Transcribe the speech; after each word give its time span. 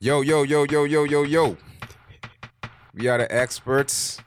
Yo, 0.00 0.20
yo, 0.20 0.42
yo, 0.42 0.64
yo, 0.64 0.84
yo, 0.84 1.04
yo, 1.04 1.22
yo. 1.24 1.56
We 2.94 3.08
are 3.08 3.18
the 3.18 3.34
experts. 3.34 4.18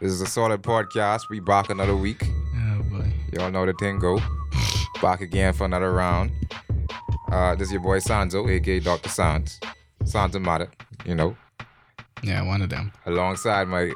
This 0.00 0.12
is 0.12 0.20
a 0.20 0.26
solid 0.26 0.62
podcast. 0.62 1.28
We 1.30 1.40
back 1.40 1.70
another 1.70 1.96
week. 1.96 2.22
Oh 2.56 2.82
boy. 2.84 3.12
Y'all 3.32 3.50
know 3.50 3.64
the 3.66 3.72
thing 3.74 3.98
go. 3.98 4.20
Back 5.00 5.20
again 5.20 5.52
for 5.52 5.64
another 5.64 5.92
round. 5.92 6.30
Uh, 7.30 7.54
this 7.54 7.68
is 7.68 7.72
your 7.72 7.82
boy 7.82 7.98
Sandzo, 8.00 8.48
aka 8.50 8.80
Dr. 8.80 9.08
Sans. 9.08 9.60
Sandzo 10.04 10.40
Mata, 10.40 10.68
you 11.04 11.14
know, 11.14 11.36
Yeah, 12.22 12.42
one 12.42 12.62
of 12.62 12.68
them. 12.70 12.92
alongside 13.06 13.66
my 13.68 13.90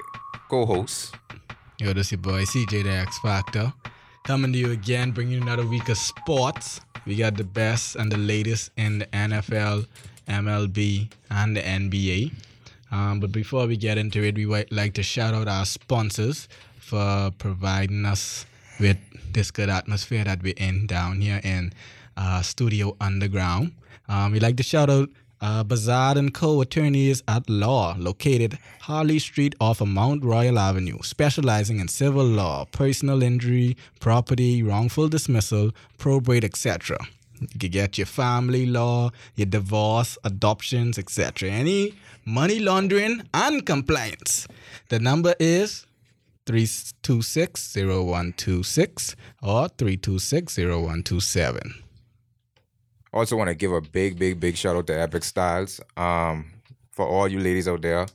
co-host. 0.48 1.14
Yo, 1.78 1.92
this 1.92 2.10
your 2.10 2.18
boy 2.18 2.42
CJ 2.44 2.84
the 2.84 2.90
X 2.90 3.18
Factor. 3.20 3.72
Coming 4.24 4.52
to 4.52 4.58
you 4.58 4.72
again, 4.72 5.12
bringing 5.12 5.34
you 5.34 5.42
another 5.42 5.66
week 5.66 5.88
of 5.88 5.96
sports. 5.98 6.80
We 7.06 7.16
got 7.16 7.36
the 7.36 7.44
best 7.44 7.96
and 7.96 8.10
the 8.10 8.18
latest 8.18 8.70
in 8.76 8.98
the 8.98 9.06
NFL, 9.06 9.86
MLB, 10.28 11.10
and 11.30 11.56
the 11.56 11.60
NBA. 11.60 12.32
Um, 12.90 13.20
but 13.20 13.32
before 13.32 13.66
we 13.66 13.76
get 13.76 13.98
into 13.98 14.22
it, 14.22 14.36
we 14.36 14.46
would 14.46 14.70
like 14.72 14.94
to 14.94 15.02
shout 15.02 15.34
out 15.34 15.48
our 15.48 15.66
sponsors 15.66 16.48
for 16.78 17.30
providing 17.38 18.06
us 18.06 18.46
with 18.80 18.98
this 19.32 19.50
good 19.50 19.68
atmosphere 19.68 20.24
that 20.24 20.42
we're 20.42 20.54
in 20.56 20.86
down 20.86 21.20
here 21.20 21.40
in 21.44 21.72
uh, 22.16 22.42
Studio 22.42 22.96
Underground. 23.00 23.72
Um, 24.08 24.32
we 24.32 24.40
like 24.40 24.56
to 24.56 24.62
shout 24.62 24.88
out 24.88 25.10
uh, 25.40 25.62
Bazard 25.64 26.16
and 26.16 26.32
Co. 26.34 26.60
Attorneys 26.60 27.22
at 27.28 27.48
Law, 27.48 27.94
located 27.98 28.58
Harley 28.80 29.18
Street 29.18 29.54
off 29.60 29.80
of 29.80 29.88
Mount 29.88 30.24
Royal 30.24 30.58
Avenue, 30.58 30.98
specializing 31.02 31.78
in 31.78 31.88
civil 31.88 32.24
law, 32.24 32.64
personal 32.72 33.22
injury, 33.22 33.76
property, 34.00 34.62
wrongful 34.62 35.08
dismissal, 35.08 35.70
probate, 35.98 36.44
etc. 36.44 36.98
You 37.60 37.68
get 37.68 37.98
your 37.98 38.06
family 38.06 38.66
law, 38.66 39.10
your 39.34 39.46
divorce, 39.46 40.16
adoptions, 40.24 40.98
etc. 40.98 41.50
Any 41.50 41.94
money 42.24 42.58
laundering 42.58 43.22
and 43.32 43.64
compliance. 43.64 44.48
The 44.88 44.98
number 44.98 45.34
is 45.38 45.86
326-0126 46.46 49.14
or 49.42 49.68
326-0127. 49.68 51.72
Also 53.12 53.36
want 53.36 53.48
to 53.48 53.54
give 53.54 53.72
a 53.72 53.80
big, 53.80 54.18
big, 54.18 54.40
big 54.40 54.56
shout 54.56 54.76
out 54.76 54.86
to 54.86 54.98
Epic 54.98 55.22
Stylez. 55.22 55.80
Um, 55.98 56.52
for 56.90 57.06
all 57.06 57.28
you 57.28 57.40
ladies 57.40 57.68
out 57.68 57.82
there, 57.82 58.06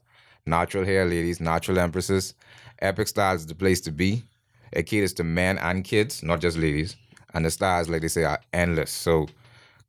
natural 0.46 0.86
hair 0.86 1.06
ladies, 1.06 1.40
natural 1.40 1.80
empresses, 1.80 2.34
Epic 2.80 3.08
Stylez 3.08 3.36
is 3.36 3.46
the 3.48 3.56
place 3.56 3.82
to 3.82 3.92
be. 3.92 4.24
It 4.72 4.84
caters 4.84 5.14
to 5.14 5.24
men 5.24 5.58
and 5.60 5.84
kids, 5.84 6.24
not 6.24 6.42
just 6.42 6.58
ladies. 6.58 6.96
And 7.34 7.46
the 7.46 7.52
styles, 7.52 7.90
like 7.90 8.02
they 8.02 8.08
say, 8.08 8.24
are 8.24 8.40
endless. 8.54 8.92
So 8.92 9.28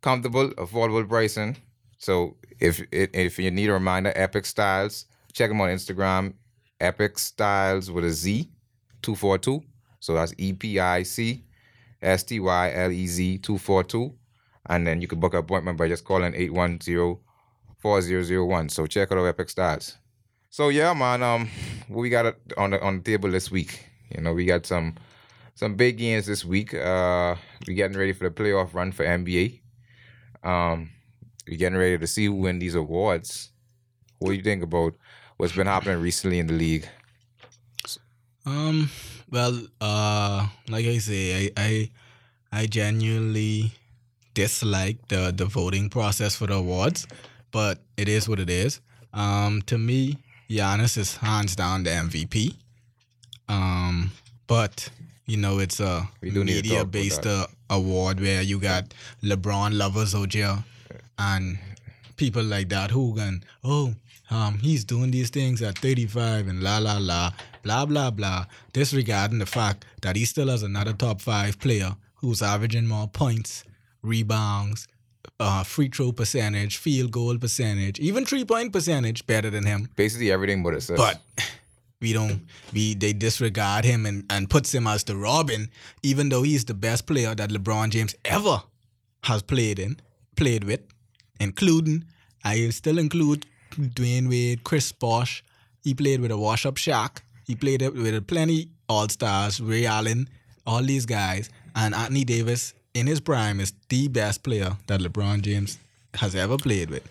comfortable, 0.01 0.51
affordable 0.51 1.09
pricing. 1.09 1.57
So 1.99 2.37
if 2.59 2.83
if 2.91 3.39
you 3.39 3.51
need 3.51 3.69
a 3.69 3.75
reminder, 3.75 4.13
Epic 4.15 4.45
Stylez, 4.45 5.05
check 5.33 5.51
them 5.51 5.61
on 5.61 5.69
Instagram. 5.69 6.35
Epic 6.81 7.17
Stylez 7.17 7.91
with 7.91 8.05
a 8.05 8.11
Z, 8.11 8.51
two 9.03 9.15
four 9.15 9.39
two. 9.39 9.63
So 10.01 10.15
that's 10.15 10.35
E 10.39 10.53
P 10.53 10.81
I 10.81 11.03
C 11.03 11.45
S 12.03 12.23
T 12.23 12.41
Y 12.41 12.73
L 12.75 12.91
E 12.91 13.07
Z 13.07 13.39
two 13.39 13.59
four 13.59 13.85
two 13.85 14.15
and 14.67 14.87
then 14.87 15.01
you 15.01 15.09
can 15.09 15.19
book 15.21 15.33
an 15.35 15.41
appointment 15.41 15.77
by 15.79 15.89
just 15.89 16.05
calling 16.05 16.33
810-4001. 16.33 18.71
So 18.71 18.87
check 18.87 19.13
out 19.13 19.27
Epic 19.27 19.49
Stylez. 19.49 19.97
So 20.51 20.69
yeah, 20.69 20.93
man, 20.95 21.23
um, 21.23 21.49
what 21.89 22.03
we 22.03 22.11
got 22.11 22.37
on 22.57 22.71
the 22.71 22.81
on 22.81 22.99
the 22.99 23.03
table 23.03 23.29
this 23.31 23.51
week? 23.51 23.87
You 24.15 24.23
know, 24.23 24.33
we 24.33 24.45
got 24.45 24.67
some 24.67 24.95
some 25.55 25.75
big 25.77 25.99
games 25.99 26.27
this 26.27 26.45
week. 26.45 26.75
Uh, 26.75 27.37
we 27.67 27.75
getting 27.75 27.97
ready 27.97 28.13
for 28.13 28.29
the 28.29 28.35
playoff 28.35 28.75
run 28.75 28.93
for 28.93 29.05
NBA. 29.05 29.61
Um, 30.43 30.91
we 31.47 31.57
getting 31.57 31.79
ready 31.79 31.99
to 31.99 32.07
see 32.07 32.27
who 32.27 32.35
win 32.35 32.59
these 32.59 32.75
awards. 32.75 33.51
What 34.19 34.31
do 34.31 34.35
you 34.35 34.43
think 34.43 34.63
about 34.63 34.95
what's 35.37 35.55
been 35.55 35.67
happening 35.67 36.01
recently 36.01 36.39
in 36.39 36.47
the 36.47 36.55
league? 36.55 36.89
Um. 38.47 38.91
Well, 39.31 39.67
uh, 39.81 40.47
like 40.69 40.87
I 40.87 40.99
say, 40.99 41.51
I 41.57 41.63
I, 41.63 41.91
I 42.53 42.67
genuinely 42.67 43.73
dislike 44.35 45.09
the 45.09 45.33
the 45.35 45.47
voting 45.47 45.89
process 45.89 46.37
for 46.37 46.47
the 46.47 46.55
awards, 46.55 47.07
but 47.51 47.79
it 47.97 48.09
is 48.09 48.29
what 48.29 48.39
it 48.39 48.51
is. 48.51 48.81
Um, 49.13 49.63
to 49.63 49.79
me, 49.79 50.19
Giannis 50.51 50.99
is 50.99 51.17
hands 51.17 51.57
down 51.57 51.85
the 51.85 51.91
MVP. 51.91 52.55
Um, 53.49 54.13
but 54.47 54.91
you 55.27 55.37
know 55.37 55.59
it's 55.59 55.81
a 55.81 56.09
We 56.21 56.31
do 56.31 56.45
need 56.45 56.63
to 56.65 56.69
talk 56.69 56.71
media 56.71 56.85
based 56.85 57.27
uh, 57.27 57.47
award 57.71 58.21
where 58.21 58.43
you 58.43 58.59
got 58.61 58.93
LeBron 59.23 59.77
lovers 59.77 60.15
out 60.15 60.33
here 60.33 60.63
and 61.19 61.59
people 62.17 62.43
like 62.43 62.69
that 62.69 62.91
who 62.91 63.15
can 63.15 63.45
oh 63.63 63.95
um 64.31 64.59
he's 64.59 64.85
doing 64.85 65.11
these 65.11 65.31
things 65.31 65.63
at 65.63 65.79
35 65.79 66.49
and 66.49 66.63
la 66.63 66.79
la 66.79 66.99
la 66.99 67.33
blah 67.63 67.85
blah 67.87 68.11
blah 68.11 68.45
disregarding 68.73 69.39
the 69.39 69.47
fact 69.47 69.85
that 70.03 70.17
he 70.17 70.25
still 70.25 70.49
has 70.49 70.63
another 70.63 70.93
top 70.93 71.21
five 71.21 71.59
player 71.59 71.97
who's 72.17 72.41
averaging 72.43 72.87
more 72.87 73.09
points 73.09 73.65
rebounds 74.03 74.87
uh 75.41 75.63
free 75.65 75.89
throw 75.89 76.13
percentage 76.13 76.77
field 76.77 77.11
goal 77.11 77.37
percentage 77.39 77.99
even 77.99 78.25
three 78.25 78.45
point 78.45 78.73
percentage 78.73 79.27
better 79.27 79.51
than 79.51 79.65
him 79.67 79.89
Basically 79.97 80.31
everything 80.31 80.63
but 80.63 80.75
assist. 80.75 80.97
but 80.97 81.19
we 82.01 82.13
don't 82.13 82.47
we 82.73 82.95
they 82.95 83.13
disregard 83.13 83.85
him 83.85 84.07
and, 84.07 84.25
and 84.31 84.51
puts 84.51 84.75
him 84.75 84.87
as 84.87 85.05
the 85.05 85.17
Robin, 85.17 85.71
even 86.03 86.29
though 86.29 86.43
he's 86.43 86.65
the 86.65 86.75
best 86.75 87.07
player 87.07 87.35
that 87.35 87.51
LeBron 87.51 87.91
James 87.91 88.15
ever 88.25 88.63
has 89.25 89.43
played 89.43 89.79
in, 89.79 89.99
played 90.37 90.65
with, 90.65 90.81
including 91.41 92.05
I 92.45 92.69
still 92.71 92.99
include 92.99 93.47
Dwyane 93.73 94.29
Wade, 94.29 94.65
Chris 94.65 94.93
Bosh. 94.93 95.43
He 95.83 95.95
played 95.95 96.21
with 96.21 96.31
a 96.31 96.37
wash 96.37 96.67
up 96.67 96.77
Shaq. 96.77 97.23
He 97.47 97.55
played 97.55 97.83
with 97.83 98.27
plenty 98.27 98.71
all 98.89 99.09
stars, 99.09 99.61
Ray 99.61 99.87
Allen, 99.87 100.29
all 100.67 100.83
these 100.83 101.07
guys, 101.07 101.51
and 101.75 101.95
Anthony 101.95 102.25
Davis 102.25 102.75
in 102.93 103.07
his 103.07 103.21
prime 103.21 103.61
is 103.61 103.73
the 103.89 104.09
best 104.09 104.43
player 104.43 104.77
that 104.87 105.01
LeBron 105.01 105.43
James 105.43 105.79
has 106.15 106.35
ever 106.35 106.57
played 106.57 106.91
with 106.91 107.09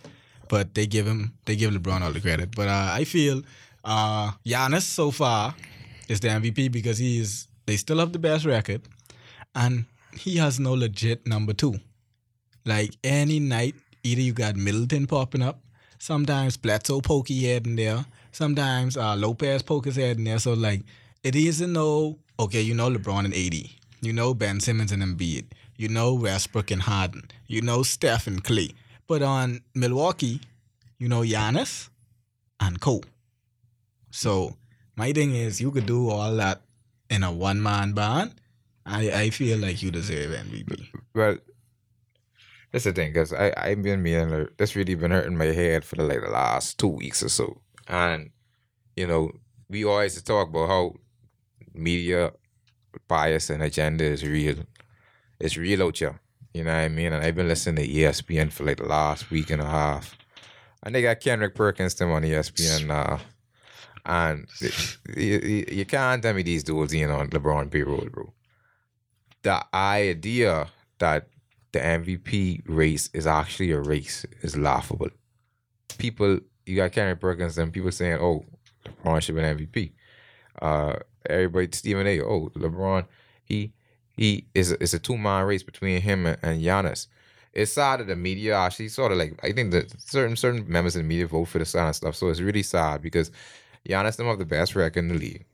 but 0.53 0.75
they 0.75 0.85
give 0.85 1.07
him 1.07 1.33
they 1.45 1.55
give 1.55 1.71
LeBron 1.71 2.01
all 2.01 2.11
the 2.11 2.21
credit. 2.21 2.55
But 2.55 2.67
uh, 2.67 2.89
I 2.91 3.05
feel 3.05 3.41
uh, 3.83 4.31
Giannis 4.45 4.83
so 4.83 5.11
far 5.11 5.55
is 6.07 6.19
the 6.19 6.29
MVP 6.29 6.71
because 6.71 6.97
he 6.97 7.19
is 7.19 7.47
they 7.65 7.77
still 7.77 7.99
have 7.99 8.11
the 8.11 8.19
best 8.19 8.45
record, 8.45 8.81
and 9.55 9.85
he 10.13 10.37
has 10.37 10.59
no 10.59 10.73
legit 10.73 11.25
number 11.27 11.53
two. 11.53 11.75
Like 12.65 12.95
any 13.03 13.39
night, 13.39 13.75
either 14.03 14.21
you 14.21 14.33
got 14.33 14.55
Middleton 14.55 15.07
popping 15.07 15.41
up, 15.41 15.59
sometimes 15.99 16.57
Bledsoe 16.57 17.01
poke 17.01 17.29
his 17.29 17.43
head 17.43 17.65
in 17.67 17.75
there, 17.75 18.05
sometimes 18.31 18.97
uh, 18.97 19.15
Lopez 19.15 19.61
poke 19.61 19.85
his 19.85 19.95
head 19.95 20.17
in 20.17 20.25
there. 20.25 20.39
So 20.39 20.53
like 20.53 20.81
it 21.23 21.35
isn't 21.35 21.71
no 21.71 22.19
okay, 22.39 22.61
you 22.61 22.73
know 22.73 22.89
LeBron 22.89 23.25
and 23.25 23.33
AD, 23.33 23.69
you 24.01 24.13
know 24.13 24.33
Ben 24.33 24.59
Simmons 24.59 24.91
and 24.91 25.03
Embiid, 25.03 25.45
you 25.77 25.89
know 25.89 26.13
Westbrook 26.13 26.71
and 26.71 26.81
Harden, 26.81 27.23
you 27.47 27.61
know 27.61 27.83
Steph 27.83 28.27
and 28.27 28.43
Clay. 28.43 28.69
But 29.07 29.21
on 29.21 29.61
Milwaukee, 29.75 30.41
you 30.99 31.09
know 31.09 31.21
Giannis 31.21 31.89
and 32.59 32.79
Cole. 32.79 33.03
So 34.13 34.55
my 34.95 35.11
thing 35.11 35.33
is, 35.33 35.59
you 35.59 35.71
could 35.71 35.87
do 35.87 36.09
all 36.09 36.35
that 36.35 36.61
in 37.09 37.23
a 37.23 37.31
one 37.31 37.61
man 37.61 37.93
band. 37.93 38.35
I, 38.85 39.09
I 39.11 39.29
feel 39.31 39.57
like 39.57 39.81
you 39.81 39.89
deserve 39.89 40.29
MVP. 40.31 40.87
Well, 41.15 41.37
that's 42.71 42.83
the 42.83 42.93
thing, 42.93 43.11
because 43.11 43.33
I 43.33 43.51
I've 43.57 43.81
been 43.81 44.03
meaning 44.03 44.47
that's 44.57 44.75
really 44.75 44.93
been 44.93 45.09
hurting 45.09 45.35
my 45.35 45.45
head 45.45 45.83
for 45.83 45.95
the 45.95 46.03
like 46.03 46.21
the 46.21 46.29
last 46.29 46.77
two 46.77 46.89
weeks 46.89 47.23
or 47.23 47.29
so, 47.29 47.61
and 47.87 48.29
you 48.95 49.07
know 49.07 49.31
we 49.67 49.83
always 49.83 50.21
talk 50.21 50.49
about 50.49 50.67
how 50.67 50.93
media 51.73 52.33
bias 53.07 53.49
and 53.49 53.63
agenda 53.63 54.03
is 54.03 54.23
real, 54.23 54.57
it's 55.39 55.57
real 55.57 55.81
out 55.81 55.97
here. 55.97 56.19
You 56.53 56.65
know 56.65 56.71
what 56.71 56.81
I 56.81 56.89
mean? 56.89 57.13
And 57.13 57.25
I've 57.25 57.35
been 57.35 57.47
listening 57.47 57.83
to 57.83 57.91
ESPN 57.91 58.51
for 58.51 58.63
like 58.63 58.77
the 58.77 58.83
last 58.85 59.31
week 59.31 59.49
and 59.49 59.61
a 59.61 59.65
half, 59.65 60.15
and 60.83 60.93
they 60.93 61.01
got 61.01 61.19
Kendrick 61.19 61.55
Perkins 61.55 61.95
them 61.95 62.11
on 62.11 62.21
ESPN 62.21 62.85
now. 62.85 63.01
Uh, 63.01 63.19
And 64.05 64.47
you, 65.15 65.39
you, 65.39 65.65
you 65.71 65.85
can't 65.85 66.21
tell 66.21 66.33
me 66.33 66.43
these 66.43 66.63
dudes 66.63 66.93
ain't 66.93 67.11
on 67.11 67.29
LeBron 67.29 67.71
payroll, 67.71 68.07
bro 68.11 68.33
the 69.43 69.63
idea 69.73 70.67
that 70.99 71.27
the 71.73 71.79
MVP 71.79 72.63
race 72.65 73.09
is 73.13 73.27
actually 73.27 73.71
a 73.71 73.79
race 73.79 74.25
is 74.41 74.57
laughable. 74.57 75.09
People, 75.97 76.39
you 76.65 76.77
got 76.77 76.91
Kendrick 76.91 77.19
Perkins 77.19 77.57
and 77.57 77.71
people 77.71 77.91
saying, 77.91 78.17
"Oh, 78.19 78.45
LeBron 78.85 79.21
should 79.21 79.35
be 79.35 79.41
an 79.41 79.57
MVP." 79.57 79.91
Uh, 80.61 80.95
everybody, 81.29 81.69
Stephen 81.71 82.07
A. 82.07 82.21
Oh, 82.21 82.49
LeBron, 82.55 83.05
he 83.43 83.73
he 84.15 84.47
is 84.55 84.71
it's 84.71 84.93
a 84.93 84.99
two 84.99 85.17
man 85.17 85.45
race 85.45 85.63
between 85.63 86.01
him 86.01 86.25
and, 86.25 86.37
and 86.41 86.61
Giannis. 86.61 87.07
It's 87.53 87.73
sad 87.73 87.99
that 87.99 88.07
the 88.07 88.15
media 88.15 88.57
actually 88.57 88.89
sort 88.89 89.11
of 89.11 89.17
like 89.17 89.39
I 89.43 89.51
think 89.51 89.71
that 89.71 89.99
certain 90.01 90.35
certain 90.35 90.65
members 90.67 90.95
of 90.95 91.03
the 91.03 91.07
media 91.07 91.27
vote 91.27 91.45
for 91.45 91.59
the 91.59 91.65
side 91.65 91.87
and 91.87 91.95
stuff. 91.95 92.15
So 92.15 92.29
it's 92.29 92.39
really 92.39 92.63
sad 92.63 93.01
because 93.01 93.29
Giannis 93.87 94.15
them 94.15 94.27
have 94.27 94.39
the 94.39 94.45
best 94.45 94.75
record 94.75 94.99
in 94.99 95.09
the 95.09 95.15
league. 95.15 95.45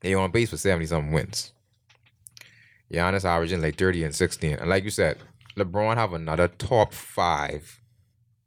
They 0.00 0.14
on 0.14 0.30
base 0.30 0.50
for 0.50 0.56
seventy 0.56 0.86
something 0.86 1.12
wins. 1.12 1.52
Giannis 2.92 3.24
averaging 3.24 3.60
like 3.60 3.76
30 3.76 4.04
and 4.04 4.14
16. 4.14 4.54
And 4.54 4.70
like 4.70 4.84
you 4.84 4.90
said, 4.90 5.18
LeBron 5.56 5.96
have 5.96 6.12
another 6.12 6.48
top 6.48 6.94
five 6.94 7.82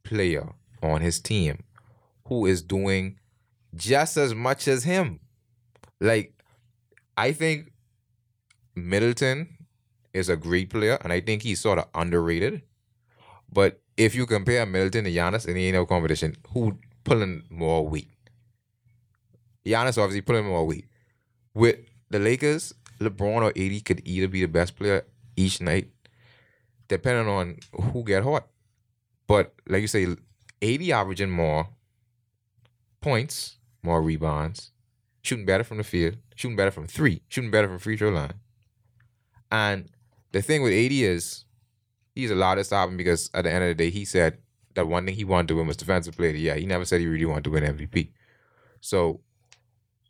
player 0.03 0.49
on 0.81 1.01
his 1.01 1.19
team 1.19 1.63
who 2.27 2.45
is 2.45 2.61
doing 2.61 3.19
just 3.75 4.17
as 4.17 4.33
much 4.33 4.67
as 4.67 4.83
him. 4.83 5.19
Like, 5.99 6.33
I 7.17 7.33
think 7.33 7.71
Middleton 8.75 9.57
is 10.13 10.29
a 10.29 10.35
great 10.35 10.69
player, 10.69 10.97
and 11.01 11.13
I 11.13 11.21
think 11.21 11.43
he's 11.43 11.59
sort 11.59 11.77
of 11.77 11.85
underrated. 11.93 12.63
But 13.51 13.81
if 13.97 14.15
you 14.15 14.25
compare 14.25 14.65
Middleton 14.65 15.03
to 15.03 15.11
Giannis, 15.11 15.47
and 15.47 15.57
he 15.57 15.67
ain't 15.67 15.75
no 15.75 15.85
competition, 15.85 16.35
who 16.49 16.77
pulling 17.03 17.43
more 17.49 17.87
weight? 17.87 18.09
Giannis 19.65 19.97
obviously 19.97 20.21
pulling 20.21 20.45
more 20.45 20.65
weight. 20.65 20.85
With 21.53 21.77
the 22.09 22.19
Lakers, 22.19 22.73
LeBron 22.99 23.41
or 23.41 23.53
AD 23.55 23.85
could 23.85 24.01
either 24.05 24.27
be 24.27 24.41
the 24.41 24.47
best 24.47 24.75
player 24.75 25.05
each 25.35 25.61
night, 25.61 25.89
depending 26.87 27.27
on 27.27 27.57
who 27.91 28.03
get 28.03 28.23
hot. 28.23 28.47
But 29.27 29.53
like 29.67 29.81
you 29.81 29.87
say, 29.87 30.07
AD 30.61 30.89
averaging 30.89 31.29
more 31.29 31.69
points, 33.01 33.57
more 33.83 34.01
rebounds, 34.01 34.71
shooting 35.21 35.45
better 35.45 35.63
from 35.63 35.77
the 35.77 35.83
field, 35.83 36.17
shooting 36.35 36.55
better 36.55 36.71
from 36.71 36.87
three, 36.87 37.21
shooting 37.29 37.51
better 37.51 37.67
from 37.67 37.79
free 37.79 37.97
throw 37.97 38.09
line. 38.09 38.33
And 39.51 39.89
the 40.31 40.41
thing 40.41 40.63
with 40.63 40.73
AD 40.73 40.91
is 40.91 41.45
he's 42.15 42.31
allowed 42.31 42.55
to 42.55 42.75
happen 42.75 42.97
because 42.97 43.29
at 43.33 43.43
the 43.43 43.51
end 43.51 43.63
of 43.63 43.69
the 43.69 43.75
day, 43.75 43.89
he 43.89 44.05
said 44.05 44.37
that 44.75 44.87
one 44.87 45.05
thing 45.05 45.15
he 45.15 45.25
wanted 45.25 45.49
to 45.49 45.55
win 45.55 45.67
was 45.67 45.77
defensive 45.77 46.15
player 46.15 46.31
year. 46.31 46.55
He 46.55 46.65
never 46.65 46.85
said 46.85 47.01
he 47.01 47.07
really 47.07 47.25
wanted 47.25 47.43
to 47.45 47.49
win 47.51 47.63
MVP. 47.63 48.09
So 48.79 49.21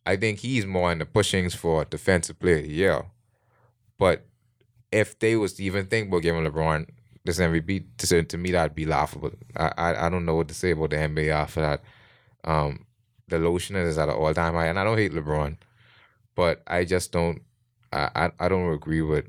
I 0.05 0.15
think 0.15 0.39
he's 0.39 0.65
more 0.65 0.91
in 0.91 0.99
the 0.99 1.05
pushings 1.05 1.55
for 1.55 1.85
defensive 1.85 2.39
player 2.39 2.57
of 2.57 2.63
the 2.63 2.69
year. 2.69 3.05
But 3.97 4.25
if 4.91 5.19
they 5.19 5.35
was 5.35 5.53
to 5.53 5.63
even 5.63 5.85
think 5.85 6.07
about 6.07 6.23
giving 6.23 6.43
LeBron 6.43 6.87
this 7.23 7.39
MVP, 7.39 7.85
to, 7.97 8.23
to 8.23 8.37
me 8.37 8.51
that'd 8.51 8.75
be 8.75 8.85
laughable. 8.85 9.31
I, 9.55 9.71
I 9.77 10.07
I 10.07 10.09
don't 10.09 10.25
know 10.25 10.35
what 10.35 10.47
to 10.47 10.53
say 10.53 10.71
about 10.71 10.89
the 10.89 10.97
NBA 10.97 11.29
after 11.29 11.61
that. 11.61 11.83
Um, 12.43 12.85
the 13.27 13.37
lotion 13.37 13.75
is 13.75 13.97
at 13.97 14.09
an 14.09 14.15
all 14.15 14.33
time 14.33 14.55
high, 14.55 14.67
and 14.67 14.79
I 14.79 14.83
don't 14.83 14.97
hate 14.97 15.13
LeBron, 15.13 15.57
but 16.35 16.63
I 16.67 16.83
just 16.83 17.11
don't. 17.11 17.41
I, 17.93 18.09
I 18.15 18.31
I 18.39 18.49
don't 18.49 18.73
agree 18.73 19.01
with. 19.01 19.25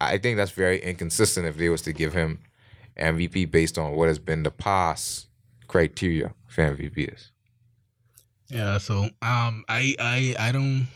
I 0.00 0.18
think 0.18 0.36
that's 0.36 0.50
very 0.50 0.80
inconsistent 0.82 1.46
if 1.46 1.56
they 1.56 1.68
was 1.68 1.82
to 1.82 1.92
give 1.92 2.14
him 2.14 2.40
MVP 2.98 3.50
based 3.50 3.78
on 3.78 3.92
what 3.92 4.08
has 4.08 4.18
been 4.18 4.42
the 4.42 4.50
past 4.50 5.28
criteria 5.68 6.34
for 6.46 6.64
MVPs. 6.74 7.30
Yeah, 8.50 8.78
so 8.78 9.04
um, 9.22 9.64
I 9.68 9.94
I 9.98 10.34
I 10.38 10.52
don't. 10.52 10.88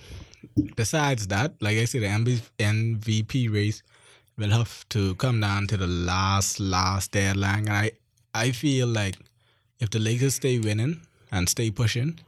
Besides 0.77 1.29
that, 1.29 1.55
like 1.61 1.79
I 1.79 1.85
said, 1.85 2.03
the 2.03 2.07
MB 2.07 2.41
MVP 2.59 3.53
race 3.53 3.83
will 4.37 4.51
have 4.51 4.89
to 4.91 5.15
come 5.17 5.41
down 5.41 5.67
to 5.69 5.77
the 5.77 5.87
last 5.87 6.59
last 6.59 7.13
deadline. 7.13 7.69
And 7.69 7.77
I 7.77 7.93
I 8.35 8.51
feel 8.51 8.89
like 8.89 9.17
if 9.79 9.91
the 9.91 10.01
Lakers 10.01 10.35
stay 10.35 10.59
winning 10.59 11.01
and 11.31 11.49
stay 11.49 11.71
pushing, 11.71 12.19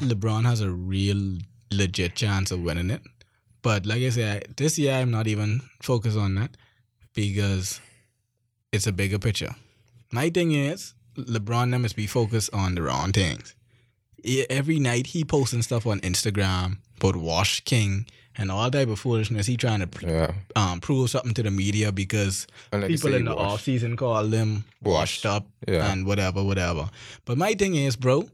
LeBron 0.00 0.44
has 0.44 0.60
a 0.60 0.70
real 0.70 1.38
legit 1.70 2.16
chance 2.16 2.50
of 2.50 2.62
winning 2.62 2.90
it. 2.90 3.02
But 3.62 3.86
like 3.86 4.02
I 4.02 4.10
said, 4.10 4.54
this 4.56 4.76
year 4.78 4.94
I'm 4.94 5.10
not 5.12 5.28
even 5.28 5.60
focused 5.80 6.18
on 6.18 6.34
that 6.34 6.56
because 7.14 7.80
it's 8.72 8.88
a 8.88 8.92
bigger 8.92 9.20
picture. 9.20 9.54
My 10.10 10.30
thing 10.30 10.52
is 10.52 10.94
LeBron 11.16 11.80
must 11.80 11.94
be 11.94 12.08
focused 12.08 12.50
on 12.52 12.74
the 12.74 12.82
wrong 12.82 13.12
things. 13.12 13.54
Every 14.50 14.78
night 14.78 15.08
he 15.08 15.24
posting 15.24 15.62
stuff 15.62 15.86
on 15.86 16.00
Instagram 16.00 16.78
about 16.98 17.16
Wash 17.16 17.60
King 17.64 18.06
and 18.36 18.50
all 18.50 18.70
type 18.70 18.88
of 18.88 18.98
foolishness. 18.98 19.46
He 19.46 19.56
trying 19.56 19.86
to 19.86 20.06
Yeah, 20.06 20.32
um, 20.56 20.80
prove 20.80 21.10
something 21.10 21.34
to 21.34 21.42
the 21.42 21.50
media 21.50 21.92
because 21.92 22.46
like 22.72 22.86
people 22.88 23.14
in 23.14 23.24
the 23.26 23.34
wash. 23.34 23.52
off 23.52 23.60
season 23.62 23.96
call 23.96 24.24
him 24.24 24.64
washed 24.82 25.26
up 25.26 25.46
Yeah. 25.68 25.90
and 25.92 26.06
whatever, 26.06 26.42
whatever. 26.42 26.88
But 27.24 27.36
my 27.38 27.54
thing 27.54 27.74
is, 27.74 27.96
bro, 27.96 28.30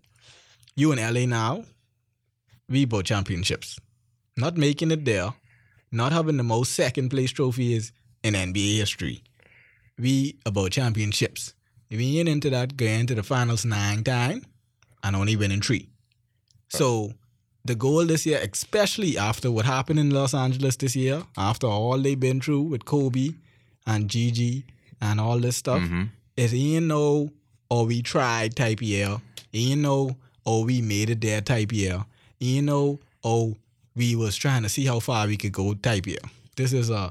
you 0.77 0.93
in 0.93 0.99
LA 0.99 1.27
now, 1.27 1.65
we 2.69 2.85
both 2.85 3.05
championships. 3.05 3.79
Not 4.37 4.57
making 4.57 4.91
it 4.93 5.05
there, 5.05 5.35
not 5.91 6.13
having 6.13 6.37
the 6.37 6.45
most 6.45 6.75
second 6.75 7.09
place 7.09 7.33
trophies 7.33 7.93
in 8.23 8.35
NBA 8.35 8.77
history. 8.77 9.23
We 9.99 10.37
about 10.47 10.71
championships. 10.73 11.55
We 11.91 12.21
ain't 12.21 12.29
into 12.29 12.51
that 12.51 12.77
going 12.77 13.07
to 13.07 13.15
the 13.17 13.23
finals 13.23 13.65
nine 13.65 14.05
time 14.05 14.45
and 15.09 15.17
only 15.17 15.35
winning 15.37 15.63
three. 15.63 15.89
So 16.69 17.15
the 17.65 17.75
goal 17.75 18.05
this 18.07 18.27
year, 18.27 18.41
especially 18.53 19.17
after 19.19 19.51
what 19.51 19.65
happened 19.65 19.99
in 19.99 20.11
Los 20.11 20.35
Angeles 20.35 20.77
this 20.77 20.95
year, 20.95 21.23
after 21.37 21.67
all 21.67 21.99
they've 21.99 22.21
been 22.21 22.41
through 22.41 22.63
with 22.63 22.85
Kobe 22.85 23.31
and 23.87 24.09
Gigi 24.09 24.65
and 25.01 25.19
all 25.21 25.39
this 25.41 25.57
stuff, 25.57 25.81
Mhm. 25.83 26.11
is 26.37 26.53
ain't 26.55 26.87
no 26.87 27.31
or 27.71 27.87
we 27.87 28.03
tried 28.03 28.55
type 28.55 28.83
year. 28.83 29.21
Ain't 29.53 29.81
no 29.81 30.17
or 30.45 30.65
we 30.65 30.81
made 30.83 31.11
it 31.11 31.21
there 31.23 31.41
type 31.41 31.73
year. 31.73 32.05
Ain't 32.41 32.67
no 32.67 33.01
oh 33.25 33.57
we 33.97 34.15
was 34.15 34.37
trying 34.37 34.63
to 34.63 34.69
see 34.69 34.85
how 34.87 35.01
far 35.01 35.27
we 35.27 35.37
could 35.37 35.53
go 35.53 35.75
type 35.75 36.07
year. 36.07 36.25
This 36.57 36.73
is 36.73 36.91
a 36.91 37.11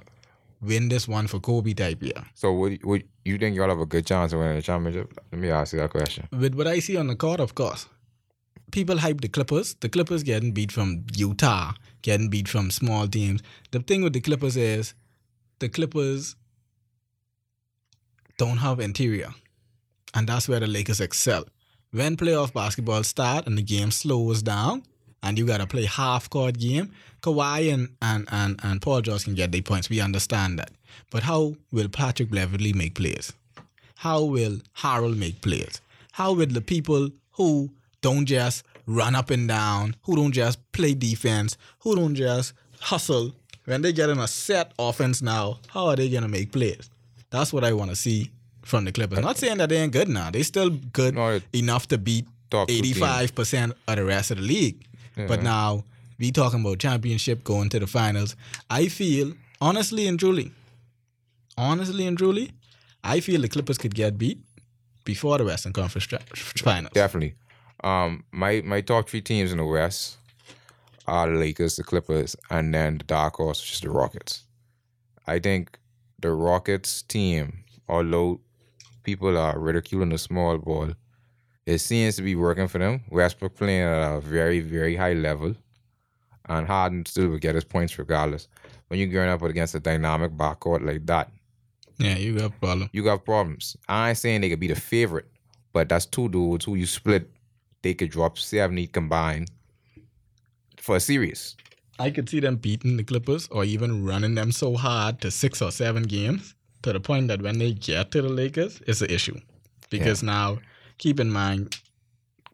win 0.62 0.89
this 0.89 1.07
one 1.07 1.27
for 1.27 1.39
Kobe 1.39 1.74
type 1.74 2.01
year. 2.01 2.24
So 2.33 2.54
would 2.54 2.83
would 2.83 3.04
you 3.25 3.38
think 3.38 3.56
y'all 3.56 3.69
have 3.69 3.80
a 3.80 3.86
good 3.86 4.06
chance 4.06 4.33
of 4.33 4.39
winning 4.39 4.56
the 4.56 4.62
championship? 4.62 5.13
Let 5.31 5.42
me 5.42 5.50
ask 5.50 5.74
you 5.74 5.80
that 5.80 5.92
question. 5.92 6.27
With 6.31 6.56
what 6.56 6.68
I 6.68 6.80
see 6.80 6.98
on 6.98 7.07
the 7.07 7.15
court, 7.15 7.39
of 7.39 7.56
course. 7.56 7.88
People 8.71 8.98
hype 8.98 9.21
the 9.21 9.30
Clippers. 9.30 9.75
The 9.75 9.88
Clippers 9.88 10.24
getting 10.24 10.51
beat 10.51 10.74
from 10.74 11.06
Utah, 11.15 11.74
getting 12.01 12.30
beat 12.30 12.50
from 12.50 12.69
small 12.69 13.07
teams. 13.07 13.42
The 13.71 13.80
thing 13.80 14.01
with 14.01 14.12
the 14.13 14.19
Clippers 14.19 14.57
is 14.57 14.94
the 15.59 15.69
Clippers 15.69 16.36
don't 18.38 18.57
have 18.57 18.80
interior. 18.80 19.30
And 20.13 20.27
that's 20.27 20.50
where 20.50 20.60
the 20.60 20.68
Lakers 20.68 21.00
excel. 21.00 21.45
When 21.92 22.18
playoff 22.18 22.53
basketball 22.53 23.03
start 23.03 23.48
and 23.48 23.57
the 23.57 23.62
game 23.62 23.92
slows 23.92 24.44
down 24.44 24.83
and 25.23 25.37
you 25.37 25.45
gotta 25.45 25.67
play 25.67 25.85
half 25.85 26.29
court 26.29 26.57
game, 26.57 26.91
Kawhi 27.21 27.73
and, 27.73 27.89
and, 28.01 28.27
and, 28.31 28.59
and 28.63 28.81
Paul 28.81 29.01
George 29.01 29.23
can 29.23 29.35
get 29.35 29.51
their 29.51 29.61
points. 29.61 29.89
We 29.89 29.99
understand 30.01 30.59
that. 30.59 30.71
But 31.11 31.23
how 31.23 31.55
will 31.71 31.89
Patrick 31.89 32.31
Beverley 32.31 32.73
make 32.73 32.95
plays? 32.95 33.33
How 33.95 34.23
will 34.23 34.59
Harrell 34.77 35.17
make 35.17 35.41
plays? 35.41 35.81
How 36.11 36.33
will 36.33 36.45
the 36.45 36.61
people 36.61 37.09
who 37.31 37.71
don't 38.01 38.25
just 38.25 38.63
run 38.85 39.15
up 39.15 39.29
and 39.29 39.47
down, 39.47 39.95
who 40.03 40.15
don't 40.15 40.31
just 40.31 40.59
play 40.71 40.93
defense, 40.93 41.57
who 41.79 41.95
don't 41.95 42.15
just 42.15 42.53
hustle, 42.79 43.33
when 43.65 43.81
they 43.81 43.91
get 43.91 44.09
in 44.09 44.17
a 44.17 44.27
set 44.27 44.71
offense 44.79 45.21
now, 45.21 45.59
how 45.67 45.87
are 45.87 45.95
they 45.95 46.09
gonna 46.09 46.27
make 46.27 46.51
plays? 46.51 46.89
That's 47.29 47.51
what 47.51 47.63
I 47.65 47.73
want 47.73 47.89
to 47.89 47.95
see 47.95 48.31
from 48.63 48.85
the 48.85 48.91
Clippers. 48.91 49.19
Not 49.19 49.37
saying 49.37 49.57
that 49.57 49.69
they 49.69 49.77
ain't 49.77 49.91
good 49.91 50.07
now. 50.07 50.31
They 50.31 50.43
still 50.43 50.69
good 50.69 51.15
No, 51.15 51.41
enough 51.53 51.87
to 51.89 51.97
beat 51.97 52.27
Top 52.49 52.69
eighty-five 52.69 53.36
percent 53.36 53.74
of 53.88 53.95
the 53.97 54.05
rest 54.05 54.31
of 54.31 54.38
the 54.38 54.43
league. 54.43 54.81
But 55.25 55.41
now 55.41 55.83
we 56.19 56.31
talking 56.31 56.62
about 56.62 56.79
championship 56.79 57.43
going 57.43 57.69
to 57.69 57.79
the 57.79 57.88
finals. 57.88 58.36
I 58.69 58.88
feel 58.88 59.33
honestly 59.59 60.07
and 60.07 60.19
truly, 60.19 60.51
honestly 61.57 62.05
and 62.05 62.17
truly, 62.17 62.51
I 63.03 63.19
feel 63.19 63.41
the 63.41 63.47
Clippers 63.47 63.77
could 63.77 63.95
get 63.95 64.17
beat 64.17 64.39
before 65.05 65.38
the 65.38 65.45
Western 65.45 65.74
Conference 65.74 66.05
tra- 66.05 66.19
finals. 66.36 66.93
Definitely. 66.93 67.36
Um, 67.83 68.24
my 68.31 68.62
my 68.65 68.81
top 68.81 69.09
three 69.09 69.21
teams 69.21 69.51
in 69.51 69.57
the 69.57 69.65
West 69.65 70.17
are 71.07 71.29
the 71.29 71.38
Lakers, 71.38 71.77
the 71.77 71.83
Clippers, 71.83 72.36
and 72.50 72.74
then 72.74 72.97
the 72.97 73.03
dark 73.05 73.36
horse, 73.36 73.62
which 73.62 73.74
is 73.74 73.79
the 73.79 73.89
Rockets. 73.89 74.43
I 75.25 75.39
think 75.39 75.79
the 76.19 76.31
Rockets 76.31 77.01
team, 77.03 77.63
although 77.88 78.41
people 79.03 79.38
are 79.38 79.57
ridiculing 79.57 80.09
the 80.09 80.17
small 80.17 80.57
ball, 80.57 80.93
it 81.67 81.79
seems 81.79 82.15
to 82.15 82.21
be 82.21 82.33
working 82.36 82.67
for 82.69 82.77
them. 82.79 83.01
Westbrook 83.12 83.55
playing 83.55 83.83
at 83.83 84.15
a 84.15 84.21
very, 84.21 84.62
very 84.62 84.95
high 84.95 85.13
level, 85.13 85.53
and 86.47 86.65
Harden 86.65 87.05
still 87.05 87.27
will 87.27 87.38
get 87.38 87.55
his 87.55 87.65
points 87.65 88.00
regardless. 88.00 88.47
When 88.88 89.00
you're 89.00 89.09
going 89.09 89.29
up 89.29 89.41
against 89.41 89.75
a 89.75 89.81
dynamic 89.81 90.31
backcourt 90.31 90.86
like 90.86 91.05
that, 91.07 91.29
Yeah, 91.97 92.17
you 92.17 92.38
got 92.39 92.45
a 92.45 92.50
problem. 92.51 92.89
you 92.93 93.03
got 93.03 93.25
problems. 93.25 93.75
I 93.89 94.09
ain't 94.09 94.17
saying 94.17 94.41
they 94.41 94.50
could 94.50 94.62
be 94.62 94.67
the 94.67 94.79
favorite, 94.79 95.27
but 95.74 95.89
that's 95.89 96.05
two 96.05 96.29
dudes 96.29 96.63
who 96.63 96.75
you 96.75 96.86
split, 96.86 97.29
they 97.81 97.93
could 97.93 98.12
drop 98.12 98.38
seven, 98.38 98.77
70 98.77 98.88
combined 98.88 99.51
for 100.79 100.95
a 100.95 101.00
series. 101.01 101.57
I 102.00 102.12
could 102.12 102.29
see 102.29 102.39
them 102.39 102.55
beating 102.55 102.95
the 102.95 103.03
Clippers 103.03 103.50
or 103.50 103.65
even 103.65 104.05
running 104.05 104.36
them 104.36 104.53
so 104.53 104.75
hard 104.75 105.19
to 105.21 105.31
six 105.31 105.62
or 105.62 105.71
seven 105.71 106.03
games 106.03 106.55
to 106.83 106.93
the 106.93 107.00
point 107.01 107.27
that 107.27 107.41
when 107.41 107.57
they 107.57 107.74
get 107.74 108.12
to 108.12 108.21
the 108.21 108.29
Lakers, 108.29 108.81
it's 108.88 109.01
an 109.01 109.09
issue. 109.09 109.38
Because 109.89 110.24
now, 110.24 110.59
keep 110.98 111.20
in 111.20 111.32
mind, 111.32 111.77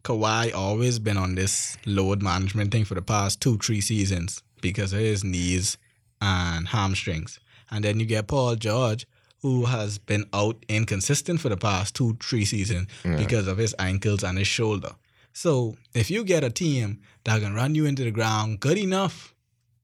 Kawhi 0.03 0.53
always 0.53 0.99
been 0.99 1.17
on 1.17 1.35
this 1.35 1.77
load 1.85 2.21
management 2.21 2.71
thing 2.71 2.83
for 2.83 2.95
the 2.95 3.01
past 3.01 3.39
two, 3.41 3.57
three 3.57 3.81
seasons 3.81 4.43
because 4.61 4.91
of 4.93 4.99
his 4.99 5.23
knees 5.23 5.77
and 6.21 6.67
hamstrings. 6.67 7.39
And 7.71 7.83
then 7.83 7.99
you 7.99 8.05
get 8.05 8.27
Paul 8.27 8.55
George, 8.55 9.07
who 9.41 9.65
has 9.65 9.97
been 9.97 10.25
out 10.33 10.63
inconsistent 10.67 11.39
for 11.39 11.49
the 11.49 11.57
past 11.57 11.95
two, 11.95 12.17
three 12.21 12.45
seasons 12.45 12.87
because 13.03 13.47
of 13.47 13.57
his 13.57 13.75
ankles 13.79 14.23
and 14.23 14.37
his 14.37 14.47
shoulder. 14.47 14.91
So 15.33 15.75
if 15.93 16.11
you 16.11 16.23
get 16.23 16.43
a 16.43 16.49
team 16.49 17.01
that 17.23 17.41
can 17.41 17.53
run 17.53 17.75
you 17.75 17.85
into 17.85 18.03
the 18.03 18.11
ground 18.11 18.59
good 18.59 18.77
enough 18.77 19.33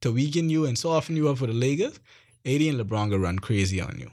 to 0.01 0.11
weaken 0.11 0.49
you 0.49 0.65
and 0.65 0.77
soften 0.77 1.15
you 1.17 1.29
up 1.29 1.39
for 1.39 1.47
the 1.47 1.53
Lakers, 1.53 1.99
AD 2.45 2.61
and 2.61 2.79
LeBron 2.79 3.09
gonna 3.09 3.19
run 3.19 3.39
crazy 3.39 3.81
on 3.81 3.97
you. 3.97 4.11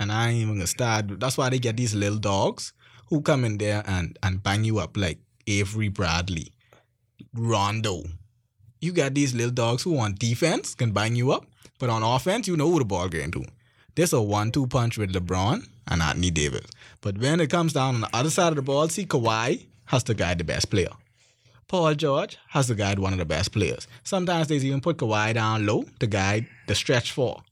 And 0.00 0.10
I 0.10 0.30
ain't 0.30 0.42
even 0.42 0.54
gonna 0.54 0.66
start. 0.66 1.20
That's 1.20 1.38
why 1.38 1.50
they 1.50 1.58
get 1.58 1.76
these 1.76 1.94
little 1.94 2.18
dogs 2.18 2.72
who 3.08 3.20
come 3.22 3.44
in 3.44 3.58
there 3.58 3.82
and 3.86 4.18
and 4.22 4.42
bang 4.42 4.64
you 4.64 4.78
up 4.78 4.96
like 4.96 5.18
Avery 5.46 5.88
Bradley, 5.88 6.52
Rondo. 7.34 8.02
You 8.80 8.92
got 8.92 9.14
these 9.14 9.34
little 9.34 9.52
dogs 9.52 9.82
who 9.82 9.98
on 9.98 10.14
defense 10.14 10.74
can 10.74 10.92
bang 10.92 11.16
you 11.16 11.32
up, 11.32 11.46
but 11.78 11.90
on 11.90 12.02
offense, 12.02 12.46
you 12.46 12.56
know 12.56 12.70
who 12.70 12.78
the 12.78 12.84
ball 12.84 13.08
getting 13.08 13.30
to. 13.32 13.44
There's 13.94 14.12
a 14.12 14.20
one-two 14.20 14.66
punch 14.66 14.98
with 14.98 15.12
LeBron 15.12 15.66
and 15.88 16.02
Anthony 16.02 16.30
Davis. 16.30 16.66
But 17.00 17.16
when 17.18 17.40
it 17.40 17.48
comes 17.48 17.72
down 17.72 17.94
on 17.94 18.00
the 18.02 18.10
other 18.12 18.30
side 18.30 18.48
of 18.48 18.56
the 18.56 18.62
ball, 18.62 18.88
see 18.88 19.06
Kawhi 19.06 19.66
has 19.86 20.02
to 20.04 20.14
guide 20.14 20.38
the 20.38 20.44
best 20.44 20.68
player. 20.68 20.90
Paul 21.68 21.94
George 21.94 22.36
has 22.48 22.66
to 22.66 22.74
guide 22.74 22.98
one 22.98 23.12
of 23.12 23.18
the 23.18 23.24
best 23.24 23.52
players. 23.52 23.86
Sometimes 24.02 24.48
they 24.48 24.56
even 24.56 24.80
put 24.80 24.96
Kawhi 24.96 25.34
down 25.34 25.64
low 25.64 25.84
to 26.00 26.06
guide 26.06 26.46
the 26.66 26.74
stretch 26.74 27.12
four. 27.12 27.42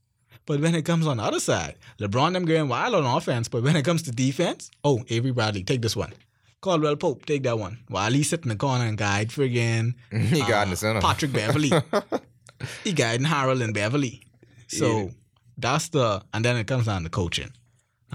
But 0.47 0.61
when 0.61 0.75
it 0.75 0.85
comes 0.85 1.07
on 1.07 1.19
the 1.19 1.23
other 1.23 1.41
side, 1.41 1.77
LeBron 2.01 2.33
them 2.33 2.45
going 2.45 2.69
wild 2.69 2.95
on 2.95 3.05
offense. 3.05 3.49
But 3.49 3.63
when 3.63 3.77
it 3.77 3.85
comes 3.85 4.03
to 4.03 4.11
defense, 4.11 4.71
oh, 4.85 5.05
Avery 5.09 5.31
Bradley, 5.31 5.63
take 5.63 5.83
this 5.83 5.95
one. 5.97 6.13
Caldwell 6.61 6.97
Pope, 6.97 7.27
take 7.27 7.43
that 7.45 7.59
one. 7.59 7.79
While 7.89 8.13
he 8.13 8.23
sit 8.23 8.43
in 8.45 8.49
the 8.49 8.57
corner 8.57 8.85
and 8.85 8.97
guide 8.99 9.29
friggin' 9.31 9.95
he 10.13 10.41
got 10.41 10.61
uh, 10.61 10.63
in 10.65 10.71
the 10.71 10.77
center. 10.77 11.01
Patrick 11.01 11.33
Beverley. 11.33 11.71
he 12.85 12.93
guiding 12.93 13.27
Harrell 13.27 13.63
and 13.63 13.75
Beverley. 13.75 14.23
So 14.69 14.99
Yeah. 14.99 15.09
that's 15.59 15.89
the 15.91 16.23
and 16.33 16.45
then 16.45 16.57
it 16.57 16.67
comes 16.67 16.87
down 16.87 17.03
to 17.05 17.11
coaching. 17.11 17.51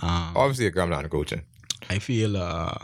Um, 0.01 0.33
Obviously, 0.35 0.65
it 0.67 0.71
comes 0.71 0.91
down 0.91 1.03
to 1.03 1.09
coaching. 1.09 1.41
I 1.89 1.99
feel 1.99 2.37
uh 2.37 2.77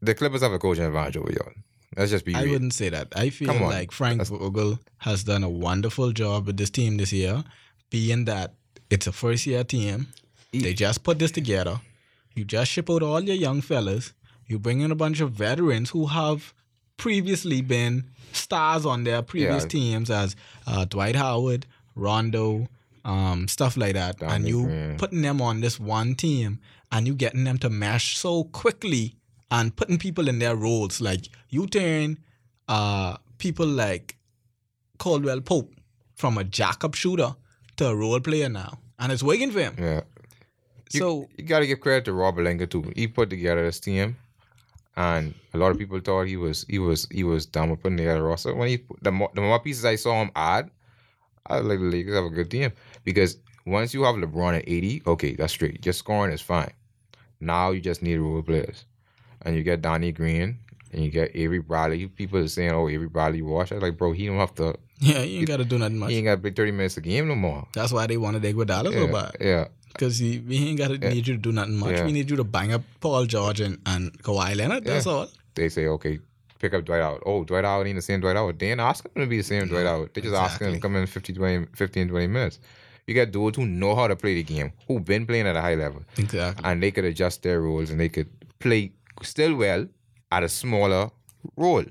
The 0.00 0.14
Clippers 0.14 0.42
have 0.42 0.52
a 0.52 0.58
coaching 0.58 0.84
advantage 0.84 1.16
over 1.16 1.32
y'all. 1.32 1.52
Let's 1.96 2.10
just 2.10 2.24
be 2.24 2.34
I 2.34 2.42
real. 2.42 2.52
wouldn't 2.52 2.72
say 2.72 2.88
that. 2.88 3.08
I 3.14 3.28
feel 3.30 3.52
like 3.54 3.92
Frank 3.92 4.18
That's- 4.22 4.30
Vogel 4.40 4.78
has 4.98 5.24
done 5.24 5.44
a 5.44 5.50
wonderful 5.50 6.12
job 6.12 6.46
with 6.46 6.56
this 6.56 6.70
team 6.70 6.96
this 6.96 7.12
year, 7.12 7.44
being 7.92 8.24
that 8.24 8.54
it's 8.90 9.06
a 9.06 9.12
first 9.12 9.46
year 9.46 9.62
team. 9.64 10.08
They 10.52 10.74
just 10.74 11.02
put 11.04 11.18
this 11.18 11.30
together. 11.30 11.80
You 12.34 12.44
just 12.44 12.70
ship 12.70 12.90
out 12.90 13.02
all 13.02 13.20
your 13.20 13.36
young 13.36 13.60
fellas. 13.60 14.12
You 14.46 14.58
bring 14.58 14.80
in 14.80 14.90
a 14.90 14.94
bunch 14.94 15.20
of 15.20 15.32
veterans 15.32 15.90
who 15.90 16.06
have 16.06 16.52
previously 16.96 17.60
been 17.62 18.10
stars 18.32 18.84
on 18.86 19.04
their 19.04 19.22
previous 19.22 19.62
Yeah. 19.64 19.68
teams 19.68 20.10
as 20.10 20.34
uh, 20.66 20.84
Dwight 20.86 21.16
Howard, 21.16 21.66
Rondo, 21.94 22.68
um, 23.04 23.48
stuff 23.48 23.76
like 23.76 23.94
that. 23.94 24.22
and 24.22 24.46
you 24.48 24.64
Green. 24.64 24.96
putting 24.98 25.22
them 25.22 25.40
on 25.42 25.60
this 25.60 25.78
one 25.80 26.14
team 26.14 26.58
and 26.90 27.06
you 27.06 27.14
getting 27.14 27.44
them 27.44 27.58
to 27.58 27.70
mesh 27.70 28.16
so 28.16 28.44
quickly 28.44 29.16
and 29.50 29.74
putting 29.76 29.98
people 29.98 30.28
in 30.28 30.38
their 30.38 30.56
roles. 30.56 31.00
Like 31.00 31.28
you 31.50 31.66
turn 31.66 32.18
uh, 32.68 33.16
people 33.38 33.66
like 33.66 34.16
Caldwell 34.98 35.40
Pope 35.40 35.74
from 36.14 36.38
a 36.38 36.44
jack-up 36.44 36.94
shooter 36.94 37.34
to 37.76 37.86
a 37.86 37.96
role 37.96 38.20
player 38.20 38.48
now. 38.48 38.78
And 38.98 39.10
it's 39.12 39.22
working 39.22 39.50
for 39.50 39.60
him. 39.60 39.76
Yeah. 39.78 40.02
You, 40.92 41.00
so 41.00 41.28
you 41.36 41.44
got 41.44 41.60
to 41.60 41.66
give 41.66 41.80
credit 41.80 42.04
to 42.04 42.12
Rob 42.12 42.36
Pelinka 42.36 42.70
too. 42.70 42.92
He 42.94 43.06
put 43.08 43.30
together 43.30 43.64
this 43.64 43.80
team, 43.80 44.16
and 44.96 45.34
a 45.54 45.58
lot 45.58 45.70
of 45.70 45.78
people 45.78 45.98
thought 46.00 46.26
he 46.26 46.36
was 46.36 46.66
he 46.68 46.78
was 46.78 47.08
he 47.10 47.24
was 47.24 47.46
dumb 47.46 47.70
with 47.70 47.82
putting 47.82 47.96
together 47.96 48.20
a 48.20 48.22
roster. 48.22 48.54
When 48.54 48.68
he 48.68 48.84
the 49.00 49.10
more, 49.10 49.30
the 49.34 49.40
more 49.40 49.58
pieces 49.58 49.84
I 49.84 49.96
saw 49.96 50.20
him 50.20 50.30
add, 50.36 50.70
I 51.46 51.58
was 51.58 51.66
like 51.66 51.78
the 51.78 51.86
Lakers 51.86 52.14
have 52.14 52.24
a 52.24 52.30
good 52.30 52.50
team 52.50 52.72
because 53.04 53.38
once 53.64 53.94
you 53.94 54.02
have 54.04 54.16
LeBron 54.16 54.58
at 54.58 54.68
eighty, 54.68 55.02
okay, 55.06 55.34
that's 55.34 55.54
straight. 55.54 55.84
Your 55.84 55.94
scoring 55.94 56.32
is 56.32 56.42
fine. 56.42 56.72
Now 57.40 57.70
you 57.70 57.80
just 57.80 58.02
need 58.02 58.18
role 58.18 58.42
players, 58.42 58.84
and 59.42 59.56
you 59.56 59.62
get 59.62 59.80
Donnie 59.80 60.12
Green 60.12 60.58
and 60.92 61.02
you 61.02 61.10
get 61.10 61.34
Avery 61.34 61.58
Bradley. 61.58 62.06
People 62.06 62.38
are 62.38 62.48
saying, 62.48 62.72
"Oh, 62.72 62.88
Avery 62.88 63.08
Bradley 63.08 63.42
wash." 63.42 63.72
I 63.72 63.76
was 63.76 63.82
like, 63.82 63.96
bro, 63.96 64.12
he 64.12 64.26
don't 64.26 64.36
have 64.36 64.54
to. 64.56 64.74
Yeah, 65.02 65.22
you 65.22 65.38
ain't 65.40 65.48
got 65.48 65.58
to 65.58 65.64
do 65.64 65.78
nothing 65.78 65.98
much. 65.98 66.10
He 66.10 66.16
ain't 66.18 66.26
got 66.26 66.36
to 66.36 66.40
play 66.40 66.50
thirty 66.52 66.72
minutes 66.72 66.96
a 66.96 67.00
game 67.00 67.28
no 67.28 67.34
more. 67.34 67.66
That's 67.74 67.92
why 67.92 68.06
they 68.06 68.16
wanted 68.16 68.42
Iguodala 68.42 68.92
so 68.92 69.06
Yeah, 69.06 69.12
bad. 69.12 69.36
yeah. 69.40 69.64
Because 69.92 70.20
we 70.20 70.56
ain't 70.68 70.78
got 70.78 70.88
to 70.88 70.98
need 70.98 71.26
you 71.28 71.34
to 71.34 71.40
do 71.40 71.52
nothing 71.52 71.76
much. 71.76 71.92
Yeah. 71.96 72.06
We 72.06 72.12
need 72.12 72.30
you 72.30 72.36
to 72.36 72.44
bang 72.44 72.72
up 72.72 72.82
Paul 73.00 73.26
George 73.26 73.60
and, 73.60 73.78
and 73.84 74.12
Kawhi 74.22 74.56
Leonard. 74.56 74.84
That's 74.84 75.04
Yeah. 75.06 75.12
all. 75.12 75.28
they 75.54 75.68
say, 75.68 75.86
okay, 75.86 76.18
pick 76.58 76.72
up 76.72 76.84
Dwight 76.86 77.02
Howard. 77.02 77.22
Oh, 77.26 77.44
Dwight 77.44 77.64
Howard 77.64 77.86
ain't 77.88 77.96
the 77.96 78.02
same 78.02 78.20
Dwight 78.20 78.36
Howard. 78.36 78.58
They 78.58 78.70
ain't 78.70 78.80
asking 78.80 79.12
him 79.14 79.22
to 79.22 79.26
be 79.28 79.36
the 79.38 79.42
same 79.42 79.68
Dwight 79.68 79.84
Howard. 79.86 80.14
They 80.14 80.22
just 80.22 80.34
asking 80.34 80.68
him 80.68 80.74
to 80.74 80.80
come 80.80 80.96
in 80.96 81.06
50, 81.06 81.34
20, 81.34 81.66
15, 81.74 82.08
20 82.08 82.26
minutes. 82.26 82.58
You 83.06 83.14
got 83.14 83.32
dudes 83.32 83.56
who 83.58 83.66
know 83.66 83.94
how 83.96 84.06
to 84.06 84.16
play 84.16 84.34
the 84.36 84.44
game, 84.44 84.72
who 84.88 84.98
been 85.00 85.26
playing 85.26 85.46
at 85.48 85.56
a 85.56 85.60
high 85.60 85.74
level, 85.74 86.04
Exactly. 86.16 86.64
and 86.64 86.82
they 86.82 86.90
could 86.92 87.04
adjust 87.04 87.42
their 87.42 87.60
roles 87.60 87.90
and 87.90 87.98
they 88.00 88.08
could 88.08 88.28
play 88.60 88.92
still 89.22 89.54
well 89.56 89.86
at 90.30 90.42
a 90.44 90.48
smaller 90.48 91.10
role. 91.56 91.84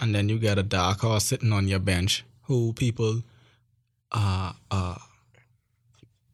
And 0.00 0.14
then 0.14 0.28
you 0.28 0.38
got 0.38 0.58
a 0.58 0.62
dark 0.62 1.00
horse 1.00 1.24
sitting 1.24 1.52
on 1.52 1.68
your 1.68 1.78
bench 1.78 2.24
who 2.50 2.72
people 2.72 3.22
uh, 4.10 4.52
uh, 4.72 4.96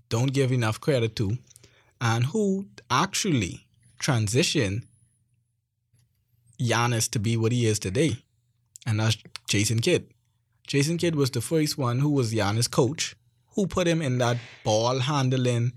don't 0.08 0.32
give 0.32 0.50
enough 0.50 0.80
credit 0.80 1.14
to 1.14 1.36
and 2.00 2.24
who 2.24 2.64
actually 2.90 3.66
transition 3.98 4.86
Giannis 6.58 7.10
to 7.10 7.18
be 7.18 7.36
what 7.36 7.52
he 7.52 7.66
is 7.66 7.78
today. 7.78 8.16
And 8.86 8.98
that's 8.98 9.18
Jason 9.46 9.80
Kidd. 9.80 10.08
Jason 10.66 10.96
Kidd 10.96 11.16
was 11.16 11.30
the 11.30 11.42
first 11.42 11.76
one 11.76 11.98
who 11.98 12.08
was 12.08 12.32
Giannis' 12.32 12.70
coach, 12.70 13.14
who 13.54 13.66
put 13.66 13.86
him 13.86 14.00
in 14.00 14.16
that 14.16 14.38
ball 14.64 15.00
handling, 15.00 15.74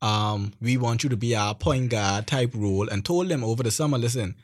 um, 0.00 0.52
we 0.60 0.76
want 0.76 1.02
you 1.02 1.10
to 1.10 1.16
be 1.16 1.34
our 1.34 1.56
point 1.56 1.90
guard 1.90 2.28
type 2.28 2.52
role, 2.54 2.88
and 2.88 3.04
told 3.04 3.28
him 3.28 3.42
over 3.42 3.64
the 3.64 3.72
summer, 3.72 3.98
listen, 3.98 4.36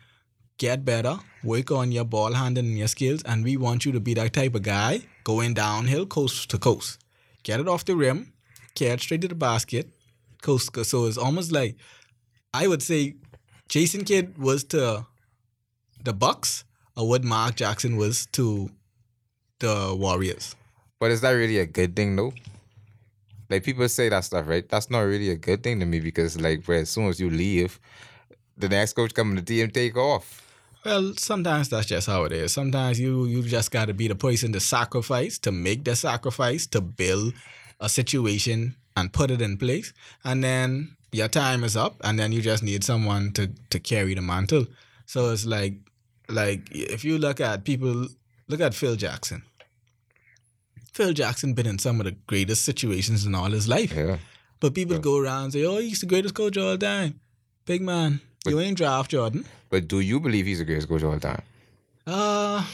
get 0.58 0.84
better, 0.84 1.18
work 1.44 1.70
on 1.70 1.92
your 1.92 2.04
ball 2.04 2.32
handling 2.32 2.66
and 2.66 2.78
your 2.78 2.88
skills, 2.88 3.22
and 3.24 3.44
we 3.44 3.56
want 3.56 3.84
you 3.84 3.92
to 3.92 4.00
be 4.00 4.14
that 4.14 4.32
type 4.32 4.54
of 4.54 4.62
guy 4.62 5.02
going 5.24 5.54
downhill 5.54 6.06
coast 6.06 6.48
to 6.50 6.58
coast. 6.58 6.98
Get 7.42 7.60
it 7.60 7.68
off 7.68 7.84
the 7.84 7.94
rim, 7.96 8.32
catch 8.74 9.02
straight 9.02 9.20
to 9.22 9.28
the 9.28 9.34
basket, 9.34 9.88
coast. 10.42 10.72
to- 10.74 10.84
So 10.84 11.06
it's 11.06 11.18
almost 11.18 11.52
like 11.52 11.76
I 12.54 12.66
would 12.66 12.82
say 12.82 13.14
Jason 13.68 14.04
Kidd 14.04 14.38
was 14.38 14.64
to 14.64 15.06
the 16.02 16.12
Bucks 16.12 16.64
or 16.96 17.08
what 17.08 17.24
Mark 17.24 17.56
Jackson 17.56 17.96
was 17.96 18.26
to 18.32 18.70
the 19.58 19.94
Warriors. 19.98 20.54
But 20.98 21.10
is 21.10 21.20
that 21.20 21.32
really 21.32 21.58
a 21.58 21.66
good 21.66 21.94
thing 21.94 22.16
though? 22.16 22.32
Like 23.50 23.62
people 23.64 23.88
say 23.88 24.08
that 24.08 24.24
stuff, 24.24 24.48
right? 24.48 24.66
That's 24.68 24.90
not 24.90 25.00
really 25.00 25.30
a 25.30 25.36
good 25.36 25.62
thing 25.62 25.78
to 25.80 25.86
me 25.86 26.00
because 26.00 26.40
like 26.40 26.64
bro, 26.64 26.78
as 26.78 26.90
soon 26.90 27.08
as 27.08 27.20
you 27.20 27.28
leave, 27.30 27.78
the 28.56 28.68
next 28.68 28.94
coach 28.94 29.12
coming 29.14 29.36
to 29.36 29.42
team 29.42 29.70
take 29.70 29.96
off. 29.96 30.42
Well, 30.86 31.14
sometimes 31.16 31.68
that's 31.68 31.88
just 31.88 32.06
how 32.06 32.22
it 32.26 32.32
is. 32.32 32.52
Sometimes 32.52 33.00
you 33.00 33.24
you 33.26 33.42
just 33.42 33.72
got 33.72 33.86
to 33.86 33.94
be 33.94 34.06
the 34.06 34.14
person 34.14 34.52
to 34.52 34.60
sacrifice, 34.60 35.36
to 35.40 35.50
make 35.50 35.82
the 35.82 35.96
sacrifice, 35.96 36.64
to 36.68 36.80
build 36.80 37.34
a 37.80 37.88
situation 37.88 38.76
and 38.96 39.12
put 39.12 39.32
it 39.32 39.42
in 39.42 39.56
place, 39.56 39.92
and 40.22 40.44
then 40.44 40.96
your 41.10 41.26
time 41.26 41.64
is 41.64 41.76
up, 41.76 41.96
and 42.04 42.20
then 42.20 42.30
you 42.30 42.40
just 42.40 42.62
need 42.62 42.84
someone 42.84 43.32
to 43.32 43.48
to 43.70 43.80
carry 43.80 44.14
the 44.14 44.22
mantle. 44.22 44.68
So 45.06 45.32
it's 45.32 45.44
like 45.44 45.74
like 46.28 46.70
if 46.70 47.04
you 47.04 47.18
look 47.18 47.40
at 47.40 47.64
people, 47.64 48.06
look 48.46 48.60
at 48.60 48.72
Phil 48.72 48.94
Jackson. 48.94 49.42
Phil 50.92 51.12
Jackson 51.12 51.52
been 51.54 51.66
in 51.66 51.80
some 51.80 51.98
of 52.00 52.06
the 52.06 52.16
greatest 52.28 52.64
situations 52.64 53.26
in 53.26 53.34
all 53.34 53.50
his 53.50 53.66
life. 53.66 53.92
Yeah. 53.92 54.18
But 54.60 54.74
people 54.74 55.00
go 55.00 55.18
around 55.18 55.44
and 55.44 55.52
say, 55.52 55.64
"Oh, 55.64 55.78
he's 55.78 55.98
the 55.98 56.06
greatest 56.06 56.36
coach 56.36 56.56
of 56.56 56.64
all 56.64 56.78
time." 56.78 57.18
Big 57.64 57.82
man, 57.82 58.20
you 58.46 58.60
ain't 58.60 58.78
draft 58.78 59.10
Jordan. 59.10 59.44
But 59.70 59.88
do 59.88 60.00
you 60.00 60.20
believe 60.20 60.46
he's 60.46 60.58
the 60.58 60.64
greatest 60.64 60.88
coach 60.88 61.02
of 61.02 61.10
all 61.10 61.18
time? 61.20 61.42
Uh 62.06 62.64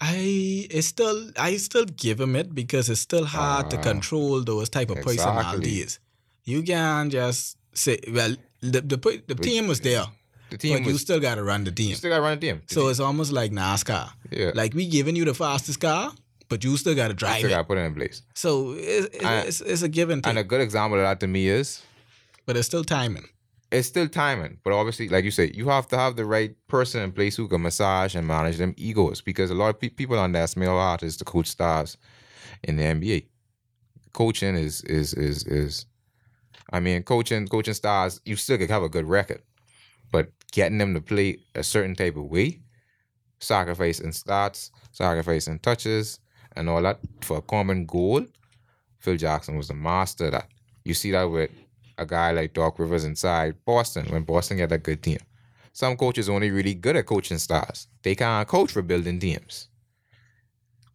I 0.00 0.66
it's 0.70 0.88
still 0.88 1.30
I 1.36 1.56
still 1.56 1.84
give 1.86 2.20
him 2.20 2.36
it 2.36 2.54
because 2.54 2.90
it's 2.90 3.00
still 3.00 3.24
hard 3.24 3.70
to 3.70 3.78
Ah. 3.78 3.82
control 3.82 4.42
those 4.42 4.68
type 4.68 4.90
of 4.90 4.98
Exactly. 4.98 5.16
personalities. 5.16 5.98
You 6.44 6.62
can't 6.62 7.10
just 7.12 7.56
say 7.72 7.98
well 8.12 8.34
the 8.60 8.80
the, 8.80 8.96
the 9.26 9.34
team 9.34 9.66
was 9.68 9.80
there, 9.80 10.04
The 10.50 10.58
team 10.58 10.82
but 10.82 10.90
you 10.90 10.98
still 10.98 11.20
got 11.20 11.36
to 11.36 11.44
run 11.44 11.64
the 11.64 11.72
team. 11.72 11.90
you 11.90 11.94
still 11.96 12.10
gotta 12.10 12.22
run 12.22 12.38
the 12.40 12.46
team. 12.46 12.62
The 12.66 12.74
So 12.74 12.80
team- 12.82 12.90
it's 12.90 13.00
almost 13.00 13.32
like 13.32 13.52
NASCAR. 13.52 14.10
yeah. 14.30 14.50
Like 14.54 14.74
we 14.74 14.86
giving 14.88 15.16
you 15.16 15.24
the 15.24 15.34
fastest 15.34 15.80
car, 15.80 16.12
but 16.48 16.64
you 16.64 16.76
still 16.76 16.94
got 16.94 17.08
to 17.08 17.12
you 17.14 17.22
drive 17.24 17.38
still 17.38 17.50
it. 17.50 17.54
gotta 17.54 17.64
put 17.64 17.78
it 17.78 17.82
in 17.82 17.94
place. 17.94 18.22
So 18.34 18.72
it's, 18.72 19.06
it's, 19.14 19.24
And- 19.24 19.48
it's, 19.48 19.60
it's 19.60 19.82
a 19.82 19.88
give 19.88 20.10
and 20.10 20.22
take, 20.22 20.30
And 20.30 20.38
a 20.38 20.44
good 20.44 20.60
example 20.60 20.98
of 20.98 21.04
that 21.04 21.20
to 21.20 21.26
me 21.28 21.48
is 21.48 21.82
but 22.46 22.56
it's 22.56 22.66
still 22.66 22.84
timing. 22.84 23.26
it's 23.72 23.88
still 23.88 24.08
timing, 24.08 24.58
but 24.62 24.72
obviously, 24.72 25.08
like 25.08 25.24
you 25.24 25.30
said, 25.30 25.56
you 25.56 25.68
have 25.68 25.88
to 25.88 25.96
have 25.98 26.14
the 26.16 26.24
right 26.24 26.54
person 26.68 27.02
in 27.02 27.12
place 27.12 27.36
who 27.36 27.48
can 27.48 27.62
massage 27.62 28.14
and 28.14 28.26
manage 28.26 28.58
them 28.58 28.74
egos 28.76 29.20
because 29.20 29.50
a 29.50 29.54
lot 29.54 29.70
of 29.70 29.80
pe- 29.80 29.88
people 29.88 30.18
underestimate 30.18 30.68
how 30.68 30.76
hard 30.76 31.02
it 31.02 31.06
is 31.06 31.16
to 31.16 31.24
coach 31.24 31.46
stars 31.48 31.96
in 32.62 32.76
the 32.76 32.84
NBA. 32.84 33.26
Coaching 34.12 34.54
is 34.56 34.82
is 34.82 35.12
is 35.14 35.44
is, 35.44 35.86
I 36.72 36.78
mean, 36.80 37.02
coaching 37.02 37.48
coaching 37.48 37.74
stars, 37.74 38.20
you 38.24 38.36
still 38.36 38.58
can 38.58 38.68
have 38.68 38.84
a 38.84 38.88
good 38.88 39.06
record, 39.06 39.42
but 40.12 40.28
getting 40.52 40.78
them 40.78 40.94
to 40.94 41.00
play 41.00 41.38
a 41.56 41.64
certain 41.64 41.96
type 41.96 42.16
of 42.16 42.26
way, 42.26 42.60
sacrificing 43.40 44.10
stats, 44.12 44.70
sacrificing 44.92 45.58
touches, 45.58 46.20
and 46.54 46.68
all 46.68 46.82
that 46.82 47.00
for 47.22 47.38
a 47.38 47.42
common 47.42 47.86
goal. 47.86 48.24
Phil 48.98 49.16
Jackson 49.16 49.56
was 49.56 49.68
the 49.68 49.74
master 49.74 50.30
that. 50.30 50.48
You 50.84 50.94
see 50.94 51.10
that 51.10 51.24
with 51.24 51.50
a 51.98 52.06
guy 52.06 52.32
like 52.32 52.54
Doc 52.54 52.78
Rivers 52.78 53.04
inside 53.04 53.56
Boston 53.64 54.06
when 54.06 54.22
Boston 54.22 54.58
had 54.58 54.72
a 54.72 54.78
good 54.78 55.02
team. 55.02 55.18
Some 55.72 55.96
coaches 55.96 56.28
only 56.28 56.50
really 56.50 56.74
good 56.74 56.96
at 56.96 57.06
coaching 57.06 57.38
stars. 57.38 57.88
They 58.02 58.14
can't 58.14 58.46
coach 58.46 58.70
for 58.70 58.82
building 58.82 59.18
teams. 59.18 59.68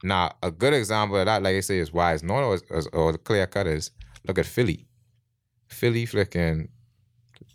Now, 0.03 0.35
a 0.41 0.51
good 0.51 0.73
example 0.73 1.17
of 1.17 1.25
that, 1.25 1.43
like 1.43 1.55
I 1.55 1.59
say, 1.59 1.79
is 1.79 1.91
why 1.91 2.13
it's 2.13 2.23
not 2.23 2.49
as, 2.53 2.63
as 2.71 2.87
or 2.87 3.11
the 3.11 3.17
clear 3.17 3.45
cut 3.45 3.67
is 3.67 3.91
look 4.25 4.39
at 4.39 4.45
Philly. 4.45 4.87
Philly 5.67 6.05
flicking 6.05 6.69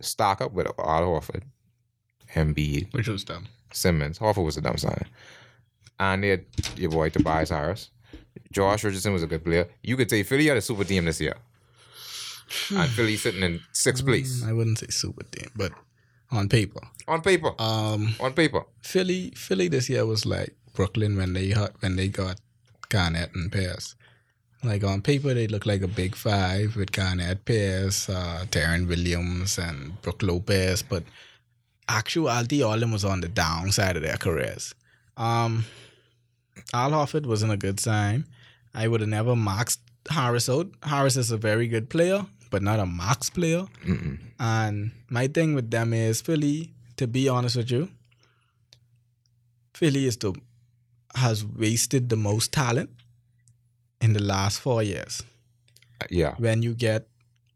stock 0.00 0.40
up 0.40 0.52
with 0.52 0.66
Al 0.66 1.02
Horford, 1.02 1.42
Embiid, 2.34 2.92
Which 2.92 3.08
was 3.08 3.24
dumb. 3.24 3.46
Simmons. 3.72 4.18
Horford 4.18 4.44
was 4.44 4.56
a 4.56 4.60
dumb 4.60 4.76
sign. 4.76 5.06
And 5.98 6.22
they 6.22 6.28
had 6.28 6.44
your 6.76 6.90
boy 6.90 7.08
Tobias 7.08 7.50
Harris. 7.50 7.90
Josh 8.52 8.84
Richardson 8.84 9.12
was 9.12 9.22
a 9.22 9.26
good 9.26 9.44
player. 9.44 9.68
You 9.82 9.96
could 9.96 10.10
say 10.10 10.22
Philly 10.22 10.46
had 10.46 10.56
a 10.56 10.60
super 10.60 10.84
team 10.84 11.06
this 11.06 11.20
year. 11.20 11.36
And 12.70 12.90
Philly 12.90 13.16
sitting 13.16 13.42
in 13.42 13.60
sixth 13.72 14.04
place 14.04 14.44
I 14.44 14.52
wouldn't 14.52 14.78
say 14.78 14.86
super 14.90 15.24
team, 15.24 15.50
but 15.56 15.72
on 16.30 16.48
paper. 16.48 16.80
on 17.06 17.20
paper. 17.22 17.52
Um, 17.60 18.14
On 18.20 18.32
paper. 18.32 18.62
Philly, 18.82 19.32
Philly 19.36 19.68
this 19.68 19.88
year 19.88 20.04
was 20.06 20.26
like 20.26 20.56
Brooklyn 20.74 21.16
when 21.16 21.32
they 21.32 21.48
had, 21.50 21.70
when 21.80 21.96
they 21.96 22.08
got 22.08 22.40
Garnett 22.88 23.34
and 23.34 23.52
Pierce. 23.52 23.94
Like 24.62 24.82
on 24.82 25.02
paper, 25.02 25.34
they 25.34 25.46
look 25.46 25.66
like 25.66 25.82
a 25.82 25.88
big 25.88 26.14
five 26.16 26.74
with 26.76 26.90
Garnett, 26.92 27.44
Pierce, 27.44 28.08
uh, 28.08 28.46
Deron 28.50 28.88
Williams, 28.88 29.58
and 29.58 30.00
Brook 30.02 30.22
Lopez. 30.22 30.82
But 30.82 31.04
actuality, 31.88 32.62
all 32.62 32.74
of 32.74 32.80
them 32.80 32.92
was 32.92 33.04
on 33.04 33.20
the 33.20 33.28
downside 33.28 33.96
of 33.96 34.02
their 34.02 34.16
careers. 34.16 34.74
Um, 35.16 35.64
Al 36.72 36.90
Horford 36.92 37.26
wasn't 37.26 37.52
a 37.52 37.56
good 37.56 37.78
sign. 37.78 38.24
I 38.74 38.88
would 38.88 39.00
have 39.00 39.10
never 39.10 39.34
maxed 39.34 39.78
Harris 40.10 40.48
out. 40.48 40.68
Harris 40.82 41.16
is 41.16 41.30
a 41.30 41.36
very 41.36 41.68
good 41.68 41.88
player, 41.90 42.26
but 42.50 42.62
not 42.62 42.80
a 42.80 42.86
max 42.86 43.30
player. 43.30 43.66
Mm-mm. 43.84 44.18
And 44.38 44.92
my 45.08 45.26
thing 45.26 45.54
with 45.54 45.70
them 45.70 45.92
is 45.92 46.20
Philly, 46.20 46.72
to 46.96 47.06
be 47.06 47.28
honest 47.28 47.56
with 47.56 47.70
you, 47.70 47.88
Philly 49.74 50.06
is 50.06 50.16
the 50.16 50.34
has 51.16 51.44
wasted 51.44 52.08
the 52.08 52.16
most 52.16 52.52
talent 52.52 52.90
in 54.00 54.12
the 54.12 54.22
last 54.22 54.60
four 54.60 54.82
years. 54.82 55.22
Yeah. 56.10 56.34
When 56.38 56.62
you 56.62 56.74
get 56.74 57.06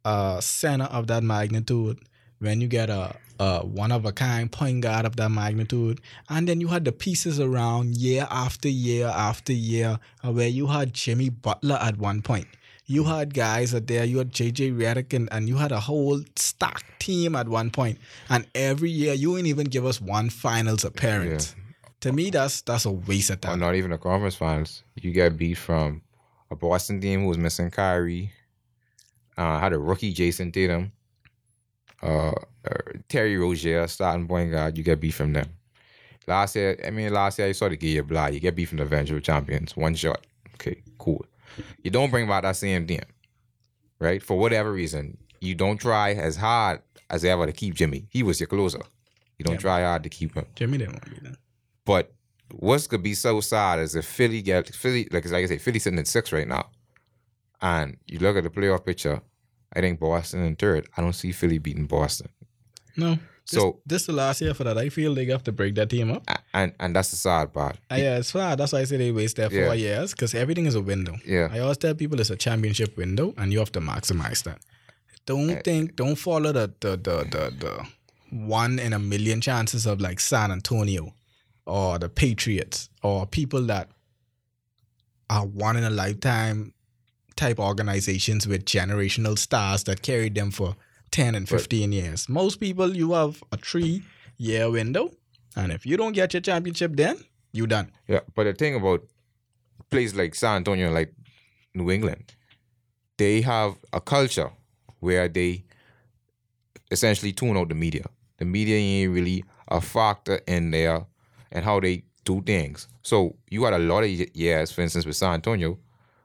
a 0.05 0.39
center 0.41 0.85
of 0.85 1.09
that 1.09 1.23
magnitude, 1.23 1.99
when 2.39 2.61
you 2.61 2.69
get 2.69 2.89
a, 2.89 3.17
a 3.39 3.67
one 3.67 3.93
of 3.93 4.05
a 4.05 4.13
kind 4.13 4.51
point 4.51 4.83
guard 4.83 5.05
of 5.05 5.17
that 5.17 5.31
magnitude, 5.31 6.01
and 6.29 6.49
then 6.49 6.61
you 6.61 6.69
had 6.69 6.85
the 6.85 6.93
pieces 6.93 7.41
around 7.41 7.97
year 7.97 8.27
after 8.31 8.69
year 8.69 9.09
after 9.09 9.53
year, 9.53 9.99
uh, 10.25 10.33
where 10.33 10.49
you 10.49 10.69
had 10.69 10.95
Jimmy 10.95 11.29
Butler 11.29 11.79
at 11.81 11.99
one 11.99 12.23
point. 12.23 12.47
You 12.91 13.05
had 13.05 13.35
guys 13.35 13.75
out 13.75 13.87
there, 13.87 14.05
you 14.05 14.17
had 14.17 14.33
JJ 14.33 14.75
Redick, 14.79 15.13
and, 15.15 15.29
and 15.31 15.47
you 15.47 15.57
had 15.57 15.73
a 15.73 15.79
whole 15.81 16.23
stacked 16.37 16.99
team 16.99 17.37
at 17.37 17.47
one 17.47 17.71
point. 17.71 17.99
And 18.31 18.47
every 18.55 18.91
year, 18.91 19.13
you 19.13 19.37
ain't 19.37 19.47
even 19.47 19.67
give 19.67 19.85
us 19.85 20.01
one 20.01 20.31
finals 20.31 20.85
appearance. 20.85 21.55
To 22.01 22.13
me, 22.13 22.31
that's 22.31 22.63
that's 22.63 22.87
a 22.87 22.91
waste 22.91 23.29
of 23.29 23.37
Or 23.37 23.41
time. 23.41 23.61
not 23.61 23.75
even 23.75 23.93
a 23.93 23.99
conference 23.99 24.37
finals. 24.37 24.83
You 24.97 25.13
got 25.13 25.37
beat 25.37 25.55
from 25.59 26.01
a 26.51 26.57
Boston 26.57 26.99
team 27.01 27.21
who 27.23 27.29
was 27.29 27.37
missing 27.39 27.71
Kyrie. 27.71 28.33
Uh, 29.37 29.61
had 29.61 29.73
a 29.75 29.79
rookie 29.79 30.15
Jayson 30.15 30.51
Tatum. 30.51 30.91
Uh, 32.03 32.31
uh, 32.31 32.35
Terry 33.09 33.37
Rozier, 33.37 33.87
starting 33.87 34.27
point 34.27 34.53
guard. 34.53 34.79
You 34.79 34.85
get 34.85 35.01
beat 35.01 35.11
from 35.13 35.33
them. 35.35 35.49
Last 36.27 36.57
year, 36.57 36.79
I 36.87 36.91
mean, 36.91 37.13
last 37.13 37.39
year 37.39 37.49
you 37.49 37.55
saw 37.55 37.69
the 37.69 37.77
Gear 37.77 38.03
Blah. 38.03 38.29
You 38.29 38.41
get 38.41 38.55
beat 38.55 38.67
from 38.67 38.79
the 38.79 38.85
eventual 38.85 39.21
champions. 39.21 39.77
One 39.77 39.95
shot. 39.95 40.25
Okay, 40.55 40.81
cool. 40.99 41.25
You 41.83 41.91
don't 41.91 42.11
bring 42.11 42.25
about 42.25 42.43
that 42.45 42.57
same 42.57 42.87
team, 42.87 43.01
right? 43.99 44.23
For 44.23 44.39
whatever 44.39 44.73
reason, 44.73 45.19
you 45.41 45.55
don't 45.55 45.79
try 45.79 46.13
as 46.15 46.37
hard 46.37 46.83
as 47.11 47.25
ever 47.25 47.47
to 47.47 47.53
keep 47.53 47.75
Jimmy. 47.75 48.07
He 48.11 48.23
was 48.23 48.41
your 48.41 48.47
closer. 48.49 48.81
You 49.39 49.45
don't 49.45 49.55
Yeah. 49.55 49.61
try 49.61 49.83
hard 49.83 50.03
to 50.03 50.09
keep 50.09 50.35
him. 50.35 50.47
Jimmy 50.57 50.79
didn't 50.79 50.95
want 50.95 51.05
to 51.05 51.11
be 51.11 51.19
there. 51.23 51.37
But 51.85 52.13
what's 52.51 52.87
gonna 52.87 53.03
be 53.03 53.15
so 53.15 53.41
sad 53.41 53.79
is 53.79 53.95
if 53.95 54.05
Philly 54.05 54.43
get 54.43 54.75
Philly 54.75 55.09
like 55.11 55.25
like 55.27 55.45
I 55.45 55.47
say, 55.47 55.59
Philly 55.59 55.79
sitting 55.79 55.99
in 55.99 56.05
six 56.05 56.33
right 56.33 56.49
now, 56.49 56.71
and 57.61 57.97
you 58.07 58.19
look 58.19 58.37
at 58.37 58.45
the 58.45 58.51
playoff 58.51 58.85
picture. 58.85 59.21
I 59.75 59.81
think 59.83 60.01
Boston 60.01 60.43
in 60.45 60.57
third. 60.57 60.89
I 60.97 61.03
don't 61.03 61.13
see 61.13 61.31
Philly 61.31 61.59
beating 61.59 61.85
Boston. 61.87 62.31
No. 62.97 63.19
This, 63.51 63.61
So 63.63 63.81
this 63.87 64.07
the 64.07 64.13
last 64.13 64.41
year 64.43 64.53
for 64.55 64.65
that. 64.65 64.77
I 64.77 64.89
feel 64.91 65.15
they 65.15 65.25
have 65.27 65.43
to 65.45 65.53
break 65.53 65.75
that 65.77 65.89
team 65.91 66.11
up. 66.11 66.23
and 66.53 66.73
and 66.81 66.95
that's 66.95 67.11
the 67.11 67.17
sad 67.17 67.53
part. 67.53 67.77
Uh, 67.91 67.95
yeah, 67.97 68.19
it's 68.19 68.31
fine. 68.33 68.57
That's 68.59 68.73
why 68.73 68.81
I 68.81 68.85
say 68.85 68.97
they 68.99 69.11
waste 69.13 69.37
their 69.37 69.49
four 69.51 69.59
Yeah. 69.59 69.73
years 69.75 70.13
because 70.13 70.35
everything 70.35 70.67
is 70.67 70.75
a 70.75 70.83
window. 70.83 71.15
Yeah, 71.27 71.49
I 71.51 71.61
always 71.61 71.79
tell 71.79 71.95
people 71.95 72.21
it's 72.21 72.31
a 72.31 72.37
championship 72.37 72.97
window 72.97 73.33
and 73.39 73.53
you 73.53 73.59
have 73.59 73.73
to 73.73 73.81
maximize 73.81 74.43
that. 74.45 74.61
Don't 75.27 75.51
Uh, 75.51 75.61
think, 75.65 75.97
don't 75.97 76.17
follow 76.17 76.53
the, 76.53 76.73
the, 76.81 76.91
the, 76.97 77.17
the, 77.35 77.53
the 77.59 77.87
one 78.37 78.79
in 78.79 78.93
a 78.93 78.99
million 78.99 79.41
chances 79.41 79.87
of 79.87 80.01
like 80.01 80.21
San 80.21 80.51
Antonio 80.53 81.15
or 81.67 81.99
the 81.99 82.09
Patriots 82.09 82.89
or 83.03 83.27
people 83.27 83.63
that 83.67 83.89
are 85.31 85.47
one 85.47 85.77
in 85.77 85.85
a 85.85 85.91
lifetime 85.91 86.73
type 87.37 87.59
organizations 87.59 88.47
with 88.47 88.65
generational 88.65 89.39
stars 89.39 89.85
that 89.85 90.03
carried 90.03 90.35
them 90.35 90.51
for 90.51 90.77
10 91.11 91.35
and 91.35 91.49
15 91.49 91.93
years. 91.93 92.29
Most 92.29 92.61
people, 92.61 92.95
you 92.97 93.13
have 93.13 93.43
a 93.53 93.57
three 93.57 94.03
year 94.37 94.71
window. 94.71 95.11
And 95.57 95.73
if 95.73 95.85
you 95.87 95.97
don't 95.97 96.13
get 96.13 96.33
your 96.35 96.41
championship 96.41 96.95
then, 96.97 97.19
you 97.53 97.67
done. 97.67 97.91
yeah. 98.07 98.21
But 98.35 98.45
the 98.45 98.53
thing 98.53 98.75
about 98.77 99.03
places 99.91 100.15
like 100.17 100.35
San 100.35 100.57
Antonio, 100.57 100.91
like 100.93 101.13
New 101.75 101.91
England, 101.91 102.35
they 103.17 103.41
have 103.41 103.75
a 103.93 104.01
culture 104.01 104.51
where 105.01 105.29
they 105.29 105.65
essentially 106.91 107.33
tune 107.33 107.57
out 107.57 107.69
the 107.69 107.75
media. 107.75 108.05
The 108.39 108.45
media 108.45 108.77
ain't 108.77 109.13
really 109.13 109.45
a 109.69 109.81
factor 109.81 110.41
in 110.47 110.71
there 110.71 111.07
and 111.51 111.65
how 111.65 111.81
they 111.81 112.05
do 112.25 112.43
things. 112.43 112.87
So 113.03 113.37
you 113.51 113.61
got 113.63 113.73
a 113.73 113.79
lot 113.79 114.05
of 114.05 114.11
ye- 114.11 114.31
years, 114.35 114.71
for 114.71 114.83
instance, 114.83 115.07
with 115.07 115.17
San 115.17 115.35
Antonio, 115.35 115.79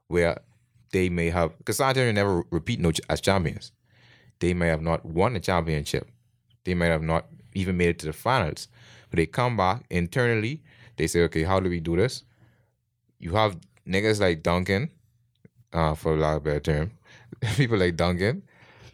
where 0.08 0.40
they 0.92 1.10
may 1.10 1.30
have 1.30 1.58
because 1.58 1.78
San 1.78 1.90
Antonio 1.90 2.12
never 2.12 2.44
repeat 2.52 2.80
no 2.80 2.92
ch- 2.92 3.02
as 3.10 3.22
champions. 3.22 3.72
They 4.44 4.54
may 4.54 4.68
have 4.68 4.82
not 4.82 5.06
won 5.06 5.36
the 5.36 5.40
championship. 5.40 6.06
They 6.66 6.74
might 6.74 6.88
have 6.88 7.02
not 7.02 7.28
even 7.54 7.78
made 7.78 7.88
it 7.92 8.00
to 8.00 8.08
the 8.08 8.12
finals. 8.12 8.68
But 9.10 9.16
they 9.16 9.26
come 9.26 9.56
back 9.56 9.86
internally. 9.90 10.62
They 10.98 11.08
say, 11.08 11.22
okay, 11.22 11.44
how 11.44 11.62
do 11.62 11.70
we 11.70 11.80
do 11.80 11.96
this? 11.96 12.26
You 13.20 13.36
have 13.36 13.56
niggas 13.88 14.20
like 14.20 14.44
Duncan, 14.44 14.92
uh, 15.72 15.96
for 15.96 16.16
a 16.16 16.18
lack 16.18 16.36
of 16.36 16.42
a 16.42 16.44
better 16.44 16.60
term, 16.60 16.92
people 17.56 17.78
like 17.78 17.96
Duncan 17.96 18.44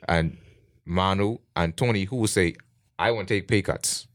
and 0.07 0.37
Manu 0.85 1.39
and 1.55 1.75
Tony 1.75 2.03
who 2.03 2.17
will 2.17 2.27
say, 2.27 2.53
I 2.99 3.09
want 3.09 3.27
to 3.29 3.33
take 3.33 3.47
pay 3.47 3.63
cuts, 3.63 4.07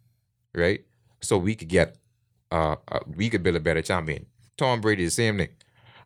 right? 0.55 0.85
So 1.21 1.37
we 1.37 1.57
could 1.57 1.69
get, 1.69 1.97
uh, 2.53 2.77
uh, 2.87 3.01
we 3.13 3.29
could 3.29 3.43
build 3.43 3.57
a 3.57 3.61
better 3.61 3.83
champion. 3.83 4.27
Tom 4.57 4.81
Brady, 4.81 5.05
the 5.05 5.11
same 5.11 5.39
thing. 5.39 5.49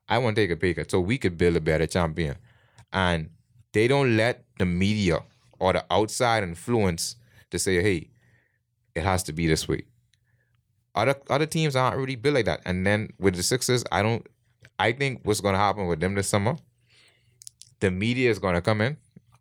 I 0.08 0.16
want 0.16 0.36
to 0.36 0.42
take 0.42 0.52
a 0.52 0.56
pay 0.56 0.72
cut 0.72 0.90
so 0.90 1.00
we 1.00 1.18
could 1.18 1.36
build 1.36 1.54
a 1.54 1.60
better 1.60 1.86
champion. 1.86 2.36
And 2.94 3.28
they 3.72 3.88
don't 3.88 4.16
let 4.16 4.44
the 4.58 4.66
media 4.66 5.20
or 5.58 5.72
the 5.72 5.84
outside 5.90 6.42
influence 6.42 7.16
to 7.50 7.58
say, 7.58 7.82
hey, 7.82 8.08
it 8.94 9.02
has 9.02 9.22
to 9.24 9.32
be 9.32 9.46
this 9.46 9.68
way. 9.68 9.84
Other 10.94 11.14
other 11.30 11.46
teams 11.46 11.76
aren't 11.76 11.96
really 11.96 12.16
built 12.16 12.34
like 12.34 12.46
that. 12.46 12.60
And 12.64 12.86
then 12.86 13.10
with 13.18 13.36
the 13.36 13.42
Sixers, 13.42 13.84
I 13.92 14.02
don't 14.02 14.26
I 14.78 14.92
think 14.92 15.20
what's 15.22 15.40
gonna 15.40 15.58
happen 15.58 15.86
with 15.86 16.00
them 16.00 16.14
this 16.14 16.28
summer, 16.28 16.56
the 17.80 17.90
media 17.90 18.30
is 18.30 18.38
gonna 18.38 18.60
come 18.60 18.80
in 18.80 18.96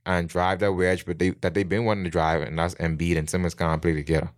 and 0.05 0.29
drive 0.29 0.59
that 0.59 0.73
wedge, 0.73 1.05
but 1.05 1.19
they 1.19 1.31
that 1.41 1.53
they've 1.53 1.67
been 1.67 1.85
wanting 1.85 2.03
to 2.03 2.09
drive, 2.09 2.41
and 2.41 2.57
that's 2.57 2.75
Embiid 2.75 3.17
and 3.17 3.29
Simmons 3.29 3.55
can't 3.55 3.81
play 3.81 3.93
together. 3.93 4.31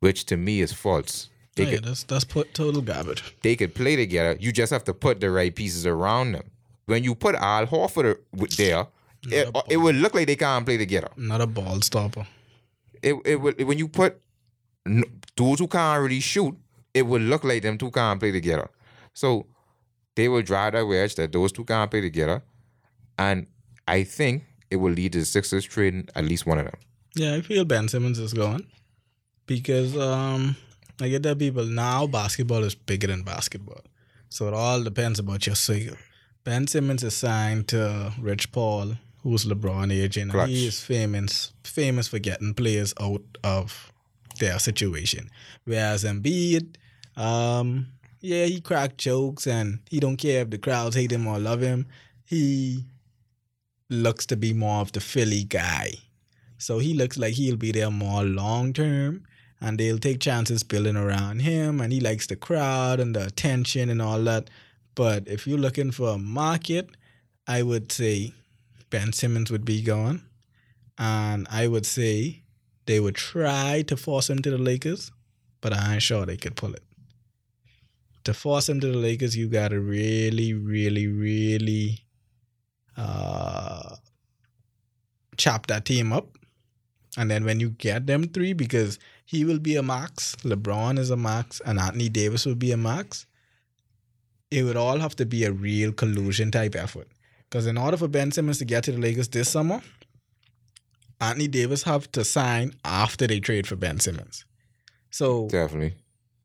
Which 0.00 0.24
to 0.26 0.36
me 0.36 0.60
is 0.60 0.72
false. 0.72 1.30
They 1.54 1.64
oh, 1.64 1.68
yeah, 1.68 1.74
could 1.76 1.84
that's, 1.84 2.02
that's 2.02 2.24
put 2.24 2.52
total 2.52 2.82
garbage. 2.82 3.34
they 3.42 3.56
could 3.56 3.74
play 3.74 3.96
together. 3.96 4.36
You 4.38 4.52
just 4.52 4.72
have 4.72 4.84
to 4.84 4.94
put 4.94 5.20
the 5.20 5.30
right 5.30 5.54
pieces 5.54 5.86
around 5.86 6.32
them. 6.32 6.50
When 6.84 7.02
you 7.02 7.14
put 7.14 7.34
Al 7.34 7.66
Horford 7.66 8.18
there, 8.56 8.86
it, 9.32 9.56
it 9.68 9.76
would 9.76 9.96
look 9.96 10.14
like 10.14 10.26
they 10.26 10.36
can't 10.36 10.64
play 10.64 10.76
together. 10.76 11.08
Not 11.16 11.40
a 11.40 11.46
ball 11.46 11.80
stopper. 11.80 12.26
It 13.02 13.14
it 13.24 13.36
would 13.36 13.62
when 13.62 13.78
you 13.78 13.88
put 13.88 14.20
those 15.36 15.58
who 15.58 15.66
can't 15.66 16.02
really 16.02 16.20
shoot, 16.20 16.56
it 16.94 17.02
would 17.02 17.22
look 17.22 17.44
like 17.44 17.62
them 17.62 17.78
two 17.78 17.90
can't 17.90 18.20
play 18.20 18.32
together. 18.32 18.70
So 19.12 19.46
they 20.14 20.28
will 20.28 20.42
drive 20.42 20.72
that 20.72 20.86
wedge 20.86 21.14
that 21.16 21.32
those 21.32 21.52
two 21.52 21.64
can't 21.64 21.90
play 21.90 22.00
together, 22.00 22.42
and 23.18 23.46
I 23.86 24.04
think 24.04 24.44
it 24.70 24.76
will 24.76 24.92
lead 24.92 25.12
to 25.12 25.20
the 25.20 25.24
Sixers 25.24 25.64
trading 25.64 26.08
at 26.14 26.24
least 26.24 26.46
one 26.46 26.58
of 26.58 26.64
them. 26.64 26.78
Yeah, 27.14 27.34
I 27.34 27.40
feel 27.40 27.64
Ben 27.64 27.88
Simmons 27.88 28.18
is 28.18 28.34
gone 28.34 28.66
because 29.46 29.96
um, 29.96 30.56
I 31.00 31.08
get 31.08 31.22
that 31.22 31.38
people 31.38 31.64
now 31.64 32.06
basketball 32.06 32.64
is 32.64 32.74
bigger 32.74 33.06
than 33.06 33.22
basketball, 33.22 33.82
so 34.28 34.48
it 34.48 34.54
all 34.54 34.82
depends 34.82 35.18
about 35.18 35.46
your 35.46 35.56
cycle. 35.56 35.96
Ben 36.44 36.66
Simmons 36.66 37.02
is 37.02 37.14
signed 37.14 37.68
to 37.68 38.12
Rich 38.20 38.52
Paul, 38.52 38.96
who's 39.26 39.44
LeBron 39.44 39.92
agent, 39.92 40.30
Klutch. 40.30 40.50
he 40.50 40.68
is 40.68 40.80
famous 40.80 41.52
famous 41.64 42.06
for 42.06 42.20
getting 42.20 42.54
players 42.54 42.94
out 43.00 43.24
of 43.42 43.92
their 44.38 44.58
situation. 44.60 45.28
Whereas 45.64 46.04
Embiid, 46.04 46.76
um, 47.16 47.88
yeah, 48.20 48.44
he 48.44 48.60
crack 48.60 48.96
jokes 48.96 49.48
and 49.48 49.80
he 49.90 49.98
don't 49.98 50.16
care 50.16 50.42
if 50.42 50.50
the 50.50 50.58
crowds 50.58 50.94
hate 50.94 51.10
him 51.10 51.26
or 51.26 51.40
love 51.40 51.60
him. 51.60 51.86
He 52.24 52.84
looks 53.90 54.26
to 54.26 54.36
be 54.36 54.52
more 54.52 54.80
of 54.80 54.92
the 54.92 55.00
Philly 55.00 55.42
guy. 55.42 55.94
So 56.56 56.78
he 56.78 56.94
looks 56.94 57.18
like 57.18 57.34
he'll 57.34 57.56
be 57.56 57.72
there 57.72 57.90
more 57.90 58.22
long 58.22 58.72
term 58.72 59.24
and 59.60 59.76
they'll 59.76 59.98
take 59.98 60.20
chances 60.20 60.62
building 60.62 60.96
around 60.96 61.40
him 61.40 61.80
and 61.80 61.92
he 61.92 61.98
likes 61.98 62.28
the 62.28 62.36
crowd 62.36 63.00
and 63.00 63.16
the 63.16 63.26
attention 63.26 63.90
and 63.90 64.00
all 64.00 64.22
that. 64.22 64.50
But 64.94 65.26
if 65.26 65.48
you're 65.48 65.58
looking 65.58 65.90
for 65.90 66.10
a 66.10 66.18
market, 66.18 66.90
I 67.48 67.62
would 67.62 67.90
say 67.90 68.32
Ben 68.90 69.12
Simmons 69.12 69.50
would 69.50 69.64
be 69.64 69.82
gone. 69.82 70.22
and 70.98 71.46
I 71.50 71.68
would 71.68 71.86
say 71.86 72.42
they 72.86 73.00
would 73.00 73.16
try 73.16 73.82
to 73.82 73.96
force 73.96 74.30
him 74.30 74.40
to 74.42 74.50
the 74.50 74.58
Lakers, 74.58 75.10
but 75.60 75.72
I 75.72 75.94
ain't 75.94 76.02
sure 76.02 76.24
they 76.24 76.36
could 76.36 76.56
pull 76.56 76.72
it. 76.74 76.82
To 78.24 78.34
force 78.34 78.68
him 78.68 78.80
to 78.80 78.88
the 78.88 78.96
Lakers, 78.98 79.36
you 79.36 79.48
gotta 79.48 79.78
really, 79.80 80.54
really, 80.54 81.06
really 81.06 82.04
uh, 82.96 83.96
chop 85.36 85.66
that 85.66 85.84
team 85.84 86.12
up. 86.12 86.28
And 87.18 87.30
then 87.30 87.44
when 87.44 87.60
you 87.60 87.70
get 87.70 88.06
them 88.06 88.28
three, 88.28 88.52
because 88.52 88.98
he 89.24 89.44
will 89.44 89.58
be 89.58 89.76
a 89.76 89.82
max, 89.82 90.36
LeBron 90.36 90.98
is 90.98 91.10
a 91.10 91.16
max, 91.16 91.60
and 91.64 91.78
Anthony 91.78 92.08
Davis 92.08 92.46
will 92.46 92.54
be 92.54 92.72
a 92.72 92.76
max, 92.76 93.26
it 94.50 94.62
would 94.64 94.76
all 94.76 94.98
have 94.98 95.16
to 95.16 95.26
be 95.26 95.44
a 95.44 95.52
real 95.52 95.92
collusion 95.92 96.50
type 96.50 96.74
effort. 96.74 97.08
Because 97.48 97.66
in 97.66 97.78
order 97.78 97.96
for 97.96 98.08
Ben 98.08 98.32
Simmons 98.32 98.58
to 98.58 98.64
get 98.64 98.84
to 98.84 98.92
the 98.92 98.98
Lakers 98.98 99.28
this 99.28 99.48
summer, 99.48 99.80
Anthony 101.20 101.48
Davis 101.48 101.84
have 101.84 102.10
to 102.12 102.24
sign 102.24 102.74
after 102.84 103.26
they 103.26 103.40
trade 103.40 103.66
for 103.66 103.76
Ben 103.76 104.00
Simmons. 104.00 104.44
So 105.10 105.48
Definitely. 105.48 105.94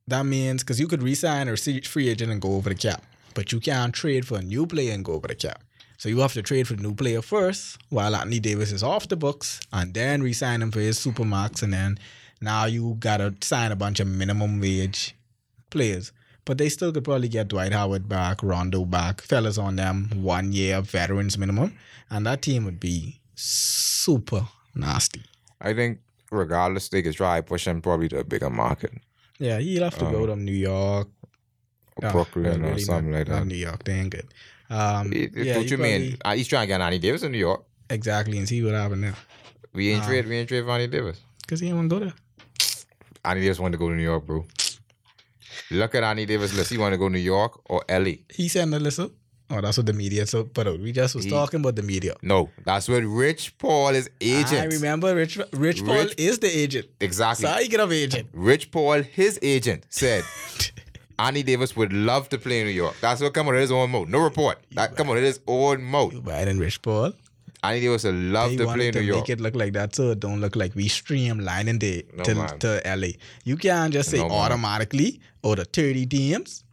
that 0.07 0.25
means 0.25 0.63
because 0.63 0.79
you 0.79 0.87
could 0.87 1.03
resign 1.03 1.49
or 1.49 1.57
free 1.57 2.09
agent 2.09 2.31
and 2.31 2.41
go 2.41 2.55
over 2.55 2.69
the 2.69 2.75
cap, 2.75 3.03
but 3.33 3.51
you 3.51 3.59
can't 3.59 3.93
trade 3.93 4.25
for 4.25 4.37
a 4.37 4.41
new 4.41 4.65
player 4.65 4.93
and 4.93 5.03
go 5.03 5.13
over 5.13 5.27
the 5.27 5.35
cap. 5.35 5.63
So 5.97 6.09
you 6.09 6.19
have 6.19 6.33
to 6.33 6.41
trade 6.41 6.67
for 6.67 6.75
the 6.75 6.81
new 6.83 6.95
player 6.95 7.21
first 7.21 7.77
while 7.89 8.15
Anthony 8.15 8.39
Davis 8.39 8.71
is 8.71 8.81
off 8.81 9.07
the 9.07 9.17
books 9.17 9.59
and 9.71 9.93
then 9.93 10.23
resign 10.23 10.61
him 10.61 10.71
for 10.71 10.79
his 10.79 10.97
supermax 10.97 11.61
and 11.61 11.73
then 11.73 11.99
now 12.39 12.65
you 12.65 12.95
gotta 12.99 13.35
sign 13.41 13.71
a 13.71 13.75
bunch 13.75 13.99
of 13.99 14.07
minimum 14.07 14.59
wage 14.59 15.15
players. 15.69 16.11
But 16.45 16.57
they 16.57 16.69
still 16.69 16.91
could 16.91 17.03
probably 17.03 17.27
get 17.29 17.47
Dwight 17.49 17.71
Howard 17.71 18.09
back, 18.09 18.41
Rondo 18.41 18.83
back, 18.85 19.21
fellas 19.21 19.57
on 19.57 19.75
them, 19.75 20.09
one 20.15 20.51
year 20.51 20.81
veterans 20.81 21.37
minimum, 21.37 21.77
and 22.09 22.25
that 22.25 22.41
team 22.41 22.65
would 22.65 22.79
be 22.79 23.19
super 23.35 24.47
nasty. 24.73 25.21
I 25.61 25.73
think 25.73 25.99
regardless, 26.31 26.89
they 26.89 27.03
could 27.03 27.13
try 27.13 27.41
push 27.41 27.67
him 27.67 27.81
probably 27.81 28.09
to 28.09 28.19
a 28.19 28.23
bigger 28.23 28.49
market, 28.49 28.91
Yeah, 29.37 29.59
he'll 29.59 29.83
have 29.83 29.97
to 29.99 30.05
go 30.05 30.25
to 30.25 30.35
New 30.35 30.51
York, 30.51 31.09
or 31.97 32.11
Brooklyn 32.11 32.63
well, 32.63 32.73
or 32.73 32.79
something 32.79 33.11
not, 33.11 33.17
like 33.19 33.27
that. 33.27 33.45
New 33.45 33.55
York, 33.55 33.83
they 33.83 33.93
ain't 33.93 34.09
good. 34.11 34.27
Um, 34.69 35.11
It- 35.13 35.35
it- 35.35 35.45
yeah, 35.45 35.57
what 35.57 35.69
you 35.69 35.77
mean? 35.77 36.17
probably- 36.17 36.21
Uh, 36.25 36.35
he's 36.35 36.47
trying 36.47 36.63
to 36.63 36.67
get 36.67 36.81
Anthony 36.81 36.99
Davis 36.99 37.23
in 37.23 37.31
New 37.31 37.37
York. 37.37 37.63
Exactly, 37.89 38.37
and 38.39 38.47
see 38.47 38.63
what 38.63 38.73
happened 38.73 39.03
there. 39.03 39.15
We 39.73 39.91
ain't 39.91 40.03
Ah. 40.03 40.07
trade. 40.07 40.27
We 40.27 40.37
ain't 40.37 40.47
trade 40.49 40.63
for 40.63 40.71
Anthony 40.71 40.87
Davis. 40.91 41.19
Because 41.41 41.59
he 41.59 41.67
didn't 41.67 41.77
want 41.79 41.89
to 41.91 41.95
go 41.99 42.05
there. 42.05 42.13
Anthony 43.25 43.41
Davis 43.45 43.59
wanted 43.59 43.73
to 43.73 43.77
go 43.77 43.89
to 43.89 43.95
New 43.95 44.03
York, 44.03 44.25
bro. 44.25 44.45
Look 45.71 45.95
at 45.95 46.03
Anthony 46.03 46.25
Davis 46.25 46.53
list. 46.53 46.69
He 46.71 46.77
want 46.77 46.93
to 46.93 46.97
go 46.97 47.07
to 47.07 47.13
New 47.13 47.19
York 47.19 47.59
or 47.69 47.83
LA. 47.89 48.13
He 48.33 48.47
sent 48.47 48.71
the 48.71 48.79
list 48.79 48.99
up. 48.99 49.11
Oh, 49.49 49.59
that's 49.59 49.75
what 49.77 49.85
the 49.85 49.91
media 49.93 50.25
so 50.25 50.49
out. 50.57 50.79
We 50.79 50.91
just 50.93 51.13
was 51.15 51.25
He- 51.25 51.29
talking 51.29 51.59
about 51.59 51.75
the 51.75 51.81
media. 51.83 52.15
No, 52.21 52.49
that's 52.63 52.87
what 52.87 53.03
Rich 53.03 53.57
Paul 53.57 53.89
is 53.89 54.09
agent. 54.21 54.61
I 54.61 54.65
remember 54.65 55.13
Rich 55.13 55.39
Rich 55.51 55.83
Paul 55.83 55.95
Rich- 55.95 56.15
is 56.17 56.39
the 56.39 56.47
agent. 56.47 56.87
Exactly. 57.01 57.45
So 57.47 57.51
I 57.51 57.67
get 57.67 57.79
of 57.81 57.91
agent. 57.91 58.29
Rich 58.33 58.71
Paul, 58.71 59.01
his 59.01 59.37
agent, 59.41 59.85
said 59.89 60.23
Anthony 61.19 61.43
Davis 61.43 61.75
would 61.75 61.91
love 61.93 62.29
to 62.29 62.37
play 62.37 62.61
in 62.61 62.67
New 62.67 62.71
York. 62.73 62.95
That's 63.01 63.21
what 63.21 63.33
come 63.33 63.47
out 63.49 63.55
of 63.55 63.59
his 63.61 63.71
own 63.73 63.91
mouth. 63.91 64.07
No 64.07 64.19
report. 64.19 64.57
That 64.71 64.95
come 64.95 65.09
out 65.09 65.17
of 65.17 65.23
his 65.23 65.39
own 65.47 65.83
mouth. 65.83 66.13
You 66.13 66.21
Biden 66.21 66.59
Rich 66.59 66.81
Paul. 66.81 67.13
Davis 67.63 68.03
would 68.05 68.15
love 68.15 68.55
to 68.57 68.65
play 68.65 68.87
in 68.87 68.93
to 68.93 68.99
New 69.01 69.05
York. 69.05 69.19
make 69.21 69.29
it 69.29 69.39
look 69.41 69.55
like 69.55 69.73
that 69.73 69.95
so 69.95 70.11
it 70.11 70.19
don't 70.19 70.41
look 70.41 70.55
like 70.55 70.73
we 70.75 70.87
streamlining 70.89 71.79
the 71.79 72.05
No, 72.17 72.23
to, 72.23 72.35
man. 72.35 72.59
to 72.59 72.81
LA. 72.85 73.07
You 73.43 73.55
can't 73.57 73.93
just 73.93 74.09
say 74.09 74.17
No, 74.17 74.29
automatically 74.29 75.19
or 75.43 75.55
the 75.55 75.65
30 75.65 76.05
teams. 76.07 76.63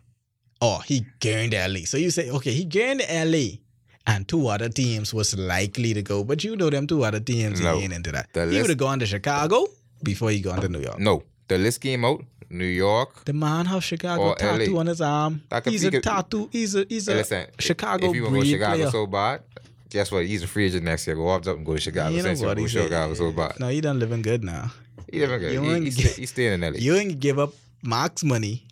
Oh, 0.61 0.79
he 0.79 1.05
gained 1.21 1.53
LA. 1.53 1.81
So 1.85 1.97
you 1.99 2.11
say, 2.11 2.31
okay, 2.31 2.53
he 2.53 2.65
gained 2.65 3.03
LA. 3.11 3.59
And 4.07 4.27
two 4.27 4.47
other 4.49 4.71
teams 4.71 5.13
was 5.13 5.37
likely 5.37 5.93
to 5.93 6.01
go. 6.03 6.25
But 6.25 6.43
you 6.43 6.57
know 6.57 6.71
them 6.71 6.87
two 6.87 7.05
other 7.05 7.21
teams 7.21 7.61
No. 7.61 7.77
ain't 7.79 7.93
into 7.93 8.11
that. 8.13 8.33
The 8.33 8.47
he 8.51 8.59
would 8.61 8.71
have 8.71 8.79
gone 8.79 8.99
to 9.01 9.07
Chicago 9.07 9.67
before 10.03 10.31
he 10.31 10.41
gone 10.41 10.61
to 10.63 10.69
New 10.69 10.81
York. 10.81 10.99
No, 10.99 11.23
the 11.49 11.59
list 11.59 11.83
came 11.83 12.05
out. 12.07 12.25
New 12.51 12.65
York. 12.65 13.27
The 13.27 13.35
man 13.35 13.67
have 13.67 13.85
Chicago 13.85 14.33
tattoo 14.35 14.73
LA. 14.73 14.81
on 14.81 14.87
his 14.87 15.03
arm. 15.03 15.43
He's 15.67 15.85
a 15.85 16.01
tattoo. 16.01 16.49
He's 16.51 16.75
a 16.75 16.87
he's 16.89 17.07
a 17.09 17.17
listen, 17.17 17.45
Chicago 17.59 18.09
If 18.09 18.15
you 18.17 18.23
want 18.25 18.37
to 18.37 18.41
go 18.41 18.47
Chicago 18.51 18.77
player. 18.77 18.91
so 18.91 19.07
bad, 19.07 19.43
guess 19.91 20.11
what? 20.13 20.25
He's 20.27 20.43
a 20.43 20.47
free 20.47 20.67
agent 20.67 20.85
next 20.85 21.07
year. 21.07 21.17
Go 21.17 21.29
up, 21.29 21.47
up 21.47 21.57
and 21.57 21.67
go 21.67 21.75
to 21.75 21.81
Chicago. 21.81 22.11
you 22.11 22.19
know 22.19 22.23
Since 22.25 22.41
you 22.41 22.47
what 22.47 22.57
go 22.57 22.63
he 22.63 22.69
to 22.69 22.73
said. 22.73 22.83
Chicago 22.85 23.15
so 23.15 23.33
bad. 23.33 23.59
No, 23.61 23.69
he 23.69 23.81
done 23.81 23.99
living 23.99 24.23
good 24.23 24.45
now. 24.45 24.73
He 25.11 25.19
never 25.21 25.39
good. 25.39 25.53
You 25.53 25.63
He, 25.63 25.85
he's, 25.85 25.97
get- 25.97 26.17
he's 26.17 26.31
staying 26.31 26.55
in 26.55 26.61
LA. 26.61 26.79
You 26.79 26.95
ain't 26.97 27.19
give 27.21 27.39
up 27.39 27.53
max 27.83 28.23
money, 28.25 28.67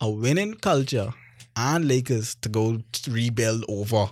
a 0.00 0.08
winning 0.10 0.54
culture, 0.54 1.12
and 1.56 1.86
Lakers 1.88 2.34
to 2.36 2.48
go 2.48 2.78
rebuild 3.08 3.64
over 3.68 4.10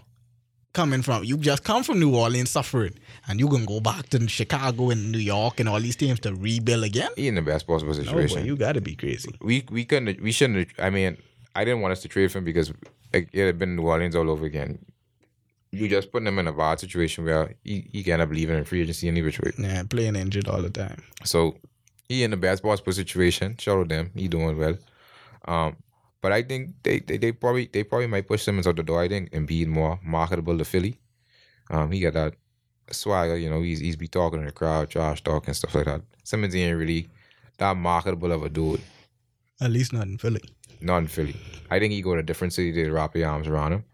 coming 0.73 1.03
from 1.03 1.25
you 1.25 1.37
just 1.37 1.65
come 1.65 1.83
from 1.83 1.99
New 1.99 2.15
Orleans 2.15 2.49
suffering 2.49 2.95
and 3.27 3.41
you 3.41 3.49
gonna 3.49 3.67
go 3.67 3.81
back 3.81 4.09
to 4.11 4.29
Chicago 4.29 4.91
and 4.91 5.11
New 5.11 5.19
York 5.19 5.59
and 5.59 5.69
all 5.69 5.81
these 5.81 5.97
teams 5.97 6.21
to 6.21 6.33
rebuild 6.33 6.85
again? 6.85 7.11
He 7.17 7.27
in 7.27 7.35
the 7.35 7.43
best 7.43 7.67
possible 7.67 7.93
No, 7.93 8.01
situation. 8.03 8.39
boy, 8.43 8.45
you 8.47 8.57
gotta 8.57 8.81
be 8.81 8.95
crazy. 8.95 9.35
we 9.41 9.65
we 9.71 9.85
couldn't 9.85 10.23
we 10.23 10.31
shouldn't 10.31 10.69
I 10.79 10.91
mean 10.91 11.17
I 11.57 11.65
didn't 11.65 11.81
want 11.81 11.91
us 11.93 12.03
to 12.03 12.09
trade 12.09 12.31
for 12.31 12.39
him 12.39 12.45
because 12.45 12.73
it 13.13 13.29
had 13.35 13.59
been 13.59 13.75
New 13.75 13.83
Orleans 13.83 14.15
all 14.15 14.31
over 14.31 14.47
again. 14.47 14.79
You 15.73 15.89
just 15.89 16.11
putting 16.11 16.27
him 16.27 16.39
in 16.39 16.49
a 16.49 16.53
bad 16.53 16.81
situation 16.81 17.25
where 17.25 17.55
he, 17.63 17.89
he 17.93 18.03
can 18.03 18.15
end 18.15 18.23
up 18.23 18.31
leaving 18.31 18.59
in 18.59 18.65
free 18.65 18.83
agency 18.83 19.07
any 19.09 19.23
which 19.23 19.41
way. 19.41 19.53
Yeah, 19.57 19.83
playing 19.89 20.17
injured 20.17 20.49
all 20.49 20.63
the 20.63 20.71
time. 20.71 21.03
So 21.25 21.59
he 22.09 22.25
in 22.25 22.33
the 22.33 22.37
best 22.37 22.63
possible 22.63 22.93
situation. 22.93 23.57
Shout 23.59 23.79
out 23.79 23.89
them. 23.89 24.11
He 24.15 24.27
doing 24.29 24.57
well. 24.59 24.77
Um 25.45 25.77
but 26.23 26.33
I 26.33 26.43
think 26.43 26.75
they, 26.83 26.99
they, 27.01 27.17
they 27.17 27.33
probably 27.33 27.71
they 27.73 27.83
probably 27.85 28.09
might 28.09 28.27
push 28.29 28.43
Simmons 28.43 28.67
out 28.67 28.77
the 28.77 28.83
door. 28.83 29.01
I 29.01 29.09
think 29.09 29.33
and 29.33 29.47
be 29.47 29.65
more 29.65 29.99
marketable 30.03 30.59
to 30.59 30.65
Philly. 30.65 30.99
Um 31.71 31.93
he 31.93 32.01
got 32.01 32.15
that 32.15 32.35
swagger, 32.91 33.37
you 33.37 33.49
know, 33.49 33.63
he's 33.63 33.79
he's 33.79 33.97
be 33.97 34.09
talking 34.09 34.41
to 34.41 34.47
the 34.47 34.53
crowd, 34.53 34.91
trash 34.91 35.23
talk 35.23 35.47
and 35.47 35.57
stuff 35.57 35.75
like 35.77 35.85
that. 35.87 36.03
Simmons 36.25 36.55
ain't 36.57 36.77
really 36.77 37.09
that 37.59 37.77
marketable 37.77 38.33
of 38.33 38.43
a 38.43 38.49
dude. 38.49 38.81
At 39.61 39.71
least 39.71 39.93
not 39.93 40.07
in 40.07 40.19
Philly. 40.19 40.43
not 40.81 40.99
in 40.99 41.07
Philly. 41.07 41.37
I 41.71 41.79
think 41.79 41.93
he 41.93 42.03
go 42.03 42.15
to 42.15 42.21
a 42.21 42.25
different 42.25 42.55
city 42.55 42.73
to 42.73 42.91
wrap 42.91 43.15
your 43.15 43.29
arms 43.29 43.47
around 43.47 43.73
him. 43.73 43.85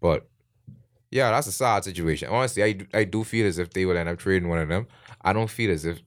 But 0.00 0.28
yeah, 1.16 1.30
that's 1.30 1.46
a 1.46 1.52
sad 1.52 1.82
situation. 1.82 2.28
Honestly, 2.28 2.62
I 2.62 2.72
do, 2.72 2.86
I 2.92 3.04
do 3.04 3.24
feel 3.24 3.46
as 3.46 3.58
if 3.58 3.70
they 3.70 3.86
would 3.86 3.96
end 3.96 4.08
up 4.10 4.18
trading 4.18 4.50
one 4.50 4.58
of 4.58 4.68
them. 4.68 4.86
I 5.22 5.32
don't 5.32 5.48
feel 5.48 5.70
as 5.70 5.86
if 5.86 6.02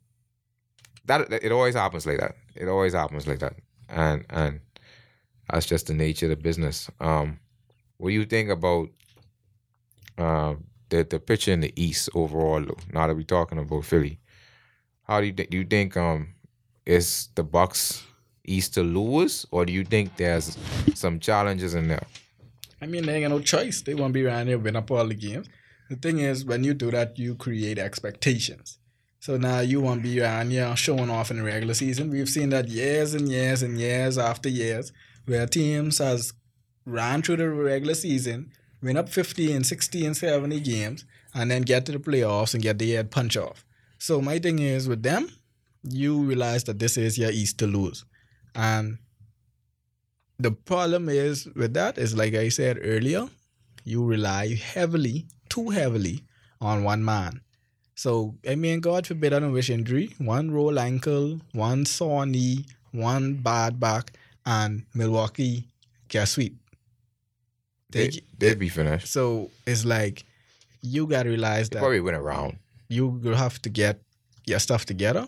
that 1.06 1.34
it 1.34 1.52
always 1.52 1.74
happens 1.74 2.06
like 2.06 2.20
that. 2.20 2.36
It 2.56 2.68
always 2.68 2.94
happens 2.94 3.26
like 3.26 3.40
that, 3.40 3.56
and 3.90 4.24
and 4.30 4.60
that's 5.50 5.66
just 5.66 5.88
the 5.88 5.96
nature 5.96 6.28
of 6.28 6.30
the 6.30 6.36
business. 6.36 6.92
Um, 7.00 7.40
what 7.98 8.10
do 8.10 8.14
you 8.14 8.26
think 8.26 8.52
about 8.52 8.90
um 10.20 10.66
the 10.90 11.04
the 11.04 11.20
picture 11.20 11.54
in 11.54 11.62
the 11.62 11.74
East 11.76 12.10
overall? 12.14 12.62
Though, 12.62 12.78
now 12.94 13.08
that 13.08 13.16
we're 13.16 13.24
talking 13.24 13.58
about 13.58 13.86
Philly, 13.86 14.20
how 15.08 15.22
do 15.22 15.26
you 15.26 15.34
think? 15.34 15.50
Do 15.50 15.58
you 15.58 15.66
think 15.66 15.98
um 15.98 16.36
is 16.86 17.30
the 17.34 17.44
Bucks 17.44 18.04
East 18.46 18.76
to 18.76 18.84
lose, 18.84 19.48
or 19.50 19.66
do 19.66 19.74
you 19.74 19.84
think 19.84 20.18
there's 20.18 20.56
some 20.94 21.20
challenges 21.20 21.74
in 21.74 21.88
there? 21.88 22.06
I 22.82 22.86
mean, 22.86 23.06
they 23.06 23.16
ain't 23.16 23.30
got 23.30 23.36
no 23.36 23.42
choice. 23.42 23.82
They 23.82 23.94
won't 23.94 24.14
be 24.14 24.26
around 24.26 24.48
here, 24.48 24.58
win 24.58 24.76
up 24.76 24.92
all 24.92 25.08
the 25.08 25.14
games. 25.14 25.48
The 25.90 25.96
thing 25.96 26.20
is, 26.20 26.46
when 26.46 26.64
you 26.64 26.74
do 26.74 26.92
that, 26.92 27.18
you 27.18 27.36
create 27.36 27.80
expectations. 27.80 28.78
So 29.20 29.38
now 29.38 29.60
you 29.60 29.82
won't 29.82 30.04
be 30.04 30.22
around 30.22 30.52
here 30.52 30.74
showing 30.76 31.10
off 31.10 31.30
in 31.30 31.38
the 31.38 31.44
regular 31.44 31.74
season. 31.74 32.10
We've 32.10 32.30
seen 32.30 32.50
that 32.50 32.70
years 32.70 33.14
and 33.14 33.28
years 33.28 33.62
and 33.62 33.78
years 33.78 34.18
after 34.18 34.48
years, 34.48 34.94
where 35.26 35.46
teams 35.46 35.98
has 35.98 36.34
ran 36.86 37.22
through 37.22 37.38
the 37.38 37.50
regular 37.50 37.96
season, 37.96 38.52
win 38.82 38.98
up 38.98 39.10
50 39.10 39.52
and 39.52 39.66
60 39.66 40.06
and 40.06 40.16
70 40.16 40.60
games, 40.62 41.06
and 41.34 41.52
then 41.52 41.64
get 41.64 41.86
to 41.88 41.92
the 41.92 42.00
playoffs 42.00 42.54
and 42.54 42.64
get 42.64 42.80
the 42.80 42.92
head 42.92 43.12
punch 43.12 43.36
off. 43.36 43.66
So 43.98 44.22
my 44.22 44.40
thing 44.40 44.60
is 44.60 44.88
with 44.88 45.04
them, 45.04 45.30
you 45.84 46.22
realize 46.22 46.64
that 46.66 46.80
this 46.80 46.96
is 46.98 47.18
your 47.18 47.32
East 47.32 47.58
to 47.60 47.68
lose. 47.68 48.06
And 48.56 49.00
the 50.40 50.52
problem 50.52 51.10
is 51.10 51.48
with 51.56 51.74
that 51.74 51.98
is 51.98 52.16
like 52.16 52.34
I 52.34 52.50
said 52.50 52.80
earlier, 52.82 53.28
you 53.84 54.06
rely 54.06 54.56
heavily, 54.56 55.26
too 55.50 55.70
heavily, 55.70 56.24
on 56.62 56.84
one 56.84 57.04
man. 57.04 57.42
So 57.96 58.36
I 58.48 58.56
mean, 58.56 58.80
God 58.80 59.06
forbid 59.08 59.34
I 59.34 59.40
don't 59.40 59.52
wish 59.54 59.70
injury. 59.70 60.14
One 60.18 60.52
roll 60.52 60.80
ankle, 60.80 61.42
one 61.54 61.86
sore 61.86 62.26
knee, 62.26 62.66
one 62.92 63.36
bad 63.36 63.80
back, 63.80 64.14
and 64.46 64.84
Milwaukee 64.94 65.66
get 66.08 66.28
sweep. 66.28 66.56
They, 67.92 68.08
They, 68.10 68.22
they'd 68.38 68.60
be 68.60 68.70
finished. 68.70 69.08
so 69.08 69.50
it's 69.66 69.84
like 69.84 70.24
you 70.82 71.08
gotta 71.08 71.30
realize 71.30 71.70
They 71.70 71.76
that 71.76 71.80
probably 71.82 72.02
win 72.02 72.16
a 72.16 72.22
round. 72.22 72.58
you 72.88 73.08
will 73.08 73.36
have 73.36 73.62
to 73.64 73.70
get 73.70 74.00
your 74.46 74.60
stuff 74.60 74.86
together 74.86 75.28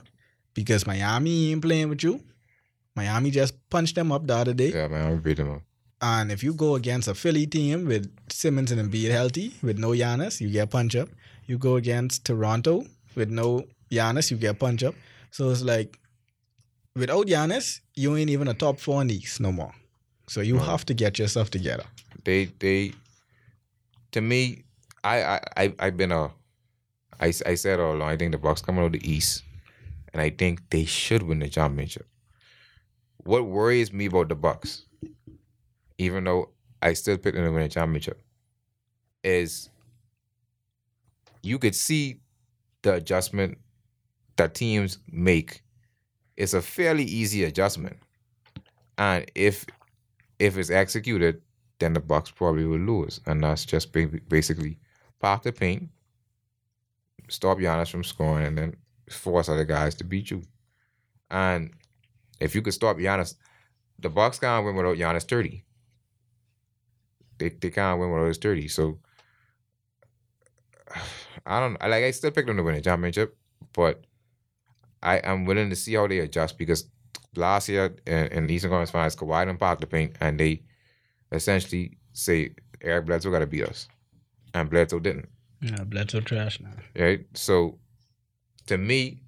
because 0.53 0.85
Miami 0.87 1.51
ain't 1.51 1.61
playing 1.61 1.89
with 1.89 2.03
you. 2.03 2.21
Miami 2.95 3.31
just 3.31 3.53
punched 3.69 3.95
them 3.95 4.11
up 4.11 4.27
the 4.27 4.35
other 4.35 4.53
day. 4.53 4.69
Yeah, 4.69 4.87
man, 4.87 5.11
I 5.11 5.15
beat 5.15 5.37
them 5.37 5.51
up. 5.51 5.61
And 6.01 6.31
if 6.31 6.43
you 6.43 6.53
go 6.53 6.75
against 6.75 7.07
a 7.07 7.13
Philly 7.13 7.45
team 7.45 7.85
with 7.85 8.11
Simmons 8.29 8.71
and 8.71 8.81
Embiid 8.81 9.11
healthy, 9.11 9.53
with 9.61 9.77
no 9.77 9.89
Giannis, 9.89 10.41
you 10.41 10.49
get 10.49 10.71
punch 10.71 10.95
up. 10.95 11.09
You 11.45 11.57
go 11.57 11.75
against 11.75 12.25
Toronto 12.25 12.85
with 13.15 13.29
no 13.29 13.65
Giannis, 13.91 14.31
you 14.31 14.37
get 14.37 14.57
punch 14.57 14.83
up. 14.83 14.95
So 15.29 15.51
it's 15.51 15.61
like, 15.61 15.99
without 16.95 17.27
Giannis, 17.27 17.81
you 17.95 18.17
ain't 18.17 18.29
even 18.31 18.47
a 18.47 18.53
top 18.53 18.79
four 18.79 19.01
in 19.01 19.07
the 19.07 19.15
East 19.15 19.39
no 19.39 19.51
more. 19.51 19.73
So 20.27 20.41
you 20.41 20.57
have 20.57 20.85
to 20.85 20.93
get 20.93 21.19
yourself 21.19 21.49
together. 21.51 21.83
They 22.23 22.45
they 22.59 22.93
to 24.13 24.21
me, 24.21 24.63
I 25.03 25.23
I 25.23 25.39
I 25.57 25.73
I've 25.79 25.97
been 25.97 26.11
a 26.11 26.31
I, 27.19 27.33
I 27.45 27.55
said 27.55 27.79
all 27.79 27.93
along, 27.95 28.09
I 28.09 28.17
think 28.17 28.31
the 28.31 28.37
Bucks 28.37 28.61
coming 28.61 28.81
out 28.81 28.87
of 28.95 29.01
the 29.01 29.11
East, 29.11 29.43
and 30.13 30.21
I 30.21 30.29
think 30.29 30.69
they 30.69 30.85
should 30.85 31.23
win 31.23 31.39
the 31.39 31.49
championship. 31.49 32.07
What 33.23 33.45
worries 33.45 33.93
me 33.93 34.07
about 34.07 34.29
the 34.29 34.35
Bucks, 34.35 34.85
even 35.97 36.23
though 36.23 36.49
I 36.81 36.93
still 36.93 37.17
pick 37.17 37.35
them 37.35 37.45
to 37.45 37.51
win 37.51 37.63
a 37.63 37.69
championship, 37.69 38.21
is 39.23 39.69
you 41.43 41.59
could 41.59 41.75
see 41.75 42.19
the 42.81 42.95
adjustment 42.95 43.57
that 44.37 44.55
teams 44.55 44.97
make. 45.11 45.63
It's 46.37 46.53
a 46.53 46.61
fairly 46.61 47.03
easy 47.03 47.43
adjustment, 47.43 47.97
and 48.97 49.29
if 49.35 49.65
if 50.39 50.57
it's 50.57 50.71
executed, 50.71 51.41
then 51.77 51.93
the 51.93 51.99
Bucks 51.99 52.31
probably 52.31 52.65
will 52.65 52.79
lose, 52.79 53.21
and 53.27 53.43
that's 53.43 53.65
just 53.65 53.91
basically 54.29 54.79
park 55.19 55.43
the 55.43 55.51
paint, 55.51 55.89
stop 57.29 57.59
Giannis 57.59 57.91
from 57.91 58.03
scoring, 58.03 58.47
and 58.47 58.57
then 58.57 58.75
force 59.09 59.49
other 59.49 59.65
guys 59.65 59.93
to 59.95 60.03
beat 60.03 60.31
you. 60.31 60.41
And 61.29 61.71
if 62.41 62.55
you 62.55 62.61
could 62.61 62.73
stop 62.73 62.97
Giannis, 62.97 63.35
the 63.99 64.09
Bucks 64.09 64.39
can't 64.39 64.65
win 64.65 64.75
without 64.75 64.97
Giannis 64.97 65.23
thirty. 65.23 65.63
They 67.37 67.49
they 67.49 67.69
can't 67.69 67.99
win 67.99 68.11
without 68.11 68.27
his 68.27 68.37
thirty. 68.37 68.67
So 68.67 68.99
I 71.45 71.59
don't 71.59 71.79
like 71.81 72.03
I 72.03 72.11
still 72.11 72.31
picked 72.31 72.47
them 72.47 72.57
to 72.57 72.63
win 72.63 72.75
the 72.75 72.81
championship, 72.81 73.37
but 73.73 74.03
I 75.01 75.17
am 75.17 75.45
willing 75.45 75.69
to 75.69 75.75
see 75.75 75.93
how 75.93 76.07
they 76.07 76.19
adjust 76.19 76.57
because 76.57 76.89
last 77.35 77.69
year 77.69 77.95
in, 78.05 78.27
in 78.27 78.47
the 78.47 78.53
Eastern 78.53 78.71
Conference 78.71 78.91
Finals, 78.91 79.15
Kawhi 79.15 79.45
didn't 79.45 79.59
park 79.59 79.79
the 79.79 79.87
paint 79.87 80.17
and 80.19 80.39
they 80.39 80.63
essentially 81.31 81.97
say 82.13 82.53
Eric 82.81 83.05
Bledsoe 83.05 83.31
got 83.31 83.39
to 83.39 83.47
beat 83.47 83.63
us, 83.63 83.87
and 84.53 84.69
Bledsoe 84.69 84.99
didn't. 84.99 85.29
Yeah, 85.61 85.83
Bledsoe 85.83 86.21
trash 86.21 86.59
now. 86.59 86.71
Right. 86.95 87.25
So 87.35 87.79
to 88.67 88.77
me, 88.77 89.21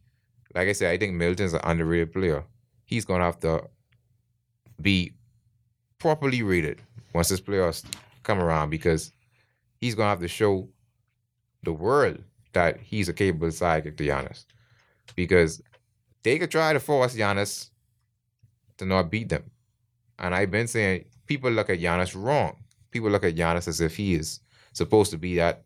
like 0.55 0.67
I 0.67 0.73
said, 0.73 0.91
I 0.91 0.97
think 0.97 1.13
Middleton's 1.13 1.53
an 1.53 1.61
underrated 1.63 2.13
player. 2.13 2.43
He's 2.85 3.05
gonna 3.05 3.23
have 3.23 3.39
to 3.41 3.69
be 4.81 5.13
properly 5.99 6.43
rated 6.43 6.81
once 7.13 7.29
his 7.29 7.41
playoffs 7.41 7.83
come 8.23 8.39
around 8.39 8.69
because 8.69 9.11
he's 9.79 9.95
gonna 9.95 10.09
have 10.09 10.19
to 10.19 10.27
show 10.27 10.67
the 11.63 11.73
world 11.73 12.23
that 12.53 12.79
he's 12.79 13.09
a 13.09 13.13
capable 13.13 13.47
sidekick 13.47 13.97
to 13.97 14.05
Giannis. 14.05 14.45
Because 15.15 15.61
they 16.23 16.39
could 16.39 16.51
try 16.51 16.73
to 16.73 16.79
force 16.79 17.15
Giannis 17.15 17.69
to 18.77 18.85
not 18.85 19.11
beat 19.11 19.29
them. 19.29 19.43
And 20.19 20.33
I've 20.33 20.51
been 20.51 20.67
saying 20.67 21.05
people 21.25 21.51
look 21.51 21.69
at 21.69 21.79
Giannis 21.79 22.15
wrong. 22.15 22.57
People 22.91 23.09
look 23.09 23.23
at 23.23 23.35
Giannis 23.35 23.67
as 23.67 23.81
if 23.81 23.95
he 23.95 24.13
is 24.15 24.39
supposed 24.73 25.11
to 25.11 25.17
be 25.17 25.35
that 25.35 25.63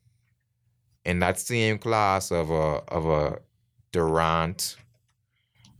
in 1.05 1.19
that 1.19 1.39
same 1.39 1.77
class 1.77 2.31
of 2.31 2.51
a 2.51 2.83
of 2.89 3.05
a 3.05 3.39
Durant, 3.91 4.75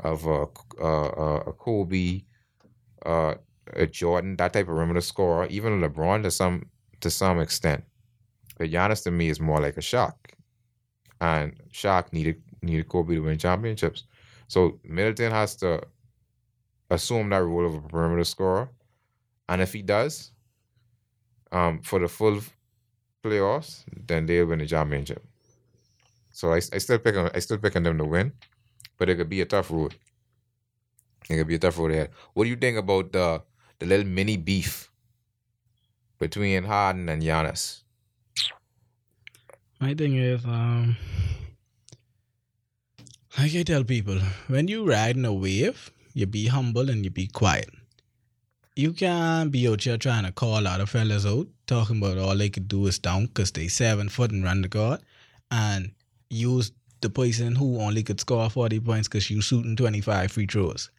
of 0.02 0.26
a 0.26 0.48
a, 0.84 1.42
a 1.48 1.54
Kobe, 1.54 2.24
uh, 3.06 3.36
a 3.74 3.88
Jordan, 3.88 4.36
that 4.38 4.54
type 4.54 4.68
of 4.68 4.76
perimeter 4.76 5.02
scorer, 5.02 5.48
even 5.48 5.82
LeBron 5.82 6.24
to 6.24 6.32
some 6.32 6.70
to 7.02 7.10
some 7.10 7.40
extent. 7.40 7.84
But 8.58 8.72
Giannis 8.72 9.04
to 9.04 9.12
me 9.12 9.30
is 9.30 9.40
more 9.40 9.62
like 9.62 9.78
a 9.78 9.82
Shaq, 9.82 10.14
and 11.22 11.54
Shaq 11.72 12.14
needed 12.14 12.42
needed 12.62 12.90
Kobe 12.90 13.16
to 13.16 13.22
win 13.22 13.38
championships. 13.38 14.04
So 14.48 14.80
Middleton 14.84 15.32
has 15.32 15.56
to 15.58 15.82
assume 16.90 17.30
that 17.30 17.44
role 17.44 17.66
of 17.66 17.76
a 17.76 17.82
perimeter 17.82 18.24
scorer, 18.24 18.70
and 19.50 19.62
if 19.62 19.74
he 19.74 19.82
does, 19.82 20.32
um, 21.52 21.82
for 21.82 22.00
the 22.00 22.08
full 22.08 22.40
playoffs, 23.24 23.84
then 24.08 24.26
they'll 24.26 24.46
win 24.46 24.60
the 24.60 24.66
championship. 24.66 25.24
So 26.32 26.54
I, 26.54 26.58
I 26.58 26.78
still 26.78 27.00
pick 27.00 27.16
I 27.16 27.40
still 27.40 27.58
picking 27.58 27.84
them 27.84 27.98
to 27.98 28.06
win, 28.06 28.32
but 28.98 29.10
it 29.10 29.16
could 29.16 29.30
be 29.30 29.42
a 29.42 29.46
tough 29.46 29.72
road. 29.72 29.96
It 31.30 31.38
could 31.38 31.48
be 31.48 31.56
a 31.56 31.60
tough 31.60 31.78
road 31.78 31.92
ahead. 31.92 32.10
What 32.34 32.46
do 32.46 32.50
you 32.50 32.56
think 32.56 32.78
about 32.78 33.12
the 33.12 33.42
the 33.80 33.86
little 33.86 34.06
mini 34.06 34.38
beef 34.38 34.90
between 36.20 36.64
Harden 36.64 37.10
and 37.10 37.22
Giannis? 37.22 37.82
My 39.80 39.94
thing 39.94 40.16
is, 40.16 40.44
um, 40.46 40.98
like 43.38 43.56
I 43.56 43.62
tell 43.62 43.84
people, 43.84 44.20
when 44.48 44.68
you 44.68 44.90
riding 44.90 45.26
a 45.26 45.34
wave, 45.34 45.92
you 46.14 46.26
be 46.26 46.48
humble 46.48 46.90
and 46.90 47.04
you 47.04 47.12
be 47.12 47.28
quiet. 47.28 47.70
You 48.76 48.94
can't 48.94 49.52
be 49.52 49.68
out 49.68 49.84
here 49.84 49.98
trying 49.98 50.26
to 50.26 50.32
call 50.32 50.68
other 50.68 50.88
fellas 50.88 51.26
out, 51.26 51.48
talking 51.68 51.98
about 51.98 52.18
all 52.18 52.36
they 52.36 52.50
could 52.50 52.68
do 52.68 52.88
is 52.88 52.98
dunk 52.98 53.34
because 53.34 53.52
they 53.52 53.68
seven 53.68 54.10
foot 54.10 54.32
and 54.32 54.44
run 54.44 54.64
the 54.64 54.68
guard, 54.68 55.02
and 55.52 55.92
use 56.30 56.72
the 57.02 57.10
person 57.10 57.56
who 57.56 57.80
only 57.80 58.04
could 58.04 58.20
score 58.20 58.50
40 58.50 58.80
points 58.80 59.08
because 59.08 59.30
you 59.30 59.42
shooting 59.42 59.76
25 59.76 60.32
free 60.32 60.46
throws. 60.46 60.90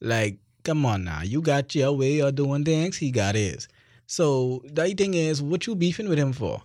Like, 0.00 0.38
come 0.62 0.84
on 0.86 1.04
now. 1.04 1.22
You 1.22 1.40
got 1.40 1.74
your 1.74 1.92
way 1.92 2.20
of 2.20 2.34
doing 2.34 2.64
things, 2.64 2.96
he 2.96 3.10
got 3.10 3.34
his. 3.34 3.68
So 4.06 4.62
the 4.64 4.94
thing 4.94 5.14
is, 5.14 5.42
what 5.42 5.66
you 5.66 5.74
beefing 5.74 6.08
with 6.08 6.18
him 6.18 6.32
for? 6.32 6.62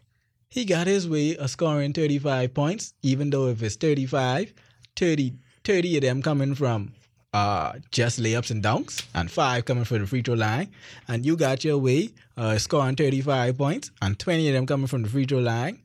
He 0.49 0.65
got 0.65 0.88
his 0.88 1.08
way 1.08 1.38
of 1.38 1.49
scoring 1.49 1.93
35 1.93 2.54
points, 2.54 2.93
even 3.04 3.30
though 3.30 3.47
if 3.47 3.62
it's 3.62 3.75
35, 3.75 4.54
30, 4.95 5.34
30 5.63 5.97
of 5.97 6.02
them 6.02 6.21
coming 6.21 6.56
from 6.56 6.91
uh, 7.34 7.73
just 7.91 8.19
layups 8.19 8.52
and 8.52 8.63
dunks, 8.63 9.06
and 9.13 9.30
five 9.30 9.65
coming 9.65 9.84
from 9.84 9.99
the 9.99 10.08
free 10.08 10.21
throw 10.21 10.34
line. 10.34 10.69
And 11.08 11.25
you 11.25 11.38
got 11.38 11.63
your 11.63 11.78
way 11.78 12.10
uh, 12.38 12.58
scoring 12.58 12.95
35 12.95 13.58
points, 13.58 13.91
and 14.02 14.17
20 14.17 14.47
of 14.49 14.54
them 14.56 14.65
coming 14.65 14.88
from 14.88 15.04
the 15.04 15.10
free 15.10 15.25
throw 15.25 15.39
line. 15.39 15.82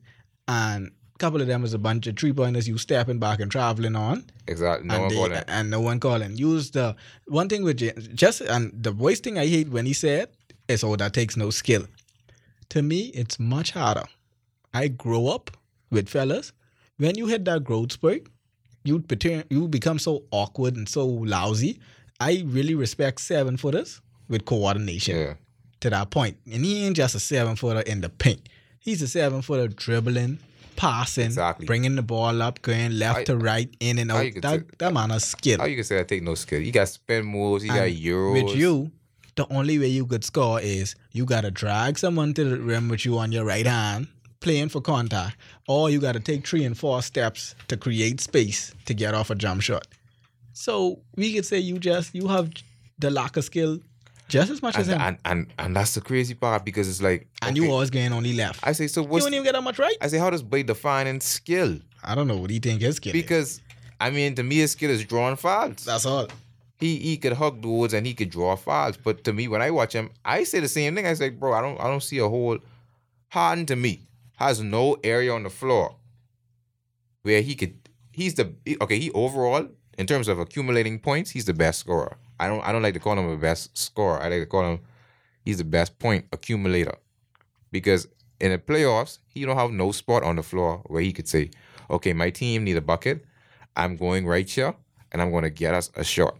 And 0.47 0.91
couple 1.17 1.41
of 1.41 1.47
them 1.47 1.63
is 1.63 1.73
a 1.73 1.77
bunch 1.79 2.07
of 2.07 2.17
three 2.17 2.33
pointers 2.33 2.67
you 2.67 2.77
stepping 2.77 3.19
back 3.19 3.39
and 3.39 3.49
traveling 3.51 3.95
on 3.95 4.25
Exactly. 4.47 4.87
No 4.87 4.93
and, 4.95 5.01
one 5.03 5.09
they- 5.09 5.15
called 5.15 5.31
it. 5.31 5.43
and 5.47 5.69
no 5.69 5.79
one 5.81 5.99
calling. 5.99 6.35
Use 6.37 6.71
the 6.71 6.95
one 7.27 7.47
thing 7.49 7.63
with 7.63 7.77
J- 7.77 7.93
just 8.13 8.41
and 8.41 8.71
the 8.83 8.91
worst 8.91 9.23
thing 9.23 9.37
I 9.37 9.47
hate 9.47 9.69
when 9.69 9.85
he 9.85 9.93
said 9.93 10.29
is 10.67 10.83
oh 10.83 10.95
that 10.97 11.13
takes 11.13 11.37
no 11.37 11.49
skill. 11.51 11.85
To 12.69 12.81
me, 12.81 13.07
it's 13.13 13.39
much 13.39 13.71
harder. 13.71 14.05
I 14.73 14.87
grow 14.89 15.27
up 15.27 15.51
with 15.91 16.09
fellas. 16.09 16.51
When 16.97 17.15
you 17.17 17.27
hit 17.27 17.45
that 17.45 17.63
growth 17.63 17.91
spurt, 17.93 18.23
you 18.83 19.03
you 19.49 19.67
become 19.67 19.99
so 19.99 20.23
awkward 20.31 20.75
and 20.75 20.87
so 20.89 21.05
lousy. 21.05 21.79
I 22.19 22.43
really 22.45 22.75
respect 22.75 23.21
seven 23.21 23.57
footers 23.57 24.01
with 24.29 24.45
coordination 24.45 25.15
Yeah. 25.17 25.33
to 25.81 25.89
that 25.91 26.09
point. 26.09 26.37
And 26.51 26.63
he 26.65 26.85
ain't 26.85 26.95
just 26.97 27.15
a 27.15 27.19
seven 27.19 27.55
footer 27.55 27.81
in 27.81 28.01
the 28.01 28.09
paint. 28.09 28.47
He's 28.79 29.01
a 29.01 29.07
seven 29.07 29.41
footer 29.41 29.67
dribbling, 29.67 30.39
passing, 30.75 31.25
Exactly. 31.25 31.65
bringing 31.65 31.95
the 31.95 32.01
ball 32.03 32.41
up, 32.41 32.61
going 32.61 32.97
left 32.99 33.19
I- 33.19 33.23
to 33.25 33.37
right, 33.37 33.69
in 33.79 33.99
and 33.99 34.11
out. 34.11 34.25
you 34.33 34.41
That, 34.41 34.59
say- 34.61 34.65
that 34.79 34.93
man 34.93 35.09
has 35.11 35.23
skill. 35.25 35.59
How 35.59 35.65
you 35.65 35.75
can 35.75 35.83
say 35.83 35.99
I 35.99 36.03
take 36.03 36.23
no 36.23 36.35
skill? 36.35 36.61
You 36.61 36.71
got 36.71 36.87
spin 36.89 37.25
moves. 37.25 37.63
Got 37.65 37.77
And 37.77 37.95
euros. 37.97 38.43
With 38.43 38.55
you, 38.55 38.91
the 39.35 39.45
only 39.53 39.77
way 39.79 39.87
you 39.87 40.05
could 40.05 40.23
score 40.23 40.59
is 40.61 40.95
you 41.11 41.25
gotta 41.25 41.51
drag 41.51 41.97
someone 41.99 42.33
to 42.35 42.43
the 42.43 42.57
rim 42.57 42.87
with 42.89 43.05
you 43.05 43.17
on 43.17 43.31
your 43.31 43.45
right 43.45 43.65
hand, 43.67 44.07
playing 44.39 44.69
for 44.69 44.79
contact, 44.81 45.35
or 45.67 45.89
you 45.89 45.99
gotta 45.99 46.19
take 46.19 46.47
three 46.47 46.63
and 46.63 46.77
four 46.77 47.01
steps 47.01 47.55
to 47.67 47.75
create 47.77 48.21
space 48.21 48.73
to 48.85 48.93
get 48.93 49.13
off 49.13 49.29
a 49.29 49.35
jump 49.35 49.61
shot. 49.61 49.87
So 50.53 51.01
we 51.15 51.33
could 51.33 51.45
say 51.45 51.59
you 51.59 51.79
just 51.79 52.13
you 52.15 52.27
have 52.27 52.49
the 52.97 53.09
lack 53.11 53.35
of 53.37 53.43
skill 53.43 53.79
just 54.27 54.51
as 54.51 54.61
much 54.61 54.77
as 54.77 54.87
and, 54.87 55.01
him, 55.01 55.07
and 55.07 55.17
and 55.25 55.53
and 55.59 55.75
that's 55.75 55.93
the 55.95 56.01
crazy 56.01 56.33
part 56.33 56.65
because 56.65 56.89
it's 56.89 57.01
like 57.01 57.27
and 57.41 57.57
okay, 57.57 57.65
you 57.65 57.71
always 57.71 57.89
going 57.89 58.11
only 58.11 58.33
left. 58.33 58.59
I 58.63 58.71
say 58.71 58.87
so. 58.87 59.03
What's 59.03 59.25
You 59.25 59.31
don't 59.31 59.33
even 59.35 59.43
get 59.45 59.53
that 59.53 59.61
much 59.61 59.79
right. 59.79 59.95
I 60.01 60.07
say 60.07 60.17
how 60.17 60.29
does 60.29 60.43
Blade 60.43 60.67
define 60.67 61.07
in 61.07 61.19
skill? 61.21 61.79
I 62.03 62.15
don't 62.15 62.27
know 62.27 62.37
what 62.37 62.47
do 62.49 62.53
you 62.53 62.59
think 62.59 62.81
his 62.81 62.95
skill 62.97 63.15
is. 63.15 63.21
Because 63.21 63.61
I 63.99 64.09
mean, 64.09 64.35
to 64.35 64.43
me, 64.43 64.57
his 64.57 64.71
skill 64.71 64.89
is 64.89 65.03
drawing 65.05 65.35
fouls. 65.35 65.85
That's 65.85 66.05
all. 66.05 66.27
he 66.79 66.97
he 66.97 67.17
could 67.17 67.33
hug 67.33 67.61
dudes 67.61 67.93
and 67.93 68.05
he 68.05 68.13
could 68.13 68.29
draw 68.29 68.55
fouls. 68.55 68.97
But 68.97 69.23
to 69.25 69.33
me, 69.33 69.47
when 69.47 69.61
I 69.61 69.71
watch 69.71 69.93
him, 69.93 70.09
I 70.23 70.43
say 70.43 70.59
the 70.59 70.67
same 70.67 70.95
thing. 70.95 71.05
I 71.07 71.13
say, 71.13 71.29
bro, 71.29 71.53
I 71.53 71.61
don't 71.61 71.79
I 71.79 71.85
don't 71.85 72.03
see 72.03 72.17
a 72.19 72.27
whole 72.27 72.57
Harden 73.29 73.65
to 73.67 73.75
me 73.75 74.07
has 74.37 74.61
no 74.61 74.97
area 75.03 75.31
on 75.33 75.43
the 75.43 75.49
floor 75.49 75.95
where 77.23 77.41
he 77.41 77.55
could. 77.55 77.77
He's 78.11 78.35
the 78.35 78.53
okay. 78.81 78.99
He 78.99 79.11
overall 79.11 79.67
in 79.97 80.07
terms 80.07 80.27
of 80.27 80.39
accumulating 80.39 80.99
points, 80.99 81.31
he's 81.31 81.45
the 81.45 81.53
best 81.53 81.79
scorer. 81.79 82.17
I 82.39 82.47
don't 82.47 82.65
I 82.65 82.71
don't 82.71 82.81
like 82.81 82.93
to 82.93 82.99
call 82.99 83.17
him 83.17 83.29
a 83.29 83.37
best 83.37 83.77
scorer. 83.77 84.21
I 84.21 84.29
like 84.29 84.41
to 84.41 84.45
call 84.45 84.65
him 84.65 84.79
he's 85.43 85.57
the 85.57 85.63
best 85.63 85.97
point 85.99 86.25
accumulator 86.31 86.95
because 87.71 88.07
in 88.39 88.51
the 88.51 88.57
playoffs 88.57 89.19
he 89.27 89.45
don't 89.45 89.57
have 89.57 89.71
no 89.71 89.91
spot 89.91 90.23
on 90.23 90.35
the 90.35 90.43
floor 90.43 90.81
where 90.87 91.01
he 91.01 91.13
could 91.13 91.27
say, 91.27 91.51
okay, 91.89 92.13
my 92.13 92.29
team 92.29 92.63
need 92.63 92.77
a 92.77 92.81
bucket. 92.81 93.25
I'm 93.75 93.95
going 93.95 94.25
right 94.25 94.49
here 94.49 94.73
and 95.11 95.21
I'm 95.21 95.31
going 95.31 95.43
to 95.43 95.49
get 95.49 95.73
us 95.73 95.91
a 95.95 96.03
shot 96.03 96.37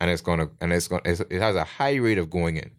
and 0.00 0.10
it's 0.10 0.22
gonna 0.22 0.50
and 0.60 0.72
it's 0.72 0.88
gonna 0.88 1.02
it's, 1.04 1.20
it 1.20 1.40
has 1.40 1.56
a 1.56 1.64
high 1.64 1.94
rate 1.94 2.18
of 2.18 2.30
going 2.30 2.56
in. 2.56 2.70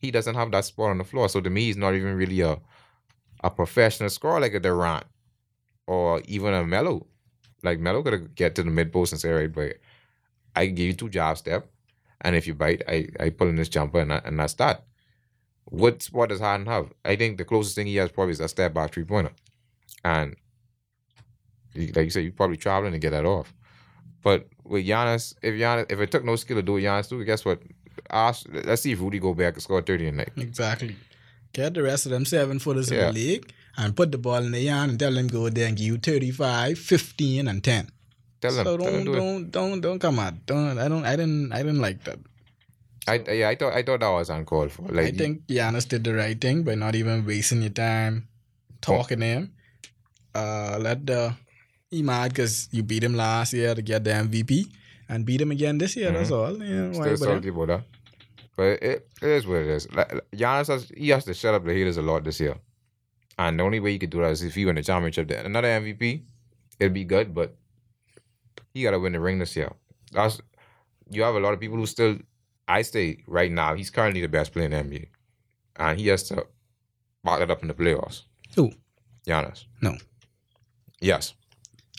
He 0.00 0.10
doesn't 0.10 0.34
have 0.34 0.50
that 0.52 0.64
spot 0.64 0.90
on 0.90 0.98
the 0.98 1.04
floor, 1.04 1.28
so 1.28 1.40
to 1.40 1.50
me, 1.50 1.66
he's 1.66 1.76
not 1.76 1.94
even 1.94 2.16
really 2.16 2.40
a 2.40 2.58
a 3.44 3.50
professional 3.50 4.08
scorer 4.08 4.40
like 4.40 4.54
a 4.54 4.60
Durant 4.60 5.04
or 5.86 6.22
even 6.26 6.54
a 6.54 6.64
Melo. 6.64 7.06
Like 7.62 7.78
Melo 7.78 8.02
could 8.02 8.34
get 8.34 8.54
to 8.54 8.62
the 8.62 8.70
mid 8.70 8.92
post 8.92 9.12
and 9.12 9.20
say, 9.20 9.30
"All 9.30 9.36
right, 9.36 9.52
but 9.52 9.76
I 10.54 10.66
give 10.66 10.86
you 10.86 10.92
two 10.94 11.08
job 11.08 11.38
step, 11.38 11.70
and 12.20 12.36
if 12.36 12.46
you 12.46 12.54
bite, 12.54 12.82
I 12.88 13.08
I 13.20 13.30
pull 13.30 13.48
in 13.48 13.56
this 13.56 13.68
jumper 13.68 14.00
and 14.00 14.12
I, 14.12 14.20
and 14.24 14.38
that's 14.38 14.54
that." 14.54 14.84
What 15.64 16.02
spot 16.02 16.28
does 16.30 16.40
Harden 16.40 16.66
have? 16.66 16.92
I 17.04 17.16
think 17.16 17.38
the 17.38 17.44
closest 17.44 17.76
thing 17.76 17.86
he 17.86 17.96
has 17.96 18.10
probably 18.10 18.32
is 18.32 18.40
a 18.40 18.48
step 18.48 18.74
back 18.74 18.92
three 18.92 19.04
pointer, 19.04 19.32
and 20.04 20.36
Like 21.74 21.96
you 22.04 22.10
said, 22.10 22.24
you 22.24 22.32
probably 22.32 22.58
traveling 22.58 22.92
to 22.92 22.98
get 22.98 23.10
that 23.10 23.24
off. 23.24 23.54
But 24.22 24.48
with 24.64 24.86
Giannis, 24.86 25.34
if 25.42 25.54
Giannis, 25.54 25.90
if 25.90 25.98
it 26.00 26.10
took 26.10 26.24
no 26.24 26.36
skill 26.36 26.56
to 26.58 26.62
do 26.62 26.72
what 26.74 26.82
Giannis 26.82 27.08
do, 27.08 27.24
guess 27.24 27.44
what? 27.46 27.62
Ask, 28.10 28.46
let's 28.52 28.82
see 28.82 28.92
if 28.92 29.00
Rudy 29.00 29.18
go 29.18 29.32
back 29.34 29.54
and 29.54 29.62
score 29.62 29.80
thirty 29.80 30.04
tonight. 30.10 30.32
Exactly. 30.36 30.96
Get 31.54 31.74
the 31.74 31.82
rest 31.82 32.06
of 32.06 32.12
them 32.12 32.24
seven 32.26 32.58
footers 32.58 32.90
Yeah. 32.90 33.08
in 33.08 33.14
the 33.14 33.20
league 33.20 33.52
and 33.76 33.96
put 33.96 34.12
the 34.12 34.18
ball 34.18 34.42
in 34.44 34.52
the 34.52 34.60
yard 34.60 34.90
and 34.90 34.98
tell 34.98 35.12
them 35.12 35.28
go 35.28 35.48
there 35.48 35.66
and 35.68 35.76
give 35.76 35.86
you 35.86 35.96
35, 35.98 36.78
15, 36.78 37.48
and 37.48 37.62
10. 37.64 37.90
Tell 38.42 38.52
them, 38.52 38.64
so 38.66 38.76
tell 38.76 38.92
them 38.92 39.04
don't 39.04 39.14
it. 39.14 39.18
don't 39.18 39.50
don't 39.50 39.80
don't 39.80 39.98
come 40.00 40.18
out. 40.18 40.34
Don't 40.46 40.76
I 40.76 40.88
don't 40.88 41.06
I 41.06 41.14
didn't 41.14 41.52
I 41.52 41.58
didn't 41.58 41.80
like 41.80 42.02
that. 42.04 42.18
I 43.06 43.22
yeah, 43.30 43.48
I 43.48 43.54
thought 43.54 43.72
I 43.72 43.82
thought 43.82 44.00
that 44.00 44.10
was 44.10 44.30
uncalled 44.30 44.72
for. 44.72 44.82
Like 44.82 45.06
I 45.06 45.10
think 45.12 45.46
Giannis 45.46 45.88
did 45.88 46.02
the 46.02 46.14
right 46.14 46.40
thing 46.40 46.64
by 46.64 46.74
not 46.74 46.96
even 46.96 47.24
wasting 47.24 47.62
your 47.62 47.70
time 47.70 48.28
talking 48.80 49.20
to 49.20 49.26
him. 49.26 49.52
Uh, 50.34 50.78
let 50.80 51.06
the 51.06 51.36
he 51.90 52.02
mad 52.02 52.32
because 52.32 52.68
you 52.72 52.82
beat 52.82 53.04
him 53.04 53.14
last 53.14 53.52
year 53.52 53.74
to 53.76 53.82
get 53.82 54.02
the 54.02 54.10
MVP 54.10 54.66
and 55.08 55.24
beat 55.24 55.40
him 55.40 55.52
again 55.52 55.78
this 55.78 55.94
year. 55.94 56.10
That's 56.10 56.32
all. 56.32 56.56
Yeah, 56.58 56.92
still 56.92 57.04
but 57.04 57.18
salty 57.18 57.48
about 57.48 57.68
that. 57.68 57.82
But 58.56 58.82
it, 58.82 59.08
it 59.22 59.28
is 59.28 59.46
what 59.46 59.58
it 59.62 59.68
is. 59.68 59.92
Like, 59.92 60.10
Giannis 60.34 60.66
has 60.66 60.90
he 60.96 61.10
has 61.10 61.24
to 61.26 61.34
shut 61.34 61.54
up 61.54 61.64
the 61.64 61.72
haters 61.72 61.96
a 61.96 62.02
lot 62.02 62.24
this 62.24 62.40
year, 62.40 62.56
and 63.38 63.58
the 63.58 63.62
only 63.62 63.78
way 63.78 63.92
he 63.92 63.98
could 64.00 64.10
do 64.10 64.20
that 64.20 64.32
is 64.32 64.42
if 64.42 64.54
he 64.54 64.64
win 64.64 64.74
the 64.74 64.82
championship. 64.82 65.28
Then 65.28 65.46
another 65.46 65.68
MVP, 65.68 66.22
it'd 66.80 66.92
be 66.92 67.04
good, 67.04 67.34
but 67.34 67.56
he 68.74 68.82
gotta 68.82 68.98
win 68.98 69.12
the 69.12 69.20
ring 69.20 69.38
this 69.38 69.54
year. 69.56 69.72
That's 70.12 70.40
you 71.10 71.22
have 71.22 71.34
a 71.34 71.40
lot 71.40 71.52
of 71.54 71.60
people 71.60 71.76
who 71.78 71.86
still. 71.86 72.18
I 72.68 72.82
say 72.82 73.18
right 73.26 73.50
now 73.50 73.74
he's 73.74 73.90
currently 73.90 74.20
the 74.20 74.28
best 74.28 74.52
player 74.52 74.66
in 74.66 74.70
the 74.70 74.76
NBA, 74.78 75.06
and 75.76 75.98
he 75.98 76.06
has 76.08 76.22
to 76.24 76.46
back 77.24 77.40
it 77.40 77.50
up 77.50 77.62
in 77.62 77.68
the 77.68 77.74
playoffs. 77.74 78.22
Who? 78.56 78.72
Giannis. 79.26 79.64
No. 79.80 79.96
Yes. 81.00 81.34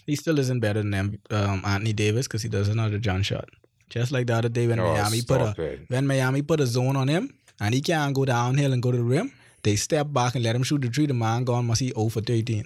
he 0.06 0.16
still 0.16 0.40
isn't 0.40 0.60
better 0.60 0.82
than 0.82 1.20
um, 1.32 1.62
Anthony 1.66 1.94
Davis 1.94 2.28
because 2.28 2.42
he 2.42 2.50
does 2.50 2.68
another 2.70 2.98
John 2.98 3.22
shot. 3.24 3.50
Just 3.90 4.12
like 4.12 4.28
the 4.28 4.36
other 4.36 4.50
day 4.50 4.68
when 4.68 4.80
Oh, 4.80 4.94
Miami 4.94 5.22
put 5.22 5.42
a 5.42 5.54
it. 5.62 5.82
when 5.90 6.08
Miami 6.08 6.42
put 6.42 6.60
a 6.60 6.66
zone 6.68 6.96
on 6.96 7.08
him 7.08 7.34
and 7.60 7.74
he 7.74 7.82
can't 7.82 8.16
go 8.16 8.26
downhill 8.26 8.74
and 8.74 8.82
go 8.82 8.92
to 8.92 8.98
the 8.98 9.04
rim, 9.04 9.32
they 9.64 9.76
step 9.76 10.08
back 10.12 10.36
and 10.36 10.44
let 10.44 10.56
him 10.56 10.64
shoot 10.64 10.82
the 10.82 10.90
three. 10.90 11.06
The 11.06 11.14
man 11.14 11.44
gone 11.44 11.66
must 11.68 11.82
he 11.82 11.90
0 11.90 12.10
for 12.10 12.22
13. 12.22 12.66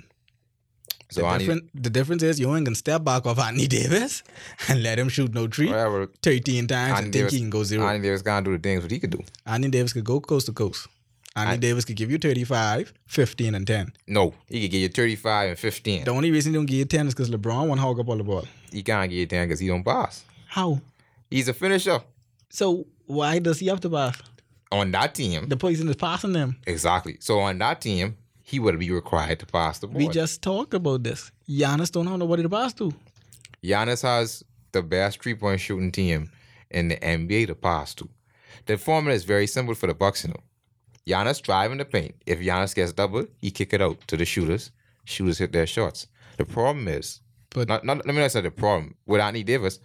So 1.09 1.21
the, 1.21 1.27
I 1.27 1.37
need 1.37 1.69
the 1.73 1.89
difference 1.89 2.21
is 2.23 2.39
you 2.39 2.53
ain't 2.55 2.65
gonna 2.65 2.75
step 2.75 3.03
back 3.03 3.25
off 3.25 3.39
Anthony 3.39 3.67
Davis 3.79 4.23
and 4.67 4.83
let 4.83 4.99
him 4.99 5.09
shoot 5.09 5.33
no 5.33 5.47
three 5.47 5.67
whatever. 5.67 6.07
13 6.21 6.67
times 6.67 6.89
Anthony 6.91 7.05
and 7.05 7.13
think 7.13 7.31
he 7.31 7.39
can 7.39 7.49
go 7.49 7.63
zero. 7.63 7.83
Anthony 7.85 8.03
Davis 8.09 8.21
can't 8.21 8.43
do 8.45 8.51
the 8.51 8.59
things 8.59 8.81
what 8.83 8.91
he 8.91 8.99
could 8.99 9.11
do. 9.11 9.21
Anthony 9.45 9.71
Davis 9.71 9.93
could 9.93 10.03
go 10.03 10.19
coast 10.19 10.47
to 10.47 10.51
coast. 10.53 10.87
Anthony 11.35 11.53
I- 11.53 11.57
Davis 11.57 11.85
could 11.85 11.95
give 11.95 12.09
you 12.11 12.17
35, 12.17 12.93
15, 13.05 13.55
and 13.55 13.65
10. 13.67 13.93
No, 14.07 14.33
he 14.47 14.61
could 14.61 14.71
give 14.71 14.81
you 14.81 14.89
35 14.89 15.49
and 15.51 15.59
15. 15.59 16.03
The 16.05 16.11
only 16.11 16.31
reason 16.31 16.51
he 16.51 16.57
don't 16.57 16.65
give 16.65 16.77
you 16.79 16.85
10 16.85 17.07
is 17.07 17.13
because 17.13 17.29
LeBron 17.29 17.67
won't 17.67 17.79
hog 17.79 17.99
up 17.99 18.09
all 18.09 18.17
the 18.17 18.23
ball. 18.23 18.45
He 18.71 18.81
can't 18.83 19.09
give 19.09 19.19
you 19.19 19.25
10 19.27 19.47
because 19.47 19.59
he 19.59 19.67
don't 19.67 19.83
pass. 19.83 20.25
How? 20.47 20.81
He's 21.29 21.47
a 21.47 21.53
finisher 21.53 22.01
So 22.49 22.87
why 23.05 23.39
does 23.39 23.59
he 23.59 23.67
have 23.67 23.79
to 23.81 23.89
pass? 23.89 24.17
on 24.71 24.91
that 24.91 25.15
team. 25.15 25.47
The 25.47 25.55
person 25.55 25.87
is 25.87 25.95
passing 25.95 26.33
them. 26.33 26.57
Exactly. 26.67 27.15
So 27.21 27.39
on 27.39 27.57
that 27.59 27.79
team, 27.79 28.17
he 28.47 28.59
would 28.59 28.79
be 28.79 28.89
required 28.91 29.39
to 29.39 29.45
pass 29.45 29.79
the 29.79 29.87
ball. 29.87 29.97
We 29.97 30.07
just 30.07 30.41
talked 30.41 30.73
about 30.73 31.03
this. 31.03 31.31
Giannis 31.49 31.91
don't 31.91 32.07
have 32.07 32.17
nobody 32.17 32.43
to 32.43 32.49
pass 32.49 32.73
to. 32.75 32.93
Giannis 33.61 34.03
has 34.03 34.41
the 34.71 34.81
best 34.81 35.21
three 35.21 35.35
point 35.35 35.59
shooting 35.59 35.91
team 35.91 36.31
in 36.71 36.87
the 36.87 36.95
NBA 36.95 37.47
to 37.47 37.55
pass 37.55 37.93
to. 37.95 38.07
The 38.65 38.77
formula 38.77 39.13
is 39.13 39.25
very 39.25 39.47
simple 39.47 39.75
for 39.75 39.87
the 39.87 39.93
Bucks, 39.93 40.23
you 40.23 40.29
know. 40.29 40.39
Giannis 41.05 41.41
driving 41.41 41.77
the 41.77 41.83
paint. 41.83 42.15
If 42.25 42.39
Giannis 42.39 42.73
gets 42.73 42.93
double, 42.93 43.25
he 43.37 43.51
kick 43.51 43.73
it 43.73 43.81
out 43.81 43.99
to 44.07 44.15
the 44.15 44.23
shooters. 44.23 44.71
Shooters 45.03 45.39
hit 45.39 45.51
their 45.51 45.67
shots. 45.67 46.07
The 46.37 46.45
problem 46.45 46.87
is, 46.87 47.19
But- 47.49 47.67
not, 47.67 47.83
not, 47.83 47.97
let 48.05 48.15
me 48.15 48.21
not 48.21 48.31
say 48.31 48.39
the 48.39 48.51
problem 48.51 48.95
with 49.05 49.19
Anthony 49.19 49.43
Davis. 49.43 49.79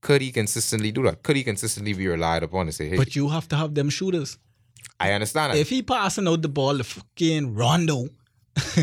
Could 0.00 0.22
he 0.22 0.32
consistently 0.32 0.92
do 0.92 1.02
that? 1.02 1.22
Could 1.22 1.36
he 1.36 1.44
consistently 1.44 1.92
be 1.92 2.06
relied 2.06 2.42
upon 2.42 2.66
to 2.66 2.72
say, 2.72 2.88
"Hey, 2.88 2.96
But 2.96 3.14
you 3.16 3.28
have 3.28 3.48
to 3.48 3.56
have 3.56 3.74
them 3.74 3.90
shooters. 3.90 4.38
I 5.00 5.12
understand 5.12 5.52
that." 5.52 5.58
If 5.58 5.68
he 5.68 5.82
passing 5.82 6.28
out 6.28 6.42
the 6.42 6.48
ball 6.48 6.78
to 6.78 6.84
fucking 6.84 7.54
Rondo, 7.54 8.08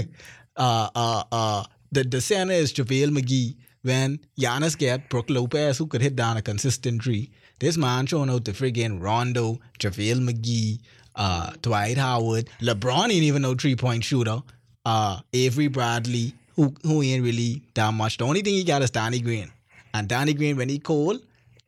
uh, 0.57 0.89
uh, 0.95 1.23
uh, 1.31 1.63
the, 1.91 2.03
the 2.03 2.21
center 2.21 2.53
is 2.53 2.73
JaVale 2.73 3.17
McGee. 3.17 3.55
When 3.81 4.19
Giannis 4.39 4.75
get 4.75 5.09
Brook 5.09 5.29
Lopez, 5.29 5.77
who 5.77 5.85
could 5.85 6.01
hit 6.01 6.15
down 6.15 6.37
a 6.37 6.41
consistent 6.41 7.03
three, 7.03 7.31
this 7.59 7.77
man 7.77 8.07
showing 8.07 8.31
out 8.31 8.43
the 8.43 8.51
friggin' 8.51 8.99
Rondo, 8.99 9.59
JaVale 9.79 10.27
McGee, 10.27 10.79
uh, 11.15 11.51
Dwight 11.61 11.97
Howard, 11.97 12.49
LeBron 12.61 13.03
ain't 13.03 13.23
even 13.23 13.43
no 13.43 13.53
three 13.53 13.75
point 13.75 14.03
shooter. 14.03 14.39
Uh, 14.85 15.19
Avery 15.33 15.67
Bradley, 15.67 16.33
who 16.55 16.73
who 16.83 17.01
ain't 17.01 17.23
really 17.23 17.63
that 17.75 17.93
much. 17.93 18.17
The 18.17 18.25
only 18.25 18.41
thing 18.41 18.55
he 18.55 18.63
got 18.63 18.81
is 18.81 18.91
Danny 18.91 19.19
Green, 19.19 19.51
and 19.93 20.07
Danny 20.07 20.33
Green 20.33 20.57
when 20.57 20.69
he 20.69 20.79
cold, 20.79 21.21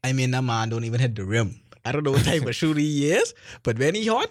I 0.03 0.13
mean 0.13 0.31
that 0.31 0.43
man 0.43 0.69
don't 0.69 0.83
even 0.83 0.99
hit 0.99 1.15
the 1.15 1.25
rim. 1.25 1.59
I 1.87 1.91
don't 1.93 2.03
know 2.03 2.11
what 2.11 2.25
type 2.25 2.45
of 2.45 2.55
shooter 2.61 2.79
he 2.79 3.11
is, 3.11 3.33
but 3.63 3.79
when 3.79 3.95
he 3.95 4.05
hot, 4.07 4.29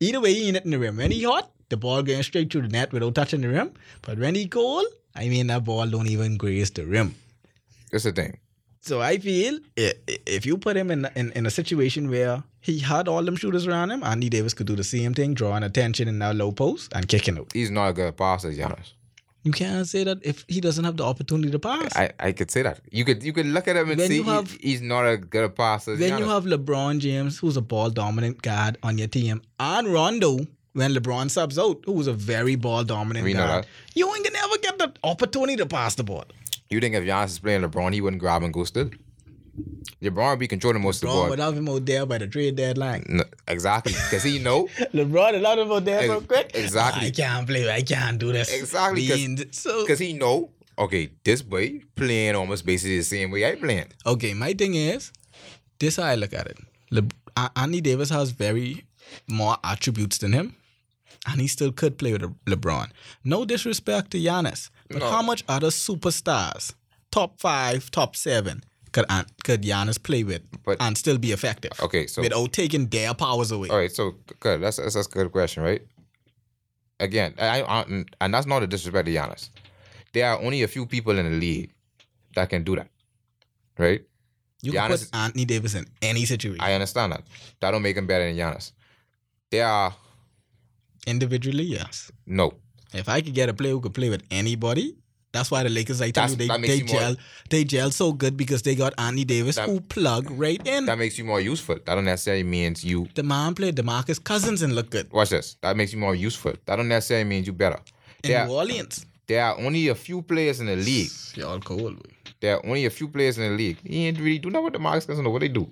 either 0.00 0.20
way 0.20 0.34
he 0.34 0.46
ain't 0.46 0.56
hitting 0.56 0.72
the 0.72 0.78
rim. 0.78 0.96
When 0.98 1.10
he 1.10 1.22
hot, 1.24 1.50
the 1.70 1.76
ball 1.76 2.02
going 2.02 2.22
straight 2.22 2.52
through 2.52 2.62
the 2.62 2.68
net 2.68 2.92
without 2.92 3.14
touching 3.14 3.40
the 3.40 3.48
rim. 3.48 3.72
But 4.02 4.18
when 4.18 4.34
he 4.34 4.46
cold, 4.46 4.86
I 5.14 5.28
mean 5.28 5.46
that 5.48 5.64
ball 5.64 5.86
don't 5.86 6.06
even 6.08 6.36
graze 6.36 6.70
the 6.70 6.84
rim. 6.84 7.14
That's 7.90 8.04
the 8.04 8.12
thing. 8.12 8.38
So 8.80 9.00
I 9.00 9.18
feel 9.18 9.58
if 9.76 10.46
you 10.46 10.56
put 10.56 10.76
him 10.76 10.90
in, 10.90 11.08
in 11.14 11.32
in 11.32 11.46
a 11.46 11.50
situation 11.50 12.10
where 12.10 12.42
he 12.60 12.78
had 12.78 13.08
all 13.08 13.22
them 13.22 13.36
shooters 13.36 13.66
around 13.66 13.90
him, 13.90 14.02
Andy 14.02 14.28
Davis 14.28 14.54
could 14.54 14.66
do 14.66 14.76
the 14.76 14.84
same 14.84 15.14
thing, 15.14 15.34
drawing 15.34 15.62
attention 15.62 16.08
in 16.08 16.18
that 16.20 16.36
low 16.36 16.52
post 16.52 16.92
and 16.94 17.08
kicking 17.08 17.38
out. 17.38 17.50
He's 17.52 17.70
not 17.70 17.88
a 17.88 17.92
good 17.92 18.16
passer, 18.16 18.52
Giannis. 18.52 18.92
You 19.44 19.52
can't 19.52 19.86
say 19.86 20.04
that 20.04 20.18
if 20.22 20.44
he 20.48 20.60
doesn't 20.60 20.84
have 20.84 20.96
the 20.96 21.04
opportunity 21.04 21.50
to 21.50 21.58
pass. 21.58 21.96
I, 21.96 22.10
I 22.18 22.32
could 22.32 22.50
say 22.50 22.62
that. 22.62 22.80
You 22.90 23.04
could 23.04 23.22
you 23.22 23.32
could 23.32 23.46
look 23.46 23.68
at 23.68 23.76
him 23.76 23.88
and 23.90 23.98
When 23.98 24.08
say 24.08 24.16
you 24.16 24.24
he- 24.24 24.58
he's 24.60 24.82
not 24.82 25.06
a 25.06 25.16
good 25.16 25.54
passer. 25.54 25.96
Then 25.96 26.18
you 26.18 26.28
have 26.28 26.44
LeBron 26.44 26.98
James, 26.98 27.38
who's 27.38 27.56
a 27.56 27.62
ball 27.62 27.90
dominant 27.90 28.42
guard 28.42 28.78
on 28.82 28.98
your 28.98 29.08
team, 29.08 29.42
and 29.60 29.88
Rondo, 29.88 30.38
when 30.74 30.92
LeBron 30.92 31.30
subs 31.30 31.58
out, 31.58 31.78
who's 31.86 32.06
a 32.08 32.12
very 32.12 32.56
ball 32.56 32.84
dominant 32.84 33.24
We 33.24 33.32
guard. 33.32 33.66
You 33.94 34.12
ain't 34.14 34.24
gonna 34.24 34.38
ever 34.44 34.58
get 34.58 34.78
the 34.78 34.92
opportunity 35.04 35.56
to 35.56 35.66
pass 35.66 35.94
the 35.94 36.04
ball. 36.04 36.24
You 36.68 36.80
think 36.80 36.94
if 36.94 37.04
Giannis 37.04 37.26
is 37.28 37.38
playing 37.38 37.62
LeBron, 37.62 37.94
he 37.94 38.00
wouldn't 38.00 38.20
grab 38.20 38.42
and 38.42 38.52
go 38.52 38.64
still? 38.64 38.90
LeBron 40.02 40.38
be 40.38 40.46
controlling 40.46 40.82
most 40.82 41.02
of 41.02 41.08
the 41.08 41.14
ball. 41.14 41.28
would 41.30 41.38
have 41.38 41.56
him 41.56 41.68
out 41.68 41.84
there 41.84 42.06
by 42.06 42.18
the 42.18 42.26
trade 42.26 42.56
deadline. 42.56 43.04
No, 43.08 43.24
exactly, 43.48 43.92
because 43.92 44.22
he 44.22 44.38
know 44.38 44.66
LeBron 44.94 45.34
have 45.44 45.58
him 45.58 45.72
out 45.72 45.84
there 45.84 46.06
so 46.06 46.16
Ex- 46.18 46.26
quick. 46.26 46.50
exactly. 46.54 47.06
I 47.08 47.10
can't 47.10 47.46
play. 47.46 47.68
I 47.70 47.82
can't 47.82 48.18
do 48.18 48.32
this. 48.32 48.52
Exactly, 48.52 49.06
'cause- 49.08 49.16
Being- 49.16 49.52
So 49.52 49.82
because 49.82 49.98
he 49.98 50.12
know. 50.12 50.50
Okay, 50.78 51.10
this 51.24 51.42
boy 51.42 51.80
playing 51.96 52.36
almost 52.36 52.64
basically 52.64 52.98
the 52.98 53.04
same 53.04 53.32
way 53.32 53.44
I 53.50 53.56
playing. 53.56 53.86
okay, 54.06 54.32
my 54.34 54.52
thing 54.54 54.74
is, 54.76 55.10
this 55.80 55.96
how 55.96 56.04
I 56.04 56.14
look 56.14 56.32
at 56.32 56.46
it. 56.46 56.58
Le- 56.92 57.02
A- 57.36 57.50
Anthony 57.56 57.80
Davis 57.80 58.10
has 58.10 58.30
very 58.30 58.84
more 59.26 59.56
attributes 59.64 60.18
than 60.18 60.32
him, 60.32 60.54
and 61.26 61.40
he 61.40 61.48
still 61.48 61.72
could 61.72 61.98
play 61.98 62.12
with 62.12 62.22
LeBron. 62.46 62.90
No 63.24 63.44
disrespect 63.44 64.12
to 64.12 64.18
Giannis, 64.18 64.70
but 64.88 65.00
No. 65.00 65.10
how 65.10 65.20
much 65.22 65.42
other 65.48 65.70
superstars, 65.70 66.74
top 67.10 67.40
five, 67.40 67.90
top 67.90 68.14
seven, 68.14 68.62
could 68.92 69.06
could 69.44 69.62
Giannis 69.62 70.02
play 70.02 70.24
with 70.24 70.42
But- 70.64 70.76
and 70.80 70.96
still 70.96 71.18
be 71.18 71.32
effective 71.32 71.72
Okay, 71.80 72.06
so 72.06 72.22
without 72.22 72.52
taking 72.52 72.88
their 72.88 73.14
powers 73.14 73.50
away? 73.50 73.68
all 73.68 73.78
right, 73.78 73.92
so 73.92 74.14
good. 74.40 74.60
That's 74.62 74.76
that's, 74.78 74.94
that's 74.94 75.06
a 75.06 75.10
good 75.10 75.32
question, 75.32 75.62
right? 75.62 75.82
Again, 77.00 77.34
I, 77.38 77.62
I 77.62 78.04
and 78.20 78.34
that's 78.34 78.46
not 78.46 78.62
a 78.62 78.66
disrespect 78.66 79.06
to 79.06 79.12
Giannis. 79.14 79.50
There 80.12 80.26
are 80.28 80.40
only 80.40 80.62
a 80.62 80.68
few 80.68 80.84
people 80.86 81.16
in 81.18 81.24
the 81.30 81.36
league 81.38 81.70
that 82.34 82.48
can 82.50 82.64
do 82.64 82.74
that, 82.76 82.88
right? 83.78 84.02
You 84.62 84.72
can 84.72 84.90
Giannis- 84.90 85.10
put 85.10 85.16
Anthony 85.18 85.44
Davis 85.44 85.74
in 85.74 85.86
any 86.02 86.24
situation. 86.24 86.60
I 86.60 86.72
understand 86.74 87.12
that. 87.12 87.22
That 87.60 87.70
don't 87.70 87.82
make 87.82 87.96
him 87.96 88.06
better 88.08 88.26
than 88.26 88.36
Giannis. 88.36 88.72
There 89.50 89.66
are 89.66 89.94
Individually, 91.06 91.64
yes. 91.64 92.10
no. 92.26 92.52
If 92.92 93.08
I 93.08 93.20
could 93.20 93.34
get 93.34 93.48
a 93.48 93.54
player 93.54 93.72
who 93.72 93.80
could 93.80 93.94
play 93.94 94.08
with 94.10 94.22
anybody, 94.30 94.96
that's 95.32 95.50
why 95.50 95.62
the 95.62 95.68
Lakers, 95.68 96.00
I 96.00 96.10
tell 96.10 96.26
That's- 96.26 96.30
you, 96.32 96.36
they, 96.36 96.46
that 96.48 96.60
makes 96.60 96.72
they 96.74 96.78
you 96.80 96.84
more- 96.86 97.00
gel, 97.00 97.16
they 97.50 97.64
gel 97.64 97.90
so 97.90 98.12
good 98.12 98.36
because 98.36 98.62
they 98.62 98.74
got 98.74 98.94
Anthony 98.98 99.24
Davis 99.24 99.56
That- 99.56 99.68
who 99.68 99.80
plug 99.80 100.30
right 100.30 100.60
in. 100.66 100.86
That 100.86 100.98
makes 100.98 101.18
you 101.18 101.24
more 101.24 101.40
useful. 101.40 101.76
That 101.84 101.94
don't 101.94 102.04
necessarily 102.04 102.44
means 102.44 102.84
you 102.84 103.08
the 103.14 103.22
man 103.22 103.54
played 103.54 103.76
Demarcus 103.76 104.22
Cousins 104.22 104.62
and 104.62 104.74
look 104.74 104.90
good 104.90 105.12
watch 105.12 105.30
this. 105.30 105.56
That 105.62 105.76
makes 105.76 105.92
you 105.92 105.98
more 105.98 106.14
useful. 106.14 106.54
That 106.66 106.76
don't 106.76 106.88
necessarily 106.88 107.24
mean 107.28 107.44
you 107.44 107.52
better. 107.52 107.80
in 108.24 108.30
There, 108.30 108.46
New 108.46 108.52
Orleans. 108.54 109.06
there 109.26 109.44
are 109.44 109.58
only 109.58 109.88
a 109.88 109.94
few 109.94 110.22
players 110.22 110.60
in 110.60 110.66
the 110.66 110.76
league. 110.76 111.10
Y'all 111.34 111.60
cold. 111.60 111.96
boy. 111.96 112.10
There 112.40 112.56
are 112.56 112.66
only 112.66 112.84
a 112.86 112.90
few 112.90 113.08
players 113.08 113.36
in 113.38 113.50
the 113.50 113.56
league. 113.56 113.78
He 113.84 114.06
ain't 114.06 114.18
really 114.18 114.38
do 114.38 114.48
nothing 114.50 114.64
with 114.66 114.74
DeMarcus 114.74 115.06
Cousins. 115.06 115.20
Know. 115.20 115.30
What 115.30 115.40
they 115.40 115.48
do? 115.48 115.70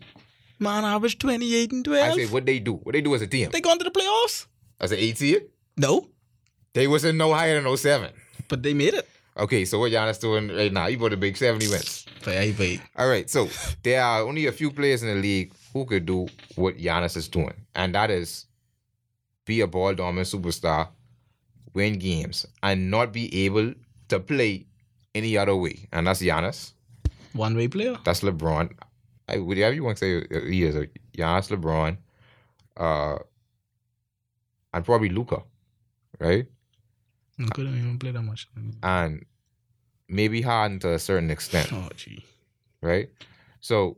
Man 0.58 0.84
averaged 0.84 1.20
28 1.20 1.72
and 1.72 1.84
12. 1.84 2.02
I 2.02 2.06
12. 2.14 2.28
say 2.28 2.32
what 2.32 2.46
they 2.46 2.58
do. 2.58 2.74
What 2.74 2.92
they 2.94 3.00
do 3.02 3.14
as 3.14 3.22
a 3.22 3.26
team. 3.26 3.50
they 3.52 3.60
gone 3.60 3.78
to 3.78 3.84
the 3.84 3.90
playoffs? 3.90 4.46
As 4.80 4.90
an 4.92 4.98
eight 4.98 5.16
seed, 5.18 5.42
No, 5.76 6.08
they 6.72 6.86
wasn't 6.86 7.18
no 7.18 7.32
higher 7.34 7.60
than 7.60 7.76
07. 7.76 8.10
but 8.48 8.62
they 8.62 8.74
made 8.74 8.94
it. 8.94 9.08
Okay, 9.38 9.66
so 9.66 9.78
what 9.78 9.92
Giannis 9.92 10.18
doing 10.18 10.48
right 10.48 10.72
now? 10.72 10.86
He 10.86 10.96
bought 10.96 11.12
a 11.12 11.16
big 11.16 11.36
70 11.36 11.68
wins. 11.68 12.06
Play, 12.22 12.52
play. 12.54 12.80
All 12.96 13.08
right, 13.08 13.28
so 13.28 13.48
there 13.82 14.02
are 14.02 14.22
only 14.22 14.46
a 14.46 14.52
few 14.52 14.70
players 14.70 15.02
in 15.02 15.08
the 15.08 15.14
league 15.14 15.52
who 15.74 15.84
could 15.84 16.06
do 16.06 16.26
what 16.54 16.78
Giannis 16.78 17.16
is 17.16 17.28
doing, 17.28 17.52
and 17.74 17.94
that 17.94 18.10
is 18.10 18.46
be 19.44 19.60
a 19.60 19.66
ball 19.66 19.94
dominant 19.94 20.26
superstar, 20.28 20.88
win 21.74 21.98
games, 21.98 22.46
and 22.62 22.90
not 22.90 23.12
be 23.12 23.44
able 23.44 23.74
to 24.08 24.20
play 24.20 24.66
any 25.14 25.36
other 25.36 25.54
way, 25.54 25.86
and 25.92 26.06
that's 26.06 26.22
Giannis. 26.22 26.72
One 27.34 27.56
way 27.56 27.68
player. 27.68 27.96
That's 28.04 28.20
LeBron. 28.20 28.72
I, 29.28 29.38
whatever 29.38 29.74
you 29.74 29.84
want 29.84 29.98
to 29.98 30.26
say, 30.30 30.50
he 30.50 30.64
is 30.64 30.76
a 30.76 30.86
Giannis, 31.16 31.54
LeBron, 31.54 31.98
uh, 32.78 33.18
and 34.72 34.84
probably 34.84 35.10
Luka, 35.10 35.42
right? 36.18 36.46
He 37.38 37.46
couldn't 37.50 37.76
even 37.76 37.98
play 37.98 38.10
that 38.12 38.22
much. 38.22 38.48
And 38.82 39.24
maybe 40.08 40.40
Harden 40.42 40.78
to 40.80 40.94
a 40.94 40.98
certain 40.98 41.30
extent, 41.30 41.72
Oh 41.72 41.88
gee. 41.96 42.24
right? 42.80 43.08
So, 43.60 43.96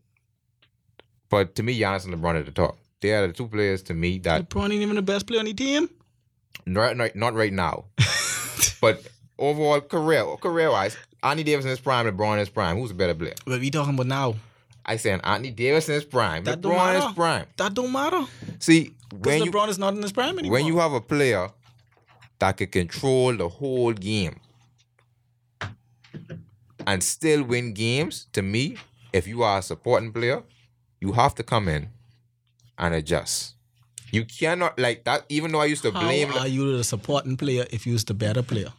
but 1.28 1.54
to 1.56 1.62
me, 1.62 1.78
Giannis 1.78 2.04
and 2.04 2.14
LeBron 2.14 2.38
at 2.38 2.46
the 2.46 2.52
top. 2.52 2.78
They 3.00 3.12
are 3.12 3.26
the 3.28 3.32
two 3.32 3.46
players 3.46 3.82
to 3.84 3.94
me 3.94 4.18
that 4.20 4.48
LeBron 4.48 4.64
ain't 4.64 4.72
even 4.82 4.96
the 4.96 5.02
best 5.02 5.26
player 5.26 5.38
on 5.40 5.46
the 5.46 5.54
team. 5.54 5.88
not 6.66 6.96
not, 6.96 7.14
not 7.14 7.34
right 7.34 7.52
now, 7.52 7.84
but 8.80 9.06
overall 9.38 9.80
career 9.80 10.24
career 10.40 10.70
wise, 10.70 10.96
Anthony 11.22 11.44
Davis 11.44 11.64
in 11.64 11.70
his 11.70 11.80
prime, 11.80 12.06
LeBron 12.06 12.32
in 12.34 12.38
his 12.40 12.48
prime. 12.48 12.76
Who's 12.76 12.90
a 12.90 12.94
better 12.94 13.14
player? 13.14 13.34
But 13.46 13.60
we 13.60 13.70
talking 13.70 13.94
about 13.94 14.06
now. 14.06 14.34
I 14.84 14.96
saying 14.96 15.20
Anthony 15.22 15.50
Davis 15.50 15.88
in 15.88 15.94
his 15.94 16.04
prime, 16.04 16.44
That 16.44 16.60
LeBron 16.62 16.96
in 16.96 17.02
his 17.02 17.12
prime. 17.14 17.46
That 17.58 17.74
don't 17.74 17.92
matter. 17.92 18.24
See, 18.58 18.94
when 19.20 19.44
you 19.44 19.52
LeBron 19.52 19.68
is 19.68 19.78
not 19.78 19.94
in 19.94 20.02
his 20.02 20.12
prime 20.12 20.38
anymore. 20.38 20.52
when 20.54 20.66
you 20.66 20.78
have 20.78 20.92
a 20.92 21.00
player 21.00 21.50
that 22.38 22.56
can 22.56 22.68
control 22.68 23.36
the 23.36 23.48
whole 23.48 23.92
game 23.92 24.40
and 26.86 27.02
still 27.02 27.42
win 27.42 27.74
games, 27.74 28.26
to 28.32 28.42
me, 28.42 28.76
if 29.12 29.26
you 29.26 29.42
are 29.42 29.58
a 29.58 29.62
supporting 29.62 30.12
player, 30.12 30.42
you 31.00 31.12
have 31.12 31.34
to 31.34 31.42
come 31.42 31.68
in 31.68 31.90
and 32.78 32.94
adjust. 32.94 33.54
You 34.10 34.24
cannot 34.24 34.78
like 34.78 35.04
that. 35.04 35.24
Even 35.28 35.52
though 35.52 35.60
I 35.60 35.66
used 35.66 35.82
to 35.82 35.90
How 35.90 36.00
blame, 36.00 36.32
are 36.32 36.48
you 36.48 36.76
the 36.76 36.84
supporting 36.84 37.36
player 37.36 37.66
if 37.70 37.86
you's 37.86 38.04
the 38.04 38.14
better 38.14 38.42
player? 38.42 38.72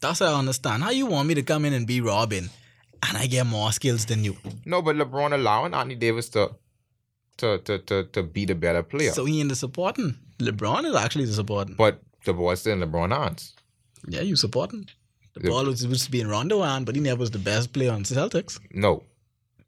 That's 0.00 0.20
what 0.20 0.28
I 0.28 0.38
understand. 0.38 0.82
How 0.82 0.90
you 0.90 1.06
want 1.06 1.26
me 1.26 1.34
to 1.34 1.42
come 1.42 1.64
in 1.64 1.72
and 1.72 1.86
be 1.86 2.02
Robin 2.02 2.50
and 3.08 3.16
I 3.16 3.26
get 3.26 3.46
more 3.46 3.72
skills 3.72 4.04
than 4.04 4.24
you? 4.24 4.36
no, 4.66 4.82
but 4.82 4.96
LeBron 4.96 5.32
allowing 5.32 5.72
Anthony 5.72 5.94
Davis 5.94 6.28
to 6.30 6.50
to 7.38 7.58
to 7.58 7.78
to, 7.78 8.04
to 8.04 8.22
be 8.22 8.44
the 8.44 8.54
better 8.54 8.82
player. 8.82 9.12
So 9.12 9.24
he 9.24 9.40
in 9.40 9.48
the 9.48 9.56
supporting. 9.56 10.18
LeBron 10.38 10.84
is 10.84 10.94
actually 10.94 11.24
the 11.24 11.32
supporting. 11.32 11.76
but 11.76 12.02
the 12.26 12.34
ball's 12.34 12.60
still 12.60 12.74
in 12.74 12.80
LeBron 12.88 13.16
hands. 13.16 13.54
Yeah, 14.06 14.20
you 14.20 14.36
supporting. 14.36 14.88
The 15.34 15.48
ball 15.48 15.64
was 15.64 15.80
supposed 15.80 16.04
to 16.04 16.10
be 16.10 16.20
in 16.20 16.28
Rondo 16.28 16.58
but 16.84 16.94
he 16.94 17.00
never 17.00 17.20
was 17.20 17.30
the 17.30 17.38
best 17.38 17.72
player 17.72 17.92
on 17.92 18.04
Celtics. 18.04 18.58
No. 18.72 19.02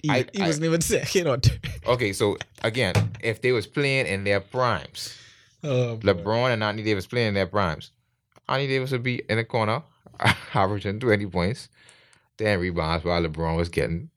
He, 0.03 0.11
I- 0.11 0.27
he 0.33 0.43
I- 0.43 0.47
wasn't 0.47 0.67
even 0.67 0.81
second 0.97 1.27
or 1.27 1.37
third. 1.39 1.61
Okay, 1.87 2.13
so 2.13 2.37
again, 2.63 2.95
if 3.21 3.41
they 3.43 3.53
was 3.53 3.67
playing 3.67 4.07
in 4.07 4.25
their 4.25 4.41
primes, 4.41 5.15
Oh, 5.65 5.97
boy. 5.97 6.13
LeBron 6.13 6.53
and 6.53 6.63
Anthony 6.63 6.85
Davis 6.85 7.07
playing 7.07 7.29
in 7.29 7.35
their 7.35 7.47
primes, 7.47 7.91
Anthony 8.49 8.69
Davis 8.69 8.93
would 8.93 9.03
be 9.03 9.23
in 9.29 9.37
the 9.39 9.45
corner, 9.45 9.83
averaging 10.55 11.01
20 11.01 11.27
points, 11.27 11.69
10 12.39 12.61
rebounds, 12.61 13.05
while 13.05 13.21
LeBron 13.23 13.57
was 13.57 13.69
getting 13.69 14.09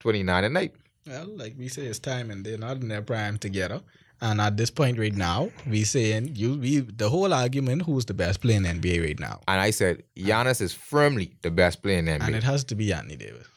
29 0.00 0.44
a 0.44 0.48
night. 0.50 0.74
Well, 1.06 1.26
like 1.36 1.54
we 1.58 1.68
say, 1.68 1.86
it's 1.86 1.98
time, 1.98 2.30
and 2.30 2.44
they're 2.44 2.58
not 2.58 2.76
in 2.76 2.88
their 2.88 3.02
prime 3.02 3.38
together. 3.38 3.80
And 4.22 4.40
at 4.40 4.56
this 4.56 4.70
point, 4.70 5.00
right 5.00 5.14
now, 5.14 5.50
we 5.66 5.82
saying 5.82 6.36
you, 6.36 6.54
we 6.54 6.78
the 6.78 7.10
whole 7.10 7.34
argument: 7.34 7.82
who's 7.82 8.04
the 8.04 8.14
best 8.14 8.40
player 8.40 8.56
in 8.56 8.62
NBA 8.62 9.04
right 9.04 9.18
now? 9.18 9.40
And 9.48 9.60
I 9.60 9.70
said, 9.72 10.04
Giannis 10.16 10.60
is 10.62 10.72
firmly 10.72 11.34
the 11.42 11.50
best 11.50 11.82
player 11.82 11.98
in 11.98 12.06
NBA. 12.06 12.26
And 12.28 12.36
it 12.36 12.44
has 12.44 12.62
to 12.64 12.76
be 12.76 12.92
Anthony 12.92 13.16
Davis. 13.16 13.48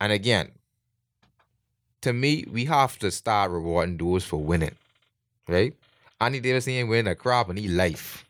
And 0.00 0.10
again, 0.10 0.52
to 2.00 2.14
me, 2.14 2.46
we 2.50 2.64
have 2.64 2.98
to 3.00 3.10
start 3.10 3.50
rewarding 3.50 3.98
those 3.98 4.24
for 4.24 4.38
winning, 4.40 4.76
right? 5.46 5.74
Anthony 6.18 6.40
Davis 6.40 6.66
ain't 6.66 6.88
winning 6.88 7.08
a 7.12 7.14
crop 7.14 7.50
and 7.50 7.58
he 7.58 7.68
life. 7.68 8.24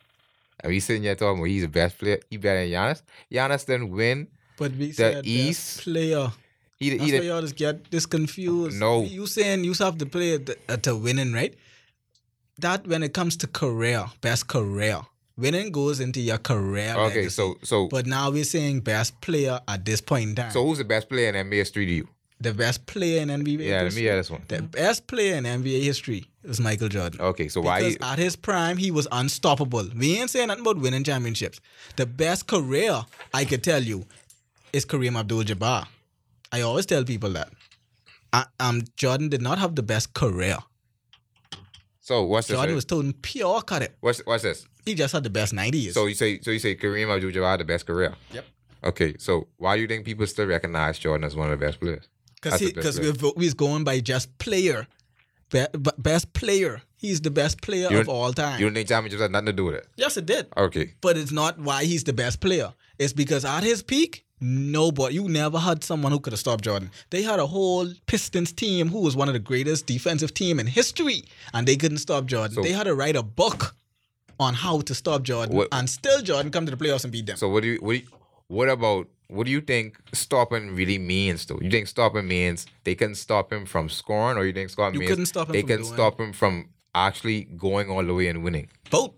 And 0.60 0.70
we 0.72 0.80
sitting 0.80 1.02
here 1.04 1.14
talking 1.14 1.38
about 1.38 1.48
he's 1.48 1.62
the 1.62 1.68
best 1.68 1.98
player. 1.98 2.18
He 2.30 2.36
better 2.36 2.60
than 2.60 2.70
Giannis. 2.70 3.02
Giannis 3.30 3.64
didn't 3.64 3.90
win. 3.90 4.26
But 4.56 4.72
we 4.72 4.90
said 4.90 5.24
East- 5.24 5.76
best 5.76 5.84
player. 5.84 6.32
He, 6.80 6.96
That's 6.96 7.10
he, 7.10 7.18
why 7.18 7.24
y'all 7.24 7.40
just 7.40 7.56
get 7.56 7.90
this 7.90 8.06
confused. 8.06 8.78
No. 8.78 9.02
you 9.02 9.26
saying 9.26 9.64
you 9.64 9.74
have 9.74 9.98
to 9.98 10.06
play 10.06 10.34
at 10.34 10.82
the, 10.84 10.96
winning, 10.96 11.32
right? 11.32 11.54
That 12.58 12.86
when 12.86 13.02
it 13.02 13.12
comes 13.12 13.36
to 13.38 13.46
career, 13.48 14.06
best 14.20 14.46
career, 14.46 15.00
winning 15.36 15.72
goes 15.72 15.98
into 15.98 16.20
your 16.20 16.38
career. 16.38 16.90
okay, 16.90 17.02
legacy. 17.02 17.30
so 17.30 17.56
so 17.62 17.88
But 17.88 18.06
now 18.06 18.30
we're 18.30 18.44
saying 18.44 18.80
best 18.80 19.20
player 19.20 19.60
at 19.66 19.84
this 19.84 20.00
point 20.00 20.30
in 20.30 20.34
time. 20.36 20.50
so 20.52 20.64
who's 20.64 20.78
the 20.78 20.84
best 20.84 21.08
player 21.08 21.28
in 21.28 21.34
NBA 21.34 21.54
history 21.54 21.86
to 21.86 21.92
you? 21.92 22.08
the 22.40 22.54
best 22.54 22.86
player 22.86 23.20
in 23.20 23.28
NBA 23.28 23.66
Yeah, 23.66 23.82
let 23.82 23.94
me 23.94 24.02
hear 24.02 24.16
this 24.16 24.30
one. 24.30 24.42
The 24.48 24.62
best 24.62 25.06
player 25.06 25.34
in 25.34 25.44
NBA 25.44 25.82
history 25.82 26.26
is 26.44 26.60
Michael 26.60 26.88
Jordan. 26.88 27.20
Okay, 27.20 27.48
so 27.48 27.60
why? 27.60 27.80
Because 27.80 27.94
He, 27.94 28.00
at 28.00 28.18
his 28.18 28.36
prime, 28.36 28.76
he 28.76 28.90
was 28.90 29.08
unstoppable. 29.10 29.88
We 29.96 30.18
ain't 30.18 30.30
saying 30.30 30.48
nothing 30.48 30.62
about 30.62 30.78
winning 30.78 31.04
championships. 31.04 31.60
The 31.96 32.06
best 32.06 32.46
career, 32.46 33.04
I 33.34 33.44
could 33.44 33.64
tell 33.64 33.82
you, 33.82 34.06
is 34.72 34.86
Kareem 34.86 35.18
Abdul-Jabbar. 35.18 35.88
I 36.52 36.62
always 36.62 36.86
tell 36.86 37.04
people 37.04 37.30
that. 37.30 37.50
Uh, 38.32 38.44
um, 38.60 38.82
Jordan 38.96 39.28
did 39.28 39.42
not 39.42 39.58
have 39.58 39.74
the 39.74 39.82
best 39.82 40.12
career. 40.14 40.58
so 42.00 42.24
what's 42.24 42.48
this? 42.48 42.56
Jordan 42.56 42.74
was 42.74 42.84
told 42.84 43.20
pure 43.22 43.60
cut 43.62 43.82
it. 43.82 43.96
what's 44.00 44.20
what's 44.26 44.42
this? 44.42 44.66
He 44.84 44.94
just 44.94 45.12
had 45.12 45.22
the 45.22 45.30
best 45.30 45.52
nineties. 45.52 45.94
So 45.94 46.06
you 46.06 46.14
say 46.14 46.40
so 46.40 46.50
you 46.50 46.58
say 46.58 46.74
Kareem 46.74 47.14
Abdul-Jabbar 47.14 47.50
had 47.50 47.60
the 47.60 47.64
best 47.64 47.86
career. 47.86 48.14
Yep. 48.32 48.44
Okay, 48.84 49.14
so 49.18 49.48
why 49.56 49.76
do 49.76 49.82
you 49.82 49.88
think 49.88 50.04
people 50.04 50.26
still 50.26 50.46
recognize 50.46 50.98
Jordan 50.98 51.24
as 51.24 51.34
one 51.34 51.50
of 51.50 51.58
the 51.58 51.66
best 51.66 51.80
players? 51.80 52.08
Because 52.40 53.00
we're, 53.00 53.32
we're 53.36 53.52
going 53.54 53.82
by 53.82 53.98
just 54.00 54.38
player. 54.38 54.86
Be- 55.50 55.66
best 55.98 56.32
player. 56.32 56.82
He's 56.96 57.20
the 57.20 57.30
best 57.30 57.60
player 57.60 57.88
of 58.00 58.08
all 58.08 58.32
time. 58.32 58.60
You 58.60 58.66
don't 58.66 58.74
think 58.74 58.88
championships 58.88 59.22
had 59.22 59.32
nothing 59.32 59.46
to 59.46 59.52
do 59.52 59.64
with 59.64 59.74
it? 59.76 59.88
yes, 59.96 60.16
it 60.16 60.26
did. 60.26 60.46
Okay. 60.56 60.94
but 61.00 61.16
it's 61.16 61.32
not 61.32 61.58
why 61.58 61.84
he's 61.84 62.04
the 62.04 62.12
best 62.12 62.40
player. 62.40 62.72
It's 62.98 63.12
because 63.12 63.44
at 63.44 63.62
his 63.62 63.82
peak, 63.82 64.24
nobody, 64.40 65.14
you 65.16 65.28
never 65.28 65.58
had 65.58 65.82
someone 65.84 66.12
who 66.12 66.20
could 66.20 66.32
have 66.32 66.40
stopped 66.40 66.64
Jordan. 66.64 66.90
They 67.10 67.22
had 67.22 67.40
a 67.40 67.46
whole 67.46 67.88
Pistons 68.06 68.52
team 68.52 68.88
who 68.88 69.00
was 69.00 69.16
one 69.16 69.28
of 69.28 69.34
the 69.34 69.40
greatest 69.40 69.86
defensive 69.86 70.34
team 70.34 70.58
in 70.60 70.66
history, 70.66 71.24
and 71.52 71.66
they 71.66 71.76
couldn't 71.76 71.98
stop 71.98 72.26
Jordan. 72.26 72.54
So- 72.56 72.62
they 72.62 72.72
had 72.72 72.84
to 72.84 72.94
write 72.94 73.16
a 73.16 73.22
book 73.22 73.74
on 74.40 74.54
how 74.54 74.80
to 74.82 74.94
stop 74.94 75.22
Jordan, 75.22 75.56
What- 75.56 75.68
and 75.72 75.88
still 75.90 76.22
Jordan 76.22 76.50
come 76.52 76.64
to 76.66 76.74
the 76.74 76.76
playoffs 76.82 77.04
and 77.04 77.12
beat 77.12 77.26
them. 77.26 77.36
So 77.36 77.48
what 77.48 77.62
do 77.62 77.68
you 77.70 77.78
what 77.80 77.92
do 77.94 77.98
you, 77.98 78.06
what 78.46 78.68
about 78.68 79.08
what 79.26 79.44
do 79.44 79.50
you 79.50 79.60
think 79.60 79.98
stopping 80.14 80.74
really 80.74 80.98
means 80.98 81.44
though? 81.46 81.58
You 81.60 81.70
think 81.70 81.88
stopping 81.88 82.26
means 82.28 82.66
they 82.84 82.94
couldn't 82.94 83.16
stop 83.16 83.52
him 83.52 83.66
from 83.66 83.88
scoring, 83.88 84.38
or 84.38 84.44
you 84.46 84.52
think 84.52 84.70
stopping 84.70 85.00
You 85.02 85.08
means 85.16 85.28
stop 85.28 85.48
they 85.48 85.62
can 85.62 85.82
doing- 85.82 85.92
stop 85.92 86.18
him 86.20 86.32
from 86.32 86.68
actually 86.94 87.44
going 87.44 87.90
all 87.90 88.02
the 88.04 88.14
way 88.14 88.28
and 88.28 88.42
winning? 88.44 88.68
Both. 88.90 89.12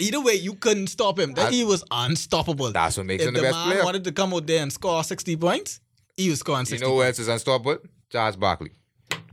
Either 0.00 0.20
way, 0.20 0.34
you 0.34 0.54
couldn't 0.54 0.88
stop 0.88 1.18
him. 1.18 1.34
That 1.34 1.52
he 1.52 1.64
was 1.64 1.84
unstoppable. 1.90 2.72
That's 2.72 2.96
what 2.96 3.06
makes 3.06 3.22
if 3.22 3.28
him 3.28 3.34
the 3.34 3.40
the 3.40 3.46
best 3.46 3.56
man 3.56 3.70
player. 3.72 3.84
wanted 3.84 4.04
to 4.04 4.12
come 4.12 4.32
out 4.34 4.46
there 4.46 4.62
and 4.62 4.72
score 4.72 5.02
60 5.04 5.36
points, 5.36 5.80
he 6.16 6.30
was 6.30 6.40
scoring 6.40 6.64
60 6.66 6.74
You 6.74 6.78
60 6.78 6.86
know 6.90 6.96
who 6.96 7.02
else 7.02 7.18
is 7.18 7.28
unstoppable? 7.28 7.78
Charles 8.10 8.36
Barkley. 8.36 8.70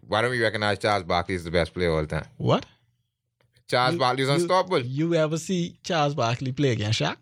Why 0.07 0.21
don't 0.21 0.31
we 0.31 0.41
recognize 0.41 0.79
Charles 0.79 1.03
Barkley 1.03 1.35
as 1.35 1.43
the 1.43 1.51
best 1.51 1.73
player 1.73 1.91
all 1.91 2.01
the 2.01 2.07
time? 2.07 2.25
What? 2.37 2.65
Charles 3.69 3.93
You- 3.93 3.99
Barkley 3.99 4.23
is 4.23 4.29
unstoppable. 4.29 4.79
You 4.81 5.13
ever 5.15 5.37
see 5.37 5.77
Charles 5.83 6.13
Barkley 6.15 6.51
play 6.53 6.69
against 6.69 6.99
Shaq? 7.01 7.17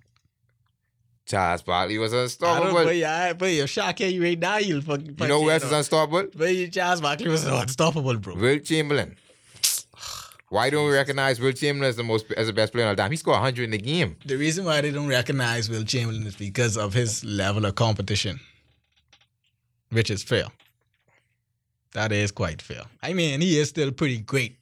Charles 1.25 1.63
Barkley 1.63 1.97
was 1.97 2.13
I 2.13 2.17
don't 2.17 2.23
unstoppable. 2.25 2.83
but 2.83 2.95
yeah, 2.95 3.33
but 3.33 3.49
if 3.49 3.65
Shaq 3.73 3.97
hear 3.97 4.09
you 4.09 4.21
right 4.21 4.37
now, 4.37 4.57
you'll 4.57 4.81
fucking 4.81 5.15
You 5.19 5.27
know 5.27 5.41
who 5.41 5.49
else 5.49 5.63
is 5.63 5.71
unstoppable? 5.71 6.27
But 6.35 6.71
Charles 6.71 7.01
Barkley 7.01 7.29
was 7.29 7.43
unstoppable, 7.45 8.15
bro. 8.17 8.35
Wilt 8.35 8.63
Chamberlain. 8.63 9.15
Why 10.55 10.69
don't 10.69 10.87
we 10.87 10.93
recognize 10.93 11.37
Wilt 11.37 11.57
Chamberlain 11.57 11.89
as 11.89 11.97
the 11.97 12.03
most 12.05 12.31
as 12.31 12.47
the 12.47 12.53
best 12.53 12.71
player 12.71 12.85
of 12.85 12.91
all 12.91 12.95
time? 12.95 13.11
He 13.11 13.17
scored 13.17 13.35
100 13.35 13.63
in 13.63 13.71
the 13.71 13.77
game. 13.77 14.15
The 14.25 14.37
reason 14.37 14.63
why 14.63 14.79
they 14.79 14.89
don't 14.89 15.09
recognize 15.09 15.69
Wilt 15.69 15.85
Chamberlain 15.85 16.25
is 16.25 16.37
because 16.37 16.77
of 16.77 16.93
his 16.93 17.25
level 17.25 17.65
of 17.65 17.75
competition, 17.75 18.39
which 19.89 20.09
is 20.09 20.23
fair. 20.23 20.45
That 21.91 22.13
is 22.13 22.31
quite 22.31 22.61
fair. 22.61 22.83
I 23.03 23.11
mean, 23.11 23.41
he 23.41 23.59
is 23.59 23.67
still 23.67 23.91
pretty 23.91 24.19
great, 24.19 24.55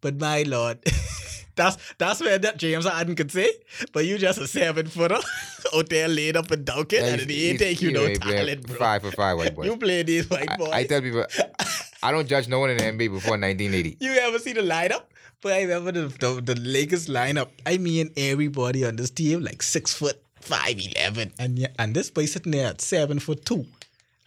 but 0.00 0.20
my 0.20 0.44
lord, 0.44 0.78
that's 1.56 1.76
that's 1.98 2.20
where 2.20 2.38
that 2.38 2.56
James 2.56 2.86
Harden 2.86 3.16
could 3.16 3.32
say. 3.32 3.50
But 3.92 4.06
you 4.06 4.18
just 4.18 4.38
a 4.38 4.46
seven 4.46 4.86
footer 4.86 5.18
out 5.74 5.88
there 5.88 6.06
laid 6.06 6.36
up 6.36 6.52
and 6.52 6.64
dunking, 6.64 7.02
and 7.02 7.22
it 7.22 7.28
ain't 7.28 7.58
take 7.58 7.82
you 7.82 7.90
no 7.90 8.06
ain't 8.06 8.22
talent, 8.22 8.68
bro. 8.68 8.76
Five 8.76 9.02
for 9.02 9.10
five 9.10 9.36
white 9.36 9.56
boys. 9.56 9.66
You 9.66 9.76
play 9.76 10.04
these 10.04 10.30
white 10.30 10.56
boys. 10.56 10.70
I, 10.70 10.78
I 10.78 10.84
tell 10.84 11.00
people, 11.00 11.26
I 12.04 12.12
don't 12.12 12.28
judge 12.28 12.46
no 12.46 12.60
one 12.60 12.70
in 12.70 12.76
the 12.76 12.84
NBA 12.84 13.12
before 13.12 13.32
1980. 13.32 13.96
You 13.98 14.12
ever 14.12 14.38
see 14.38 14.52
the 14.52 14.62
lineup? 14.62 15.02
But 15.42 15.54
I 15.54 15.62
remember 15.62 15.92
the, 15.92 16.08
the, 16.08 16.40
the 16.54 16.60
Lakers 16.60 17.08
lineup. 17.08 17.48
I 17.64 17.78
mean, 17.78 18.10
everybody 18.16 18.84
on 18.84 18.96
this 18.96 19.10
team 19.10 19.42
like 19.42 19.62
six 19.62 19.94
foot 19.94 20.22
five 20.40 20.78
eleven, 20.78 21.32
and 21.38 21.58
yeah, 21.58 21.68
and 21.78 21.94
this 21.94 22.10
boy 22.10 22.26
sitting 22.26 22.52
there 22.52 22.68
at 22.68 22.80
seven 22.80 23.18
foot 23.18 23.44
two. 23.44 23.66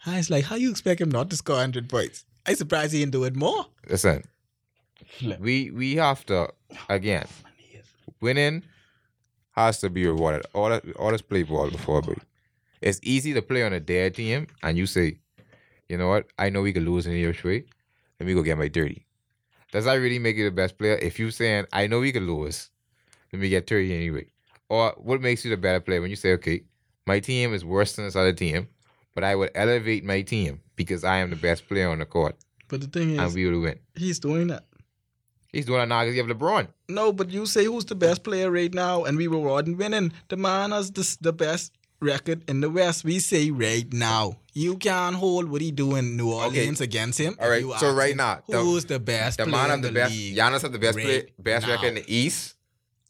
I 0.06 0.16
was 0.16 0.28
like, 0.28 0.44
how 0.44 0.56
you 0.56 0.70
expect 0.70 1.00
him 1.00 1.10
not 1.10 1.30
to 1.30 1.36
score 1.36 1.56
hundred 1.56 1.88
points? 1.88 2.24
I 2.46 2.54
surprised 2.54 2.92
he 2.92 3.00
didn't 3.00 3.12
do 3.12 3.24
it 3.24 3.36
more. 3.36 3.66
Listen, 3.88 4.24
Flip. 5.06 5.40
we 5.40 5.70
we 5.70 5.96
have 5.96 6.26
to 6.26 6.48
again 6.88 7.26
winning 8.20 8.64
has 9.52 9.78
to 9.80 9.90
be 9.90 10.06
rewarded. 10.06 10.42
All 10.52 10.68
that, 10.68 10.84
all 10.96 11.12
this 11.12 11.22
play 11.22 11.44
ball 11.44 11.70
before, 11.70 12.02
but 12.02 12.18
it's 12.80 12.98
easy 13.02 13.32
to 13.34 13.42
play 13.42 13.62
on 13.62 13.72
a 13.72 13.80
dead 13.80 14.16
team, 14.16 14.48
and 14.62 14.76
you 14.76 14.86
say, 14.86 15.18
you 15.88 15.96
know 15.96 16.08
what? 16.08 16.26
I 16.38 16.50
know 16.50 16.62
we 16.62 16.72
could 16.72 16.84
lose 16.84 17.06
in 17.06 17.12
the 17.12 17.26
way. 17.44 17.64
Let 18.18 18.26
me 18.26 18.34
go 18.34 18.42
get 18.42 18.58
my 18.58 18.68
thirty. 18.68 19.03
Does 19.74 19.84
that 19.86 19.94
really 19.94 20.20
make 20.20 20.36
you 20.36 20.44
the 20.44 20.52
best 20.52 20.78
player? 20.78 20.94
If 20.94 21.18
you 21.18 21.32
saying 21.32 21.66
I 21.72 21.88
know 21.88 21.98
we 21.98 22.12
could 22.12 22.22
lose, 22.22 22.70
let 23.32 23.42
me 23.42 23.48
get 23.48 23.66
thirty 23.66 23.92
anyway. 23.94 24.26
Or 24.68 24.94
what 24.96 25.20
makes 25.20 25.44
you 25.44 25.50
the 25.50 25.56
better 25.56 25.80
player 25.80 26.00
when 26.00 26.10
you 26.10 26.16
say, 26.16 26.32
okay, 26.34 26.62
My 27.06 27.18
team 27.20 27.52
is 27.52 27.64
worse 27.64 27.96
than 27.96 28.04
this 28.06 28.16
other 28.16 28.32
team, 28.32 28.68
but 29.14 29.24
I 29.24 29.34
would 29.34 29.50
elevate 29.54 30.04
my 30.04 30.22
team 30.22 30.60
because 30.76 31.04
I 31.04 31.16
am 31.18 31.28
the 31.30 31.36
best 31.36 31.68
player 31.68 31.90
on 31.90 31.98
the 31.98 32.06
court, 32.06 32.36
But 32.68 32.80
the 32.80 32.86
thing 32.86 33.10
is, 33.10 33.18
and 33.18 33.28
is, 33.28 33.34
we 33.34 33.50
will 33.50 33.60
win. 33.60 33.78
he's 33.94 34.18
doing 34.20 34.46
that. 34.46 34.64
He's 35.52 35.66
doing 35.66 35.82
it 35.82 35.86
now 35.86 36.02
because 36.02 36.16
you 36.16 36.24
have 36.24 36.36
LeBron. 36.36 36.68
No, 36.88 37.12
but 37.12 37.30
you 37.30 37.44
say 37.46 37.64
who's 37.64 37.84
the 37.84 37.94
best 37.94 38.22
player 38.24 38.50
right 38.50 38.72
now, 38.72 39.04
and 39.04 39.16
we 39.18 39.28
were 39.28 39.38
Warden 39.38 39.76
winning. 39.76 40.12
The 40.28 40.36
man 40.36 40.70
has 40.70 40.90
this, 40.92 41.16
the 41.16 41.32
best 41.32 41.72
record 42.04 42.48
in 42.48 42.60
the 42.60 42.70
West. 42.70 43.04
We 43.04 43.18
say 43.18 43.50
right 43.50 43.90
now. 43.92 44.36
You 44.52 44.76
can't 44.76 45.16
hold 45.16 45.48
what 45.48 45.60
he 45.62 45.72
do 45.72 45.96
in 45.96 46.16
New 46.16 46.32
Orleans 46.32 46.80
against 46.80 47.18
him. 47.18 47.36
All 47.40 47.48
right, 47.50 47.64
so 47.80 47.92
right 47.92 48.14
now, 48.16 48.40
the- 48.48 48.60
who's 48.60 48.84
the 48.84 49.00
best 49.00 49.38
The 49.38 49.46
man 49.46 49.70
of 49.72 49.82
the, 49.82 49.88
the 49.88 49.94
best. 49.94 50.12
league? 50.14 50.36
Giannis 50.36 50.62
have 50.62 50.70
the 50.72 50.78
best 50.78 50.96
play, 50.98 51.16
right 51.16 51.42
best 51.42 51.66
record 51.66 51.86
in 51.88 51.94
the 51.96 52.04
East. 52.14 52.54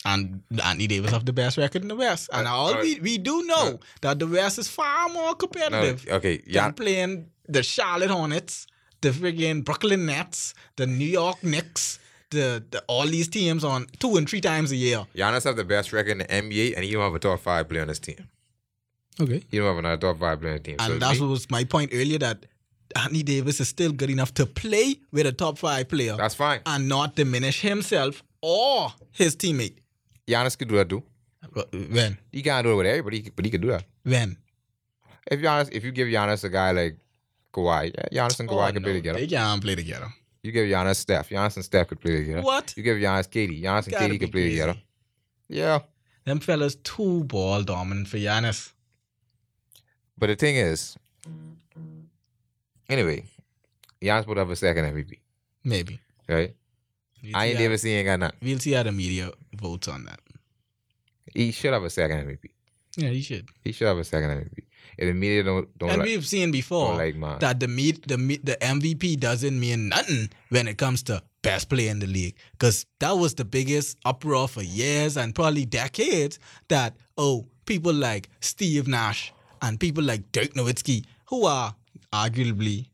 and 0.07 0.43
Anthony 0.63 0.87
Davis 0.87 1.11
have 1.13 1.25
the 1.27 1.33
best 1.33 1.57
record 1.59 1.83
in 1.83 1.89
the 1.89 1.97
West. 1.97 2.29
And 2.33 2.47
Uh, 2.47 2.51
all 2.55 2.75
uh, 2.75 2.81
we, 2.83 3.01
we 3.01 3.19
do 3.19 3.43
know 3.45 3.79
that 4.03 4.19
the 4.19 4.27
West 4.27 4.59
is 4.59 4.69
far 4.69 5.09
more 5.09 5.31
No, 5.31 5.35
competitive 5.35 6.07
okay, 6.11 6.37
than 6.39 6.47
yeah, 6.55 6.71
playing 6.71 7.27
the 7.49 7.63
Charlotte 7.63 8.11
Hornets, 8.11 8.67
the 9.03 9.11
friggin' 9.11 9.65
Brooklyn 9.65 10.07
Nets, 10.07 10.55
the 10.77 10.87
New 10.87 11.07
York 11.21 11.43
Knicks, 11.43 11.99
the, 12.31 12.65
the 12.71 12.83
all 12.87 13.07
these 13.07 13.29
teams 13.29 13.65
on 13.65 13.87
two 13.99 14.17
and 14.17 14.29
three 14.29 14.41
times 14.41 14.73
a 14.73 14.77
year. 14.77 15.05
Giannis 15.15 15.45
have 15.45 15.57
the 15.57 15.65
best 15.65 15.93
record 15.93 16.13
in 16.13 16.19
the 16.19 16.25
NBA, 16.27 16.75
and 16.75 16.85
he 16.85 16.93
don't 16.93 17.03
have 17.03 17.15
a 17.15 17.19
top 17.19 17.41
five 17.41 17.69
player 17.69 17.83
on 17.83 17.89
his 17.89 17.99
team. 17.99 18.29
Okay. 19.21 19.43
You 19.51 19.61
don't 19.62 19.77
have 19.77 19.85
an 19.85 19.99
top 20.01 20.19
five 20.19 20.41
player 20.41 20.55
on 20.55 20.61
team. 20.61 20.77
And 20.79 20.93
so 20.95 20.99
that 20.99 21.21
me- 21.21 21.27
was 21.27 21.51
my 21.51 21.65
point 21.65 21.91
earlier 21.95 22.19
that 22.19 22.47
Anthony 22.97 23.23
Davis 23.23 23.61
is 23.61 23.69
still 23.69 23.93
good 23.93 24.11
enough 24.11 24.35
to 24.35 24.47
play 24.47 24.97
with 25.12 25.27
a 25.27 25.33
top 25.33 25.59
five 25.59 25.89
player 25.89 26.17
that's 26.17 26.35
fine. 26.35 26.61
and 26.67 26.89
not 26.89 27.15
diminish 27.17 27.61
himself 27.61 28.23
or 28.43 28.93
his 29.12 29.37
teammate. 29.37 29.77
Giannis 30.27 30.57
could 30.59 30.69
do 30.69 30.77
that 30.77 30.89
too. 30.89 31.03
When? 31.73 32.19
He 32.33 32.43
can't 32.43 32.65
do 32.65 32.73
it 32.73 32.77
with 32.77 32.87
everybody, 32.87 33.31
but 33.35 33.45
he 33.45 33.51
could 33.51 33.61
do 33.61 33.69
that. 33.69 33.85
When? 34.03 34.37
If 35.31 35.41
Giannis, 35.41 35.69
if 35.73 35.85
you 35.85 35.93
give 35.93 36.09
Giannis 36.09 36.45
a 36.45 36.49
guy 36.49 36.73
like 36.73 36.99
Kawhi, 37.53 37.93
yeah, 37.95 38.23
Giannis 38.27 38.41
and 38.41 38.49
Kawhi 38.49 38.69
Oh, 38.69 38.73
could 38.73 38.83
no, 38.83 38.87
play 38.87 38.93
together. 38.95 39.19
They 39.21 39.27
can't 39.27 39.62
play 39.62 39.75
together. 39.77 40.09
You 40.43 40.53
give 40.53 40.67
Giannis 40.69 40.97
Steph, 40.97 41.31
Giannis 41.31 41.57
and 41.57 41.65
Steph 41.65 41.89
could 41.89 42.01
play 42.01 42.17
together. 42.19 42.43
What? 42.43 42.75
You 42.77 42.83
give 42.83 42.97
Giannis 42.99 43.29
KD, 43.29 43.62
Giannis 43.62 43.85
and 43.85 43.93
Gotta 43.93 44.05
KD 44.09 44.21
could 44.21 44.33
play 44.33 44.43
crazy. 44.43 44.51
together. 44.61 44.79
Yeah, 45.49 45.79
Them 46.25 46.41
fellas 46.41 46.75
too 46.77 47.25
ball 47.25 47.62
dominant 47.62 48.09
for 48.09 48.17
Giannis. 48.19 48.73
But 50.19 50.29
the 50.29 50.37
thing 50.37 50.57
is, 50.57 50.97
anyway, 52.89 53.25
Giannis 54.03 54.27
would 54.27 54.37
have 54.37 54.51
a 54.51 54.57
second 54.57 54.85
MVP, 54.85 55.19
Maybe. 55.65 56.01
right? 56.29 56.55
We'll 57.23 57.37
I 57.37 57.47
ain't 57.47 57.59
never 57.59 57.79
seen 57.79 57.97
ain't 57.99 58.07
got 58.07 58.21
nothing. 58.21 58.39
We'll 58.43 58.59
see 58.59 58.73
how 58.73 58.83
the 58.83 58.93
media 58.93 59.31
votes 59.57 59.89
on 59.89 60.05
that. 60.05 60.21
He 61.33 61.53
should 61.53 61.73
have 61.73 61.83
a 61.85 61.91
second 61.91 62.19
MVP. 62.29 62.51
Yeah, 62.97 63.09
he 63.09 63.23
should. 63.23 63.49
He 63.65 63.73
should 63.73 63.89
have 63.89 63.99
a 63.99 64.05
second 64.05 64.31
MVP. 64.31 64.65
If 64.97 65.09
the 65.09 65.15
media 65.15 65.43
don't 65.43 65.77
don't 65.79 65.91
and 65.91 65.99
like, 65.99 66.07
we've 66.07 66.27
seen 66.27 66.53
before 66.53 66.95
like 66.95 67.17
mine. 67.17 67.39
that 67.41 67.59
the 67.59 67.67
meet 67.67 68.07
the 68.07 68.17
meet, 68.19 68.45
the 68.47 68.57
MVP 68.61 69.19
doesn't 69.19 69.59
mean 69.59 69.89
nothing 69.89 70.31
when 70.51 70.69
it 70.69 70.79
comes 70.79 71.03
to 71.05 71.21
best 71.43 71.69
player 71.69 71.91
in 71.91 71.99
the 71.99 72.07
league 72.07 72.37
because 72.53 72.87
that 73.01 73.12
was 73.12 73.35
the 73.35 73.45
biggest 73.45 73.99
uproar 74.05 74.47
for 74.47 74.62
years 74.62 75.17
and 75.17 75.35
probably 75.35 75.65
decades 75.65 76.39
that 76.69 76.97
oh 77.19 77.47
people 77.67 77.93
like 77.93 78.29
Steve 78.41 78.87
Nash 78.87 79.33
and 79.65 79.81
people 79.81 80.05
like 80.05 80.31
Dirk 80.33 80.55
Nowitzki 80.55 81.05
who 81.31 81.45
are 81.47 81.75
arguably 82.12 82.87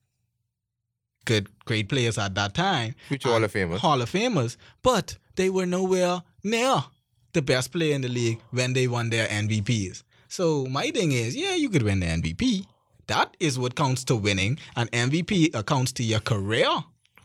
good 1.27 1.49
great 1.67 1.89
players 1.89 2.17
at 2.19 2.35
that 2.35 2.55
time 2.55 2.95
Future 3.09 3.29
Hall 3.29 3.45
of 3.45 3.53
Famers. 3.53 3.79
Hall 3.79 4.01
of 4.01 4.11
Famers 4.11 4.57
but 4.83 5.17
they 5.37 5.51
were 5.51 5.67
nowhere 5.67 6.23
near 6.43 6.85
the 7.33 7.43
best 7.43 7.73
player 7.73 7.95
in 7.95 8.03
the 8.03 8.09
league 8.09 8.41
when 8.51 8.73
they 8.73 8.87
won 8.89 9.11
their 9.11 9.27
MVPs. 9.29 10.03
So 10.29 10.67
my 10.67 10.91
thing 10.91 11.13
is, 11.13 11.37
yeah, 11.37 11.55
you 11.55 11.69
could 11.69 11.83
win 11.83 12.01
the 12.01 12.07
MVP. 12.07 12.67
That 13.07 13.37
is 13.41 13.59
what 13.59 13.75
counts 13.75 14.05
to 14.05 14.17
winning. 14.17 14.59
And 14.77 14.91
MVP 14.93 15.55
accounts 15.55 15.93
to 15.93 16.03
your 16.05 16.21
career 16.21 16.69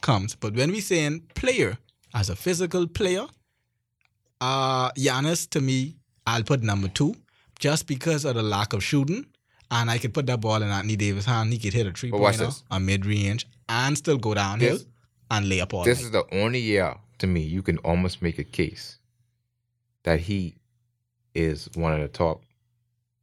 comes. 0.02 0.36
But 0.36 0.54
when 0.54 0.72
we 0.72 0.82
saying 0.82 1.24
player 1.36 1.78
as 2.14 2.30
a 2.30 2.36
physical 2.36 2.88
player, 2.88 3.26
uh 4.42 4.92
Giannis 4.92 5.50
to 5.52 5.62
me, 5.62 5.98
I'll 6.28 6.44
put 6.44 6.64
number 6.64 6.88
two, 6.88 7.16
just 7.60 7.88
because 7.88 8.26
of 8.26 8.36
the 8.36 8.44
lack 8.44 8.74
of 8.74 8.84
shooting. 8.84 9.26
And 9.72 9.90
I 9.90 9.98
could 9.98 10.14
put 10.14 10.26
that 10.28 10.42
ball 10.42 10.62
in 10.62 10.70
Anthony 10.70 10.96
Davis' 10.96 11.26
hand. 11.26 11.52
He 11.52 11.60
could 11.60 11.74
hit 11.74 11.88
a 11.88 11.92
three 11.92 12.12
pointer, 12.12 12.50
a 12.72 12.80
mid 12.80 13.06
range, 13.06 13.48
and 13.68 13.98
still 13.98 14.18
go 14.18 14.34
downhill 14.34 14.74
This- 14.78 14.86
and 15.32 15.50
lay 15.50 15.60
up 15.62 15.74
all 15.74 15.84
This 15.84 16.00
night. 16.00 16.06
is 16.06 16.12
the 16.12 16.24
only 16.32 16.60
year 16.60 16.96
to 17.20 17.28
me 17.28 17.42
you 17.42 17.62
can 17.64 17.78
almost 17.80 18.22
make 18.22 18.38
a 18.38 18.44
case 18.44 19.00
that 20.04 20.20
he 20.20 20.56
is 21.34 21.68
one 21.74 21.94
of 21.94 22.00
the 22.00 22.08
top. 22.08 22.44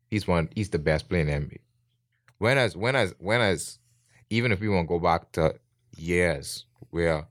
He's 0.08 0.26
one. 0.26 0.48
He's 0.54 0.70
the 0.70 0.78
best 0.80 1.08
player 1.08 1.20
in 1.22 1.26
the 1.28 1.32
NBA. 1.34 1.60
When 2.38 2.58
as 2.58 2.76
when 2.76 2.96
as 2.96 3.14
when 3.18 3.40
as 3.40 3.78
even 4.30 4.50
if 4.52 4.60
we 4.60 4.68
want 4.68 4.88
to 4.88 4.88
go 4.88 4.98
back 4.98 5.30
to 5.32 5.54
years 5.96 6.64
where 6.90 7.26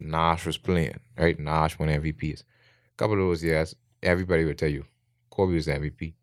Nash 0.00 0.46
was 0.46 0.58
playing, 0.58 1.00
right? 1.16 1.38
Nash 1.40 1.78
won 1.78 1.88
MVPs. 1.88 2.42
A 2.42 2.96
couple 2.98 3.14
of 3.14 3.20
those 3.20 3.42
years, 3.42 3.74
everybody 4.02 4.44
would 4.44 4.58
tell 4.58 4.68
you 4.70 4.84
Kobe 5.30 5.54
was 5.54 5.66
the 5.66 5.72
MVP. 5.74 6.14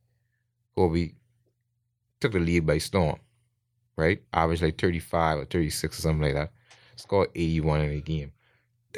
Kobe 0.76 1.14
took 2.26 2.34
the 2.34 2.40
league 2.40 2.66
by 2.66 2.78
storm, 2.78 3.18
right? 3.98 4.22
Averaged 4.34 4.64
like 4.64 4.78
35 4.80 5.40
or 5.40 5.46
36 5.46 5.98
or 5.98 6.02
something 6.02 6.22
like 6.24 6.34
that. 6.34 6.52
Scored 6.96 7.30
81 7.36 7.82
in 7.82 7.92
a 7.92 8.02
game. 8.02 8.32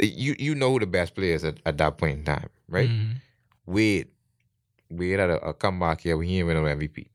You 0.02 0.36
you 0.38 0.54
know 0.56 0.72
who 0.74 0.80
the 0.80 0.86
best 0.86 1.16
players 1.16 1.44
at, 1.44 1.58
at 1.66 1.78
that 1.80 1.98
point 1.98 2.20
in 2.20 2.24
time, 2.24 2.50
right? 2.70 2.90
Mhm. 2.90 3.16
Wade. 3.66 4.08
Wade 4.90 5.20
had 5.20 5.30
a, 5.30 5.46
a 5.50 5.54
comeback 5.54 6.02
here 6.02 6.16
when 6.18 6.28
he 6.28 6.38
ain't 6.38 6.48
win 6.48 6.56
no 6.58 6.64
MVP. 6.64 7.08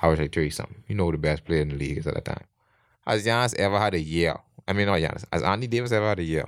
I 0.00 0.08
was 0.08 0.18
like 0.18 0.32
30 0.34 0.50
something. 0.50 0.82
You 0.88 0.94
know 0.94 1.06
who 1.06 1.12
the 1.12 1.18
best 1.18 1.44
player 1.44 1.60
in 1.62 1.68
the 1.68 1.74
league 1.76 1.98
is 1.98 2.06
at 2.06 2.14
that 2.14 2.24
time. 2.24 2.44
Has 3.06 3.24
Giannis 3.26 3.54
ever 3.56 3.78
had 3.78 3.94
a 3.94 4.00
year? 4.00 4.36
I 4.66 4.72
mean, 4.72 4.86
not 4.86 4.98
Giannis. 5.00 5.24
Has 5.32 5.42
Anthony 5.42 5.66
Davis 5.66 5.92
ever 5.92 6.08
had 6.08 6.18
a 6.18 6.24
year 6.24 6.46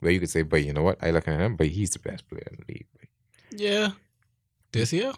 where 0.00 0.12
you 0.12 0.20
could 0.20 0.30
say, 0.30 0.42
but 0.42 0.64
you 0.64 0.72
know 0.72 0.82
what? 0.82 0.98
I 1.02 1.10
looking 1.10 1.32
at 1.34 1.40
him, 1.40 1.56
but 1.56 1.68
he's 1.68 1.90
the 1.90 1.98
best 1.98 2.28
player 2.28 2.46
in 2.50 2.58
the 2.66 2.72
league. 2.74 2.86
Yeah. 3.50 3.90
This 4.72 4.92
year? 4.92 5.12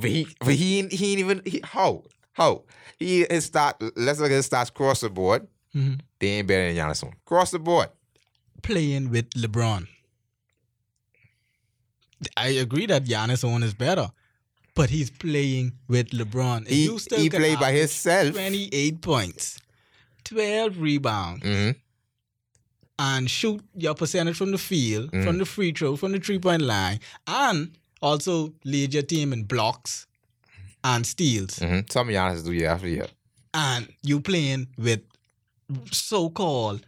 But 0.00 0.10
he, 0.10 0.28
but 0.40 0.54
he, 0.54 0.78
ain't- 0.78 0.92
he 0.92 1.10
ain't 1.12 1.20
even 1.20 1.42
he, 1.46 1.60
how 1.64 2.04
how 2.32 2.64
he 2.98 3.26
his 3.30 3.44
start. 3.46 3.76
Let's 3.96 4.20
look 4.20 4.30
at 4.30 4.34
his 4.36 4.48
stats 4.48 4.68
across 4.70 5.00
the 5.00 5.08
board. 5.10 5.46
Mhm. 5.74 6.00
They 6.18 6.28
ain't 6.28 6.48
better 6.48 6.72
than 6.72 6.76
Giannis. 6.76 7.02
on. 7.04 7.12
Across 7.26 7.50
the 7.52 7.58
board. 7.58 7.88
Playing 8.62 9.10
with 9.10 9.30
LeBron. 9.30 9.86
I 12.36 12.48
agree 12.48 12.86
that 12.86 13.04
Giannis 13.04 13.44
on 13.46 13.62
is 13.62 13.74
better, 13.74 14.10
but 14.74 14.88
he's 14.90 15.10
playing 15.10 15.72
with 15.88 16.10
LeBron. 16.10 16.66
He, 16.66 16.86
he 17.16 17.28
played 17.28 17.60
by 17.60 17.72
himself. 17.72 18.32
28 18.34 19.00
points, 19.02 19.58
12 20.24 20.78
rebounds, 20.80 21.42
hmm 21.44 21.70
and 22.98 23.28
shoot 23.30 23.60
your 23.74 23.94
percentage 23.94 24.38
from 24.38 24.52
the 24.52 24.56
field, 24.58 25.10
Mhm. 25.12 25.22
from 25.22 25.36
the 25.36 25.44
free 25.44 25.70
throw, 25.70 25.96
from 25.96 26.12
the 26.12 26.18
three 26.18 26.38
point 26.38 26.62
line, 26.62 26.98
and 27.26 27.76
also 28.10 28.34
lead 28.64 28.94
your 28.94 29.02
team 29.14 29.32
in 29.36 29.44
blocks 29.54 30.06
and 30.92 31.06
steals. 31.14 31.58
hmm 31.58 31.80
Some 31.90 32.08
Giannis 32.16 32.44
do 32.44 32.52
year 32.52 32.70
after 32.76 32.88
year. 32.88 33.08
and 33.54 33.88
you 34.10 34.20
playing 34.20 34.66
with 34.86 35.00
so-called 35.92 36.84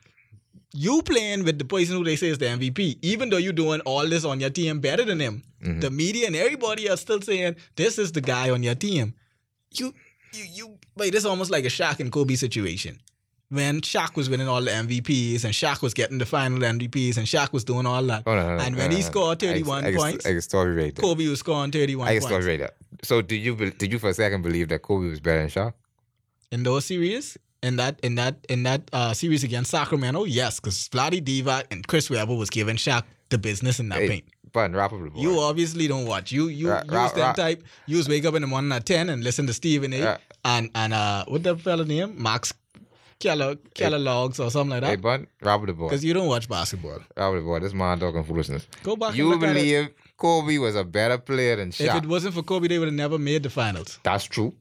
you 0.74 1.02
playing 1.02 1.44
with 1.44 1.58
the 1.58 1.64
person 1.64 1.96
who 1.96 2.04
they 2.04 2.14
say 2.14 2.28
is 2.28 2.38
the 2.38 2.44
MVP, 2.46 2.98
even 3.02 3.30
though 3.30 3.38
you're 3.38 3.54
doing 3.54 3.80
all 3.92 4.06
this 4.06 4.24
on 4.24 4.38
your 4.38 4.50
team 4.50 4.80
better 4.80 5.04
than 5.04 5.18
him. 5.18 5.42
Mhm. 5.64 5.80
The 5.80 5.90
media 5.90 6.26
and 6.26 6.36
everybody 6.36 6.88
are 6.90 6.96
still 6.98 7.22
saying 7.22 7.56
this 7.74 7.98
is 7.98 8.12
the 8.12 8.20
guy 8.20 8.50
on 8.50 8.62
your 8.62 8.74
team. 8.74 9.14
You, 9.78 9.94
you, 10.34 10.44
you. 10.58 10.78
Wait, 10.94 11.12
this 11.12 11.20
is 11.24 11.26
almost 11.26 11.50
like 11.50 11.64
a 11.64 11.68
Shaq 11.78 12.00
and 12.00 12.12
Kobe 12.12 12.34
situation. 12.36 13.00
When 13.50 13.80
Shaq 13.80 14.14
was 14.14 14.28
winning 14.28 14.46
all 14.46 14.60
the 14.60 14.70
MVPs 14.70 15.44
and 15.44 15.54
Shaq 15.54 15.80
was 15.80 15.94
getting 15.94 16.18
the 16.18 16.26
final 16.26 16.58
MVPs 16.58 17.16
and 17.16 17.26
Shaq 17.26 17.50
was 17.52 17.64
doing 17.64 17.86
all 17.86 18.02
that, 18.02 18.26
on, 18.26 18.36
hold 18.36 18.38
on, 18.38 18.50
and 18.60 18.60
hold 18.60 18.76
when 18.76 18.90
he 18.90 19.00
scored 19.00 19.38
31 19.38 19.84
I 19.84 19.90
can, 19.90 19.98
points, 19.98 20.26
I 20.26 20.30
can 20.30 20.40
story 20.42 20.74
right 20.74 20.94
there. 20.94 21.02
Kobe 21.02 21.26
was 21.28 21.38
scoring 21.38 21.70
31 21.70 22.08
I 22.08 22.12
can 22.14 22.22
story 22.22 22.44
right 22.44 22.58
there. 22.58 22.72
So 23.02 23.22
did 23.22 23.36
you 23.36 23.54
did 23.56 23.90
you 23.90 23.98
for 23.98 24.10
a 24.10 24.14
second 24.14 24.42
believe 24.42 24.68
that 24.68 24.82
Kobe 24.82 25.08
was 25.08 25.20
better 25.20 25.38
than 25.38 25.48
Shaq? 25.48 25.72
in 26.50 26.62
those 26.62 26.84
series 26.86 27.36
in 27.62 27.76
that 27.76 27.98
in 28.02 28.14
that 28.16 28.36
in 28.48 28.62
that 28.64 28.82
uh, 28.92 29.12
series 29.14 29.44
against 29.44 29.70
Sacramento, 29.70 30.24
yes, 30.24 30.60
because 30.60 30.88
Vlade 30.88 31.22
Divac 31.22 31.64
and 31.70 31.86
Chris 31.86 32.08
Webber 32.10 32.34
was 32.34 32.50
giving 32.50 32.76
Shaq 32.76 33.02
the 33.30 33.38
business 33.38 33.80
in 33.80 33.88
that 33.90 34.00
Hey, 34.00 34.08
paint. 34.08 34.24
Button, 34.52 34.74
wrap 34.74 34.92
up 34.92 35.00
the 35.02 35.10
board. 35.10 35.22
You 35.22 35.40
obviously 35.40 35.88
don't 35.88 36.06
watch. 36.06 36.32
You 36.32 36.48
you 36.48 36.70
Ra- 36.70 36.82
use 36.82 36.90
ra- 36.90 37.08
them 37.08 37.20
ra- 37.20 37.32
type. 37.32 37.62
You 37.86 38.02
wake 38.08 38.24
up 38.24 38.34
in 38.34 38.42
the 38.42 38.48
morning 38.48 38.72
at 38.72 38.86
ten 38.86 39.08
and 39.10 39.22
listen 39.22 39.46
to 39.46 39.52
Stephen 39.52 39.92
A. 39.92 40.18
And 40.44 40.70
and 40.74 40.94
uh 40.94 41.24
what 41.28 41.42
the 41.42 41.56
fella 41.56 41.84
name 41.84 42.20
Max 42.22 42.52
Keller 43.20 43.56
Keller 43.74 43.98
Logs 43.98 44.38
or 44.40 44.50
something 44.50 44.70
like 44.70 44.82
that. 44.82 45.00
Button, 45.00 45.26
wrap 45.42 45.60
up 45.60 45.66
the 45.66 45.72
board. 45.72 45.90
Because 45.90 46.04
you 46.04 46.14
don't 46.14 46.28
watch 46.28 46.48
basketball. 46.48 46.96
Up 47.16 47.34
the 47.34 47.40
board. 47.40 47.62
This 47.62 47.72
man 47.74 47.98
talking 47.98 48.22
foolishness. 48.24 48.66
Go 48.82 48.96
back. 48.96 49.14
You 49.14 49.32
and 49.32 49.40
look 49.40 49.50
at 49.50 49.56
it. 49.56 49.60
believe 49.60 49.88
Kobe 50.16 50.58
was 50.58 50.76
a 50.76 50.84
better 50.84 51.18
player 51.18 51.56
than 51.56 51.70
Shaq. 51.70 51.96
If 51.96 52.04
it 52.04 52.08
wasn't 52.08 52.34
for 52.34 52.42
Kobe, 52.42 52.68
they 52.68 52.78
would 52.78 52.88
have 52.88 52.94
never 52.94 53.18
made 53.18 53.42
the 53.42 53.50
finals. 53.50 53.98
That's 54.02 54.24
true. 54.24 54.54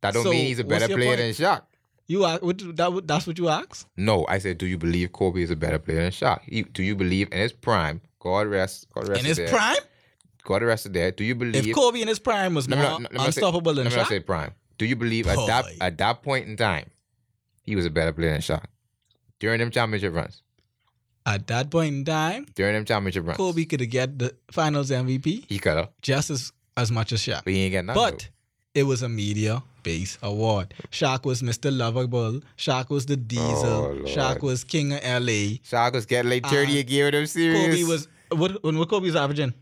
That 0.00 0.14
don't 0.14 0.22
So, 0.24 0.30
mean 0.30 0.46
he's 0.46 0.58
a 0.60 0.64
better 0.64 0.86
player 0.88 1.16
point? 1.16 1.18
than 1.18 1.30
Shaq. 1.30 1.62
You 2.06 2.24
are 2.24 2.38
that 2.38 3.02
that's 3.04 3.26
what 3.26 3.36
you 3.38 3.48
asked. 3.48 3.86
No, 3.96 4.24
I 4.28 4.38
said, 4.38 4.56
do 4.58 4.66
you 4.66 4.78
believe 4.78 5.12
Kobe 5.12 5.42
is 5.42 5.50
a 5.50 5.56
better 5.56 5.78
player 5.78 6.02
than 6.02 6.10
Shaq? 6.10 6.40
You, 6.46 6.64
do 6.64 6.82
you 6.82 6.94
believe 6.96 7.28
in 7.32 7.38
his 7.38 7.52
prime? 7.52 8.00
God 8.20 8.46
rest, 8.46 8.86
God 8.94 9.08
rest 9.08 9.20
In 9.20 9.26
his 9.26 9.36
dead. 9.36 9.50
prime, 9.50 9.76
got 10.44 10.62
arrested 10.62 10.94
there. 10.94 11.10
Do 11.10 11.22
you 11.24 11.34
believe? 11.34 11.66
If 11.66 11.74
Kobe 11.74 12.00
in 12.00 12.08
his 12.08 12.18
prime 12.18 12.54
was 12.54 12.66
me 12.68 12.76
more 12.76 12.84
not- 12.84 13.02
let 13.02 13.12
me 13.12 13.16
not 13.18 13.22
say- 13.24 13.26
unstoppable 13.42 13.74
than 13.74 13.84
let 13.84 13.90
me 13.92 13.96
not 13.96 14.06
Shaq, 14.06 14.08
say 14.08 14.20
prime. 14.20 14.54
Do 14.78 14.86
you 14.86 14.96
believe 14.96 15.26
at 15.28 15.36
that 15.48 15.64
Boy. 15.66 15.76
at 15.80 15.98
that 15.98 16.22
point 16.22 16.46
in 16.48 16.56
time, 16.56 16.88
he 17.68 17.76
was 17.76 17.86
a 17.86 17.90
better 17.90 18.12
player 18.12 18.32
than 18.32 18.40
Shaq 18.40 18.64
during 19.38 19.58
them 19.60 19.70
championship 19.70 20.14
runs? 20.14 20.42
at 21.26 21.46
that 21.48 21.70
point 21.70 21.94
in 21.94 22.04
time, 22.04 22.46
During 22.54 22.74
them 22.74 22.84
championship 22.86 23.26
runs, 23.26 23.36
Kobe 23.36 23.64
could 23.66 23.80
have 23.80 23.90
get 23.90 24.18
the 24.18 24.34
Finals 24.50 24.90
MVP 24.90 25.44
he 25.48 25.58
could 25.58 25.76
have, 25.76 25.90
just 26.02 26.30
as 26.30 26.52
as 26.76 26.90
much 26.90 27.12
as 27.12 27.20
Shaq. 27.20 27.42
but 27.44 27.52
he 27.52 27.60
ain't 27.64 27.72
get 27.72 27.84
nothing. 27.84 28.02
But 28.02 28.28
it 28.74 28.84
was 28.84 29.02
a 29.02 29.08
media 29.08 29.62
based 29.82 30.18
award. 30.22 30.72
Shaq 30.90 31.24
was 31.24 31.42
Mr. 31.42 31.76
Lovable. 31.76 32.40
Shaq 32.56 32.88
was 32.90 33.04
the 33.06 33.16
Diesel. 33.16 33.66
Oh, 33.66 34.02
Shaq 34.04 34.40
was 34.42 34.64
King 34.64 34.92
of 34.92 35.02
LA. 35.02 35.58
Shaq 35.72 35.92
was 35.92 36.06
getting 36.06 36.30
like 36.30 36.46
thirty 36.46 36.78
Uh, 36.78 36.80
a 36.80 36.82
game 36.84 37.04
with 37.06 37.14
them 37.14 37.26
series. 37.26 37.66
Kobe 37.66 37.82
was 37.84 38.08
what 38.30 38.62
when 38.64 38.78
what 38.78 38.88
Kobe 38.88 39.06
was 39.06 39.16
averaging? 39.16 39.52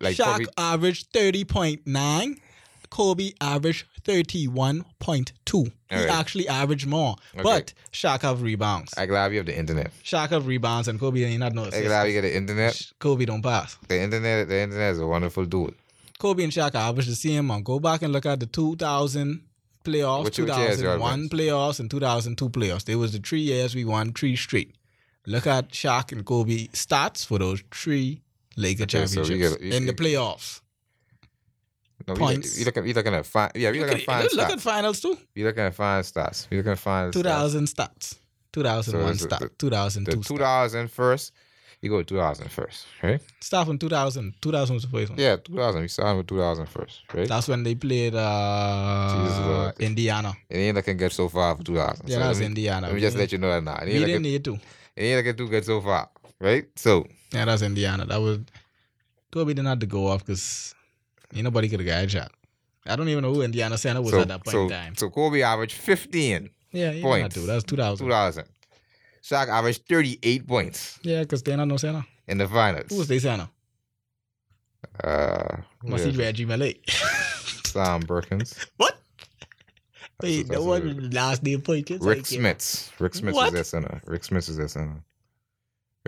like 0.00 0.16
Shaq 0.16 0.24
probably, 0.24 0.46
averaged 0.58 1.06
thirty 1.12 1.44
point 1.44 1.86
nine. 1.86 2.36
Kobe 2.90 3.32
averaged 3.40 3.86
thirty 4.04 4.48
one 4.48 4.84
point 4.98 5.32
two. 5.44 5.64
He 5.90 5.96
Alright. 5.96 6.10
actually 6.10 6.48
averaged 6.48 6.86
more. 6.86 7.16
Okay. 7.34 7.42
But 7.42 7.74
Shaq 7.92 8.22
have 8.22 8.42
rebounds. 8.42 8.92
I 8.96 9.06
glad 9.06 9.32
you 9.32 9.38
have 9.38 9.46
the 9.46 9.56
internet. 9.58 9.90
Shaq 10.02 10.30
have 10.30 10.46
rebounds 10.46 10.88
and 10.88 10.98
Kobe 10.98 11.22
ain't 11.24 11.40
not 11.40 11.52
no 11.54 11.64
I 11.66 11.82
glad 11.82 12.04
you 12.04 12.12
get 12.14 12.22
the 12.22 12.36
internet. 12.36 12.80
Kobe 12.98 13.24
don't 13.24 13.42
pass. 13.42 13.76
The 13.88 14.00
internet, 14.00 14.48
the 14.48 14.60
internet 14.60 14.92
is 14.92 14.98
a 15.00 15.06
wonderful 15.06 15.46
tool. 15.46 15.70
Kobe 16.18 16.44
and 16.44 16.52
Shaq 16.52 16.74
averaged 16.74 17.10
the 17.10 17.16
same 17.16 17.40
amount. 17.40 17.64
Go 17.64 17.78
back 17.80 18.02
and 18.02 18.12
look 18.12 18.26
at 18.26 18.40
the 18.40 18.46
2000 18.46 19.42
playoffs, 19.84 20.24
Which- 20.24 20.38
which 20.38 20.48
years 20.48 20.80
y'all 20.80 20.96
2001 20.98 21.20
wins? 21.20 21.30
playoffs, 21.30 21.80
and 21.80 21.90
2002 21.90 22.48
playoffs. 22.50 22.84
There 22.84 22.98
was 22.98 23.12
the 23.12 23.18
three 23.18 23.40
years 23.40 23.74
we 23.74 23.84
won 23.84 24.12
three 24.12 24.36
straight. 24.36 24.74
Look 25.26 25.46
at 25.46 25.70
Shaq 25.70 26.12
and 26.12 26.24
Kobe 26.24 26.68
stats 26.68 27.26
for 27.26 27.38
those 27.38 27.62
three 27.72 28.22
Laker 28.56 28.84
Okay, 28.84 29.06
so 29.06 29.22
championships 29.24 29.56
get- 29.56 29.62
you- 29.62 29.72
in 29.76 29.86
the 29.86 29.92
playoffs. 29.92 30.60
No, 32.06 32.14
Points. 32.14 32.54
You, 32.54 32.60
you 32.60 32.64
looking, 32.66 32.86
you 32.86 32.94
looking 32.94 33.14
at 33.14 33.26
fine. 33.26 33.50
Yeah, 33.54 33.70
Look, 33.70 33.80
looking 33.80 33.94
at 33.98 34.02
fine 34.04 34.24
at, 34.24 34.32
look 34.34 34.50
at 34.50 34.60
finals 34.60 35.00
too. 35.00 35.16
We 35.34 35.44
looking 35.44 35.64
at 35.64 35.74
fine 35.74 36.02
stats. 36.02 36.48
We 36.50 36.56
looking 36.58 36.72
at 36.72 36.78
fine 36.78 37.10
2000 37.12 37.66
stats. 37.66 38.16
2001 38.52 39.14
So 39.16 39.26
stats. 39.28 39.50
2002 39.58 40.10
The 40.10 40.16
stats. 40.18 40.26
2000 40.28 40.90
first. 40.90 41.32
You 41.80 41.90
go 41.90 41.96
with 41.96 42.06
2000 42.06 42.48
first, 42.48 42.86
right? 43.02 43.20
Start 43.40 43.66
from 43.66 43.76
2000. 43.76 44.34
2000 44.40 44.74
was 44.74 44.84
the 44.84 44.88
first 44.88 45.10
one. 45.10 45.18
Yeah, 45.18 45.34
2000. 45.34 45.80
We 45.82 45.88
started 45.88 46.16
with 46.18 46.26
2000 46.28 46.66
first, 46.66 47.00
right? 47.12 47.26
That's 47.26 47.48
when 47.48 47.64
they 47.64 47.74
played 47.74 48.14
uh. 48.14 49.72
Indiana. 49.80 50.32
It 50.48 50.58
ain't 50.58 50.76
looking 50.76 50.96
good 50.96 51.10
so 51.12 51.28
far 51.28 51.56
for 51.56 51.64
2000. 51.64 52.08
Yeah, 52.08 52.14
so 52.14 52.20
that's 52.20 52.38
me, 52.38 52.46
Indiana. 52.46 52.86
Let 52.86 52.94
me 52.94 53.00
just 53.00 53.16
let 53.16 53.32
you 53.32 53.38
know 53.38 53.48
that 53.50 53.64
now. 53.64 53.76
It 53.82 53.86
We 53.94 54.04
didn't 54.04 54.22
need 54.22 54.44
to. 54.44 54.54
it 54.54 55.02
ain't 55.02 55.16
looking 55.26 55.36
too 55.36 55.48
good 55.50 55.64
so 55.64 55.80
far, 55.80 56.08
right? 56.40 56.66
So, 56.76 57.04
Yeah, 57.32 57.46
that's 57.46 57.62
Indiana. 57.62 58.06
That 58.06 58.20
was 58.20 58.38
Kobe 59.32 59.52
didn't 59.54 59.66
have 59.66 59.80
to 59.80 59.86
go 59.86 60.06
off 60.06 60.24
because 60.24 60.74
ain't 61.34 61.44
nobody 61.44 61.68
could 61.68 61.80
have 61.80 61.86
got 61.86 62.04
a 62.04 62.08
shot. 62.08 62.32
I 62.86 62.96
don't 62.96 63.08
even 63.08 63.22
know 63.22 63.32
who 63.32 63.42
Indiana 63.42 63.78
center 63.78 64.02
was 64.02 64.10
so, 64.10 64.20
at 64.20 64.28
that 64.28 64.44
point 64.44 64.52
so, 64.52 64.62
in 64.64 64.68
time. 64.70 64.96
so 64.96 65.08
Kobe 65.08 65.42
averaged 65.42 65.76
15, 65.76 66.50
Yeah, 66.72 66.90
he 66.90 67.02
points. 67.02 67.36
That 67.36 67.54
was 67.54 67.64
2000. 67.64 68.06
2000. 68.06 68.44
Shaq 69.22 69.48
averaged 69.48 69.86
38 69.88 70.48
points 70.48 70.98
Yeah, 71.02 71.20
because 71.20 71.42
they're 71.44 71.56
not 71.56 71.68
no 71.68 71.76
center. 71.76 72.04
in 72.26 72.38
the 72.38 72.48
finals. 72.48 72.86
Who 72.90 72.98
was 72.98 73.08
they 73.08 73.20
center? 73.20 73.48
Uh, 75.02 75.58
Must 75.84 76.04
be 76.04 76.10
is 76.10 76.18
it? 76.18 76.22
Reggie 76.22 76.44
Malay. 76.44 76.74
Sam 77.66 78.02
Perkins. 78.02 78.66
what? 78.76 78.98
Wait, 80.20 80.48
that's 80.48 80.60
no 80.60 80.64
what 80.66 80.84
one 80.84 81.10
last 81.10 81.42
name 81.42 81.60
point. 81.62 81.88
Rick 81.90 82.00
like, 82.00 82.18
Smits. 82.18 82.90
Rick 83.00 83.12
Smits 83.14 83.32
What? 83.32 83.46
is 83.48 83.52
their 83.54 83.64
center. 83.64 84.02
Rick 84.06 84.22
Smits 84.22 84.48
is 84.48 84.56
their 84.56 84.68
center. 84.68 85.02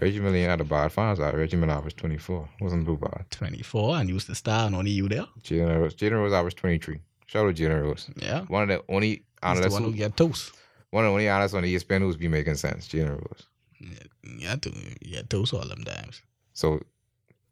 Reggie 0.01 0.21
Miller 0.21 0.37
ain't 0.37 0.51
had 0.51 0.61
a 0.61 0.65
bad 0.65 0.91
finals 0.93 1.21
out. 1.21 1.35
Reggie 1.35 1.57
Miller 1.57 1.75
averaged 1.75 1.99
24. 1.99 2.49
Wasn't 2.61 2.85
too 2.87 2.97
bad. 2.97 3.27
24 3.31 3.97
and 3.99 4.09
used 4.09 4.27
to 4.27 4.35
star 4.35 4.67
and 4.67 4.75
only 4.75 4.91
you 4.91 5.09
there. 5.09 5.27
Jalen 5.43 5.79
Rose. 5.81 5.95
Jalen 5.95 6.13
Rose 6.21 6.33
averaged 6.33 6.59
23. 6.59 7.01
Shout 7.27 7.47
out 7.47 7.55
to 7.57 7.63
Jalen 7.63 7.83
Rose. 7.83 8.11
Yeah. 8.17 8.41
One 8.43 8.63
of 8.65 8.69
the 8.69 8.93
only 8.93 9.25
He's 9.47 9.61
the 9.61 9.69
one 9.71 9.83
who, 9.85 9.91
who 9.91 9.97
get 9.97 10.17
toast. 10.17 10.53
one 10.91 11.05
of 11.05 11.09
the 11.11 11.13
only 11.13 11.29
analysts 11.29 11.55
on 11.55 11.65
E 11.65 11.75
ESPN 11.77 12.01
who's 12.01 12.17
be 12.17 12.29
making 12.29 12.55
sense. 12.57 12.89
Jalen 12.89 13.11
Rose. 13.13 13.47
Yeah, 14.39 14.55
to, 14.57 14.73
yeah, 15.03 15.23
toast 15.29 15.53
all 15.55 15.67
them 15.69 15.85
times. 15.85 16.23
So 16.55 16.81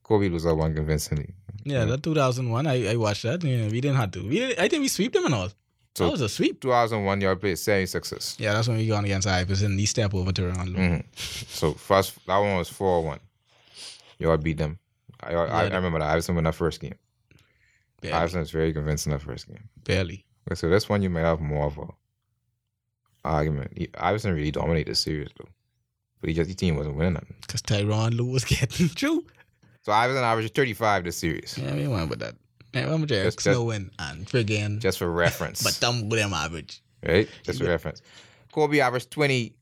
Kobe 0.02 0.28
was 0.30 0.46
up 0.46 0.56
one 0.56 0.74
convincingly. 0.74 1.34
Yeah, 1.64 1.80
Yeah. 1.80 1.84
that 1.86 2.02
2001, 2.02 2.66
I, 2.66 2.92
I 2.92 2.96
watched 2.96 3.22
that. 3.24 3.44
Yeah, 3.44 3.68
we 3.68 3.80
didn't 3.80 3.96
have 3.98 4.10
to. 4.12 4.22
We 4.26 4.38
didn't, 4.38 4.58
I 4.58 4.68
think 4.68 4.80
we 4.82 4.88
sweep 4.88 5.12
them 5.12 5.26
and 5.26 5.34
all. 5.34 5.48
So- 5.94 6.04
that 6.06 6.12
was 6.12 6.20
a 6.22 6.28
sweep. 6.28 6.60
2001, 6.60 7.20
y'all 7.20 7.36
played 7.36 7.56
76ers. 7.56 8.38
Yeah, 8.40 8.54
that's 8.54 8.66
when 8.68 8.78
we 8.78 8.86
gone 8.86 9.04
against 9.04 9.26
Iverson. 9.28 9.76
He 9.78 9.86
step 9.86 10.14
over 10.14 10.32
to 10.32 10.42
Ronaldo. 10.42 10.76
hmm 10.76 11.00
So 11.48 11.72
first, 11.74 12.14
that 12.26 12.38
one 12.38 12.56
was 12.56 12.68
4 12.68 13.02
1. 13.04 13.20
Y'all 14.18 14.36
beat 14.38 14.56
them. 14.58 14.78
I, 15.20 15.34
I, 15.34 15.60
I 15.60 15.68
the- 15.68 15.74
remember 15.76 15.98
that. 15.98 16.08
Iverson 16.10 16.34
won 16.34 16.44
that 16.44 16.54
first 16.54 16.80
game. 16.80 16.94
Barely. 18.00 18.16
Iverson 18.16 18.40
was 18.40 18.50
very 18.50 18.72
convincing 18.72 19.12
that 19.12 19.20
first 19.22 19.46
game. 19.48 19.68
barely. 19.84 20.24
Okay, 20.48 20.56
so 20.58 20.68
this 20.68 20.88
one 20.88 21.02
you 21.02 21.10
may 21.10 21.20
have 21.20 21.40
more 21.40 21.66
of 21.66 21.78
a 21.78 21.86
argument. 23.24 23.70
He, 23.76 23.88
Iverson 23.98 24.32
really 24.34 24.50
dominated 24.50 24.90
the 24.90 24.94
series 24.96 25.28
though, 25.38 25.48
but 26.20 26.28
he 26.28 26.34
just 26.34 26.48
his 26.48 26.56
team 26.56 26.76
wasn't 26.76 26.96
winning 26.96 27.12
nothing. 27.14 27.36
Because 27.42 27.62
Tyronn 27.62 28.16
Lue 28.16 28.26
was 28.26 28.44
getting 28.56 28.88
through. 28.88 29.24
So 29.82 29.92
Iverson 29.92 30.24
averaged 30.24 30.54
thirty 30.54 30.72
five 30.74 31.04
this 31.04 31.16
series, 31.18 31.56
Yeah, 31.58 31.74
we 31.74 31.86
went 31.86 32.10
with 32.10 32.18
that. 32.20 32.34
Yeah, 32.72 32.84
we 32.86 32.90
went 32.90 33.00
with 33.02 33.12
Eric 33.12 33.24
Just- 33.34 33.38
just- 33.40 33.58
and, 33.98 34.26
friggin' 34.26 34.78
just 34.80 34.98
for 34.98 35.10
reference, 35.10 35.62
but 35.80 35.88
with 36.08 36.18
them 36.18 36.32
average. 36.32 36.80
right? 37.06 37.28
Just 37.42 37.58
for 37.60 37.66
reference. 37.68 38.00
Kobe 38.52 38.80
averaged 38.80 39.10
20, 39.10 39.54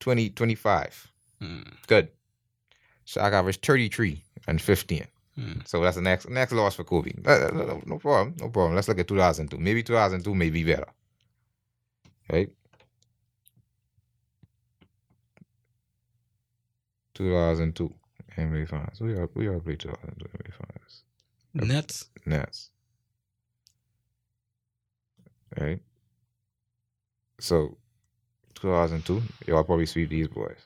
20, 0.00 0.30
25. 0.30 1.12
Mm. 1.42 1.72
Good. 1.86 2.08
Shaq 3.06 3.32
averaged 3.32 3.62
thirty 3.64 3.88
three 3.88 4.22
and 4.46 4.60
fifteen. 4.60 5.06
Hmm. 5.34 5.60
So 5.66 5.82
that's 5.82 5.96
the 5.96 6.02
next 6.02 6.28
next 6.30 6.52
loss 6.52 6.74
for 6.76 6.84
Kobe. 6.84 7.12
Uh, 7.26 7.30
uh, 7.30 7.50
No, 7.52 7.82
no 7.84 7.98
problem, 7.98 8.34
no 8.40 8.48
problem. 8.48 8.74
Let's 8.74 8.88
look 8.88 8.98
at 8.98 9.08
two 9.08 9.16
thousand 9.18 9.50
two. 9.50 9.58
Maybe 9.58 9.82
two 9.82 9.92
thousand 9.92 10.24
two 10.24 10.34
may 10.34 10.48
be 10.48 10.64
better, 10.64 10.86
right? 12.32 12.48
2002 17.14 17.92
NBA 18.38 18.68
Finals. 18.68 19.00
We 19.00 19.14
all 19.18 19.28
we 19.34 19.48
all 19.48 19.60
played 19.60 19.80
2002 19.80 20.24
NBA 20.26 20.52
Finals. 20.52 21.02
Nets. 21.54 22.06
Nets. 22.26 22.70
Right. 25.58 25.80
So 27.40 27.76
2002, 28.56 29.22
y'all 29.46 29.64
probably 29.64 29.86
sweep 29.86 30.10
these 30.10 30.28
boys. 30.28 30.56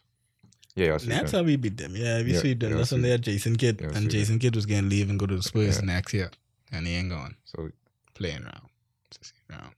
Yeah, 0.74 0.86
y'all 0.88 0.98
sweep 0.98 1.10
Nets 1.10 1.32
them. 1.32 1.40
how 1.40 1.46
we 1.46 1.56
beat 1.56 1.76
them. 1.76 1.94
Yeah, 1.96 2.22
we 2.22 2.32
Yeah, 2.34 2.40
sweep 2.40 2.60
them. 2.60 2.76
That's 2.76 2.92
when 2.92 3.02
they 3.02 3.10
had 3.10 3.22
Jason 3.22 3.56
Kidd. 3.56 3.80
And 3.80 4.10
Jason 4.10 4.38
Kidd 4.38 4.54
was 4.54 4.66
going 4.66 4.84
to 4.84 4.88
leave 4.88 5.10
and 5.10 5.18
go 5.18 5.26
to 5.26 5.36
the 5.36 5.42
Spurs 5.42 5.78
Yeah. 5.78 5.84
next 5.84 6.14
year. 6.14 6.30
And 6.72 6.86
he 6.86 6.94
ain't 6.94 7.10
going. 7.10 7.34
So 7.44 7.70
Playing 8.14 8.42
around. 8.42 8.68
Just 9.10 9.32
around. 9.50 9.72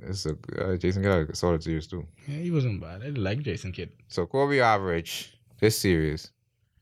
it's 0.00 0.26
a 0.26 0.36
uh, 0.60 0.76
Jason 0.76 1.02
got 1.02 1.28
a 1.30 1.34
solid 1.36 1.62
series 1.62 1.86
too. 1.86 2.06
Yeah, 2.26 2.38
he 2.38 2.50
wasn't 2.50 2.80
bad. 2.80 3.02
I 3.02 3.08
like 3.10 3.40
Jason 3.42 3.72
Kidd. 3.72 3.90
So 4.08 4.26
Kobe 4.26 4.60
average 4.60 5.32
this 5.60 5.78
series, 5.78 6.30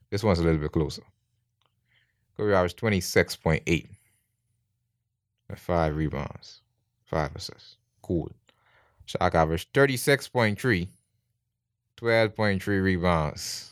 this 0.09 0.23
one's 0.23 0.39
a 0.39 0.43
little 0.43 0.59
bit 0.59 0.71
closer. 0.71 1.03
Kobe 2.37 2.53
averaged 2.53 2.79
26.8. 2.79 3.87
And 5.49 5.59
five 5.59 5.95
rebounds, 5.95 6.61
five 7.05 7.35
assists. 7.35 7.77
Cool. 8.01 8.29
Shaq 9.07 9.33
averaged 9.33 9.73
36.3, 9.73 10.89
12.3 11.97 12.83
rebounds, 12.83 13.71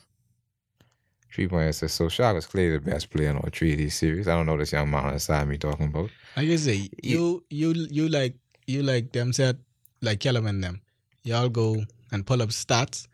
three 1.34 1.48
point 1.48 1.70
assists. 1.70 1.98
So 1.98 2.06
Shaq 2.06 2.36
was 2.36 2.46
clearly 2.46 2.78
the 2.78 2.92
best 2.92 3.10
player 3.10 3.30
in 3.30 3.36
all 3.36 3.50
three 3.52 3.74
of 3.74 3.78
these 3.78 3.96
series. 3.96 4.28
I 4.30 4.36
don't 4.36 4.46
know 4.46 4.58
this 4.58 4.72
young 4.72 4.90
man 4.90 5.06
on 5.06 5.14
the 5.14 5.20
side 5.20 5.44
of 5.44 5.50
me 5.50 5.58
talking 5.58 5.88
about. 5.88 6.10
Like 6.38 6.48
I 6.48 6.56
say, 6.56 6.90
you 7.04 7.44
you 7.50 7.74
you 7.74 8.08
like 8.08 8.36
you 8.68 8.82
like 8.84 9.12
them 9.12 9.34
said 9.34 9.60
like 10.02 10.22
Kellerman 10.22 10.62
them. 10.62 10.82
Y'all 11.24 11.50
go 11.50 11.84
and 12.12 12.26
pull 12.26 12.42
up 12.42 12.50
stats 12.50 13.08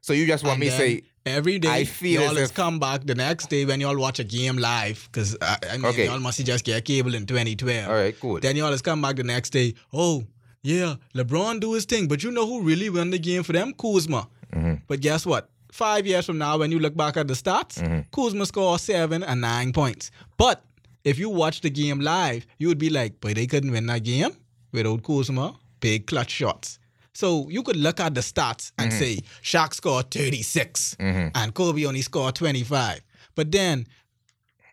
So 0.00 0.12
you 0.12 0.26
just 0.26 0.42
want 0.42 0.54
And 0.54 0.60
me 0.60 0.66
to 0.70 0.76
say 0.76 1.02
every 1.26 1.58
day. 1.58 1.68
I 1.68 1.84
feel 1.84 2.22
y'all 2.22 2.36
if- 2.36 2.54
come 2.54 2.78
back 2.78 3.04
the 3.04 3.14
next 3.14 3.50
day 3.50 3.64
when 3.64 3.80
y'all 3.80 3.96
watch 3.98 4.18
a 4.18 4.24
game 4.24 4.56
live 4.58 5.08
because 5.10 5.36
I, 5.40 5.56
I 5.72 5.76
mean 5.76 5.86
Okay. 5.86 6.06
y'all 6.06 6.18
must 6.20 6.44
just 6.44 6.64
get 6.64 6.84
cable 6.84 7.14
in 7.14 7.26
2012. 7.26 7.88
all 7.88 7.94
right, 7.94 8.18
cool. 8.20 8.40
Then 8.40 8.56
y'all 8.56 8.76
come 8.78 9.02
back 9.02 9.16
the 9.16 9.24
next 9.24 9.50
day. 9.50 9.74
Oh 9.92 10.24
yeah, 10.62 10.96
LeBron 11.14 11.60
do 11.60 11.72
his 11.74 11.84
thing, 11.84 12.08
but 12.08 12.22
you 12.22 12.30
know 12.30 12.46
who 12.46 12.62
really 12.62 12.90
won 12.90 13.10
the 13.10 13.18
game 13.18 13.42
for 13.42 13.52
them? 13.52 13.72
Kuzma. 13.74 14.28
Mhm. 14.54 14.82
But 14.88 15.00
guess 15.00 15.24
what? 15.24 15.48
Five 15.72 16.06
years 16.06 16.26
from 16.26 16.38
now, 16.38 16.58
when 16.58 16.72
you 16.72 16.80
look 16.80 16.96
back 16.96 17.16
at 17.16 17.28
the 17.28 17.34
stats, 17.34 17.78
Mhm. 17.80 18.04
Kuzma 18.10 18.44
scored 18.44 18.80
seven 18.80 19.22
and 19.22 19.40
nine 19.40 19.72
points. 19.72 20.10
But 20.36 20.64
if 21.04 21.16
you 21.18 21.28
watch 21.30 21.60
the 21.60 21.70
game 21.70 22.00
live, 22.00 22.44
you 22.58 22.66
would 22.68 22.78
be 22.78 22.90
like, 22.90 23.20
but 23.20 23.36
they 23.36 23.46
couldn't 23.46 23.70
win 23.70 23.86
that 23.86 24.02
game 24.02 24.32
without 24.72 25.02
Kuzma. 25.04 25.54
Big 25.78 26.06
clutch 26.08 26.30
shots. 26.30 26.78
So 27.20 27.48
you 27.50 27.62
could 27.62 27.76
look 27.76 28.00
at 28.00 28.14
the 28.14 28.22
stats 28.22 28.72
and 28.78 28.90
say 28.92 29.18
Shaq 29.42 29.74
scored 29.74 30.10
36 30.10 30.96
Mhm. 30.98 31.30
and 31.34 31.52
Kobe 31.52 31.84
only 31.84 32.00
scored 32.00 32.34
25. 32.34 33.00
But 33.34 33.52
then, 33.52 33.86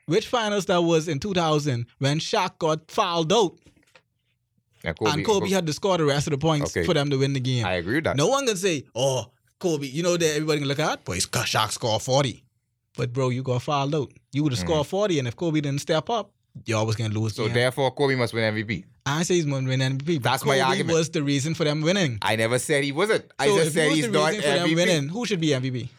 which 0.06 0.28
finals 0.28 0.66
that 0.68 0.82
was 0.82 1.10
in 1.10 1.20
2000 1.20 1.86
when 2.00 2.20
Shaq 2.20 2.58
got 2.58 2.90
fouled 2.90 3.34
out 3.34 3.54
And 4.84 4.96
Kobe, 4.98 5.12
and 5.12 5.26
Kobe 5.26 5.50
had 5.50 5.66
to 5.68 5.74
score 5.74 5.98
the 5.98 6.06
rest 6.06 6.28
of 6.28 6.32
the 6.32 6.38
points 6.38 6.72
Okay. 6.72 6.86
for 6.86 6.94
them 6.94 7.10
to 7.10 7.18
win 7.18 7.34
the 7.34 7.42
game? 7.42 7.66
I 7.66 7.74
agree 7.74 7.96
with 7.96 8.06
that. 8.06 8.16
No 8.16 8.28
one 8.28 8.46
can 8.48 8.56
say, 8.56 8.86
oh, 8.96 9.32
Kobe, 9.60 9.86
you 9.88 10.02
know 10.04 10.16
that 10.16 10.30
everybody 10.36 10.60
can 10.60 10.68
look 10.70 10.80
at, 10.80 11.04
but 11.04 11.14
he's 11.14 11.26
Shaq 11.26 11.72
scored 11.72 12.02
40. 12.02 12.44
But 12.96 13.12
bro, 13.12 13.28
you 13.30 13.44
got 13.44 13.62
fouled 13.64 13.94
out. 13.96 14.14
You 14.32 14.44
would 14.44 14.54
have 14.54 14.60
scored 14.60 14.88
40, 14.88 15.20
and 15.20 15.28
if 15.28 15.36
Kobe 15.36 15.60
didn't 15.60 15.82
step 15.82 16.10
up, 16.10 16.32
y'all 16.66 16.86
was 16.86 16.96
gonna 16.96 17.14
lose. 17.14 17.36
So 17.36 17.50
therefore, 17.50 17.92
Kobe 17.92 18.16
must 18.16 18.34
win 18.34 18.44
MVP. 18.56 18.86
I 19.08 19.24
say 19.24 19.36
he's 19.36 19.46
gonna 19.46 19.68
win 19.68 19.80
MVP. 19.80 20.22
That's 20.22 20.44
my 20.44 20.56
Kobe 20.56 20.62
argument. 20.62 20.98
was 20.98 21.10
the 21.10 21.24
reason 21.24 21.54
for 21.54 21.64
them 21.64 21.82
winning. 21.82 22.18
I 22.22 22.36
never 22.36 22.60
said 22.60 22.84
he 22.84 22.92
wasn't. 22.92 23.26
I 23.40 23.48
just 23.48 23.74
said 23.74 23.90
he 23.92 23.98
he's 24.02 24.10
not 24.10 24.30
reason 24.30 24.42
for 24.44 24.48
them 24.50 24.68
MVP. 24.70 24.76
winning, 24.76 25.08
who 25.10 25.26
should 25.26 25.40
be 25.40 25.48
MVP? 25.50 25.90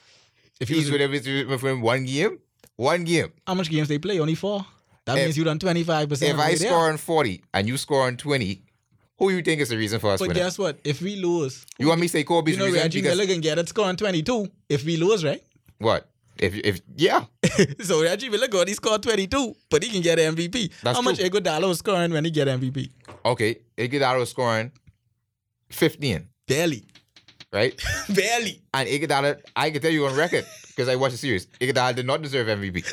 If 0.60 0.68
He's 0.68 0.90
with 0.90 1.00
him 1.26 1.58
for 1.58 1.76
one 1.76 2.04
game. 2.04 2.38
One 2.76 3.04
game. 3.04 3.32
how 3.46 3.54
much 3.54 3.70
games 3.70 3.88
they 3.88 3.98
play? 3.98 4.20
Only 4.20 4.34
four. 4.36 4.64
That 5.04 5.18
If- 5.18 5.24
means 5.24 5.38
you 5.38 5.44
done 5.44 5.58
25 5.58 6.08
percent. 6.08 6.34
If 6.34 6.38
I 6.38 6.54
score 6.54 6.90
on 6.90 6.96
40 6.96 7.42
and 7.54 7.66
you 7.66 7.76
score 7.76 8.06
on 8.06 8.16
20, 8.16 8.62
who 9.18 9.30
you 9.30 9.42
think 9.42 9.60
is 9.60 9.70
the 9.70 9.76
reason 9.76 9.98
for 9.98 10.12
us 10.12 10.20
winning? 10.20 10.34
but 10.34 10.36
winning? 10.36 10.46
guess 10.46 10.58
what? 10.58 10.78
If 10.84 11.00
we 11.02 11.16
lose, 11.16 11.64
You 11.78 11.88
want 11.88 12.00
me 12.00 12.06
to 12.06 12.12
say 12.12 12.24
Kobe's 12.24 12.52
you 12.52 12.58
know 12.58 12.66
reason 12.66 12.82
Reggie 12.82 13.00
because 13.02 13.16
Miller 13.16 13.26
can 13.32 13.40
get 13.40 13.58
it 13.58 13.76
on 13.78 13.96
22 13.96 14.48
if 14.68 14.84
we 14.84 14.96
lose, 14.96 15.24
right? 15.24 15.42
what? 15.78 16.08
If 16.38 16.54
if 16.54 16.80
yeah, 16.96 17.24
so 17.82 18.02
Reggie 18.02 18.28
Miller 18.28 18.48
got 18.48 18.68
he 18.68 18.74
scored 18.74 19.02
22, 19.02 19.54
but 19.70 19.82
he 19.82 19.90
can 19.90 20.02
get 20.02 20.18
MVP. 20.18 20.70
That's 20.82 20.96
How 20.96 21.02
much 21.02 21.18
true. 21.18 21.28
Iguodala 21.28 21.66
was 21.68 21.78
scoring 21.78 22.12
when 22.12 22.24
he 22.24 22.30
get 22.30 22.46
MVP? 22.48 22.90
okay, 23.24 23.58
Iguodala 23.76 24.18
was 24.20 24.30
scoring 24.30 24.70
15, 25.70 26.28
Barely, 26.46 26.84
right? 27.52 27.74
barely, 28.14 28.62
And 28.72 28.88
Iguodala, 28.88 29.40
I 29.56 29.70
can 29.70 29.82
tell 29.82 29.90
you 29.90 30.06
on 30.06 30.16
record 30.16 30.46
because 30.68 30.88
I 30.88 30.96
watched 30.96 31.12
the 31.12 31.18
series. 31.18 31.46
Iguodala 31.60 31.94
did 31.96 32.06
not 32.06 32.22
deserve 32.22 32.46
MVP, 32.46 32.84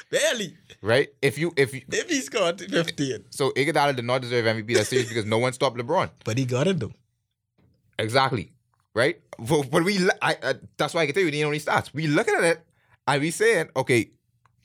barely. 0.10 0.56
right? 0.82 1.08
If 1.22 1.38
you 1.38 1.52
if 1.56 1.72
you, 1.72 1.82
If 1.92 2.10
he 2.10 2.20
scored 2.20 2.60
15, 2.60 3.24
so 3.30 3.50
Iguodala 3.52 3.94
did 3.96 4.04
not 4.04 4.20
deserve 4.22 4.44
MVP 4.46 4.74
that 4.76 4.86
series 4.86 5.08
because 5.08 5.24
no 5.24 5.38
one 5.38 5.52
stopped 5.52 5.76
LeBron. 5.78 6.10
but 6.24 6.36
he 6.38 6.44
got 6.44 6.66
it 6.66 6.80
though. 6.80 6.92
Exactly. 7.98 8.52
Right? 8.94 9.20
But, 9.38 9.70
but 9.70 9.84
we, 9.84 9.98
I, 10.20 10.36
I, 10.42 10.54
that's 10.76 10.94
why 10.94 11.02
I 11.02 11.06
can 11.06 11.14
tell 11.14 11.22
you 11.24 11.30
the 11.30 11.44
only 11.44 11.60
stats. 11.60 11.94
We 11.94 12.08
looking 12.08 12.34
at 12.34 12.42
it 12.42 12.64
and 13.10 13.22
we 13.22 13.30
saying, 13.30 13.68
okay, 13.76 14.10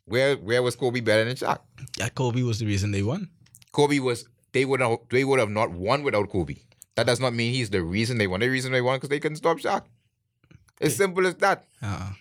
where 0.06 0.36
where 0.38 0.62
was 0.64 0.76
Kobe 0.76 1.00
better 1.02 1.26
than 1.26 1.36
Shaq? 1.36 1.60
Yeah, 1.98 2.10
Kobe 2.10 2.42
was 2.44 2.60
the 2.60 2.66
reason 2.66 2.92
they 2.92 3.04
won. 3.04 3.30
Kobe 3.72 4.00
was 4.00 4.28
they 4.54 4.66
would 4.66 4.80
have 4.82 4.98
they 5.10 5.24
would 5.24 5.40
have 5.40 5.50
not 5.50 5.72
won 5.72 6.04
without 6.04 6.30
Kobe. 6.30 6.56
That 6.96 7.08
does 7.08 7.20
not 7.20 7.34
mean 7.34 7.54
he's 7.54 7.70
the 7.72 7.82
reason 7.82 8.18
they 8.18 8.28
won. 8.28 8.40
The 8.40 8.50
reason 8.50 8.72
they 8.72 8.82
won 8.82 8.98
because 8.98 9.10
they 9.10 9.20
couldn't 9.20 9.38
stop 9.38 9.58
Shaq. 9.58 9.84
It's 10.80 10.96
simple 10.96 11.26
as 11.28 11.36
that. 11.36 11.66
Uh, 11.82 12.12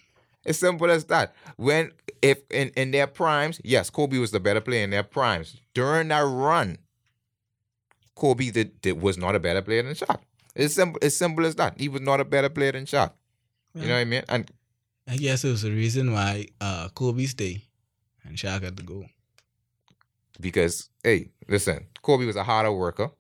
It's 0.45 0.59
simple 0.59 0.91
as 0.91 1.05
that. 1.07 1.35
When 1.57 1.93
if 2.23 2.39
in, 2.51 2.69
in 2.77 2.91
their 2.91 3.07
primes, 3.07 3.61
yes, 3.65 3.91
Kobe 3.91 4.19
was 4.19 4.31
the 4.31 4.41
better 4.41 4.61
player 4.61 4.85
in 4.85 4.91
their 4.91 5.03
primes. 5.03 5.57
During 5.75 6.09
that 6.09 6.23
run, 6.23 6.79
Kobe 8.15 8.51
did, 8.51 8.81
did 8.81 9.01
was 9.01 9.17
not 9.19 9.35
a 9.35 9.41
better 9.41 9.63
player 9.63 9.83
than 9.83 9.95
Shaq. 9.95 10.21
It's 10.55 10.75
simple. 10.75 10.99
It's 11.03 11.17
simple 11.17 11.45
as 11.47 11.55
that. 11.57 11.79
He 11.81 11.89
was 11.89 12.01
not 12.01 12.21
a 12.21 12.25
better 12.25 12.49
player 12.49 12.73
than 12.73 12.85
Shaq. 12.87 13.13
You 13.75 13.89
know 13.89 13.95
what 13.95 14.01
I 14.01 14.05
mean? 14.05 14.23
And 14.29 14.51
I 15.07 15.17
guess 15.17 15.45
it 15.45 15.51
was 15.51 15.63
the 15.63 15.71
reason 15.71 16.13
why 16.13 16.47
uh, 16.61 16.89
Kobe 16.95 17.27
stayed 17.27 17.63
and 18.25 18.37
Shaq 18.37 18.63
had 18.63 18.77
to 18.79 18.83
go. 18.83 19.05
because 20.41 20.89
hey, 21.03 21.29
listen, 21.49 21.87
Kobe 22.03 22.27
was 22.27 22.37
a 22.37 22.45
harder 22.45 22.73
worker. 22.73 23.11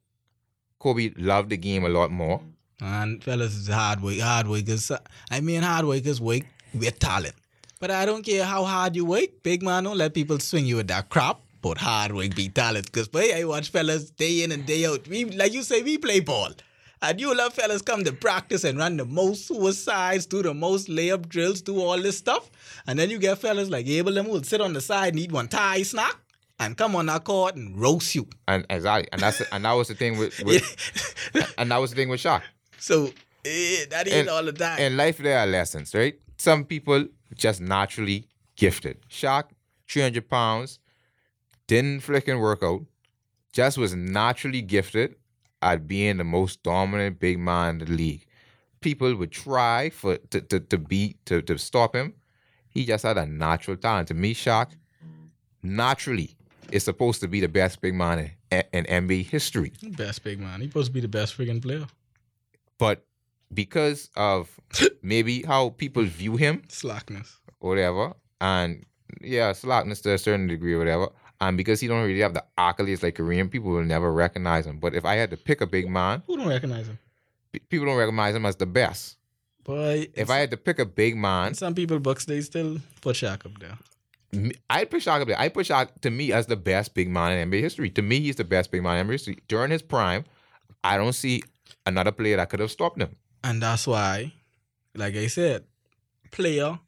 Kobe 0.78 1.11
loved 1.16 1.51
the 1.51 1.57
game 1.57 1.85
a 1.85 1.89
lot 1.89 2.11
more. 2.11 2.41
And 2.80 3.22
fellas, 3.22 3.57
it's 3.57 3.68
hard 3.68 4.03
work. 4.03 4.18
Hard 4.18 4.49
workers. 4.49 4.91
I 5.30 5.41
mean, 5.41 5.62
hard 5.62 5.87
workers 5.87 6.20
work 6.20 6.43
with 6.74 6.99
talent. 6.99 7.35
But 7.80 7.91
I 7.91 8.05
don't 8.05 8.22
care 8.24 8.45
how 8.45 8.64
hard 8.64 8.97
you 8.97 9.05
work. 9.05 9.43
Big 9.43 9.62
man, 9.62 9.85
don't 9.85 9.97
let 9.97 10.12
people 10.14 10.39
swing 10.39 10.66
you 10.66 10.76
with 10.76 10.89
that 10.89 11.09
crap. 11.09 11.39
But 11.62 11.78
hard 11.78 12.12
work 12.12 12.35
beat 12.35 12.55
talent. 12.55 12.87
Because, 12.87 13.09
boy, 13.09 13.30
I 13.35 13.45
watch 13.45 13.70
fellas 13.70 14.11
day 14.11 14.43
in 14.43 14.53
and 14.53 14.66
day 14.66 14.85
out. 14.87 15.07
We, 15.09 15.24
like 15.26 15.53
you 15.55 15.62
say, 15.62 15.82
we 15.82 15.97
play 15.99 16.20
ball. 16.20 16.51
And 17.05 17.20
you 17.20 17.34
love 17.36 17.52
fellas 17.52 17.82
come 17.82 18.02
to 18.05 18.14
practice 18.14 18.64
and 18.64 18.78
run 18.78 18.96
the 18.96 19.05
most 19.05 19.46
suicides, 19.46 20.24
do 20.24 20.42
the 20.42 20.55
most 20.55 20.88
layup 20.88 21.28
drills, 21.28 21.61
do 21.61 21.78
all 21.78 22.00
this 22.00 22.16
stuff. 22.16 22.50
And 22.86 22.98
then 22.98 23.11
you 23.11 23.18
get 23.18 23.36
fellas 23.38 23.68
like 23.68 23.86
Abel 23.86 24.14
them 24.14 24.24
who 24.24 24.32
will 24.32 24.42
sit 24.42 24.62
on 24.62 24.72
the 24.72 24.80
side 24.80 25.12
and 25.12 25.18
eat 25.20 25.30
one 25.30 25.48
Thai 25.48 25.82
snack 25.82 26.16
and 26.59 26.78
come 26.78 26.96
on 26.96 27.05
that 27.07 27.24
court 27.24 27.57
and 27.57 27.78
roast 27.78 28.14
you. 28.14 28.26
And 28.48 28.64
exactly, 28.70 29.07
and 29.12 29.20
that's 29.20 29.42
and 29.52 29.66
that 29.66 29.72
was 29.72 29.88
the 29.88 29.94
thing 29.94 30.16
with, 30.16 30.42
with 30.44 31.55
and 31.59 31.70
that 31.70 31.76
was 31.76 31.90
the 31.90 31.96
thing 31.96 32.09
with 32.09 32.20
Shaq. 32.20 32.40
so, 32.78 33.12
eh, 33.44 33.84
that 33.90 34.11
ain't 34.11 34.30
all 34.30 34.42
the 34.42 34.52
time. 34.52 34.78
In 34.78 34.96
life, 34.96 35.18
there 35.18 35.38
are 35.38 35.46
lessons, 35.46 35.94
right? 35.94 36.18
Some 36.38 36.64
people 36.64 37.07
just 37.34 37.61
naturally 37.61 38.28
gifted. 38.57 38.98
Shaq, 39.11 39.44
300 39.90 40.26
pounds, 40.26 40.78
didn't 41.66 42.00
flicking 42.00 42.40
work 42.40 42.62
out, 42.62 42.86
just 43.52 43.76
was 43.76 43.94
naturally 43.94 44.62
gifted 44.62 45.16
at 45.64 45.88
being 45.88 46.18
the 46.18 46.24
most 46.24 46.62
dominant 46.62 47.18
big 47.18 47.38
man 47.38 47.80
in 47.80 47.86
the 47.86 47.92
league. 47.92 48.26
People 48.80 49.14
would 49.16 49.32
try 49.32 49.90
for 49.90 50.18
to, 50.30 50.40
to, 50.42 50.60
to 50.60 50.78
beat 50.78 51.24
to, 51.26 51.40
to 51.42 51.58
stop 51.58 51.96
him. 51.96 52.14
He 52.68 52.84
just 52.84 53.04
had 53.04 53.16
a 53.16 53.24
natural 53.26 53.76
talent. 53.76 54.08
To 54.08 54.14
me, 54.14 54.34
Shaq, 54.34 54.72
naturally 55.62 56.36
is 56.70 56.84
supposed 56.84 57.20
to 57.20 57.28
be 57.28 57.40
the 57.40 57.48
best 57.48 57.80
big 57.80 57.94
man 57.94 58.30
in, 58.50 58.62
in 58.72 58.84
NBA 58.84 59.26
history. 59.26 59.72
Best 59.82 60.22
big 60.22 60.38
man. 60.40 60.60
He's 60.60 60.70
supposed 60.70 60.88
to 60.88 60.92
be 60.92 61.00
the 61.00 61.08
best 61.08 61.36
freaking 61.36 61.62
player. 61.62 61.86
But 62.78 63.04
because 63.52 64.10
of 64.16 64.50
maybe 65.02 65.42
how 65.42 65.70
people 65.70 66.04
view 66.04 66.36
him, 66.36 66.62
Slackness. 66.68 67.38
whatever, 67.60 68.12
and 68.40 68.84
yeah, 69.22 69.52
slackness 69.52 70.00
to 70.02 70.12
a 70.12 70.18
certain 70.18 70.46
degree 70.46 70.76
whatever. 70.76 71.08
And 71.49 71.57
because 71.57 71.80
he 71.80 71.88
don't 71.88 72.07
really 72.07 72.20
have 72.20 72.32
the 72.34 72.45
accolades 72.59 73.03
like 73.03 73.16
Korean 73.16 73.49
people 73.49 73.70
will 73.70 73.84
never 73.84 74.11
recognize 74.12 74.64
him. 74.66 74.78
But 74.78 74.95
if 74.95 75.05
I 75.05 75.14
had 75.16 75.30
to 75.30 75.36
pick 75.36 75.61
a 75.61 75.66
big 75.66 75.88
man, 75.88 76.22
Who 76.26 76.36
don't 76.36 76.49
recognize 76.49 76.86
him? 76.88 76.99
pe- 77.53 77.59
people 77.61 77.86
don't 77.86 77.99
recognize 77.99 78.34
him 78.34 78.47
as 78.47 78.57
the 78.57 78.66
best. 78.66 79.16
Boy, 79.64 80.09
If 80.14 80.30
I 80.30 80.38
had 80.38 80.51
to 80.53 80.57
pick 80.57 80.78
a 80.78 80.84
big 80.86 81.16
man, 81.16 81.55
some 81.55 81.74
people 81.74 81.99
books 81.99 82.24
they 82.24 82.40
still 82.40 82.78
put 83.01 83.16
Shaq 83.16 83.45
up 83.47 83.59
there. 83.59 83.78
I'd 84.70 84.90
put 84.90 85.03
Shaq 85.03 85.20
up 85.22 85.28
there. 85.28 85.38
I 85.38 85.49
put 85.49 85.66
Shaq 85.66 85.88
to 86.03 86.11
me 86.11 86.32
as 86.32 86.47
the 86.47 86.57
best 86.57 86.95
big 86.95 87.09
man 87.09 87.32
in 87.38 87.51
NBA 87.51 87.61
history. 87.61 87.90
To 87.90 88.03
me, 88.03 88.20
he's 88.20 88.36
the 88.36 88.45
best 88.45 88.70
big 88.70 88.82
man 88.82 88.99
in 88.99 89.07
NBA 89.07 89.12
history. 89.12 89.38
During 89.49 89.70
his 89.70 89.82
prime, 89.82 90.24
I 90.82 90.97
don't 90.97 91.12
see 91.12 91.42
another 91.86 92.12
player 92.12 92.36
that 92.36 92.49
could 92.51 92.61
have 92.61 92.70
stopped 92.70 93.01
him. 93.01 93.16
And 93.42 93.62
that's 93.62 93.86
why, 93.86 94.32
like 94.95 95.14
I 95.14 95.26
said, 95.28 95.64
player 96.30 96.78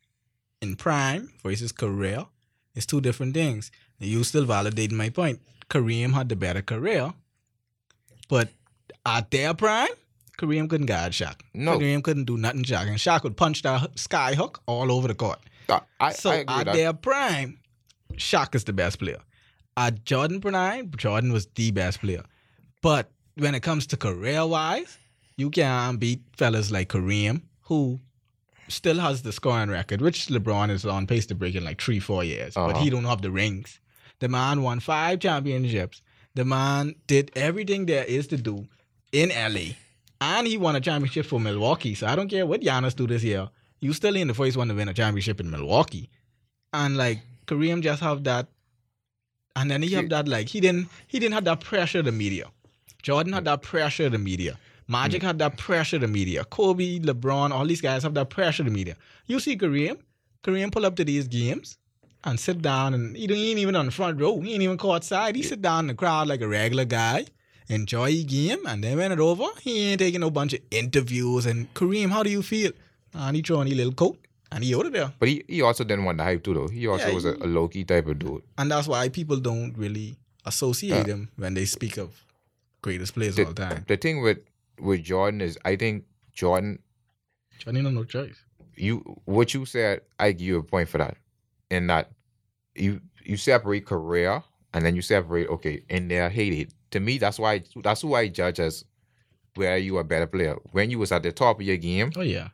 in 0.60 0.76
prime 0.76 1.32
versus 1.42 1.72
career 1.72 2.26
is 2.74 2.84
two 2.86 3.00
different 3.00 3.34
things. 3.34 3.70
You 3.98 4.24
still 4.24 4.44
validate 4.44 4.92
my 4.92 5.08
point. 5.10 5.40
Kareem 5.70 6.12
had 6.14 6.28
the 6.28 6.36
better 6.36 6.62
career, 6.62 7.12
but 8.28 8.50
at 9.04 9.30
their 9.30 9.54
prime, 9.54 9.88
Kareem 10.38 10.68
couldn't 10.68 10.86
guard 10.86 11.12
Shaq. 11.12 11.40
No. 11.54 11.78
Kareem 11.78 12.02
couldn't 12.02 12.24
do 12.24 12.36
nothing 12.36 12.62
Shaq, 12.64 12.86
and 12.88 12.98
Shaq 12.98 13.22
would 13.24 13.36
punch 13.36 13.62
that 13.62 13.98
sky 13.98 14.34
hook 14.34 14.60
all 14.66 14.92
over 14.92 15.08
the 15.08 15.14
court. 15.14 15.38
I, 15.68 15.80
I, 15.98 16.12
So 16.12 16.30
I 16.30 16.34
agree 16.36 16.54
at 16.54 16.72
their 16.72 16.92
prime, 16.92 17.58
Shaq 18.14 18.54
is 18.54 18.64
the 18.64 18.72
best 18.72 18.98
player. 18.98 19.18
At 19.76 20.04
Jordan 20.04 20.40
prime, 20.40 20.90
Jordan 20.96 21.32
was 21.32 21.46
the 21.54 21.70
best 21.72 22.00
player. 22.00 22.22
But 22.82 23.10
when 23.36 23.54
it 23.54 23.60
comes 23.60 23.86
to 23.88 23.96
career 23.96 24.46
wise, 24.46 24.98
you 25.36 25.50
can't 25.50 25.98
beat 25.98 26.22
fellas 26.36 26.70
like 26.70 26.88
Kareem, 26.88 27.42
who 27.62 28.00
still 28.68 28.98
has 29.00 29.22
the 29.22 29.32
scoring 29.32 29.68
record, 29.70 30.00
which 30.00 30.26
LeBron 30.28 30.70
is 30.70 30.86
on 30.86 31.06
pace 31.06 31.26
to 31.26 31.34
break 31.34 31.54
in 31.54 31.64
like 31.64 31.80
three, 31.80 31.98
four 32.00 32.22
years. 32.24 32.54
But 32.54 32.70
Uh-huh. 32.76 32.84
he 32.84 32.90
don't 32.90 33.04
have 33.04 33.22
the 33.22 33.30
rings. 33.30 33.80
The 34.20 34.28
man 34.28 34.62
won 34.62 34.80
five 34.80 35.20
championships. 35.20 36.02
The 36.34 36.44
man 36.44 36.94
did 37.06 37.30
everything 37.36 37.86
there 37.86 38.04
is 38.04 38.26
to 38.28 38.36
do 38.36 38.66
in 39.12 39.30
LA. 39.30 39.74
And 40.20 40.46
he 40.46 40.56
won 40.56 40.76
a 40.76 40.80
championship 40.80 41.26
for 41.26 41.40
Milwaukee. 41.40 41.94
So 41.94 42.06
I 42.06 42.16
don't 42.16 42.28
care 42.28 42.46
what 42.46 42.62
Giannis 42.62 42.96
do 42.96 43.06
this 43.06 43.22
year. 43.22 43.48
You 43.80 43.92
still 43.92 44.16
in 44.16 44.28
the 44.28 44.34
first 44.34 44.56
one 44.56 44.68
to 44.68 44.74
win 44.74 44.88
a 44.88 44.94
championship 44.94 45.40
in 45.40 45.50
Milwaukee. 45.50 46.08
And 46.72 46.96
like 46.96 47.20
Kareem 47.46 47.82
just 47.82 48.02
have 48.02 48.24
that 48.24 48.48
and 49.56 49.70
then 49.70 49.82
he 49.82 49.94
have 49.94 50.10
that 50.10 50.28
like 50.28 50.48
he 50.48 50.60
didn't 50.60 50.88
he 51.08 51.18
didn't 51.18 51.34
have 51.34 51.44
that 51.44 51.60
pressure 51.60 52.02
the 52.02 52.12
media. 52.12 52.50
Jordan 53.02 53.32
had 53.32 53.44
that 53.46 53.62
pressure 53.62 54.08
the 54.08 54.18
media. 54.18 54.58
Magic 54.88 55.22
hmm. 55.22 55.26
had 55.26 55.38
that 55.38 55.56
pressure 55.56 55.98
the 55.98 56.06
media. 56.08 56.44
Kobe, 56.44 56.98
LeBron, 57.00 57.50
all 57.50 57.66
these 57.66 57.80
guys 57.80 58.02
have 58.02 58.14
that 58.14 58.30
pressure 58.30 58.62
the 58.62 58.70
media. 58.70 58.96
You 59.26 59.40
see 59.40 59.56
Kareem, 59.56 59.98
Kareem 60.44 60.70
pull 60.70 60.86
up 60.86 60.96
to 60.96 61.04
these 61.04 61.26
games 61.26 61.78
and 62.24 62.38
sit 62.40 62.62
down 62.62 62.94
and 62.94 63.16
he, 63.16 63.26
he 63.26 63.50
ain't 63.50 63.58
even 63.58 63.76
on 63.76 63.86
the 63.86 63.92
front 63.92 64.20
row. 64.20 64.40
He 64.40 64.54
ain't 64.54 64.62
even 64.62 64.78
caught 64.78 65.04
side. 65.04 65.36
He 65.36 65.42
sit 65.42 65.62
down 65.62 65.80
in 65.84 65.86
the 65.88 65.94
crowd 65.94 66.28
like 66.28 66.40
a 66.40 66.48
regular 66.48 66.84
guy, 66.84 67.26
enjoy 67.68 68.10
the 68.12 68.24
game, 68.24 68.66
and 68.66 68.82
then 68.82 68.96
when 68.96 69.12
it 69.12 69.20
over, 69.20 69.46
he 69.60 69.90
ain't 69.90 70.00
taking 70.00 70.20
no 70.20 70.30
bunch 70.30 70.54
of 70.54 70.60
interviews. 70.70 71.46
And 71.46 71.72
Kareem, 71.74 72.10
how 72.10 72.22
do 72.22 72.30
you 72.30 72.42
feel? 72.42 72.72
And 73.14 73.36
he 73.36 73.42
throwing 73.42 73.68
his 73.68 73.76
little 73.76 73.92
coat 73.92 74.18
and 74.52 74.62
he 74.64 74.74
out 74.74 74.86
of 74.86 74.92
there. 74.92 75.12
But 75.18 75.28
he, 75.28 75.44
he 75.48 75.62
also 75.62 75.84
didn't 75.84 76.04
want 76.04 76.18
the 76.18 76.24
hype 76.24 76.42
too, 76.42 76.54
though. 76.54 76.68
He 76.68 76.86
also 76.86 77.08
Yeah, 77.08 77.14
was 77.14 77.24
a, 77.24 77.34
a 77.34 77.46
low 77.46 77.68
key 77.68 77.84
type 77.84 78.06
of 78.06 78.18
dude. 78.18 78.42
And 78.58 78.70
that's 78.70 78.88
why 78.88 79.08
people 79.08 79.38
don't 79.38 79.76
really 79.76 80.16
associate 80.44 80.92
uh. 80.92 81.04
him 81.04 81.30
when 81.36 81.54
they 81.54 81.64
speak 81.64 81.96
of 81.96 82.24
greatest 82.82 83.14
players 83.14 83.38
of 83.38 83.48
all 83.48 83.54
time. 83.54 83.84
The 83.88 83.96
thing 83.96 84.22
with 84.22 84.38
with 84.78 85.02
Jordan 85.02 85.40
is, 85.40 85.58
I 85.64 85.76
think 85.76 86.04
Jordan, 86.32 86.78
no 87.66 87.72
no 87.72 88.04
choice. 88.04 88.36
you 88.76 88.98
what 89.24 89.54
you 89.54 89.64
said, 89.64 90.02
I 90.18 90.32
give 90.32 90.46
you 90.46 90.58
a 90.58 90.62
point 90.62 90.88
for 90.88 90.98
that. 90.98 91.16
In 91.70 91.86
that 91.88 92.10
you 92.74 93.00
you 93.24 93.36
separate 93.36 93.86
career 93.86 94.42
and 94.72 94.84
then 94.84 94.94
you 94.94 95.02
separate 95.02 95.48
okay 95.48 95.82
in 95.88 96.08
their 96.08 96.30
heyday. 96.30 96.68
To 96.92 97.00
me, 97.00 97.18
that's 97.18 97.38
why 97.38 97.62
that's 97.82 98.02
who 98.02 98.14
I 98.14 98.28
judge 98.28 98.60
as 98.60 98.84
where 99.56 99.76
you 99.78 99.98
a 99.98 100.04
better 100.04 100.26
player 100.26 100.56
when 100.72 100.90
you 100.90 100.98
was 100.98 101.10
at 101.12 101.22
the 101.22 101.32
top 101.32 101.58
of 101.60 101.66
your 101.66 101.76
game 101.78 102.12
Oh 102.16 102.20
yeah. 102.22 102.48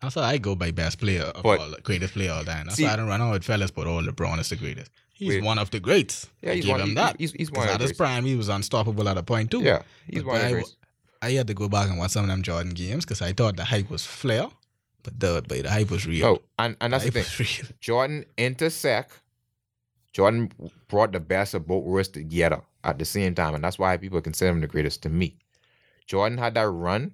That's 0.00 0.16
why 0.16 0.22
I 0.24 0.38
go 0.38 0.54
by 0.54 0.70
best 0.70 0.98
player 0.98 1.22
of 1.22 1.42
But- 1.42 1.60
all, 1.60 1.74
greatest 1.82 2.14
player 2.14 2.32
all 2.32 2.44
time. 2.44 2.66
That's 2.66 2.76
See- 2.76 2.84
why 2.84 2.92
I 2.92 2.96
don't 2.96 3.08
run 3.08 3.20
on 3.20 3.30
with 3.32 3.44
fellas, 3.44 3.70
but 3.70 3.86
all 3.86 4.02
LeBron 4.02 4.38
is 4.38 4.48
the 4.50 4.56
greatest. 4.56 4.90
He's 5.14 5.28
Wait. 5.36 5.44
one 5.44 5.58
of 5.58 5.70
the 5.70 5.80
greats. 5.80 6.28
Yeah, 6.42 6.50
I 6.50 6.54
he's 6.56 6.64
give 6.64 6.72
one. 6.72 6.80
him 6.80 6.88
he- 6.88 6.94
that. 6.96 7.16
He's, 7.18 7.32
he's 7.32 7.50
one 7.50 7.68
of 7.68 7.74
at 7.74 7.78
the 7.80 7.88
his 7.88 7.96
prime, 7.96 8.24
he 8.24 8.34
was 8.36 8.48
unstoppable 8.48 9.08
at 9.08 9.16
a 9.16 9.22
point 9.22 9.50
too. 9.50 9.62
Yeah, 9.62 9.82
he's 10.06 10.22
But 10.22 10.26
one 10.26 10.36
of 10.36 10.42
the 10.42 10.48
I- 10.48 10.52
greats. 10.52 10.76
I 11.22 11.30
had 11.30 11.46
to 11.46 11.54
go 11.54 11.68
back 11.70 11.88
and 11.88 11.98
watch 11.98 12.10
some 12.10 12.24
of 12.24 12.28
them 12.28 12.42
Jordan 12.42 12.74
games 12.74 13.04
because 13.04 13.22
I 13.22 13.32
thought 13.32 13.56
the 13.56 13.64
hype 13.64 13.88
was 13.88 14.04
flair, 14.04 14.48
but 15.04 15.20
the 15.20 15.42
but 15.48 15.62
the 15.62 15.70
hype 15.70 15.90
was 15.90 16.06
real. 16.06 16.26
No, 16.26 16.38
and 16.58 16.76
and 16.80 16.92
that's 16.92 17.04
the 17.08 17.12
hype 17.20 17.26
thing. 17.28 17.68
Jordan 17.80 18.24
intersect. 18.36 19.20
Jordan 20.12 20.50
brought 20.88 21.12
the 21.12 21.20
best 21.20 21.54
of 21.54 21.66
both 21.66 21.84
worlds 21.84 22.08
together 22.08 22.60
at 22.84 22.98
the 22.98 23.04
same 23.04 23.34
time, 23.34 23.54
and 23.54 23.62
that's 23.64 23.78
why 23.78 23.96
people 23.96 24.20
consider 24.20 24.50
him 24.50 24.60
the 24.60 24.66
greatest 24.68 25.02
to 25.02 25.08
me. 25.08 25.36
Jordan 26.06 26.38
had 26.38 26.54
that 26.54 26.68
run. 26.68 27.12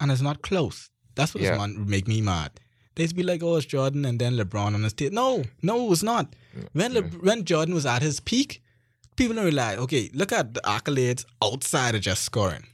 and 0.00 0.12
it's 0.12 0.20
not 0.20 0.42
close. 0.42 0.90
That's 1.14 1.34
what 1.34 1.42
Yeah. 1.42 1.66
make 1.66 2.06
me 2.06 2.20
mad. 2.20 2.50
They'd 2.94 3.14
be 3.16 3.22
like, 3.22 3.42
"Oh, 3.42 3.56
it's 3.56 3.66
Jordan," 3.66 4.04
and 4.04 4.18
then 4.20 4.36
LeBron 4.36 4.74
on 4.74 4.82
his 4.82 4.92
team. 4.92 5.14
No, 5.14 5.42
no, 5.62 5.84
it 5.86 5.88
was 5.88 6.02
not. 6.02 6.34
Mm, 6.56 6.68
when 6.72 6.94
Le- 6.94 7.02
when 7.28 7.44
Jordan 7.44 7.74
was 7.74 7.86
at 7.86 8.02
his 8.02 8.20
peak, 8.20 8.62
people 9.16 9.34
don't 9.36 9.44
realize. 9.44 9.78
Okay, 9.78 10.10
look 10.14 10.32
at 10.32 10.52
the 10.54 10.60
accolades 10.60 11.24
outside 11.42 11.94
of 11.94 12.00
just 12.02 12.22
scoring. 12.24 12.66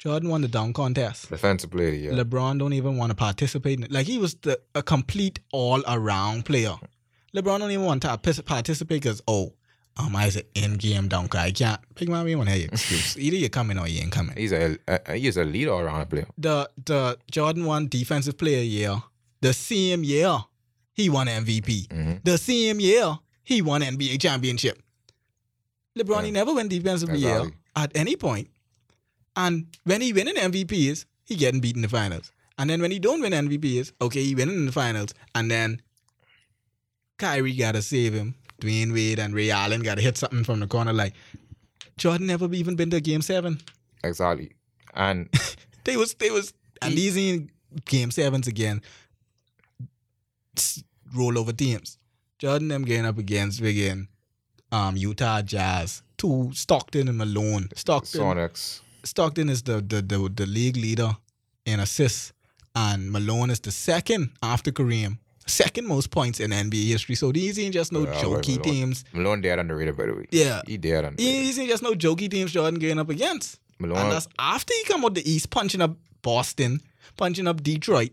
Jordan 0.00 0.30
won 0.30 0.40
the 0.40 0.48
dunk 0.48 0.76
contest. 0.76 1.28
Defensive 1.28 1.70
player, 1.70 1.90
yeah. 1.90 2.10
LeBron 2.12 2.58
don't 2.58 2.72
even 2.72 2.96
want 2.96 3.10
to 3.10 3.14
participate. 3.14 3.78
In 3.78 3.84
it. 3.84 3.92
Like 3.92 4.06
he 4.06 4.16
was 4.16 4.34
the 4.36 4.58
a 4.74 4.82
complete 4.82 5.40
all 5.52 5.82
around 5.86 6.46
player. 6.46 6.74
LeBron 7.36 7.58
don't 7.58 7.70
even 7.70 7.84
want 7.84 8.02
to 8.02 8.16
participate 8.18 9.02
because 9.02 9.20
oh, 9.28 9.52
um, 9.98 10.16
I 10.16 10.26
an 10.28 10.42
in 10.54 10.74
game 10.74 11.08
dunker. 11.08 11.36
I 11.36 11.50
can't 11.50 11.80
pick 11.94 12.08
my 12.08 12.24
me 12.24 12.34
one 12.34 12.46
here 12.46 12.66
excuse. 12.72 13.18
Either 13.18 13.36
you're 13.36 13.50
coming 13.50 13.78
or 13.78 13.86
you 13.86 14.00
ain't 14.00 14.10
coming. 14.10 14.36
He's 14.36 14.52
a, 14.52 14.78
a 14.88 15.16
he's 15.16 15.36
a 15.36 15.44
leader 15.44 15.72
around 15.72 16.00
the 16.00 16.06
player. 16.06 16.26
the 16.38 16.70
the 16.82 17.18
Jordan 17.30 17.66
won 17.66 17.88
defensive 17.88 18.38
player 18.38 18.62
year. 18.62 19.02
The 19.42 19.52
same 19.52 20.02
year 20.02 20.38
he 20.94 21.10
won 21.10 21.26
MVP. 21.26 21.88
Mhm. 21.88 22.24
The 22.24 22.38
same 22.38 22.80
year 22.80 23.18
he 23.44 23.60
won 23.60 23.82
NBA 23.82 24.18
championship. 24.18 24.82
LeBron 25.98 26.24
he 26.24 26.30
never 26.30 26.54
win 26.54 26.68
defensive 26.68 27.10
year 27.10 27.50
at 27.76 27.92
any 27.94 28.16
point. 28.16 28.48
And 29.36 29.66
when 29.84 30.00
he 30.00 30.12
winning 30.12 30.36
MVPs, 30.36 31.04
he 31.24 31.36
getting 31.36 31.60
beat 31.60 31.76
in 31.76 31.82
the 31.82 31.88
finals. 31.88 32.32
And 32.58 32.68
then 32.68 32.82
when 32.82 32.90
he 32.90 32.98
don't 32.98 33.20
win 33.22 33.32
MVPs, 33.32 33.92
okay, 34.02 34.22
he 34.22 34.34
winning 34.34 34.56
in 34.56 34.66
the 34.66 34.72
finals. 34.72 35.14
And 35.34 35.50
then 35.50 35.80
Kyrie 37.18 37.54
gotta 37.54 37.82
save 37.82 38.12
him. 38.14 38.34
Dwyane 38.60 38.92
Wade 38.92 39.18
and 39.18 39.34
Ray 39.34 39.50
Allen 39.50 39.82
gotta 39.82 40.02
hit 40.02 40.18
something 40.18 40.44
from 40.44 40.60
the 40.60 40.66
corner. 40.66 40.92
Like 40.92 41.14
Jordan 41.96 42.26
never 42.26 42.52
even 42.52 42.76
been 42.76 42.90
to 42.90 43.00
game 43.00 43.22
seven. 43.22 43.60
Exactly. 44.04 44.52
And 44.94 45.28
They 45.84 45.96
was 45.96 46.14
they 46.14 46.30
was 46.30 46.52
and 46.82 46.94
these 46.94 47.16
in 47.16 47.50
game 47.86 48.10
sevens 48.10 48.46
again. 48.46 48.82
s- 50.56 50.82
Roll 51.14 51.38
over 51.38 51.52
teams. 51.52 51.98
Jordan 52.38 52.68
them 52.68 52.84
getting 52.84 53.06
up 53.06 53.18
against 53.18 53.60
again, 53.60 54.08
um 54.72 54.96
Utah 54.96 55.42
Jazz, 55.42 56.02
two 56.18 56.50
Stockton 56.52 57.08
and 57.08 57.18
Malone. 57.18 57.68
Stockton 57.74 58.20
Sonics. 58.20 58.80
Stockton 59.04 59.48
is 59.48 59.62
the 59.62 59.80
the 59.80 60.02
the, 60.02 60.30
the 60.34 60.46
league 60.46 60.76
leader 60.76 61.16
in 61.66 61.80
assists, 61.80 62.32
and 62.74 63.10
Malone 63.12 63.50
is 63.50 63.60
the 63.60 63.70
second 63.70 64.30
after 64.42 64.70
Kareem. 64.72 65.18
Second 65.46 65.86
most 65.88 66.10
points 66.10 66.38
in 66.38 66.50
NBA 66.52 66.86
history. 66.88 67.14
So 67.16 67.32
these 67.32 67.58
ain't 67.58 67.74
just 67.74 67.92
no 67.92 68.04
Yeah, 68.04 68.12
jokey 68.22 68.56
Malone. 68.58 68.62
teams. 68.62 69.04
Malone 69.12 69.40
dead 69.40 69.58
underrated 69.58 69.96
by 69.96 70.06
the 70.06 70.14
way. 70.14 70.26
Yeah. 70.30 70.62
He 70.66 70.76
dead 70.76 71.04
underrated. 71.04 71.18
These 71.18 71.58
ain't 71.58 71.68
just 71.70 71.82
no 71.82 71.92
jokey 71.94 72.30
teams 72.30 72.52
Jordan 72.52 72.78
getting 72.78 72.98
up 73.00 73.08
against. 73.08 73.58
And 73.80 73.88
Malone 73.88 74.10
that's 74.10 74.28
after 74.38 74.72
he 74.74 74.84
come 74.84 75.04
out 75.04 75.14
the 75.14 75.28
East, 75.28 75.50
punching 75.50 75.80
up 75.80 75.96
Boston, 76.22 76.80
punching 77.16 77.48
up 77.48 77.62
Detroit, 77.64 78.10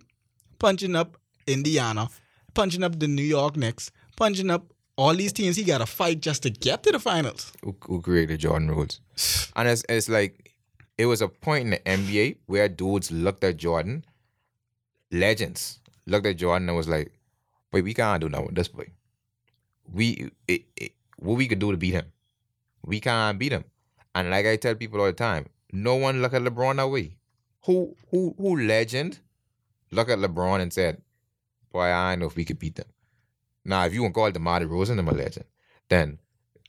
punching 0.58 0.96
up 0.96 1.18
Indiana, 1.46 2.10
punching 2.56 2.84
up 2.84 2.98
the 3.00 3.08
New 3.08 3.22
York 3.22 3.56
Knicks, 3.56 3.92
punching 4.16 4.50
up 4.50 4.74
all 4.96 5.14
these 5.14 5.34
teams. 5.34 5.58
He 5.58 5.64
got 5.64 5.80
to 5.80 5.86
fight 5.86 6.22
just 6.22 6.42
to 6.44 6.50
get 6.50 6.82
to 6.84 6.92
the 6.92 7.00
finals. 7.00 7.52
who, 7.64 7.76
who 7.86 8.02
created 8.02 8.40
Jordan 8.40 8.70
rules. 8.72 9.00
And 9.56 9.68
it's, 9.68 9.84
it's 9.90 10.08
like, 10.10 10.57
it 10.98 11.06
was 11.06 11.22
a 11.22 11.28
point 11.28 11.66
in 11.66 11.70
the 11.72 11.80
NBA 11.80 12.38
where 12.48 12.68
dudes 12.68 13.12
looked 13.12 13.44
at 13.44 13.58
Jordan, 13.58 14.04
legends, 15.12 15.80
looked 16.06 16.26
at 16.26 16.38
Jordan 16.38 16.70
and 16.70 16.78
was 16.78 16.88
like, 16.88 17.12
wait, 17.72 17.84
we 17.84 17.94
can't 17.94 18.22
do 18.22 18.30
nothing 18.30 18.48
with 18.48 18.56
this 18.56 18.68
boy. 18.68 18.88
We, 19.92 20.32
it, 20.48 20.64
it, 20.76 20.92
what 21.18 21.36
we 21.36 21.48
could 21.48 21.60
do 21.60 21.72
to 21.72 21.78
beat 21.78 21.94
him? 21.94 22.12
We 22.84 23.00
can't 23.00 23.38
beat 23.38 23.52
him. 23.52 23.64
And 24.16 24.32
like 24.32 24.46
I 24.46 24.56
tell 24.56 24.76
people 24.76 25.00
all 25.00 25.06
the 25.06 25.14
time, 25.14 25.46
no 25.72 25.96
one 25.96 26.22
look 26.22 26.34
at 26.34 26.42
LeBron 26.42 26.78
that 26.78 26.88
way. 26.88 27.16
Who, 27.66 27.96
who, 28.10 28.34
who 28.38 28.66
legend 28.66 29.20
look 29.92 30.10
at 30.10 30.20
LeBron 30.20 30.62
and 30.62 30.74
said, 30.74 31.02
boy, 31.72 31.82
I 31.82 32.12
don't 32.12 32.20
know 32.20 32.26
if 32.28 32.36
we 32.36 32.46
could 32.46 32.60
beat 32.60 32.76
them. 32.76 32.88
Now, 33.66 33.86
if 33.86 33.94
you 33.94 34.02
want 34.02 34.14
to 34.14 34.20
call 34.20 34.32
DeMar 34.32 34.62
DeRozan 34.62 35.06
a 35.06 35.14
legend, 35.14 35.46
then 35.90 36.20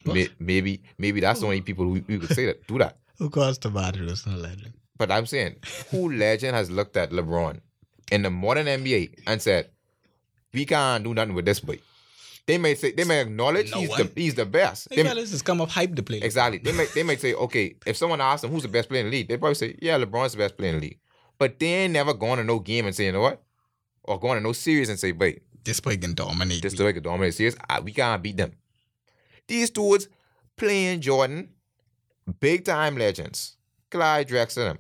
may, 0.04 0.28
maybe 0.38 0.82
maybe 0.98 1.20
that's 1.20 1.40
the 1.40 1.46
oh. 1.46 1.50
only 1.50 1.60
people 1.60 1.84
who, 1.84 1.94
who 2.06 2.18
could 2.18 2.34
say 2.34 2.46
that 2.46 2.66
do 2.66 2.78
that. 2.78 2.97
Who 3.18 3.30
caused 3.30 3.62
the 3.62 3.70
matter 3.70 4.02
is 4.04 4.26
not 4.26 4.38
legend. 4.38 4.74
But 4.96 5.10
I'm 5.10 5.26
saying, 5.26 5.56
who 5.90 6.12
legend 6.12 6.54
has 6.56 6.70
looked 6.70 6.96
at 6.96 7.10
LeBron 7.10 7.60
in 8.10 8.22
the 8.22 8.30
modern 8.30 8.66
NBA 8.66 9.20
and 9.26 9.40
said, 9.40 9.70
"We 10.52 10.64
can't 10.64 11.04
do 11.04 11.14
nothing 11.14 11.34
with 11.34 11.44
this 11.46 11.60
boy." 11.60 11.78
They 12.46 12.56
may 12.58 12.74
say 12.74 12.92
they 12.92 13.04
may 13.04 13.20
acknowledge 13.20 13.70
No 13.72 13.80
he's 13.80 13.88
one. 13.90 13.98
the 14.14 14.20
he's 14.20 14.34
the 14.34 14.46
best. 14.46 14.88
Hey, 14.90 15.02
They- 15.02 15.08
fellas, 15.08 15.30
just 15.30 15.44
come 15.44 15.60
up 15.60 15.68
hype 15.68 15.94
the 15.94 16.02
play. 16.02 16.18
exactly. 16.22 16.58
They 16.58 16.72
may 16.72 16.86
they 16.94 17.02
may 17.02 17.16
say, 17.16 17.34
okay, 17.34 17.74
if 17.86 17.96
someone 17.96 18.20
asks 18.20 18.42
them 18.42 18.50
who's 18.50 18.62
the 18.62 18.68
best 18.68 18.88
player 18.88 19.00
in 19.02 19.06
the 19.10 19.12
league, 19.16 19.28
they 19.28 19.36
probably 19.36 19.54
say, 19.54 19.76
yeah, 19.82 19.98
LeBron's 19.98 20.32
the 20.32 20.38
best 20.38 20.56
player 20.56 20.70
in 20.70 20.76
the 20.76 20.86
league. 20.88 20.98
But 21.38 21.58
they 21.58 21.66
ain't 21.66 21.92
never 21.92 22.14
going 22.14 22.38
to 22.38 22.44
no 22.44 22.58
game 22.58 22.86
and 22.86 22.94
say, 22.96 23.04
you 23.06 23.12
know 23.12 23.20
what, 23.20 23.42
or 24.04 24.18
going 24.18 24.38
to 24.38 24.42
no 24.42 24.52
series 24.52 24.88
and 24.88 24.98
say, 24.98 25.12
wait, 25.12 25.42
This 25.62 25.78
boy 25.80 25.96
can 25.98 26.14
dominate. 26.14 26.62
this 26.62 26.78
me. 26.78 26.84
way 26.86 26.92
to 26.94 27.00
dominate 27.00 27.34
series. 27.34 27.54
I, 27.68 27.80
we 27.80 27.92
can't 27.92 28.22
beat 28.22 28.38
them. 28.38 28.52
These 29.46 29.70
dudes 29.70 30.08
playing 30.56 31.02
Jordan, 31.02 31.50
big 32.28 32.64
time 32.64 32.96
legends. 32.96 33.56
Clyde 33.90 34.28
Drexler 34.28 34.54
them, 34.68 34.78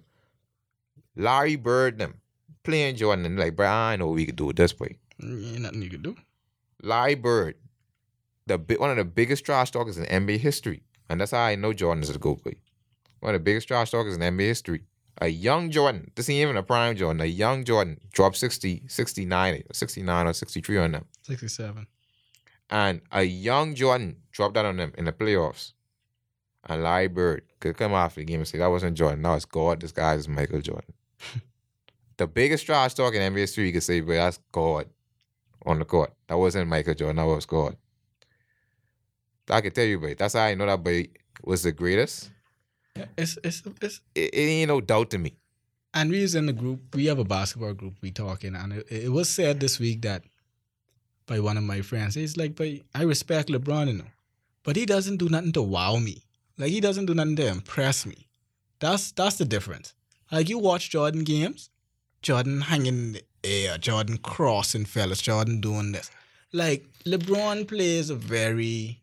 Larry 1.16 1.56
Bird 1.56 1.98
them, 1.98 2.20
playing 2.62 2.96
Jordan 2.96 3.24
and 3.24 3.38
like, 3.38 3.56
bro, 3.56 3.66
I 3.66 3.96
know 3.96 4.08
we 4.08 4.26
could 4.26 4.36
do 4.36 4.50
it 4.50 4.56
this 4.56 4.72
boy. 4.72 4.96
Mm, 5.22 5.52
Ain't 5.54 5.62
nothing 5.62 5.82
you 5.82 5.90
can 5.90 6.02
do. 6.02 6.16
Larry 6.82 7.14
Bird, 7.14 7.54
the 8.46 8.58
one 8.78 8.90
of 8.90 8.96
the 8.96 9.04
biggest 9.04 9.44
trash 9.44 9.70
talkers 9.70 9.96
in 9.98 10.04
NBA 10.04 10.38
history, 10.38 10.82
and 11.08 11.20
that's 11.20 11.30
how 11.32 11.40
I 11.40 11.54
know 11.54 11.72
Jordan 11.72 12.02
is 12.02 12.10
a 12.10 12.18
GOAT 12.18 12.44
boy. 12.44 12.54
One 13.20 13.34
of 13.34 13.40
the 13.40 13.44
biggest 13.44 13.66
trash 13.68 13.90
talkers 13.90 14.14
in 14.14 14.20
NBA 14.20 14.40
history. 14.40 14.82
A 15.20 15.26
young 15.26 15.72
Jordan, 15.72 16.12
this 16.14 16.30
ain't 16.30 16.42
even 16.42 16.56
a 16.56 16.62
prime 16.62 16.94
Jordan, 16.94 17.20
a 17.20 17.24
young 17.24 17.64
Jordan 17.64 17.98
dropped 18.12 18.36
60, 18.36 18.84
69, 18.86 19.64
69 19.72 20.26
or 20.28 20.32
63 20.32 20.78
on 20.78 20.92
them. 20.92 21.06
67. 21.22 21.86
and 22.70 23.00
a 23.10 23.24
young 23.24 23.74
Jordan 23.74 24.18
dropped 24.30 24.54
that 24.54 24.64
on 24.64 24.76
them 24.76 24.92
in 24.96 25.06
the 25.06 25.12
playoffs. 25.12 25.72
And 26.68 26.82
Larry 26.82 27.08
Bird 27.08 27.42
could 27.60 27.76
come 27.76 27.92
after 27.94 28.20
the 28.20 28.26
game 28.26 28.40
and 28.40 28.48
say, 28.48 28.58
that 28.58 28.66
wasn't 28.66 28.96
Jordan. 28.96 29.22
That 29.22 29.36
it's 29.36 29.44
God. 29.46 29.80
This 29.80 29.92
guy 29.92 30.14
is 30.14 30.28
Michael 30.28 30.60
Jordan. 30.60 30.92
the 32.18 32.26
biggest 32.26 32.66
trash 32.66 32.94
talk 32.94 33.14
in 33.14 33.32
NBA 33.32 33.38
history, 33.38 33.66
you 33.66 33.72
could 33.72 33.82
say, 33.82 34.00
but 34.00 34.14
that's 34.14 34.38
God 34.52 34.86
on 35.64 35.78
the 35.78 35.84
court. 35.84 36.12
That 36.28 36.36
wasn't 36.38 36.68
Michael 36.68 36.94
Jordan. 36.94 37.16
That 37.16 37.24
was 37.26 37.46
God. 37.46 37.76
I 39.50 39.60
can 39.62 39.72
tell 39.72 39.84
you, 39.86 39.98
but 39.98 40.18
that's 40.18 40.34
how 40.34 40.42
I 40.42 40.54
know 40.54 40.66
that 40.66 40.84
boy 40.84 41.08
was 41.42 41.62
the 41.62 41.72
greatest. 41.72 42.30
Yeah, 42.94 43.06
it's, 43.16 43.38
it's, 43.42 43.62
it's, 43.80 44.00
It, 44.14 44.34
it 44.34 44.38
ain't 44.38 44.68
no 44.68 44.80
doubt 44.82 45.10
to 45.10 45.18
me. 45.18 45.36
and 45.94 46.10
we 46.10 46.20
was 46.20 46.34
in 46.34 46.46
the 46.46 46.52
group. 46.52 46.94
We 46.94 47.06
have 47.06 47.18
a 47.18 47.24
basketball 47.24 47.72
group. 47.72 47.94
We 48.02 48.10
talking, 48.10 48.54
and 48.54 48.74
it, 48.74 48.86
it 48.90 49.12
was 49.12 49.30
said 49.30 49.58
this 49.60 49.78
week 49.78 50.02
that 50.02 50.24
by 51.26 51.40
one 51.40 51.56
of 51.56 51.64
my 51.64 51.80
friends, 51.80 52.14
he's 52.14 52.36
like, 52.36 52.56
"But 52.56 52.68
I 52.94 53.02
respect 53.04 53.48
LeBron, 53.48 53.86
you 53.86 53.92
know, 53.94 54.10
but 54.64 54.76
he 54.76 54.84
doesn't 54.84 55.16
do 55.16 55.28
nothing 55.30 55.52
to 55.52 55.62
wow 55.62 55.96
me. 55.96 56.24
Like 56.58 56.70
he 56.70 56.80
doesn't 56.80 57.06
do 57.06 57.14
nothing 57.14 57.36
to 57.36 57.46
impress 57.46 58.04
me. 58.04 58.28
That's 58.80 59.12
that's 59.12 59.36
the 59.36 59.44
difference. 59.44 59.94
Like 60.30 60.48
you 60.48 60.58
watch 60.58 60.90
Jordan 60.90 61.24
games, 61.24 61.70
Jordan 62.22 62.62
hanging 62.62 62.86
in 62.86 63.12
the 63.12 63.22
air, 63.44 63.78
Jordan 63.78 64.18
crossing 64.18 64.84
fellas, 64.84 65.22
Jordan 65.22 65.60
doing 65.60 65.92
this. 65.92 66.10
Like 66.52 66.84
LeBron 67.04 67.66
plays 67.68 68.10
a 68.10 68.14
very 68.14 69.00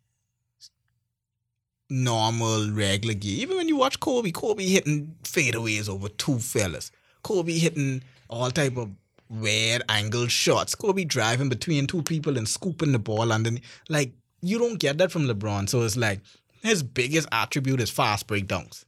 normal, 1.88 2.70
regular 2.70 3.14
game. 3.14 3.38
Even 3.40 3.56
when 3.56 3.68
you 3.68 3.76
watch 3.76 4.00
Kobe, 4.00 4.30
Kobe 4.30 4.66
hitting 4.66 5.16
fadeaways 5.22 5.88
over 5.88 6.08
two 6.08 6.38
fellas. 6.38 6.90
Kobe 7.22 7.58
hitting 7.58 8.02
all 8.28 8.50
type 8.50 8.76
of 8.76 8.90
weird 9.28 9.82
angle 9.88 10.26
shots. 10.26 10.74
Kobe 10.74 11.04
driving 11.04 11.48
between 11.48 11.86
two 11.86 12.02
people 12.02 12.36
and 12.36 12.48
scooping 12.48 12.92
the 12.92 12.98
ball 12.98 13.32
and 13.32 13.46
then 13.46 13.60
like 13.88 14.12
you 14.42 14.58
don't 14.58 14.78
get 14.78 14.98
that 14.98 15.10
from 15.10 15.26
LeBron. 15.26 15.68
So 15.68 15.82
it's 15.82 15.96
like 15.96 16.20
his 16.66 16.82
biggest 16.82 17.28
attribute 17.32 17.80
is 17.80 17.90
fast 17.90 18.26
break 18.26 18.46
dunks. 18.46 18.84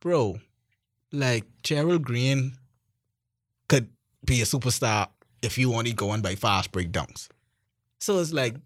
Bro, 0.00 0.40
like 1.12 1.44
Gerald 1.62 2.02
Green 2.02 2.56
could 3.68 3.88
be 4.24 4.40
a 4.40 4.44
superstar 4.44 5.08
if 5.42 5.58
you 5.58 5.74
only 5.74 5.92
going 5.92 6.22
by 6.22 6.34
fast 6.34 6.72
break 6.72 6.92
dunks. 6.92 7.28
So 8.00 8.18
it's 8.18 8.32
like 8.32 8.56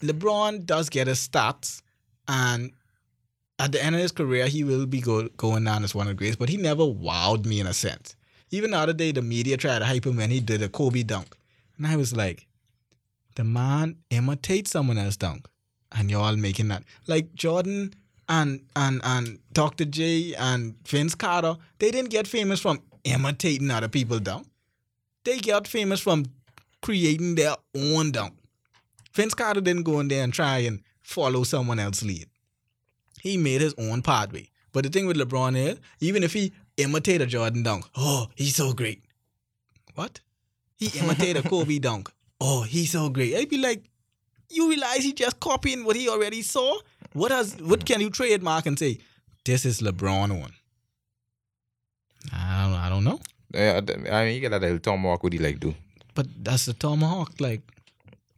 LeBron 0.00 0.64
does 0.66 0.88
get 0.88 1.06
his 1.06 1.26
stats 1.26 1.82
and 2.28 2.72
at 3.58 3.72
the 3.72 3.82
end 3.82 3.94
of 3.94 4.02
his 4.02 4.12
career, 4.12 4.46
he 4.46 4.64
will 4.64 4.86
be 4.86 5.00
go, 5.00 5.28
going 5.36 5.64
down 5.64 5.84
as 5.84 5.94
one 5.94 6.06
of 6.06 6.10
the 6.10 6.14
greatest, 6.14 6.38
but 6.38 6.48
he 6.48 6.56
never 6.56 6.82
wowed 6.82 7.46
me 7.46 7.60
in 7.60 7.66
a 7.66 7.72
sense. 7.72 8.14
Even 8.50 8.72
the 8.72 8.78
other 8.78 8.92
day, 8.92 9.12
the 9.12 9.22
media 9.22 9.56
tried 9.56 9.78
to 9.78 9.84
hype 9.84 10.06
him 10.06 10.16
when 10.16 10.30
he 10.30 10.40
did 10.40 10.62
a 10.62 10.68
Kobe 10.68 11.02
dunk. 11.02 11.36
And 11.76 11.86
I 11.86 11.96
was 11.96 12.14
like, 12.14 12.46
the 13.34 13.44
man 13.44 13.96
imitates 14.10 14.70
someone 14.70 14.98
else 14.98 15.16
dunk. 15.16 15.48
And 15.96 16.10
y'all 16.10 16.36
making 16.36 16.68
that. 16.68 16.84
Like 17.06 17.34
Jordan 17.34 17.94
and 18.28 18.60
and 18.74 19.00
and 19.04 19.38
Dr. 19.52 19.84
J 19.84 20.34
and 20.34 20.74
Vince 20.86 21.14
Carter, 21.14 21.56
they 21.78 21.90
didn't 21.90 22.10
get 22.10 22.26
famous 22.26 22.60
from 22.60 22.82
imitating 23.04 23.70
other 23.70 23.88
people 23.88 24.18
dunk. 24.18 24.46
They 25.24 25.38
got 25.38 25.66
famous 25.66 26.00
from 26.00 26.26
creating 26.82 27.36
their 27.36 27.54
own 27.74 28.10
dunk. 28.12 28.34
Vince 29.14 29.34
Carter 29.34 29.60
didn't 29.60 29.84
go 29.84 30.00
in 30.00 30.08
there 30.08 30.22
and 30.22 30.32
try 30.32 30.58
and 30.58 30.82
follow 31.02 31.42
someone 31.42 31.78
else's 31.78 32.06
lead. 32.06 32.26
He 33.20 33.36
made 33.36 33.60
his 33.60 33.74
own 33.78 34.02
pathway. 34.02 34.50
But 34.72 34.84
the 34.84 34.90
thing 34.90 35.06
with 35.06 35.16
LeBron 35.16 35.56
is, 35.56 35.80
even 36.00 36.22
if 36.22 36.34
he 36.34 36.52
imitate 36.76 37.22
a 37.22 37.26
Jordan 37.26 37.62
dunk, 37.62 37.86
oh, 37.96 38.28
he's 38.34 38.56
so 38.56 38.72
great. 38.74 39.02
What? 39.94 40.20
He 40.76 40.88
imitate 40.98 41.36
a 41.36 41.42
Kobe 41.48 41.78
dunk. 41.78 42.12
Oh, 42.40 42.62
he's 42.62 42.92
so 42.92 43.08
great. 43.08 43.34
I'd 43.34 43.48
be 43.48 43.56
like, 43.56 43.84
you 44.50 44.68
realize 44.68 45.02
he 45.04 45.12
just 45.12 45.40
copying 45.40 45.84
what 45.84 45.96
he 45.96 46.08
already 46.08 46.42
saw? 46.42 46.78
What 47.12 47.32
has 47.32 47.56
what 47.60 47.84
can 47.84 48.00
you 48.00 48.10
trademark 48.10 48.66
and 48.66 48.78
say, 48.78 48.98
this 49.44 49.64
is 49.64 49.80
LeBron 49.80 50.40
one? 50.40 50.52
I 52.32 52.64
don't 52.64 52.74
I 52.74 52.88
don't 52.88 53.04
know. 53.04 53.20
Yeah, 53.54 53.80
I 54.12 54.24
mean, 54.24 54.34
you 54.34 54.40
get 54.40 54.50
that 54.50 54.60
little 54.60 54.78
tomahawk. 54.78 55.22
What 55.22 55.30
do 55.30 55.38
you 55.38 55.42
like 55.44 55.60
do? 55.60 55.74
But 56.14 56.26
that's 56.42 56.66
the 56.66 56.72
tomahawk. 56.74 57.40
Like 57.40 57.62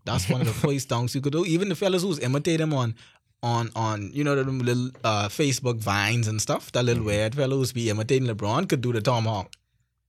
that's 0.04 0.28
one 0.28 0.40
of 0.40 0.46
the 0.46 0.52
first 0.66 0.88
dunks 0.88 1.14
you 1.14 1.20
could 1.20 1.32
do. 1.32 1.44
Even 1.44 1.68
the 1.68 1.74
fellas 1.74 2.02
who's 2.02 2.18
imitate 2.18 2.61
him 2.61 2.74
on 2.74 2.94
on 3.42 3.70
on 3.74 4.11
you 4.12 4.24
know 4.24 4.34
the 4.34 4.44
little 4.44 4.90
uh, 5.04 5.28
Facebook 5.28 5.78
vines 5.78 6.28
and 6.28 6.40
stuff. 6.40 6.70
That 6.72 6.84
little 6.84 7.04
weird 7.04 7.34
fellows 7.34 7.72
be 7.72 7.90
imitating 7.90 8.28
LeBron 8.28 8.68
could 8.68 8.80
do 8.80 8.92
the 8.92 9.00
tomahawk. 9.00 9.52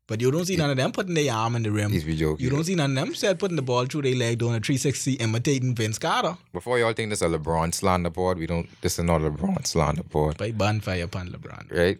But 0.09 0.19
you 0.21 0.31
don't 0.31 0.43
see 0.45 0.55
none 0.57 0.71
of 0.71 0.75
them 0.77 0.91
putting 0.91 1.13
their 1.13 1.31
arm 1.33 1.55
in 1.55 1.61
the 1.63 1.71
rim. 1.71 1.91
He's 1.91 2.03
be 2.03 2.15
joking. 2.17 2.43
You 2.43 2.49
don't 2.49 2.63
see 2.63 2.73
none 2.75 2.89
of 2.89 2.95
them 3.05 3.13
said 3.15 3.37
putting 3.37 3.55
the 3.55 3.61
ball 3.61 3.85
through 3.85 4.01
their 4.01 4.15
leg 4.15 4.39
doing 4.39 4.55
a 4.55 4.59
360 4.59 5.13
imitating 5.13 5.75
Vince 5.75 5.99
Carter. 5.99 6.35
Before 6.51 6.79
y'all 6.79 6.93
think 6.93 7.11
this 7.11 7.21
a 7.21 7.27
LeBron 7.27 7.73
slander 7.75 8.09
board, 8.09 8.39
we 8.39 8.47
don't. 8.47 8.67
This 8.81 8.97
is 8.97 9.05
not 9.05 9.21
a 9.21 9.29
LeBron 9.29 9.67
slander 9.67 10.01
board, 10.03 10.37
By 10.37 10.51
bonfire 10.51 11.03
upon 11.03 11.29
LeBron. 11.29 11.71
right? 11.71 11.99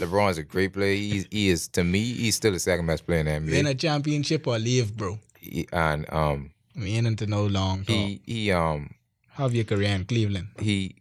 LeBron 0.00 0.30
is 0.30 0.38
a 0.38 0.42
great 0.42 0.72
player. 0.72 0.96
He's, 0.96 1.26
he 1.30 1.50
is 1.50 1.68
to 1.68 1.84
me. 1.84 2.00
He's 2.00 2.36
still 2.36 2.52
the 2.52 2.58
second 2.58 2.86
best 2.86 3.06
player 3.06 3.20
in 3.20 3.26
the 3.26 3.32
NBA. 3.32 3.56
Win 3.58 3.66
a 3.66 3.74
championship 3.74 4.46
or 4.46 4.58
leave, 4.58 4.96
bro. 4.96 5.18
He- 5.38 5.68
and 5.72 6.06
um, 6.12 6.52
We 6.74 6.92
ain't 6.96 7.06
into 7.06 7.26
no 7.26 7.44
long 7.46 7.84
talk. 7.84 7.94
he 7.94 8.22
he 8.24 8.50
um 8.52 8.94
Have 9.32 9.54
your 9.54 9.64
career 9.64 9.90
in 9.94 10.06
Cleveland. 10.06 10.48
he 10.58 10.96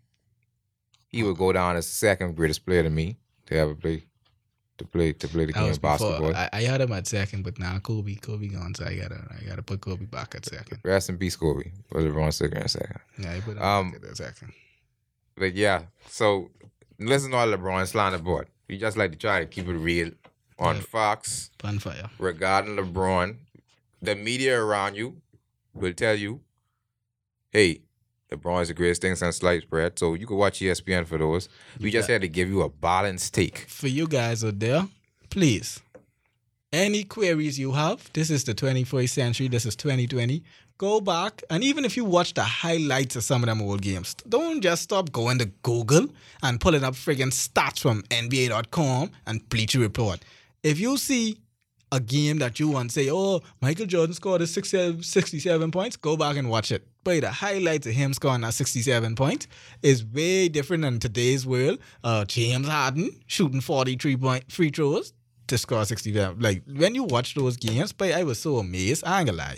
he 1.10 1.24
would 1.24 1.38
go 1.38 1.54
down 1.54 1.78
as 1.78 1.86
the 1.88 1.94
second 1.94 2.36
greatest 2.36 2.66
player 2.66 2.84
to 2.84 2.90
me 2.90 3.18
to 3.46 3.56
ever 3.58 3.74
play 3.76 4.04
to 4.82 4.88
play 4.88 5.14
to 5.14 5.28
play 5.28 5.46
the 5.46 5.54
game 5.54 5.72
of 5.72 5.82
basketball. 5.82 6.36
I, 6.36 6.50
I 6.54 6.62
had 6.64 6.82
him 6.82 6.92
at 6.92 7.08
second, 7.08 7.44
but 7.44 7.58
now 7.60 7.78
Kobe, 7.80 8.16
Kobe 8.16 8.48
gone, 8.48 8.74
so 8.76 8.86
I 8.86 8.96
gotta, 8.96 9.22
I 9.40 9.48
gotta 9.48 9.62
put 9.62 9.82
Kobe 9.82 10.06
back 10.06 10.36
at 10.36 10.46
second. 10.46 10.80
Rest 10.84 11.10
in 11.10 11.18
peace, 11.18 11.36
Kobe. 11.36 11.72
Was 11.92 12.06
LeBron 12.06 12.34
still 12.34 12.50
in 12.52 12.68
second? 12.68 13.00
Yeah, 13.20 13.34
I 13.34 13.40
put 13.40 13.58
him 13.58 13.64
Um, 13.64 13.92
back 13.92 14.02
at 14.10 14.18
second. 14.18 14.54
But 15.36 15.56
yeah, 15.56 15.84
so 16.08 16.52
listen 17.00 17.32
to 17.32 17.38
all 17.38 17.48
LeBron 17.48 17.88
slander 17.88 18.20
board. 18.20 18.48
We 18.68 18.78
just 18.78 18.98
like 18.98 19.12
to 19.12 19.18
try 19.18 19.40
to 19.40 19.46
keep 19.46 19.68
it 19.68 19.74
real 19.74 20.12
on 20.60 20.76
Yeah. 20.76 20.82
Fox 20.84 21.52
Bonfire. 21.58 22.10
regarding 22.20 22.76
LeBron. 22.78 23.38
The 24.02 24.16
media 24.16 24.60
around 24.60 24.96
you 24.96 25.22
will 25.74 25.94
tell 25.94 26.16
you, 26.16 26.42
hey, 27.52 27.82
LeBron 28.32 28.62
is 28.62 28.70
the 28.70 28.74
greatest 28.74 29.02
thing 29.02 29.16
since 29.16 29.38
sliced 29.38 29.70
bread. 29.70 30.00
So 30.00 30.14
you 30.14 30.26
can 30.26 30.38
watch 30.38 30.60
ESPN 30.60 31.06
for 31.06 31.18
those. 31.18 31.50
We 31.80 31.92
just 31.92 32.10
had 32.10 32.22
to 32.22 32.30
give 32.30 32.48
you 32.48 32.62
a 32.62 32.70
balanced 32.70 33.34
take. 33.34 33.60
For 33.68 33.88
you 33.88 34.08
guys 34.08 34.44
out 34.44 34.60
there, 34.60 34.88
please, 35.30 35.82
any 36.72 37.04
queries 37.04 37.60
you 37.60 37.74
have, 37.74 38.10
this 38.14 38.30
is 38.30 38.46
the 38.46 38.54
21st 38.54 39.10
century, 39.10 39.48
this 39.50 39.66
is 39.66 39.76
2020. 39.76 40.44
Go 40.78 41.02
back, 41.02 41.44
and 41.50 41.64
even 41.64 41.86
if 41.86 41.96
you 41.96 42.06
watch 42.06 42.34
the 42.34 42.44
highlights 42.44 43.16
of 43.16 43.24
some 43.24 43.44
of 43.44 43.48
them 43.48 43.62
old 43.62 43.82
games, 43.82 44.16
don't 44.28 44.62
just 44.62 44.84
stop 44.84 45.12
going 45.12 45.38
to 45.38 45.46
Google 45.62 46.08
and 46.42 46.60
pulling 46.60 46.84
up 46.84 46.96
friggin' 46.96 47.32
stats 47.32 47.80
from 47.82 48.02
NBA.com 48.04 49.12
and 49.28 49.48
Bleacher 49.50 49.80
Report. 49.80 50.22
If 50.64 50.80
you 50.80 50.98
see 50.98 51.38
a 51.92 52.00
game 52.00 52.40
that 52.40 52.60
you 52.60 52.70
want 52.70 52.92
say, 52.92 53.10
oh, 53.12 53.42
Michael 53.62 53.86
Jordan 53.86 54.14
scored 54.14 54.42
a 54.42 54.48
67 54.48 55.04
67 55.04 55.72
points, 55.72 55.98
go 55.98 56.16
back 56.16 56.38
and 56.38 56.50
watch 56.50 56.72
it. 56.72 56.88
But 57.04 57.22
the 57.22 57.32
highlights 57.32 57.88
of 57.88 57.94
him 57.94 58.14
scoring 58.14 58.42
that 58.42 58.54
67 58.54 59.16
points 59.16 59.48
is 59.82 60.06
way 60.06 60.50
different 60.50 60.84
than 60.84 61.00
today's 61.00 61.46
world. 61.46 61.80
Uh, 62.04 62.26
James 62.26 62.68
Harden 62.68 63.12
shooting 63.28 63.62
43 63.62 64.18
point 64.18 64.52
free 64.52 64.70
throws 64.70 65.14
to 65.48 65.58
score 65.58 65.84
67. 65.84 66.40
Like, 66.40 66.64
when 66.66 66.96
you 66.96 67.04
watch 67.04 67.36
those 67.36 67.58
games, 67.58 67.92
but 67.92 68.12
I 68.14 68.24
was 68.24 68.40
so 68.40 68.58
amazed. 68.58 69.04
I 69.06 69.20
ain't 69.20 69.28
gonna 69.28 69.38
lie. 69.38 69.58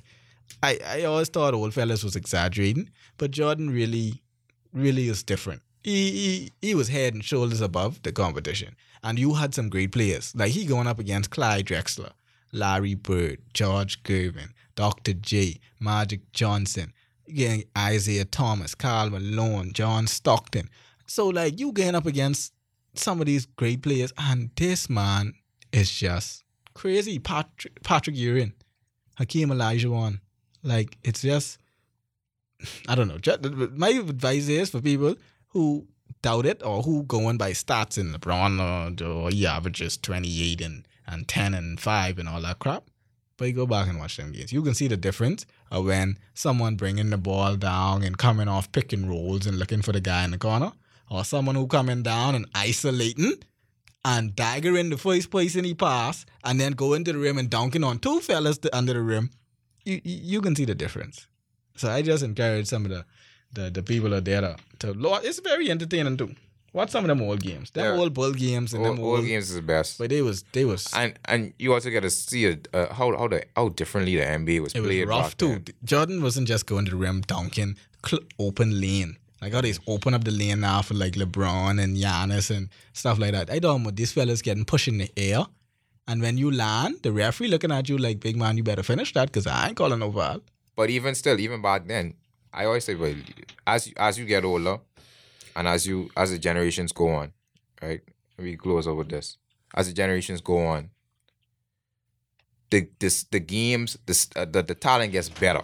I, 0.62 0.80
I 0.86 1.04
always 1.04 1.30
thought 1.30 1.54
old 1.54 1.74
fellas 1.74 2.04
was 2.04 2.16
exaggerating, 2.16 2.90
but 3.18 3.32
Jordan 3.32 3.70
really, 3.70 4.24
really 4.72 5.10
is 5.10 5.22
different. 5.24 5.62
He, 5.84 6.12
he 6.12 6.52
he 6.62 6.76
was 6.76 6.88
head 6.88 7.14
and 7.14 7.24
shoulders 7.24 7.60
above 7.60 8.02
the 8.04 8.14
competition, 8.14 8.76
and 9.04 9.20
you 9.20 9.34
had 9.34 9.54
some 9.54 9.68
great 9.68 9.92
players. 9.92 10.34
Like 10.34 10.52
he 10.52 10.66
going 10.66 10.88
up 10.88 11.00
against 11.00 11.32
Clyde 11.32 11.66
Drexler, 11.66 12.12
Larry 12.54 12.94
Bird, 12.96 13.40
George 13.54 14.02
Gervin, 14.04 14.50
Dr. 14.76 15.14
J, 15.14 15.60
Magic 15.80 16.32
Johnson, 16.32 16.94
getting 17.28 17.64
Isiah 17.78 18.26
Thomas, 18.26 18.74
Karl 18.76 19.10
Malone, 19.10 19.74
John 19.74 20.08
Stockton. 20.08 20.70
So 21.08 21.28
like 21.28 21.60
you 21.60 21.72
getting 21.74 21.96
up 21.96 22.06
against 22.06 22.54
some 22.96 23.20
of 23.20 23.26
these 23.26 23.46
great 23.46 23.82
players, 23.82 24.14
and 24.18 24.52
this 24.56 24.90
man 24.90 25.34
is 25.72 25.92
just 25.92 26.44
crazy. 26.74 27.20
Patrick 27.20 27.84
Patrick 27.84 28.16
Ewing, 28.16 28.54
Hakeem 29.18 29.50
Olajuwon, 29.50 30.20
like 30.64 30.98
it's 31.04 31.22
just 31.24 31.58
I 32.88 32.96
don't 32.96 33.08
know. 33.08 33.18
Ju- 33.18 33.70
My 33.76 33.90
advice 33.90 34.48
is 34.48 34.70
for 34.70 34.80
people 34.82 35.16
who 35.50 35.88
doubt 36.22 36.46
it 36.46 36.64
or 36.64 36.82
who 36.84 37.04
going 37.04 37.38
by 37.38 37.52
stats 37.52 37.98
in 37.98 38.14
LeBron 38.14 39.02
or, 39.02 39.06
or 39.06 39.30
he 39.30 39.46
averages 39.46 39.98
28 39.98 40.62
and, 40.62 40.88
and 41.08 41.28
10 41.28 41.54
and 41.54 41.80
5 41.80 42.20
and 42.20 42.30
all 42.30 42.42
that 42.42 42.60
crap. 42.60 42.84
But 43.38 43.46
you 43.46 43.54
go 43.54 43.66
back 43.66 43.88
and 43.88 44.00
watch 44.00 44.18
them 44.18 44.32
games. 44.32 44.54
You 44.54 44.62
can 44.62 44.76
see 44.76 44.88
the 44.88 44.98
difference 44.98 45.46
of 45.72 45.86
when 45.86 46.18
someone 46.34 46.76
bringing 46.76 47.10
the 47.10 47.18
ball 47.18 47.56
down 47.56 48.04
and 48.04 48.18
coming 48.18 48.48
off 48.48 48.72
picking 48.72 49.10
rolls 49.10 49.48
and 49.48 49.58
looking 49.58 49.82
for 49.82 49.92
the 49.92 50.02
guy 50.02 50.24
in 50.24 50.32
the 50.32 50.38
corner, 50.38 50.72
or 51.10 51.24
someone 51.24 51.56
who 51.56 51.68
coming 51.68 52.04
down 52.04 52.36
and 52.36 52.46
isolating 52.54 53.34
and 54.06 54.36
daggering 54.36 54.90
the 54.90 54.98
first 54.98 55.32
place 55.32 55.56
in 55.56 55.66
he 55.66 55.74
pass 55.74 56.26
and 56.44 56.60
then 56.60 56.74
going 56.74 57.04
to 57.06 57.14
the 57.14 57.20
rim 57.20 57.38
and 57.38 57.50
dunking 57.50 57.84
on 57.84 58.00
two 58.00 58.20
fellas 58.20 58.60
under 58.72 58.94
the 58.94 59.02
rim. 59.02 59.32
You, 59.84 60.00
you 60.04 60.42
can 60.42 60.56
see 60.56 60.66
the 60.66 60.76
difference. 60.76 61.28
So 61.76 61.90
I 61.90 62.02
just 62.02 62.24
encourage 62.24 62.68
some 62.68 62.86
of 62.86 62.92
the 62.92 63.06
the, 63.54 63.70
the 63.70 63.84
people 63.84 64.14
out 64.14 64.26
there 64.26 64.42
to, 64.42 64.58
to 64.80 64.94
lo- 64.94 65.20
it's 65.22 65.40
very 65.40 65.70
entertaining 65.70 66.18
too. 66.18 66.36
Watch 66.74 66.90
some 66.90 67.04
of 67.04 67.08
them 67.08 67.22
old 67.22 67.42
games. 67.42 67.70
Them 67.72 67.86
Yeah. 67.86 68.02
old 68.02 68.14
bull 68.14 68.34
games 68.34 68.74
and 68.74 68.84
All, 68.86 68.96
them 68.96 69.04
all 69.04 69.16
old 69.18 69.26
games 69.26 69.50
is 69.50 69.56
the 69.56 69.62
best. 69.62 69.98
but 70.00 70.10
they 70.10 70.22
was 70.24 70.44
they 70.54 70.66
was 70.66 70.88
And 70.94 71.18
and 71.26 71.54
you 71.60 71.72
also 71.74 71.90
got 71.92 72.02
to 72.02 72.10
see 72.10 72.46
a, 72.48 72.58
uh, 72.74 72.94
how 72.94 73.16
how 73.18 73.28
the 73.28 73.44
how 73.56 73.70
differently 73.70 74.16
the 74.16 74.24
NBA 74.26 74.60
was 74.62 74.74
it 74.74 74.82
was 74.82 75.06
rough 75.06 75.38
too. 75.38 75.50
then. 75.50 75.66
Jordan 75.84 76.22
wasn't 76.24 76.48
just 76.48 76.66
going 76.66 76.86
to 76.86 76.92
the 76.92 76.98
rim 76.98 77.22
dunking, 77.22 77.78
cl- 78.06 78.24
open 78.40 78.82
lane. 78.82 79.18
Like 79.42 79.54
how 79.54 79.62
they 79.62 79.74
open 79.88 80.14
up 80.14 80.24
the 80.24 80.32
lane 80.32 80.62
now 80.62 80.82
for 80.82 80.94
like 80.96 81.14
LeBron 81.14 81.80
and 81.84 81.96
Giannis 81.98 82.50
and 82.56 82.70
stuff 82.94 83.20
like 83.20 83.34
that. 83.34 83.50
I 83.52 83.60
don't 83.60 83.84
know 83.84 83.92
these 83.92 84.12
fellas 84.14 84.42
getting 84.42 84.66
pushed 84.66 84.88
in 84.88 84.98
the 85.00 85.12
air. 85.18 85.46
And 86.08 86.22
when 86.22 86.38
you 86.38 86.50
land, 86.52 86.96
the 87.04 87.12
referee 87.12 87.48
looking 87.50 87.72
at 87.72 87.88
you 87.90 87.98
like, 87.98 88.20
big 88.20 88.36
man, 88.36 88.58
you 88.58 88.64
better 88.64 88.84
finish 88.84 89.14
that 89.14 89.28
because 89.28 89.46
I 89.48 89.68
ain't 89.68 89.78
calling 89.78 90.00
no 90.00 90.12
foul. 90.12 90.42
But 90.76 90.90
even 90.90 91.14
still, 91.16 91.40
even 91.40 91.62
back 91.62 91.88
then, 91.88 92.16
I 92.54 92.66
always 92.66 92.84
say, 92.84 92.96
well, 92.96 93.16
as 93.68 93.88
you, 93.88 93.94
as 93.98 94.18
you 94.18 94.26
get 94.26 94.44
older, 94.44 94.80
and 95.56 95.68
as 95.68 95.86
you 95.88 96.10
as 96.16 96.32
the 96.32 96.40
generations 96.40 96.92
go 96.92 97.10
on, 97.10 97.34
right? 97.82 98.02
Let 98.38 98.46
me 98.46 98.56
close 98.56 98.88
over 98.88 99.04
this. 99.04 99.38
As 99.76 99.88
the 99.88 99.94
generations 99.94 100.42
go 100.42 100.66
on, 100.66 100.90
the 102.70 102.88
this 103.00 103.24
the 103.24 103.40
games, 103.40 103.98
this 104.06 104.30
uh, 104.36 104.46
the 104.46 104.64
the 104.64 104.76
talent 104.76 105.12
gets 105.12 105.30
better. 105.30 105.62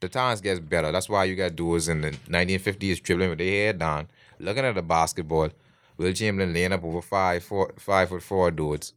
The 0.00 0.08
talent 0.08 0.42
gets 0.42 0.60
better. 0.60 0.90
That's 0.90 1.08
why 1.08 1.24
you 1.24 1.36
got 1.36 1.54
dudes 1.54 1.88
in 1.88 2.00
the 2.00 2.10
1950s 2.10 3.00
dribbling 3.02 3.30
with 3.30 3.38
their 3.38 3.66
head 3.66 3.78
down, 3.78 4.08
looking 4.40 4.64
at 4.64 4.74
the 4.74 4.82
basketball. 4.82 5.50
Wilt 5.96 6.16
Chamberlain 6.16 6.52
laying 6.52 6.72
up 6.72 6.84
over 6.84 7.02
five 7.02 7.44
four 7.44 7.72
five 7.78 8.08
foot 8.08 8.22
four 8.22 8.50
dudes, 8.50 8.94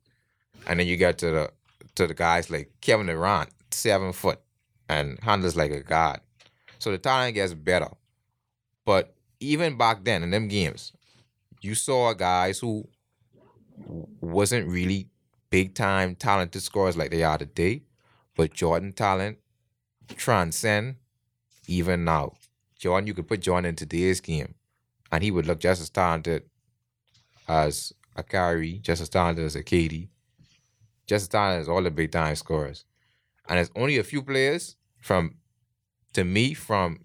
and 0.67 0.79
then 0.79 0.88
you 0.88 0.97
get 0.97 1.17
to 1.19 1.31
the 1.31 1.51
to 1.95 2.07
the 2.07 2.13
guys 2.13 2.49
like 2.49 2.71
Kevin 2.81 3.07
Durant, 3.07 3.49
seven 3.71 4.11
foot, 4.13 4.39
and 4.89 5.19
handles 5.19 5.55
like 5.55 5.71
a 5.71 5.81
god. 5.81 6.21
So 6.79 6.91
the 6.91 6.97
talent 6.97 7.36
gets 7.36 7.53
better. 7.53 7.89
But 8.86 9.14
even 9.39 9.77
back 9.77 10.03
then 10.03 10.23
in 10.23 10.31
them 10.31 10.47
games, 10.47 10.93
you 11.61 11.75
saw 11.75 12.13
guys 12.13 12.59
who 12.59 12.88
wasn't 14.21 14.67
really 14.67 15.07
big 15.49 15.73
time 15.73 16.15
talented 16.15 16.61
scorers 16.61 16.97
like 16.97 17.11
they 17.11 17.23
are 17.23 17.38
today, 17.38 17.83
but 18.36 18.53
Jordan 18.53 18.91
talent 18.93 19.38
transcend 20.15 20.95
even 21.67 22.03
now. 22.03 22.33
Jordan, 22.77 23.07
you 23.07 23.13
could 23.13 23.27
put 23.27 23.41
Jordan 23.41 23.69
in 23.69 23.75
today's 23.75 24.19
game, 24.19 24.53
and 25.11 25.23
he 25.23 25.31
would 25.31 25.45
look 25.45 25.59
just 25.59 25.81
as 25.81 25.89
talented 25.89 26.43
as 27.47 27.93
a 28.15 28.23
Kyrie, 28.23 28.79
just 28.79 29.01
as 29.01 29.09
talented 29.09 29.45
as 29.45 29.55
a 29.55 29.63
KD, 29.63 30.09
just 31.07 31.23
as 31.23 31.27
talented 31.29 31.61
as 31.61 31.69
all 31.69 31.81
the 31.81 31.91
big 31.91 32.11
time 32.11 32.36
scorers. 32.36 32.86
And 33.47 33.57
there's 33.57 33.71
only 33.75 33.97
a 33.97 34.03
few 34.03 34.23
players 34.23 34.75
from, 34.99 35.36
to 36.13 36.23
me, 36.23 36.53
from 36.53 37.05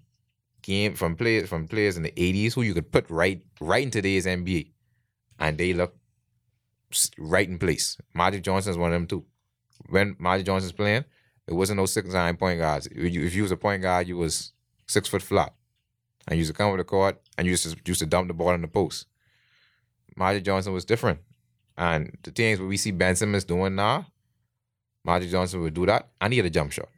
game 0.71 0.93
from 1.01 1.15
players 1.21 1.49
from 1.51 1.67
players 1.73 1.97
in 1.97 2.03
the 2.03 2.13
'80s 2.27 2.53
who 2.53 2.63
you 2.67 2.73
could 2.77 2.91
put 2.95 3.09
right 3.21 3.41
right 3.71 3.83
in 3.87 3.91
today's 3.91 4.25
NBA, 4.25 4.61
and 5.39 5.57
they 5.57 5.71
look 5.81 5.93
right 7.17 7.49
in 7.53 7.57
place. 7.65 7.97
Magic 8.13 8.43
Johnson 8.43 8.71
is 8.71 8.77
one 8.77 8.91
of 8.91 8.97
them 8.99 9.07
too. 9.07 9.23
When 9.95 10.15
Magic 10.19 10.45
Johnson's 10.45 10.77
playing, 10.81 11.05
it 11.47 11.53
wasn't 11.53 11.77
no 11.77 11.85
six 11.85 12.13
nine 12.13 12.37
point 12.37 12.59
guards. 12.59 12.87
If 12.87 13.33
you, 13.35 13.41
was 13.43 13.51
a 13.51 13.57
point 13.57 13.81
guard, 13.81 14.07
you 14.07 14.17
was 14.17 14.53
six 14.87 15.09
foot 15.09 15.21
flat, 15.21 15.53
and 16.27 16.35
you 16.35 16.41
used 16.41 16.51
to 16.51 16.57
come 16.57 16.71
with 16.71 16.79
the 16.79 16.89
court 16.95 17.15
and 17.37 17.45
you 17.45 17.51
used 17.51 17.65
to 17.69 17.75
used 17.91 18.01
to 18.01 18.05
dump 18.05 18.27
the 18.27 18.33
ball 18.33 18.53
in 18.53 18.61
the 18.61 18.67
post. 18.67 19.07
Magic 20.15 20.43
Johnson 20.43 20.73
was 20.73 20.85
different, 20.85 21.19
and 21.77 22.17
the 22.23 22.31
things 22.31 22.59
what 22.59 22.69
we 22.69 22.77
see 22.77 22.91
Ben 22.91 23.15
Simmons 23.15 23.45
doing 23.45 23.75
now, 23.75 24.05
Magic 25.03 25.29
Johnson 25.31 25.61
would 25.61 25.73
do 25.73 25.85
that. 25.85 26.09
I 26.19 26.27
need 26.27 26.45
a 26.45 26.49
jump 26.49 26.71
shot. 26.71 26.89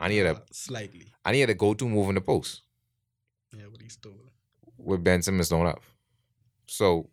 I 0.00 0.08
need 0.08 0.26
a 0.26 0.34
Uh, 0.36 0.40
slightly. 0.50 1.06
I 1.24 1.32
need 1.32 1.48
a 1.48 1.54
go 1.54 1.74
to 1.74 1.88
move 1.88 2.08
in 2.08 2.16
the 2.16 2.20
post. 2.32 2.62
Yeah, 3.56 3.66
but 3.70 3.80
he 3.80 3.88
stole. 3.88 4.30
with 4.76 5.04
Ben 5.04 5.22
Simmons 5.22 5.48
don't 5.48 5.66
have. 5.66 5.82
So, 6.66 7.10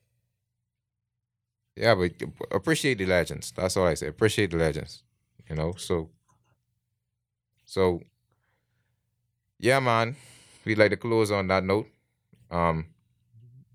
yeah, 1.75 1.95
but 1.95 2.11
appreciate 2.51 2.97
the 2.97 3.05
legends. 3.05 3.51
That's 3.55 3.77
all 3.77 3.87
I 3.87 3.93
say. 3.95 4.07
Appreciate 4.07 4.51
the 4.51 4.57
legends. 4.57 5.03
You 5.49 5.55
know, 5.55 5.73
so, 5.77 6.09
so, 7.65 8.01
yeah, 9.59 9.79
man. 9.79 10.15
We'd 10.63 10.77
like 10.77 10.91
to 10.91 10.97
close 10.97 11.31
on 11.31 11.47
that 11.47 11.63
note. 11.63 11.87
Um, 12.51 12.85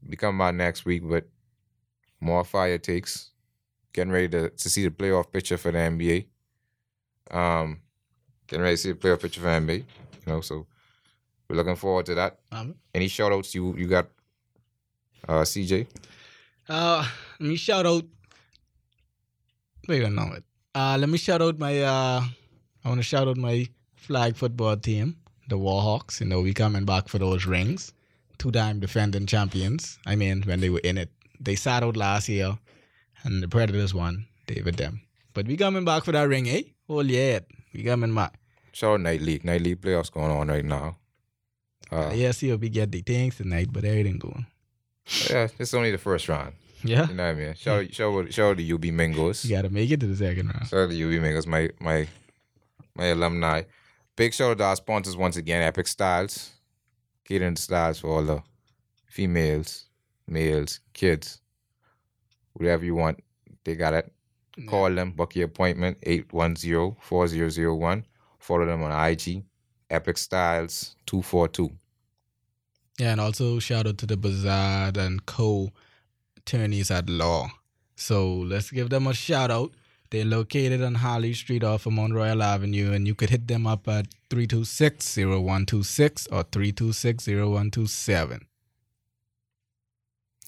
we 0.09 0.17
come 0.17 0.39
back 0.39 0.55
next 0.55 0.85
week 0.85 1.03
but 1.09 1.27
more 2.21 2.45
fire 2.45 2.79
takes. 2.79 3.31
Getting 3.93 4.12
ready 4.12 4.29
to, 4.29 4.51
to 4.51 4.71
see 4.71 4.85
the 4.85 4.91
playoff 4.91 5.33
picture 5.33 5.57
for 5.57 5.73
the 5.73 5.79
NBA. 5.79 6.27
Um, 7.31 7.81
getting 8.47 8.62
ready 8.62 8.77
to 8.77 8.83
see 8.83 8.93
the 8.93 8.99
playoff 8.99 9.23
picture 9.23 9.41
for 9.41 9.47
NBA. 9.49 9.79
You 9.79 9.85
know, 10.27 10.41
so 10.41 10.67
we're 11.49 11.57
looking 11.57 11.76
forward 11.76 12.07
to 12.07 12.14
that. 12.16 12.38
Um, 12.53 12.74
Any 12.94 13.09
shout 13.09 13.32
outs 13.32 13.55
you 13.55 13.76
you 13.76 13.86
got 13.86 14.09
uh 15.28 15.42
CJ? 15.42 15.86
Uh, 16.68 17.07
let 17.40 17.49
me 17.49 17.57
shout 17.57 17.86
out. 17.86 18.05
Wait 19.88 20.03
a 20.03 20.11
minute. 20.11 20.44
Uh, 20.74 20.97
let 20.99 21.09
me 21.09 21.18
shout 21.18 21.40
out 21.42 21.59
my. 21.59 21.82
Uh, 21.82 22.22
I 22.84 22.88
want 22.88 22.99
to 22.99 23.05
shout 23.05 23.28
out 23.28 23.36
my 23.36 23.66
flag 23.94 24.36
football 24.36 24.76
team, 24.76 25.16
the 25.49 25.57
Warhawks. 25.59 26.20
You 26.20 26.26
know, 26.26 26.40
we 26.40 26.53
coming 26.55 26.84
back 26.84 27.09
for 27.09 27.18
those 27.18 27.47
rings. 27.47 27.92
Two-time 28.38 28.80
defending 28.80 29.26
champions. 29.26 29.99
I 30.07 30.14
mean, 30.16 30.42
when 30.42 30.61
they 30.61 30.68
were 30.70 30.80
in 30.84 30.99
it, 30.99 31.11
they 31.40 31.55
sat 31.57 31.82
out 31.82 31.97
last 31.97 32.28
year, 32.28 32.59
and 33.24 33.42
the 33.42 33.49
Predators 33.49 33.94
won. 33.94 34.26
David 34.47 34.76
them. 34.76 35.01
But 35.34 35.47
we 35.47 35.57
coming 35.57 35.84
back 35.84 36.05
for 36.05 36.12
that 36.12 36.28
ring, 36.28 36.49
eh? 36.49 36.62
Oh 36.88 37.01
yeah, 37.01 37.40
we 37.74 37.82
coming 37.82 38.14
back. 38.14 38.38
Shout 38.72 38.94
out 38.94 39.01
Night 39.01 39.22
League. 39.22 39.44
Night 39.44 39.62
League 39.62 39.80
playoffs 39.80 40.12
going 40.12 40.30
on 40.30 40.49
right 40.49 40.64
now. 40.64 40.97
Uh, 41.91 42.11
yeah, 42.14 42.32
see 42.32 42.51
if 42.51 42.61
we 42.61 42.68
get 42.68 42.91
the 42.91 43.01
things 43.01 43.37
tonight, 43.37 43.68
but 43.72 43.84
everything 43.84 44.18
going. 44.18 44.47
yeah, 45.30 45.49
it's 45.59 45.72
only 45.74 45.91
the 45.93 45.99
first 45.99 46.28
round. 46.28 46.53
Yeah, 46.84 47.09
You 47.09 47.14
know 47.14 47.24
what 47.24 47.30
I 47.30 47.34
mean? 47.34 47.55
Shout 47.55 47.84
out, 47.84 47.95
shout 47.95 48.14
out, 48.14 48.32
shout 48.32 48.51
out 48.51 48.59
to 48.59 48.74
UB 48.74 48.82
Mingoes. 48.82 49.45
you 49.45 49.57
gotta 49.57 49.70
make 49.70 49.91
it 49.91 49.99
to 50.01 50.07
the 50.07 50.16
second 50.16 50.49
round. 50.49 50.62
Out 50.64 50.91
to 50.91 51.16
UB 51.16 51.22
Mingoes, 51.22 51.47
my 51.47 51.70
my 51.80 52.07
my 52.95 53.07
alumni. 53.07 53.62
Big 54.14 54.34
shout 54.34 54.51
out 54.53 54.59
to 54.59 54.64
our 54.64 54.76
sponsors 54.76 55.16
once 55.16 55.37
again, 55.37 55.62
Epic 55.62 55.87
Stylez. 55.87 56.51
Catering 57.24 57.57
styles 57.57 57.99
for 57.99 58.09
all 58.11 58.22
the 58.22 58.43
females, 59.09 59.87
males, 60.28 60.80
kids, 60.93 61.41
whatever 62.53 62.84
you 62.84 62.95
want. 62.95 63.18
They 63.64 63.74
got 63.74 63.95
it. 63.95 64.12
Call 64.68 64.95
them, 64.95 65.11
book 65.12 65.34
your 65.34 65.47
appointment, 65.47 65.99
810-4001. 66.03 68.05
Follow 68.39 68.66
them 68.66 68.82
on 68.82 69.09
IG, 69.11 69.43
Epic 69.91 70.16
Stylez 70.16 70.95
242. 71.07 71.70
Yeah, 72.99 73.12
and 73.12 73.20
also 73.20 73.59
shout 73.59 73.87
out 73.87 73.99
to 73.99 74.07
the 74.07 74.16
Bazard 74.16 74.97
and 74.97 75.24
co 75.26 75.70
attorneys 76.37 76.91
at 76.91 77.09
law. 77.09 77.51
So 77.97 78.34
let's 78.34 78.70
give 78.70 78.91
them 78.91 79.07
a 79.07 79.14
shout 79.14 79.51
out. 79.51 79.72
They're 80.11 80.24
located 80.24 80.82
on 80.82 80.95
Holly 80.97 81.34
Street 81.34 81.64
off 81.64 81.87
of 81.87 81.93
Mount 81.93 82.14
Royal 82.14 82.43
Avenue, 82.43 82.93
and 82.93 83.07
you 83.07 83.14
could 83.14 83.30
hit 83.30 83.49
them 83.49 83.66
up 83.66 83.89
at 83.89 84.07
326 84.30 85.16
0126 85.16 86.28
or 86.28 86.45
326 86.45 87.26
0127. 87.26 88.47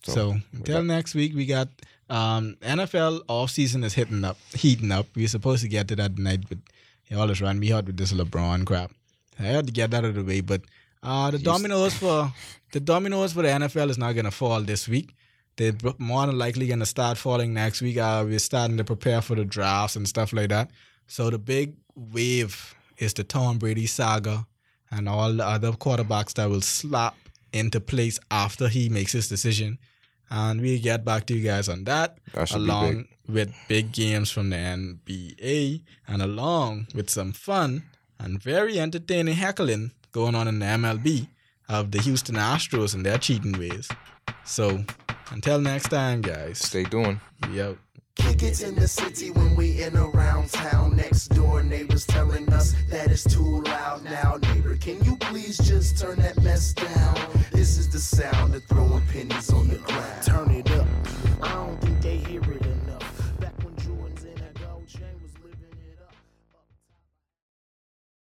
So, 0.04 0.28
with 0.28 0.44
until 0.54 0.82
next 0.84 1.14
week, 1.14 1.34
we 1.34 1.44
got 1.44 1.68
um, 2.08 2.56
NFL 2.62 3.22
off 3.28 3.50
season 3.50 3.84
is 3.84 3.94
hitting 3.94 4.24
up, 4.24 4.38
heating 4.54 4.92
up. 4.92 5.06
We're 5.14 5.28
supposed 5.28 5.62
to 5.62 5.68
get 5.68 5.88
to 5.88 5.96
that 5.96 6.16
tonight, 6.16 6.44
but 6.48 6.58
he 7.02 7.14
always 7.14 7.42
run 7.42 7.58
me 7.58 7.72
out 7.72 7.86
with 7.86 7.96
this 7.96 8.12
LeBron 8.12 8.64
crap. 8.64 8.92
I 9.38 9.42
had 9.42 9.66
to 9.66 9.72
get 9.72 9.90
that 9.92 9.98
out 10.04 10.10
of 10.10 10.14
the 10.14 10.24
way, 10.24 10.40
but 10.40 10.62
uh, 11.02 11.30
the 11.30 11.38
dominoes 11.38 11.94
for 11.94 12.32
the 12.72 12.80
dominoes 12.80 13.32
for 13.32 13.42
the 13.42 13.48
NFL 13.48 13.90
is 13.90 13.98
not 13.98 14.12
gonna 14.14 14.30
fall 14.30 14.60
this 14.62 14.88
week. 14.88 15.14
They're 15.56 15.74
more 15.98 16.26
than 16.26 16.38
likely 16.38 16.66
gonna 16.66 16.86
start 16.86 17.18
falling 17.18 17.54
next 17.54 17.80
week. 17.82 17.98
Uh, 17.98 18.24
we're 18.26 18.38
starting 18.38 18.76
to 18.78 18.84
prepare 18.84 19.20
for 19.22 19.34
the 19.36 19.44
drafts 19.44 19.96
and 19.96 20.06
stuff 20.08 20.32
like 20.32 20.48
that. 20.50 20.70
So 21.06 21.30
the 21.30 21.38
big 21.38 21.74
wave 21.94 22.74
is 22.98 23.14
the 23.14 23.24
Tom 23.24 23.58
Brady 23.58 23.86
saga 23.86 24.46
and 24.90 25.08
all 25.08 25.32
the 25.32 25.46
other 25.46 25.72
quarterbacks 25.72 26.34
that 26.34 26.48
will 26.48 26.60
slap 26.60 27.16
into 27.52 27.80
place 27.80 28.18
after 28.30 28.68
he 28.68 28.88
makes 28.88 29.12
his 29.12 29.28
decision. 29.28 29.78
And 30.30 30.60
we 30.60 30.78
get 30.78 31.04
back 31.04 31.26
to 31.26 31.34
you 31.34 31.42
guys 31.44 31.68
on 31.68 31.84
that, 31.84 32.18
That 32.34 32.50
along 32.54 32.96
big. 32.96 33.06
with 33.28 33.54
big 33.68 33.92
games 33.92 34.30
from 34.30 34.50
the 34.50 34.56
NBA, 34.56 35.82
and 36.06 36.20
along 36.22 36.88
with 36.94 37.08
some 37.08 37.32
fun 37.32 37.84
and 38.18 38.42
very 38.42 38.78
entertaining 38.78 39.34
heckling 39.34 39.92
going 40.12 40.34
on 40.34 40.48
in 40.48 40.58
the 40.58 40.66
MLB 40.66 41.28
of 41.68 41.90
the 41.90 42.00
Houston 42.00 42.36
Astros 42.36 42.94
and 42.94 43.04
their 43.04 43.18
cheating 43.18 43.58
ways. 43.58 43.88
So 44.44 44.84
until 45.30 45.60
next 45.60 45.88
time, 45.88 46.22
guys. 46.22 46.58
Stay 46.58 46.84
doing. 46.84 47.20
We 47.50 47.60
out. 47.60 47.78
Kick 48.16 48.42
it 48.42 48.62
in 48.62 48.74
the 48.74 48.88
city 48.88 49.30
when 49.30 49.54
we 49.54 49.82
in 49.82 49.96
around 49.96 50.50
town. 50.50 50.96
Next 50.96 51.28
door 51.28 51.62
neighbors 51.62 52.04
telling 52.06 52.52
us 52.52 52.74
that 52.90 53.10
it's 53.10 53.22
too 53.22 53.62
loud 53.62 54.02
now. 54.04 54.38
Neighbor, 54.42 54.76
can 54.76 55.02
you 55.04 55.16
please 55.16 55.56
just 55.58 55.98
turn 55.98 56.18
that 56.20 56.42
mess 56.42 56.72
down? 56.72 57.16
This 57.52 57.78
is 57.78 57.88
the 57.88 58.00
sound 58.00 58.54
of 58.54 58.64
throwing 58.64 59.06
pennies 59.06 59.52
on 59.52 59.68